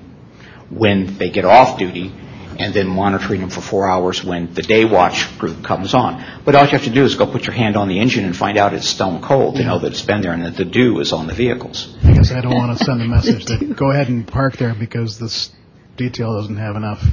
[0.70, 2.12] when they get off duty
[2.58, 6.24] and then monitoring them for four hours when the day watch group comes on.
[6.44, 8.36] But all you have to do is go put your hand on the engine and
[8.36, 11.00] find out it's stone cold to know that it's been there and that the dew
[11.00, 11.94] is on the vehicles.
[12.04, 14.74] I guess I don't want to send the message that go ahead and park there
[14.74, 15.50] because this
[15.96, 17.04] detail doesn't have enough.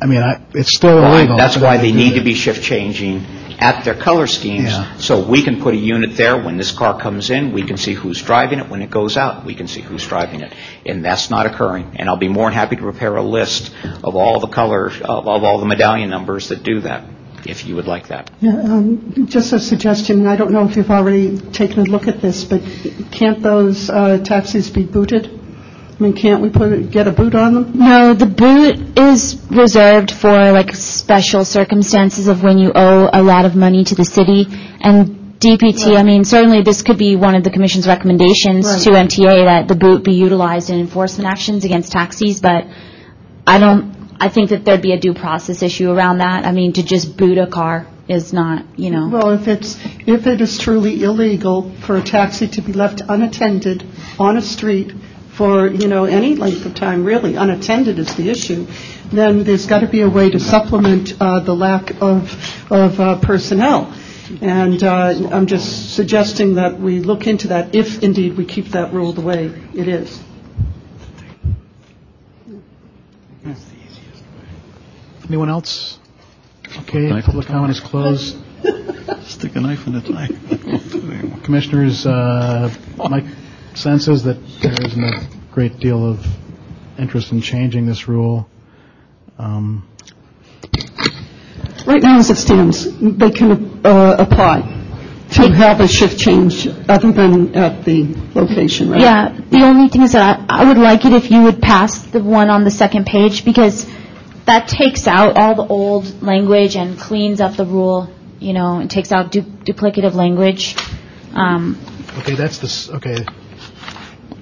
[0.00, 1.36] I mean, I, it's still Well, illegal.
[1.36, 2.18] That's why they need that.
[2.18, 3.24] to be shift changing
[3.60, 4.96] at their color schemes, Yeah.
[4.98, 6.36] so we can put a unit there.
[6.36, 8.68] When this car comes in, we can see who's driving it.
[8.68, 10.52] When it goes out, we can see who's driving it.
[10.84, 11.92] And that's not occurring.
[11.96, 15.28] And I'll be more than happy to prepare a list of all the colors, of
[15.28, 17.04] of all the medallion numbers that do that,
[17.46, 18.30] if you would like that.
[18.40, 22.20] Yeah, um, Just a suggestion, I don't know if you've already taken a look at
[22.20, 22.60] this, but
[23.12, 25.30] can't those uh, taxis be booted?
[25.98, 27.78] I mean, can't we put, get a boot on them?
[27.78, 33.44] No, the boot is reserved for like special circumstances of when you owe a lot
[33.44, 34.46] of money to the city.
[34.80, 39.44] And DPT, I mean, certainly this could be one of the commission's recommendations to MTA
[39.44, 42.66] that the boot be utilized in enforcement actions against taxis, but
[43.46, 46.44] I don't, I think that there'd be a due process issue around that.
[46.44, 49.08] I mean, to just boot a car is not, you know.
[49.08, 53.86] Well, if it's, if it is truly illegal for a taxi to be left unattended
[54.18, 54.92] on a street
[55.36, 58.66] for, you know, any length of time, really, unattended is the issue,
[59.10, 62.32] then there's got to be a way to supplement uh, the lack of,
[62.70, 63.92] of uh, personnel.
[64.40, 68.92] And uh, I'm just suggesting that we look into that if indeed we keep that
[68.92, 70.22] rule the way it is.
[75.28, 75.98] Anyone else?
[76.80, 78.36] Okay, public comment is closed.
[79.22, 80.28] Stick a knife in the tie.
[81.44, 83.24] Commissioners, uh, my
[83.76, 86.24] sense is that there isn't a great deal of
[86.98, 88.48] interest in changing this rule.
[89.38, 89.88] Um,
[91.86, 94.62] Right now, as it stands, they can uh, apply
[95.32, 98.04] to have a shift change other than at the
[98.34, 99.00] location, right?
[99.02, 101.98] Yeah, the only thing is that I I would like it if you would pass
[102.06, 103.86] the one on the second page because
[104.46, 108.08] that takes out all the old language and cleans up the rule,
[108.40, 110.76] you know, and takes out du- duplicative language.
[111.34, 111.78] Um,
[112.20, 113.26] Okay, that's the, s- okay.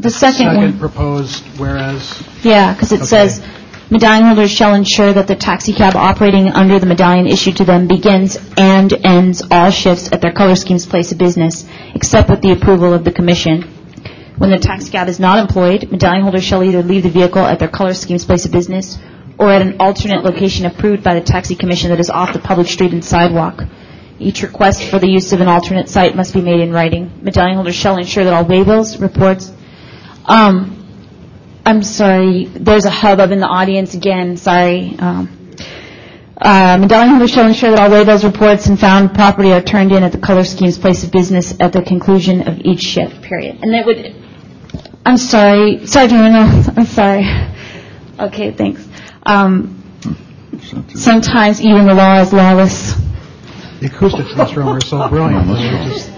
[0.03, 0.57] The second one.
[0.57, 3.41] Second proposed whereas, Yeah, because it says,
[3.89, 7.87] medallion holders shall ensure that the taxi cab operating under the medallion issued to them
[7.87, 11.65] begins and ends all shifts at their color scheme's place of business,
[11.95, 13.63] except with the approval of the commission.
[14.39, 17.61] When the taxi cab is not employed, medallion holders shall either leave the vehicle at
[17.61, 18.99] their color scheme's place of business
[19.39, 22.67] or at an alternate location approved by the taxi commission that is off the public
[22.67, 23.63] street and sidewalk.
[24.19, 27.21] Each request for the use of an alternate site must be made in writing.
[27.23, 29.53] Medallion holders shall ensure that all waybills, reports,
[30.27, 30.79] um,
[31.65, 34.97] I'm sorry, there's a hubbub in the audience again, sorry.
[34.99, 35.39] Um,
[36.41, 40.03] uh, Medallion holders shall ensure that all waybills, reports, and found property are turned in
[40.03, 43.59] at the color scheme's place of business at the conclusion of each shift, period.
[43.63, 44.15] And that would,
[45.07, 47.25] I'm sorry, Sergeant Reynolds, I'm sorry.
[48.19, 48.89] Okay, thanks.
[49.25, 49.79] Um,
[50.95, 52.95] sometimes even the law is lawless.
[53.81, 55.49] The acoustics in this room are so brilliant.
[55.51, 56.12] It's just-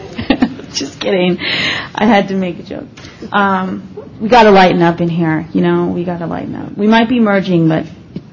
[0.74, 1.38] Just kidding.
[1.40, 2.88] I had to make a joke.
[3.32, 5.46] Um, we got to lighten up in here.
[5.52, 6.76] You know, we got to lighten up.
[6.76, 7.86] We might be merging, but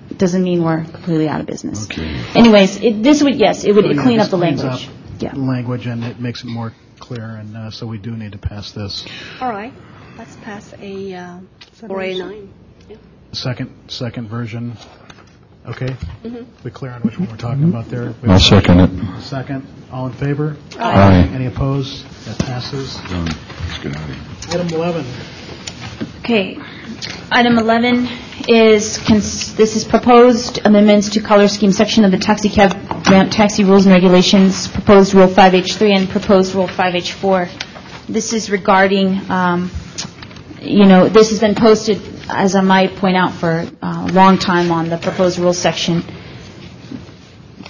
[0.09, 1.85] it doesn't mean we're completely out of business.
[1.85, 2.03] Okay.
[2.35, 4.87] Anyways, it, this would yes, it would Yeah, clean this up the cleans language.
[4.87, 5.33] up Yeah.
[5.35, 8.71] Language, and it makes it more clear, and uh, so we do need to pass
[8.71, 9.05] this.
[9.39, 9.73] All right,
[10.17, 11.39] let's pass a uh,
[11.81, 12.47] 4A9.
[13.33, 14.75] Second, second version,
[15.67, 15.95] okay?
[16.63, 18.13] We clear on which one we're talking about there?
[18.21, 19.21] We I'll second it.
[19.21, 20.57] Second, all in favor?
[20.79, 21.29] Aye.
[21.33, 22.05] Any opposed?
[22.25, 22.97] That passes.
[23.11, 24.59] Let's get out of here.
[24.61, 25.05] Item 11.
[26.19, 26.59] Okay.
[27.31, 28.07] Item 11
[28.47, 32.73] is, cons- this is proposed amendments to color scheme section of the taxi cab
[33.09, 38.05] ramp taxi rules and regulations, proposed Rule 5H3 and proposed Rule 5H4.
[38.07, 39.71] This is regarding, um,
[40.61, 41.97] you know, this has been posted,
[42.31, 46.03] as I might point out, for uh, a long time on the proposed rules section.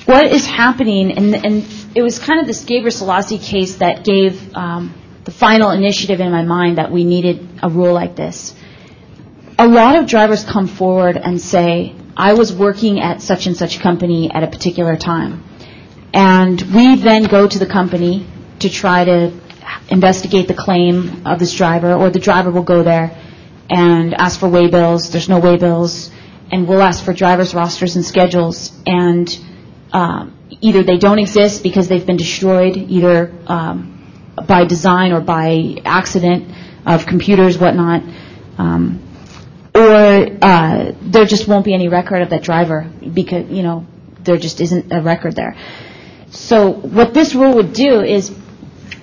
[0.06, 1.66] What is happening, and, and
[1.96, 6.32] it was kind of this Gabriel Selassie case that gave um, the final initiative in
[6.32, 8.56] my mind that we needed a rule like this.
[9.58, 13.80] A lot of drivers come forward and say, I was working at such and such
[13.80, 15.44] company at a particular time.
[16.14, 18.26] And we then go to the company
[18.60, 19.32] to try to
[19.90, 23.18] investigate the claim of this driver, or the driver will go there
[23.72, 25.12] and ask for waybills.
[25.12, 26.12] There's no waybills.
[26.52, 28.78] And we'll ask for driver's rosters and schedules.
[28.86, 29.28] And
[29.94, 35.78] um, either they don't exist because they've been destroyed, either um, by design or by
[35.86, 36.54] accident
[36.86, 38.04] of computers, whatnot.
[38.58, 39.02] Um,
[39.74, 43.88] or uh, there just won't be any record of that driver because, you know,
[44.20, 45.56] there just isn't a record there.
[46.30, 48.36] So what this rule would do is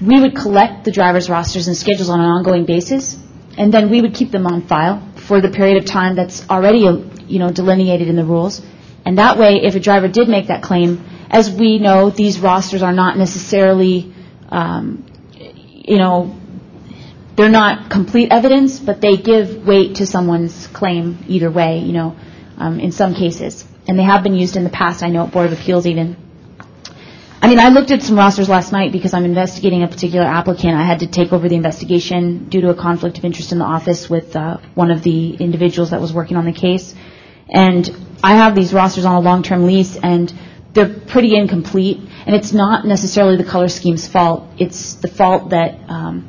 [0.03, 3.19] we would collect the driver's rosters and schedules on an ongoing basis,
[3.59, 6.79] and then we would keep them on file for the period of time that's already,
[7.27, 8.63] you know, delineated in the rules.
[9.05, 12.83] And that way, if a driver did make that claim, as we know, these rosters
[12.83, 14.15] are not necessarily,
[14.49, 15.05] um,
[15.35, 16.39] you know,
[17.35, 22.17] they're not complete evidence, but they give weight to someone's claim either way, you know,
[22.59, 23.65] um, in some cases.
[23.89, 26.17] And they have been used in the past, I know, at Board of Appeals even.
[27.41, 30.75] I mean, I looked at some rosters last night because I'm investigating a particular applicant.
[30.75, 33.65] I had to take over the investigation due to a conflict of interest in the
[33.65, 36.97] office with uh, one of the individuals that was working on the case.
[37.49, 37.89] And
[38.25, 40.33] I have these rosters on a long-term lease, and
[40.73, 41.99] they're pretty incomplete.
[42.27, 44.45] And it's not necessarily the color scheme's fault.
[44.59, 46.27] It's the fault that um,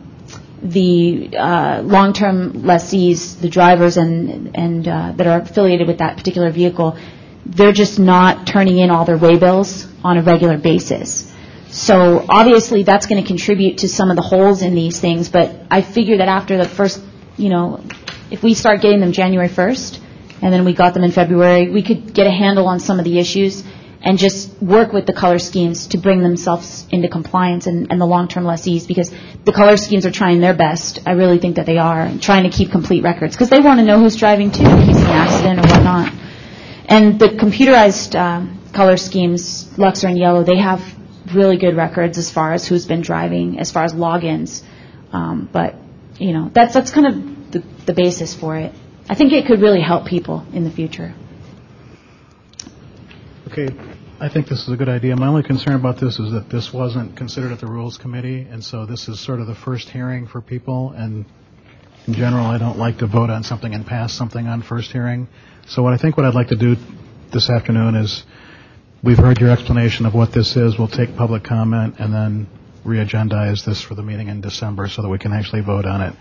[0.62, 6.52] the uh, long-term lessees, the drivers, and and uh, that are affiliated with that particular
[6.52, 6.98] vehicle,
[7.46, 11.32] they're just not turning in all their waybills on a regular basis.
[11.70, 15.30] So obviously, that's going to contribute to some of the holes in these things.
[15.30, 17.02] But I figure that after the first,
[17.38, 17.84] you know,
[18.32, 20.00] if we start getting them January 1st,
[20.42, 23.06] and then we got them in February, we could get a handle on some of
[23.06, 23.64] the issues
[24.02, 28.06] and just work with the color schemes to bring themselves into compliance and, and the
[28.06, 31.00] long-term lessees because the color schemes are trying their best.
[31.06, 33.86] I really think that they are trying to keep complete records because they want to
[33.86, 36.14] know who's driving too in case of an accident or whatnot.
[36.90, 40.82] And the computerized um, color schemes, Luxor and Yellow, they have
[41.34, 44.64] really good records as far as who's been driving, as far as logins.
[45.12, 45.76] Um, but
[46.18, 48.74] you know, that's that's kind of the, the basis for it.
[49.08, 51.14] I think it could really help people in the future.
[53.52, 53.70] Okay,
[54.20, 55.16] I think this is a good idea.
[55.16, 58.64] My only concern about this is that this wasn't considered at the Rules Committee, and
[58.64, 61.26] so this is sort of the first hearing for people, and
[62.08, 65.28] in general, I don't like to vote on something and pass something on first hearing.
[65.70, 66.78] So what I think what I'd like to do
[67.32, 68.24] this afternoon is,
[69.04, 72.48] we've heard your explanation of what this is, we'll take public comment, and then
[72.84, 76.16] re-agendize this for the meeting in December so that we can actually vote on it.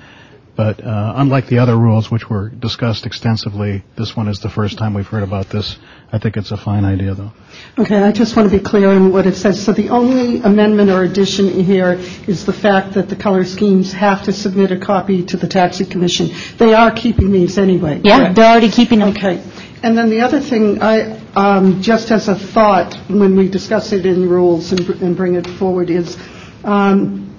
[0.54, 4.76] But uh, unlike the other rules, which were discussed extensively, this one is the first
[4.76, 5.78] time we've heard about this.
[6.10, 7.32] I think it's a fine idea, though.
[7.78, 9.62] Okay, I just want to be clear on what it says.
[9.62, 11.92] So the only amendment or addition here
[12.26, 15.84] is the fact that the color schemes have to submit a copy to the taxi
[15.84, 16.30] commission.
[16.56, 18.00] They are keeping these anyway.
[18.02, 18.36] Yeah, correct?
[18.36, 19.10] they're already keeping them.
[19.10, 19.42] Okay.
[19.82, 24.06] And then the other thing, I, um, just as a thought, when we discuss it
[24.06, 26.16] in rules and, and bring it forward, is
[26.64, 27.36] um,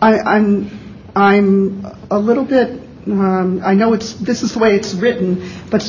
[0.00, 5.50] I, I'm I'm a little bit I know it's, this is the way it's written,
[5.70, 5.82] but,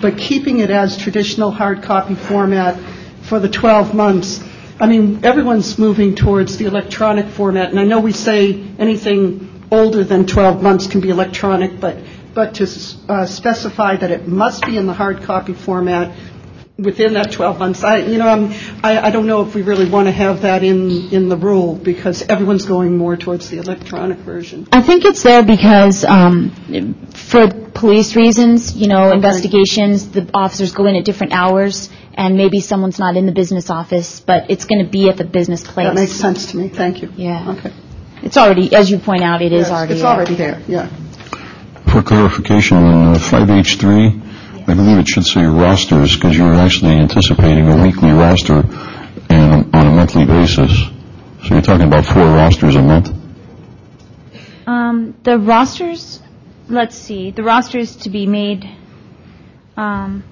[0.00, 2.76] but keeping it as traditional hard copy format
[3.22, 4.42] for the 12 months,
[4.80, 10.04] I mean, everyone's moving towards the electronic format, and I know we say anything older
[10.04, 11.98] than 12 months can be electronic, but,
[12.34, 12.64] but to
[13.08, 16.16] uh, specify that it must be in the hard copy format
[16.78, 18.52] within that 12 months, I, you know, I'm,
[18.84, 21.74] I, I don't know if we really want to have that in, in the rule,
[21.74, 24.68] because everyone's going more towards the electronic version.
[24.72, 26.50] I think it's there because, um,
[27.14, 32.60] for police reasons, you know, investigations, the officers go in at different hours, and maybe
[32.60, 35.86] someone's not in the business office, but it's going to be at the business place.
[35.86, 37.10] That makes sense to me, thank you.
[37.16, 37.56] Yeah.
[37.58, 37.72] Okay.
[38.22, 40.10] It's already, as you point out, it is Yes, already It's there.
[40.10, 40.88] already there, yeah.
[41.92, 44.25] For clarification, on uh, 5H3,
[44.68, 48.64] I believe it should say rosters, because you're actually anticipating a weekly roster
[49.30, 50.72] and on a monthly basis.
[51.44, 53.10] So you're talking about four rosters a month?
[54.66, 56.20] Um, the rosters,
[56.68, 58.68] let's see, the rosters to be made,
[59.76, 60.24] um,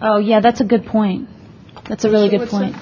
[0.00, 1.28] oh, yeah, that's a good point.
[1.88, 2.76] That's a really good point.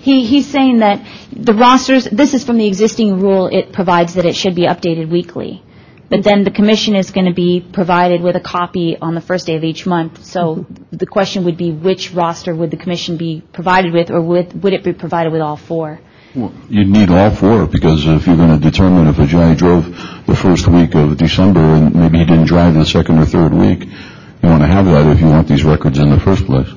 [0.00, 4.24] He, he's saying that the rosters, this is from the existing rule, it provides that
[4.24, 5.62] it should be updated weekly.
[6.08, 9.46] But then the commission is going to be provided with a copy on the first
[9.46, 10.24] day of each month.
[10.24, 10.96] So mm-hmm.
[10.96, 14.72] the question would be, which roster would the commission be provided with, or would, would
[14.72, 16.00] it be provided with all four?
[16.34, 19.86] Well, You'd need all four, because if you're going to determine if a guy drove
[20.26, 23.84] the first week of December and maybe he didn't drive the second or third week,
[23.84, 26.68] you want to have that if you want these records in the first place.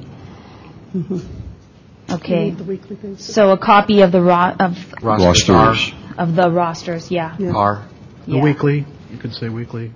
[0.96, 2.14] Mm-hmm.
[2.14, 2.50] Okay.
[2.50, 3.36] The weekly basis.
[3.36, 5.94] So a copy of the ro, of, Rosters.
[6.18, 7.36] of the rosters, yeah.
[7.38, 7.84] The
[8.26, 8.42] Yeah.
[8.42, 9.92] weekly, you could say weekly.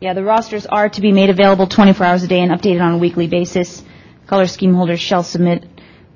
[0.00, 2.92] Yeah, the rosters are to be made available 24 hours a day and updated on
[2.92, 3.82] a weekly basis.
[4.26, 5.64] Color scheme holders shall submit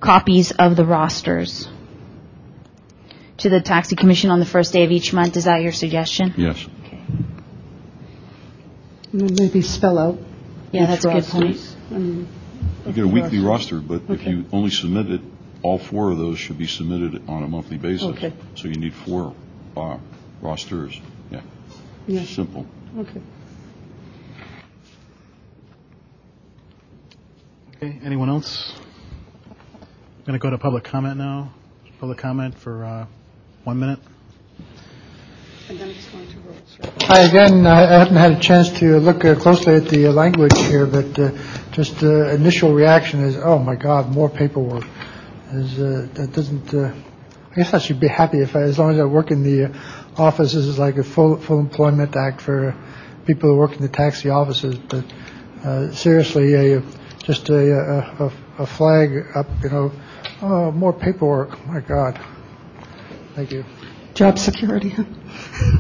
[0.00, 1.68] copies of the rosters
[3.38, 5.36] to the taxi commission on the first day of each month.
[5.36, 6.34] Is that your suggestion?
[6.36, 6.66] Yes.
[9.12, 10.18] And then maybe spell out.
[10.72, 11.44] Yeah, each that's a good point.
[11.56, 11.76] rosters.
[11.90, 12.28] I mean,
[12.86, 15.20] You get a weekly roster, but if you only submit it,
[15.62, 18.06] all four of those should be submitted on a monthly basis.
[18.08, 18.32] Okay.
[18.54, 19.34] So you need four
[19.76, 19.98] uh,
[20.40, 21.00] rosters.
[21.30, 21.42] Yeah.
[22.06, 22.24] Yeah.
[22.24, 22.66] Simple.
[22.96, 23.20] Okay.
[27.76, 28.74] Okay, anyone else?
[29.80, 31.52] I'm going to go to public comment now.
[32.00, 33.06] Public comment for uh,
[33.64, 33.98] one minute.
[35.68, 37.02] And then it's going to rules, right?
[37.02, 37.66] Hi again.
[37.66, 40.86] I I haven't had a chance to look uh, closely at the uh, language here,
[40.86, 41.30] but uh,
[41.72, 44.84] just uh, initial reaction is, oh my God, more paperwork.
[45.52, 46.74] Is uh, that doesn't?
[46.74, 46.94] Uh,
[47.50, 49.66] I guess I should be happy if I, as long as I work in the
[49.66, 50.52] uh, office.
[50.52, 52.76] This is like a full full employment act for
[53.26, 54.76] people who work in the taxi offices.
[54.78, 55.04] But
[55.64, 56.82] uh, seriously, a,
[57.22, 59.92] just a, a, a, a flag up, you know.
[60.40, 61.66] Oh, more paperwork.
[61.66, 62.20] My God.
[63.34, 63.64] Thank you.
[64.14, 64.94] Job security.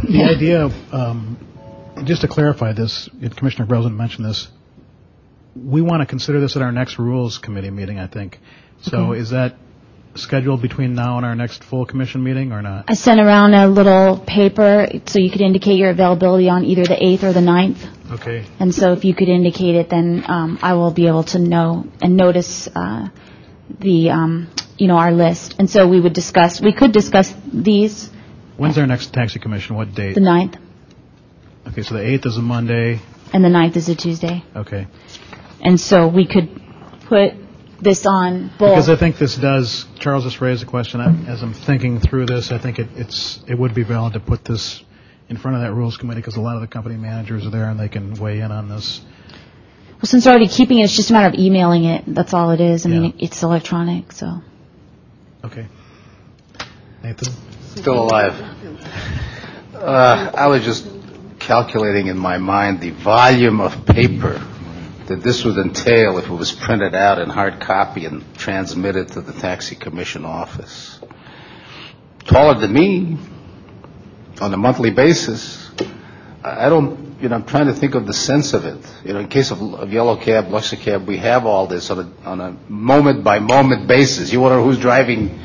[0.08, 1.36] The idea, um,
[2.04, 4.48] just to clarify this, and Commissioner Breslin mentioned this,
[5.54, 8.40] we want to consider this at our next Rules Committee meeting, I think.
[8.82, 9.16] So Mhm.
[9.18, 9.54] is that
[10.14, 12.84] scheduled between now and our next full commission meeting or not?
[12.88, 16.96] I sent around a little paper so you could indicate your availability on either the
[17.02, 17.78] 8th or the 9th.
[18.12, 18.44] Okay.
[18.58, 21.86] And so if you could indicate it, then um, I will be able to know
[22.00, 23.08] and notice uh,
[23.80, 24.48] the, um,
[24.78, 25.54] you know, our list.
[25.58, 28.10] And so we would discuss, we could discuss these,
[28.56, 29.76] When's our next taxi commission?
[29.76, 30.14] What date?
[30.14, 30.54] the 9th,
[31.68, 32.98] Okay, so the 8th is a Monday.
[33.32, 34.42] and the 9th is a Tuesday.
[34.56, 34.86] Okay.
[35.60, 36.48] And so we could
[37.08, 37.34] put
[37.80, 38.70] this on both?
[38.74, 42.26] Because I think this does, Charles just raised a question, I- as I'm thinking through
[42.26, 44.82] this, I think it, it's, it would be valid to put this
[45.28, 47.68] in front of that Rules Committee because a lot of the company managers are there
[47.68, 49.00] and they can weigh in on this.
[49.92, 52.04] Well, since we're already keeping it, it's just a matter of emailing it.
[52.06, 52.86] That's all it is.
[52.86, 54.40] I mean, it's electronic, so.
[55.44, 55.66] Okay.
[57.02, 57.32] Nathan?
[57.76, 58.32] Still alive.
[59.74, 60.88] Uh, I was just
[61.38, 64.44] calculating in my mind the volume of paper
[65.08, 69.20] that this would entail if it was printed out in hard copy and transmitted to
[69.20, 71.00] the taxi commission office.
[72.24, 73.16] Taller than me,
[74.40, 75.70] on a monthly basis.
[76.44, 78.78] I don't, you know, I'm trying to think of the sense of it.
[79.04, 81.98] You know, in case of, of Yellow Cab, Luxor Cab, we have all this on
[81.98, 84.32] a, on a moment-by-moment basis.
[84.32, 85.40] You wonder who's driving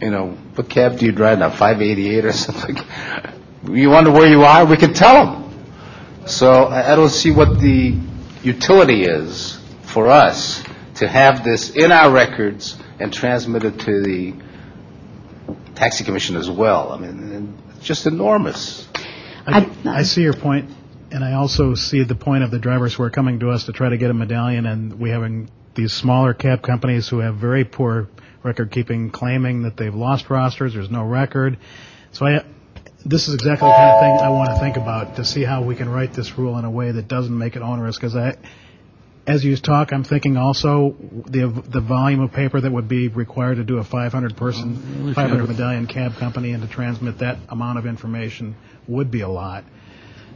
[0.00, 2.76] you know, what cab do you drive now, 588 or something?
[3.70, 6.26] You wonder where you are, we can tell them.
[6.26, 7.98] So I I don't see what the
[8.46, 10.62] utility is for us
[10.94, 14.34] to have this in our records and transmit it to the
[15.74, 16.92] taxi commission as well.
[16.92, 18.88] I mean, it's just enormous.
[19.46, 20.70] I, I see your point,
[21.10, 23.72] and I also see the point of the drivers who are coming to us to
[23.72, 27.64] try to get a medallion, and we having these smaller cab companies who have very
[27.64, 28.08] poor
[28.44, 31.58] record keeping, claiming that they've lost rosters, there's no record.
[32.12, 32.44] So I,
[33.06, 35.62] this is exactly the kind of thing I want to think about, to see how
[35.62, 38.36] we can write this rule in a way that doesn't make it onerous, because I,
[39.26, 43.56] as you talk, I'm thinking also the, the volume of paper that would be required
[43.56, 48.56] to do a 500-person, 500 medallion cab company and to transmit that amount of information
[48.88, 49.64] would be a lot.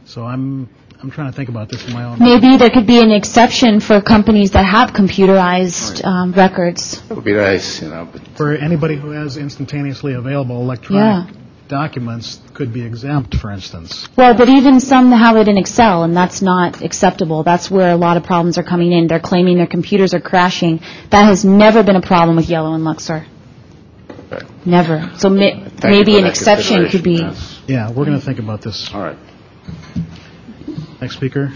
[0.05, 0.69] So I'm,
[1.01, 2.19] I'm trying to think about this in my own.
[2.19, 7.01] Maybe there could be an exception for companies that have computerized um, records.
[7.07, 11.40] That would be nice, you know, but For anybody who has instantaneously available electronic
[11.71, 14.07] documents could be exempt, for instance.
[14.17, 17.43] Well, but even some have it in Excel, and that's not acceptable.
[17.43, 19.07] That's where a lot of problems are coming in.
[19.07, 20.81] They're claiming their computers are crashing.
[21.09, 23.25] That has never been a problem with Yellow and Luxor.
[24.65, 25.11] Never.
[25.17, 27.19] So ma- you maybe an exception could be.
[27.19, 27.63] consideration.
[27.67, 28.93] Yeah, we're going to think about this.
[28.93, 29.17] All right.
[31.01, 31.53] Next speaker.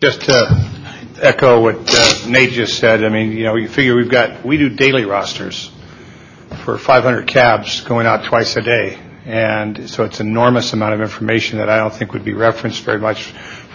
[0.00, 0.83] Just to
[1.24, 4.58] echo what uh, Nate just said, I mean, you know, you figure we've got, we
[4.58, 5.70] do daily rosters
[6.64, 8.98] for 500 cabs going out twice a day.
[9.24, 12.98] And so it's enormous amount of information that I don't think would be referenced very
[12.98, 13.24] much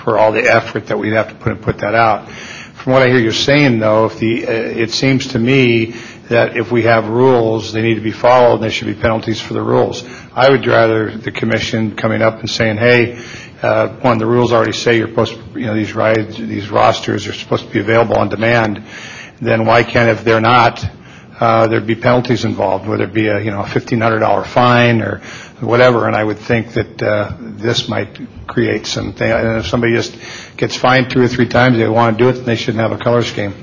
[0.03, 2.29] for all the effort that we'd have to put, and put that out.
[2.29, 5.87] From what I hear you're saying, though, if the, uh, it seems to me
[6.29, 9.41] that if we have rules, they need to be followed, and there should be penalties
[9.41, 10.03] for the rules.
[10.33, 13.19] I would rather the commission coming up and saying, hey,
[13.61, 17.33] one, the rules already say you're supposed, to, you know, these rides, these rosters are
[17.33, 18.83] supposed to be available on demand.
[19.41, 20.85] Then why can't, if they're not,
[21.39, 25.19] uh, there'd be penalties involved, whether it be a, you know, a $1,500 fine or
[25.61, 29.31] whatever, and I would think that uh, this might create some thing.
[29.31, 30.17] And if somebody just
[30.57, 32.91] gets fined two or three times, they want to do it, then they shouldn't have
[32.91, 33.53] a color scheme.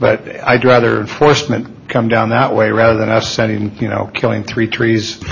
[0.00, 4.44] But I'd rather enforcement come down that way rather than us sending, you know, killing
[4.44, 5.22] three trees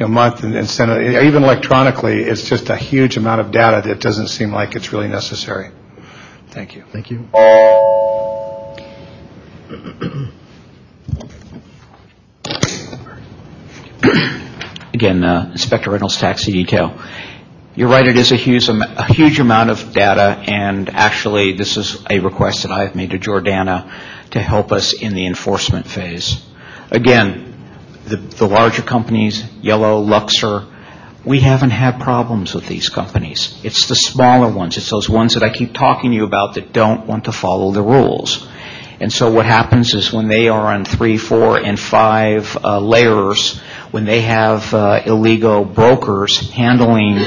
[0.00, 4.00] a month and instead of, even electronically, it's just a huge amount of data that
[4.00, 5.70] doesn't seem like it's really necessary.
[6.48, 6.84] Thank you.
[6.92, 7.28] Thank you.
[14.94, 16.98] Again, uh, Inspector Reynolds Taxi Detail.
[17.78, 22.04] You're right, it is a huge, a huge amount of data, and actually, this is
[22.10, 23.88] a request that I have made to Jordana
[24.30, 26.44] to help us in the enforcement phase.
[26.90, 27.54] Again,
[28.04, 30.66] the, the larger companies, Yellow, Luxor,
[31.24, 33.60] we haven't had problems with these companies.
[33.62, 36.72] It's the smaller ones, it's those ones that I keep talking to you about that
[36.72, 38.44] don't want to follow the rules.
[38.98, 43.56] And so what happens is when they are on three, four, and five uh, layers,
[43.92, 47.18] when they have uh, illegal brokers handling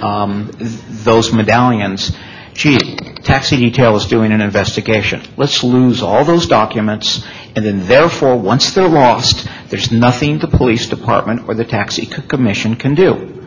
[0.00, 2.12] those medallions,
[2.54, 2.78] gee,
[3.22, 5.22] taxi detail is doing an investigation.
[5.36, 10.88] Let's lose all those documents, and then therefore, once they're lost, there's nothing the police
[10.88, 13.46] department or the taxi commission can do.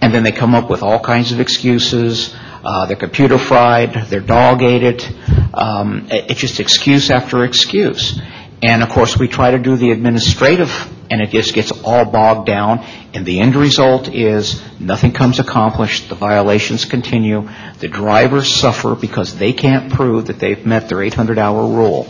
[0.00, 2.34] And then they come up with all kinds of excuses.
[2.62, 3.94] Uh, they're computer fried.
[4.08, 5.10] They're dog ate.
[5.54, 8.20] Um, it- it's just excuse after excuse.
[8.66, 10.70] And of course, we try to do the administrative,
[11.10, 12.78] and it just gets all bogged down.
[13.12, 16.08] And the end result is nothing comes accomplished.
[16.08, 17.46] The violations continue.
[17.80, 22.06] The drivers suffer because they can't prove that they've met their 800-hour rule.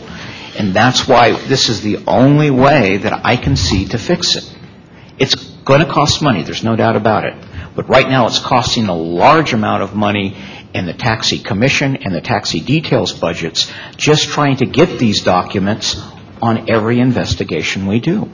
[0.57, 4.49] And that's why this is the only way that I can see to fix it.
[5.19, 7.35] It's going to cost money, there's no doubt about it.
[7.75, 10.37] But right now, it's costing a large amount of money
[10.73, 16.01] in the taxi commission and the taxi details budgets just trying to get these documents
[16.41, 18.29] on every investigation we do.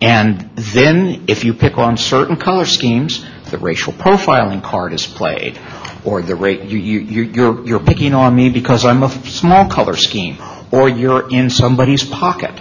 [0.00, 5.58] And then, if you pick on certain color schemes, the racial profiling card is played,
[6.04, 9.68] or the ra- you, you, you- you're, you're picking on me because I'm a small
[9.68, 10.38] color scheme,
[10.72, 12.54] or you're in somebody's pocket.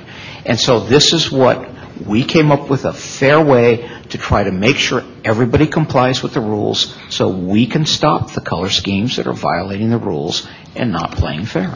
[0.46, 1.70] And so this is what
[2.06, 6.34] we came up with a fair way to try to make sure everybody complies with
[6.34, 10.92] the rules so we can stop the color schemes that are violating the rules and
[10.92, 11.72] not playing fair.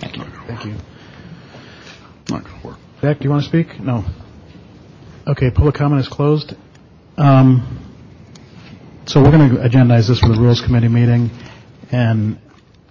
[0.00, 0.24] Thank you.
[0.46, 0.74] Thank you.
[3.02, 3.78] Beck, do you want to speak?
[3.80, 4.04] No.
[5.26, 6.54] Okay, public comment is closed.
[7.16, 7.80] Um,
[9.06, 11.30] So we're going to agendize this for the Rules Committee meeting,
[11.92, 12.38] and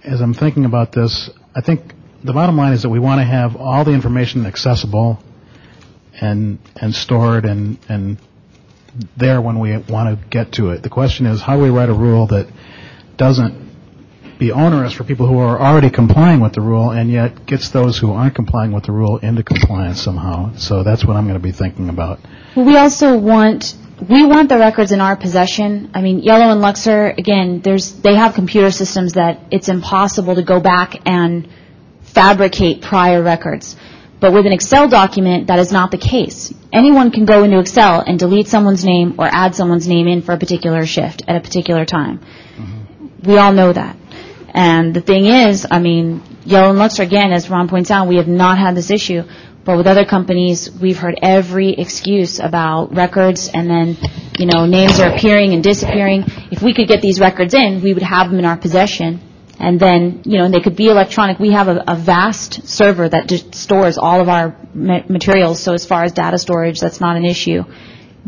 [0.04, 3.26] as I'm thinking about this, I think the bottom line is that we want to
[3.26, 5.18] have all the information accessible
[6.22, 8.20] and, and stored and, and
[9.18, 10.84] there when we want to get to it.
[10.84, 12.48] The question is, how do we write a rule that
[13.18, 13.63] doesn't
[14.40, 17.98] be onerous for people who are already complying with the rule and yet gets those
[17.98, 20.56] who aren't complying with the rule into compliance somehow?
[20.56, 22.20] So that's what I'm going to be thinking about.
[22.56, 23.76] Well, we also want,
[24.10, 25.92] we want the records in our possession.
[25.94, 30.44] I mean, Yellow and Luxor, again, there's, they have computer systems that it's impossible to
[30.44, 31.48] go back and
[32.02, 33.76] fabricate prior records.
[34.20, 36.54] But with an Excel document, that is not the case.
[36.72, 40.32] Anyone can go into Excel and delete someone's name or add someone's name in for
[40.32, 42.20] a particular shift at a particular time.
[42.20, 43.30] Mm-hmm.
[43.30, 43.98] We all know that.
[44.54, 48.18] And the thing is, I mean, Yellow and Luxor, again, as Ron points out, we
[48.18, 49.24] have not had this issue.
[49.66, 53.98] But with other companies, we've heard every excuse about records and then,
[54.38, 56.26] you know, names are appearing and disappearing.
[56.52, 59.22] If we could get these records in, we would have them in our possession.
[59.60, 61.40] And then, you know, they could be electronic.
[61.40, 65.62] We have a, a vast server that just stores all of our ma- materials.
[65.64, 67.64] So as far as data storage, that's not an issue.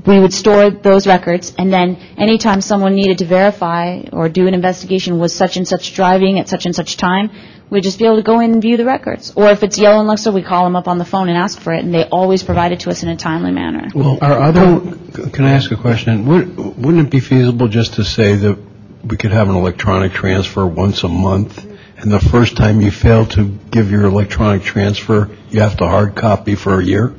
[0.05, 4.53] We would store those records, and then anytime someone needed to verify or do an
[4.53, 7.31] investigation was such and such driving at such and such time,
[7.69, 9.31] we'd just be able to go in and view the records.
[9.35, 11.59] Or if it's yellow and Luxor, we call them up on the phone and ask
[11.59, 13.87] for it, and they always provide it to us in a timely manner.
[13.95, 14.97] Well, our other,
[15.29, 16.25] can I ask a question?
[16.27, 18.57] Would- Wouldn't it be feasible just to say that
[19.03, 21.65] we could have an electronic transfer once a month,
[21.97, 26.15] and the first time you fail to give your electronic transfer, you have to hard
[26.15, 27.13] copy for a year?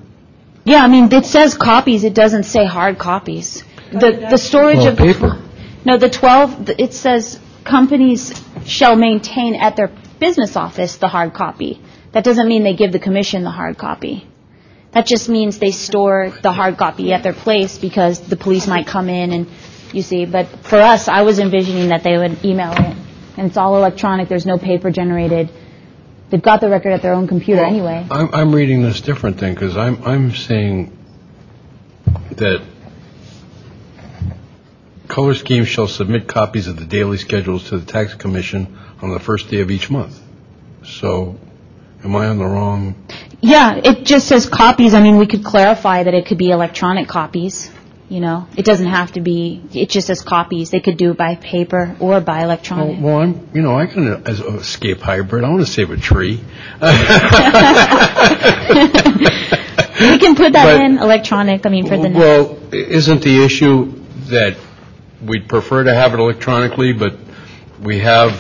[0.67, 3.63] Yeah, I mean, it says copies, it doesn't say hard copies.
[3.93, 5.05] The, the storage Well, of the...
[5.05, 5.43] paper.
[5.85, 11.81] No, the 12, it says companies shall maintain at their business office the hard copy.
[12.11, 14.27] That doesn't mean they give the commission the hard copy.
[14.91, 18.89] That just means they store the hard copy at their place because the police might
[18.89, 19.47] come in and,
[19.93, 22.97] you see, but for us, I was envisioning that they would email it,
[23.37, 25.49] and it's all electronic, there's no paper generated.
[26.29, 28.07] They've got the record at their own computer anyway.
[28.11, 30.97] I'm, I'm reading this different thing, because I'm, I'm saying
[32.33, 32.63] that
[35.09, 39.21] color schemes shall submit copies of the daily schedules to the tax commission on the
[39.21, 40.21] first day of each month.
[40.85, 41.39] So,
[42.03, 43.07] am I on the wrong?
[43.41, 44.95] Yeah, it just says copies.
[44.95, 47.71] I mean, we could clarify that it could be electronic copies,
[48.09, 48.47] you know.
[48.57, 50.71] It doesn't have to be, it just as copies.
[50.71, 53.01] They could do it by paper or by electronic.
[53.01, 54.23] well, I'm, you know, I can uh,
[54.59, 55.45] escape hybrid.
[55.45, 56.41] I want to save a tree.
[59.99, 62.19] We can put that But- in electronic, I mean, for the next.
[62.19, 63.93] Well, isn't the issue
[64.29, 64.57] that
[65.23, 67.17] we'd prefer to have it electronically, but
[67.81, 68.39] we have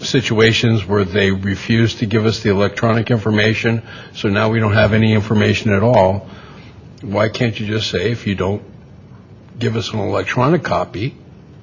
[0.00, 3.82] situations where they refuse to give us the electronic information,
[4.14, 6.28] so now we don't have any information at all?
[7.00, 8.62] Why can't you just say, if you don't
[9.58, 11.16] give us an electronic copy,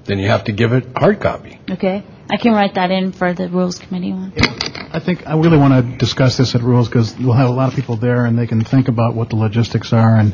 [0.05, 1.59] then you have to give it hard copy?
[1.69, 4.33] Okay, I can write that in for the Rules Committee one.
[4.35, 7.69] I think, I really want to discuss this at Rules, because we'll have a lot
[7.69, 10.33] of people there, and they can think about what the logistics are, and,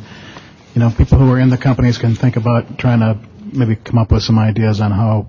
[0.75, 3.17] you know, people who are in the companies can think about trying to
[3.53, 5.27] maybe come up with some ideas on how,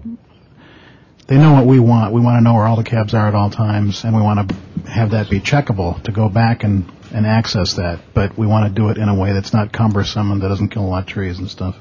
[1.29, 2.13] they know what we want.
[2.13, 4.51] We want to know where all the cabs are at all times, and we want
[4.51, 8.69] to have that be checkable, to go back and, and access that, but we want
[8.69, 11.05] to do it in a way that's not cumbersome and that doesn't kill a lot
[11.05, 11.77] of trees and stuff.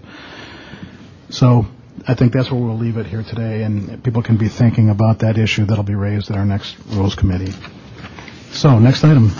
[1.32, 1.66] So
[2.08, 5.20] I think that's where we'll leave it here today, and people can be thinking about
[5.20, 7.54] that issue that'll be raised at our next Rules Committee.
[8.52, 9.32] So, next item.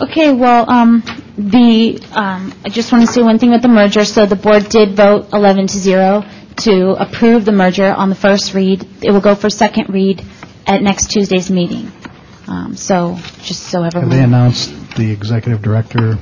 [0.00, 1.02] Okay, well, um,
[1.36, 4.04] the, um, I just want to say one thing with the merger.
[4.04, 6.24] So the board did vote 11 to 0
[6.58, 8.86] to approve the merger on the first read.
[9.02, 10.22] It will go for second read
[10.66, 11.90] at next Tuesday's meeting.
[12.46, 14.10] Um, so, just so everyone.
[14.10, 16.18] Have they announced the executive director,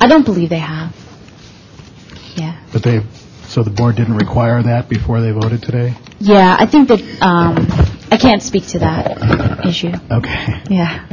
[0.00, 0.94] I don't believe they have.
[2.36, 2.60] Yeah.
[2.72, 3.00] but they,
[3.48, 5.94] so the board didn't require that before they voted today?
[6.18, 7.66] Yeah, I think that, um,
[8.10, 9.92] I can't speak to that issue.
[10.10, 10.62] Okay.
[10.70, 11.06] Yeah.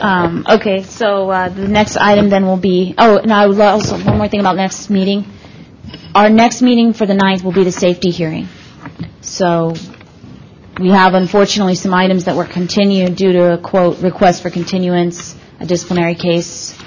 [0.00, 3.98] Um, okay, so, uh, the next item then will be, oh, and I would also,
[3.98, 5.24] one more thing about next meeting.
[6.14, 8.48] Our next meeting for the ninth will be the safety hearing.
[9.20, 9.74] So,
[10.78, 15.34] we have unfortunately some items that were continued due to a quote, request for continuance,
[15.58, 16.78] a disciplinary case.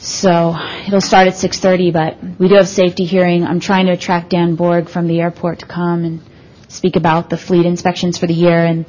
[0.00, 0.56] So,
[0.86, 3.44] it'll start at 6:30, but we do have safety hearing.
[3.44, 6.20] I'm trying to attract Dan Borg from the airport to come and
[6.68, 8.86] speak about the fleet inspections for the year, and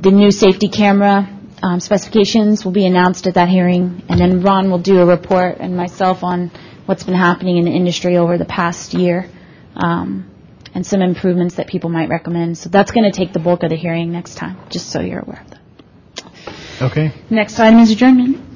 [0.00, 1.28] the new safety camera
[1.62, 5.58] um, specifications will be announced at that hearing, and then Ron will do a report,
[5.60, 6.50] and myself, on
[6.86, 9.28] what's been happening in the industry over the past year,
[9.76, 10.28] um,
[10.74, 12.58] and some improvements that people might recommend.
[12.58, 15.20] So that's going to take the bulk of the hearing next time, just so you're
[15.20, 16.52] aware of that.
[16.80, 18.47] Okay, Next item is adjournment.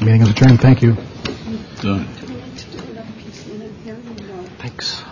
[0.00, 0.92] Meeting is adjourned, thank you.
[1.82, 2.06] Done.
[4.58, 5.04] Thanks.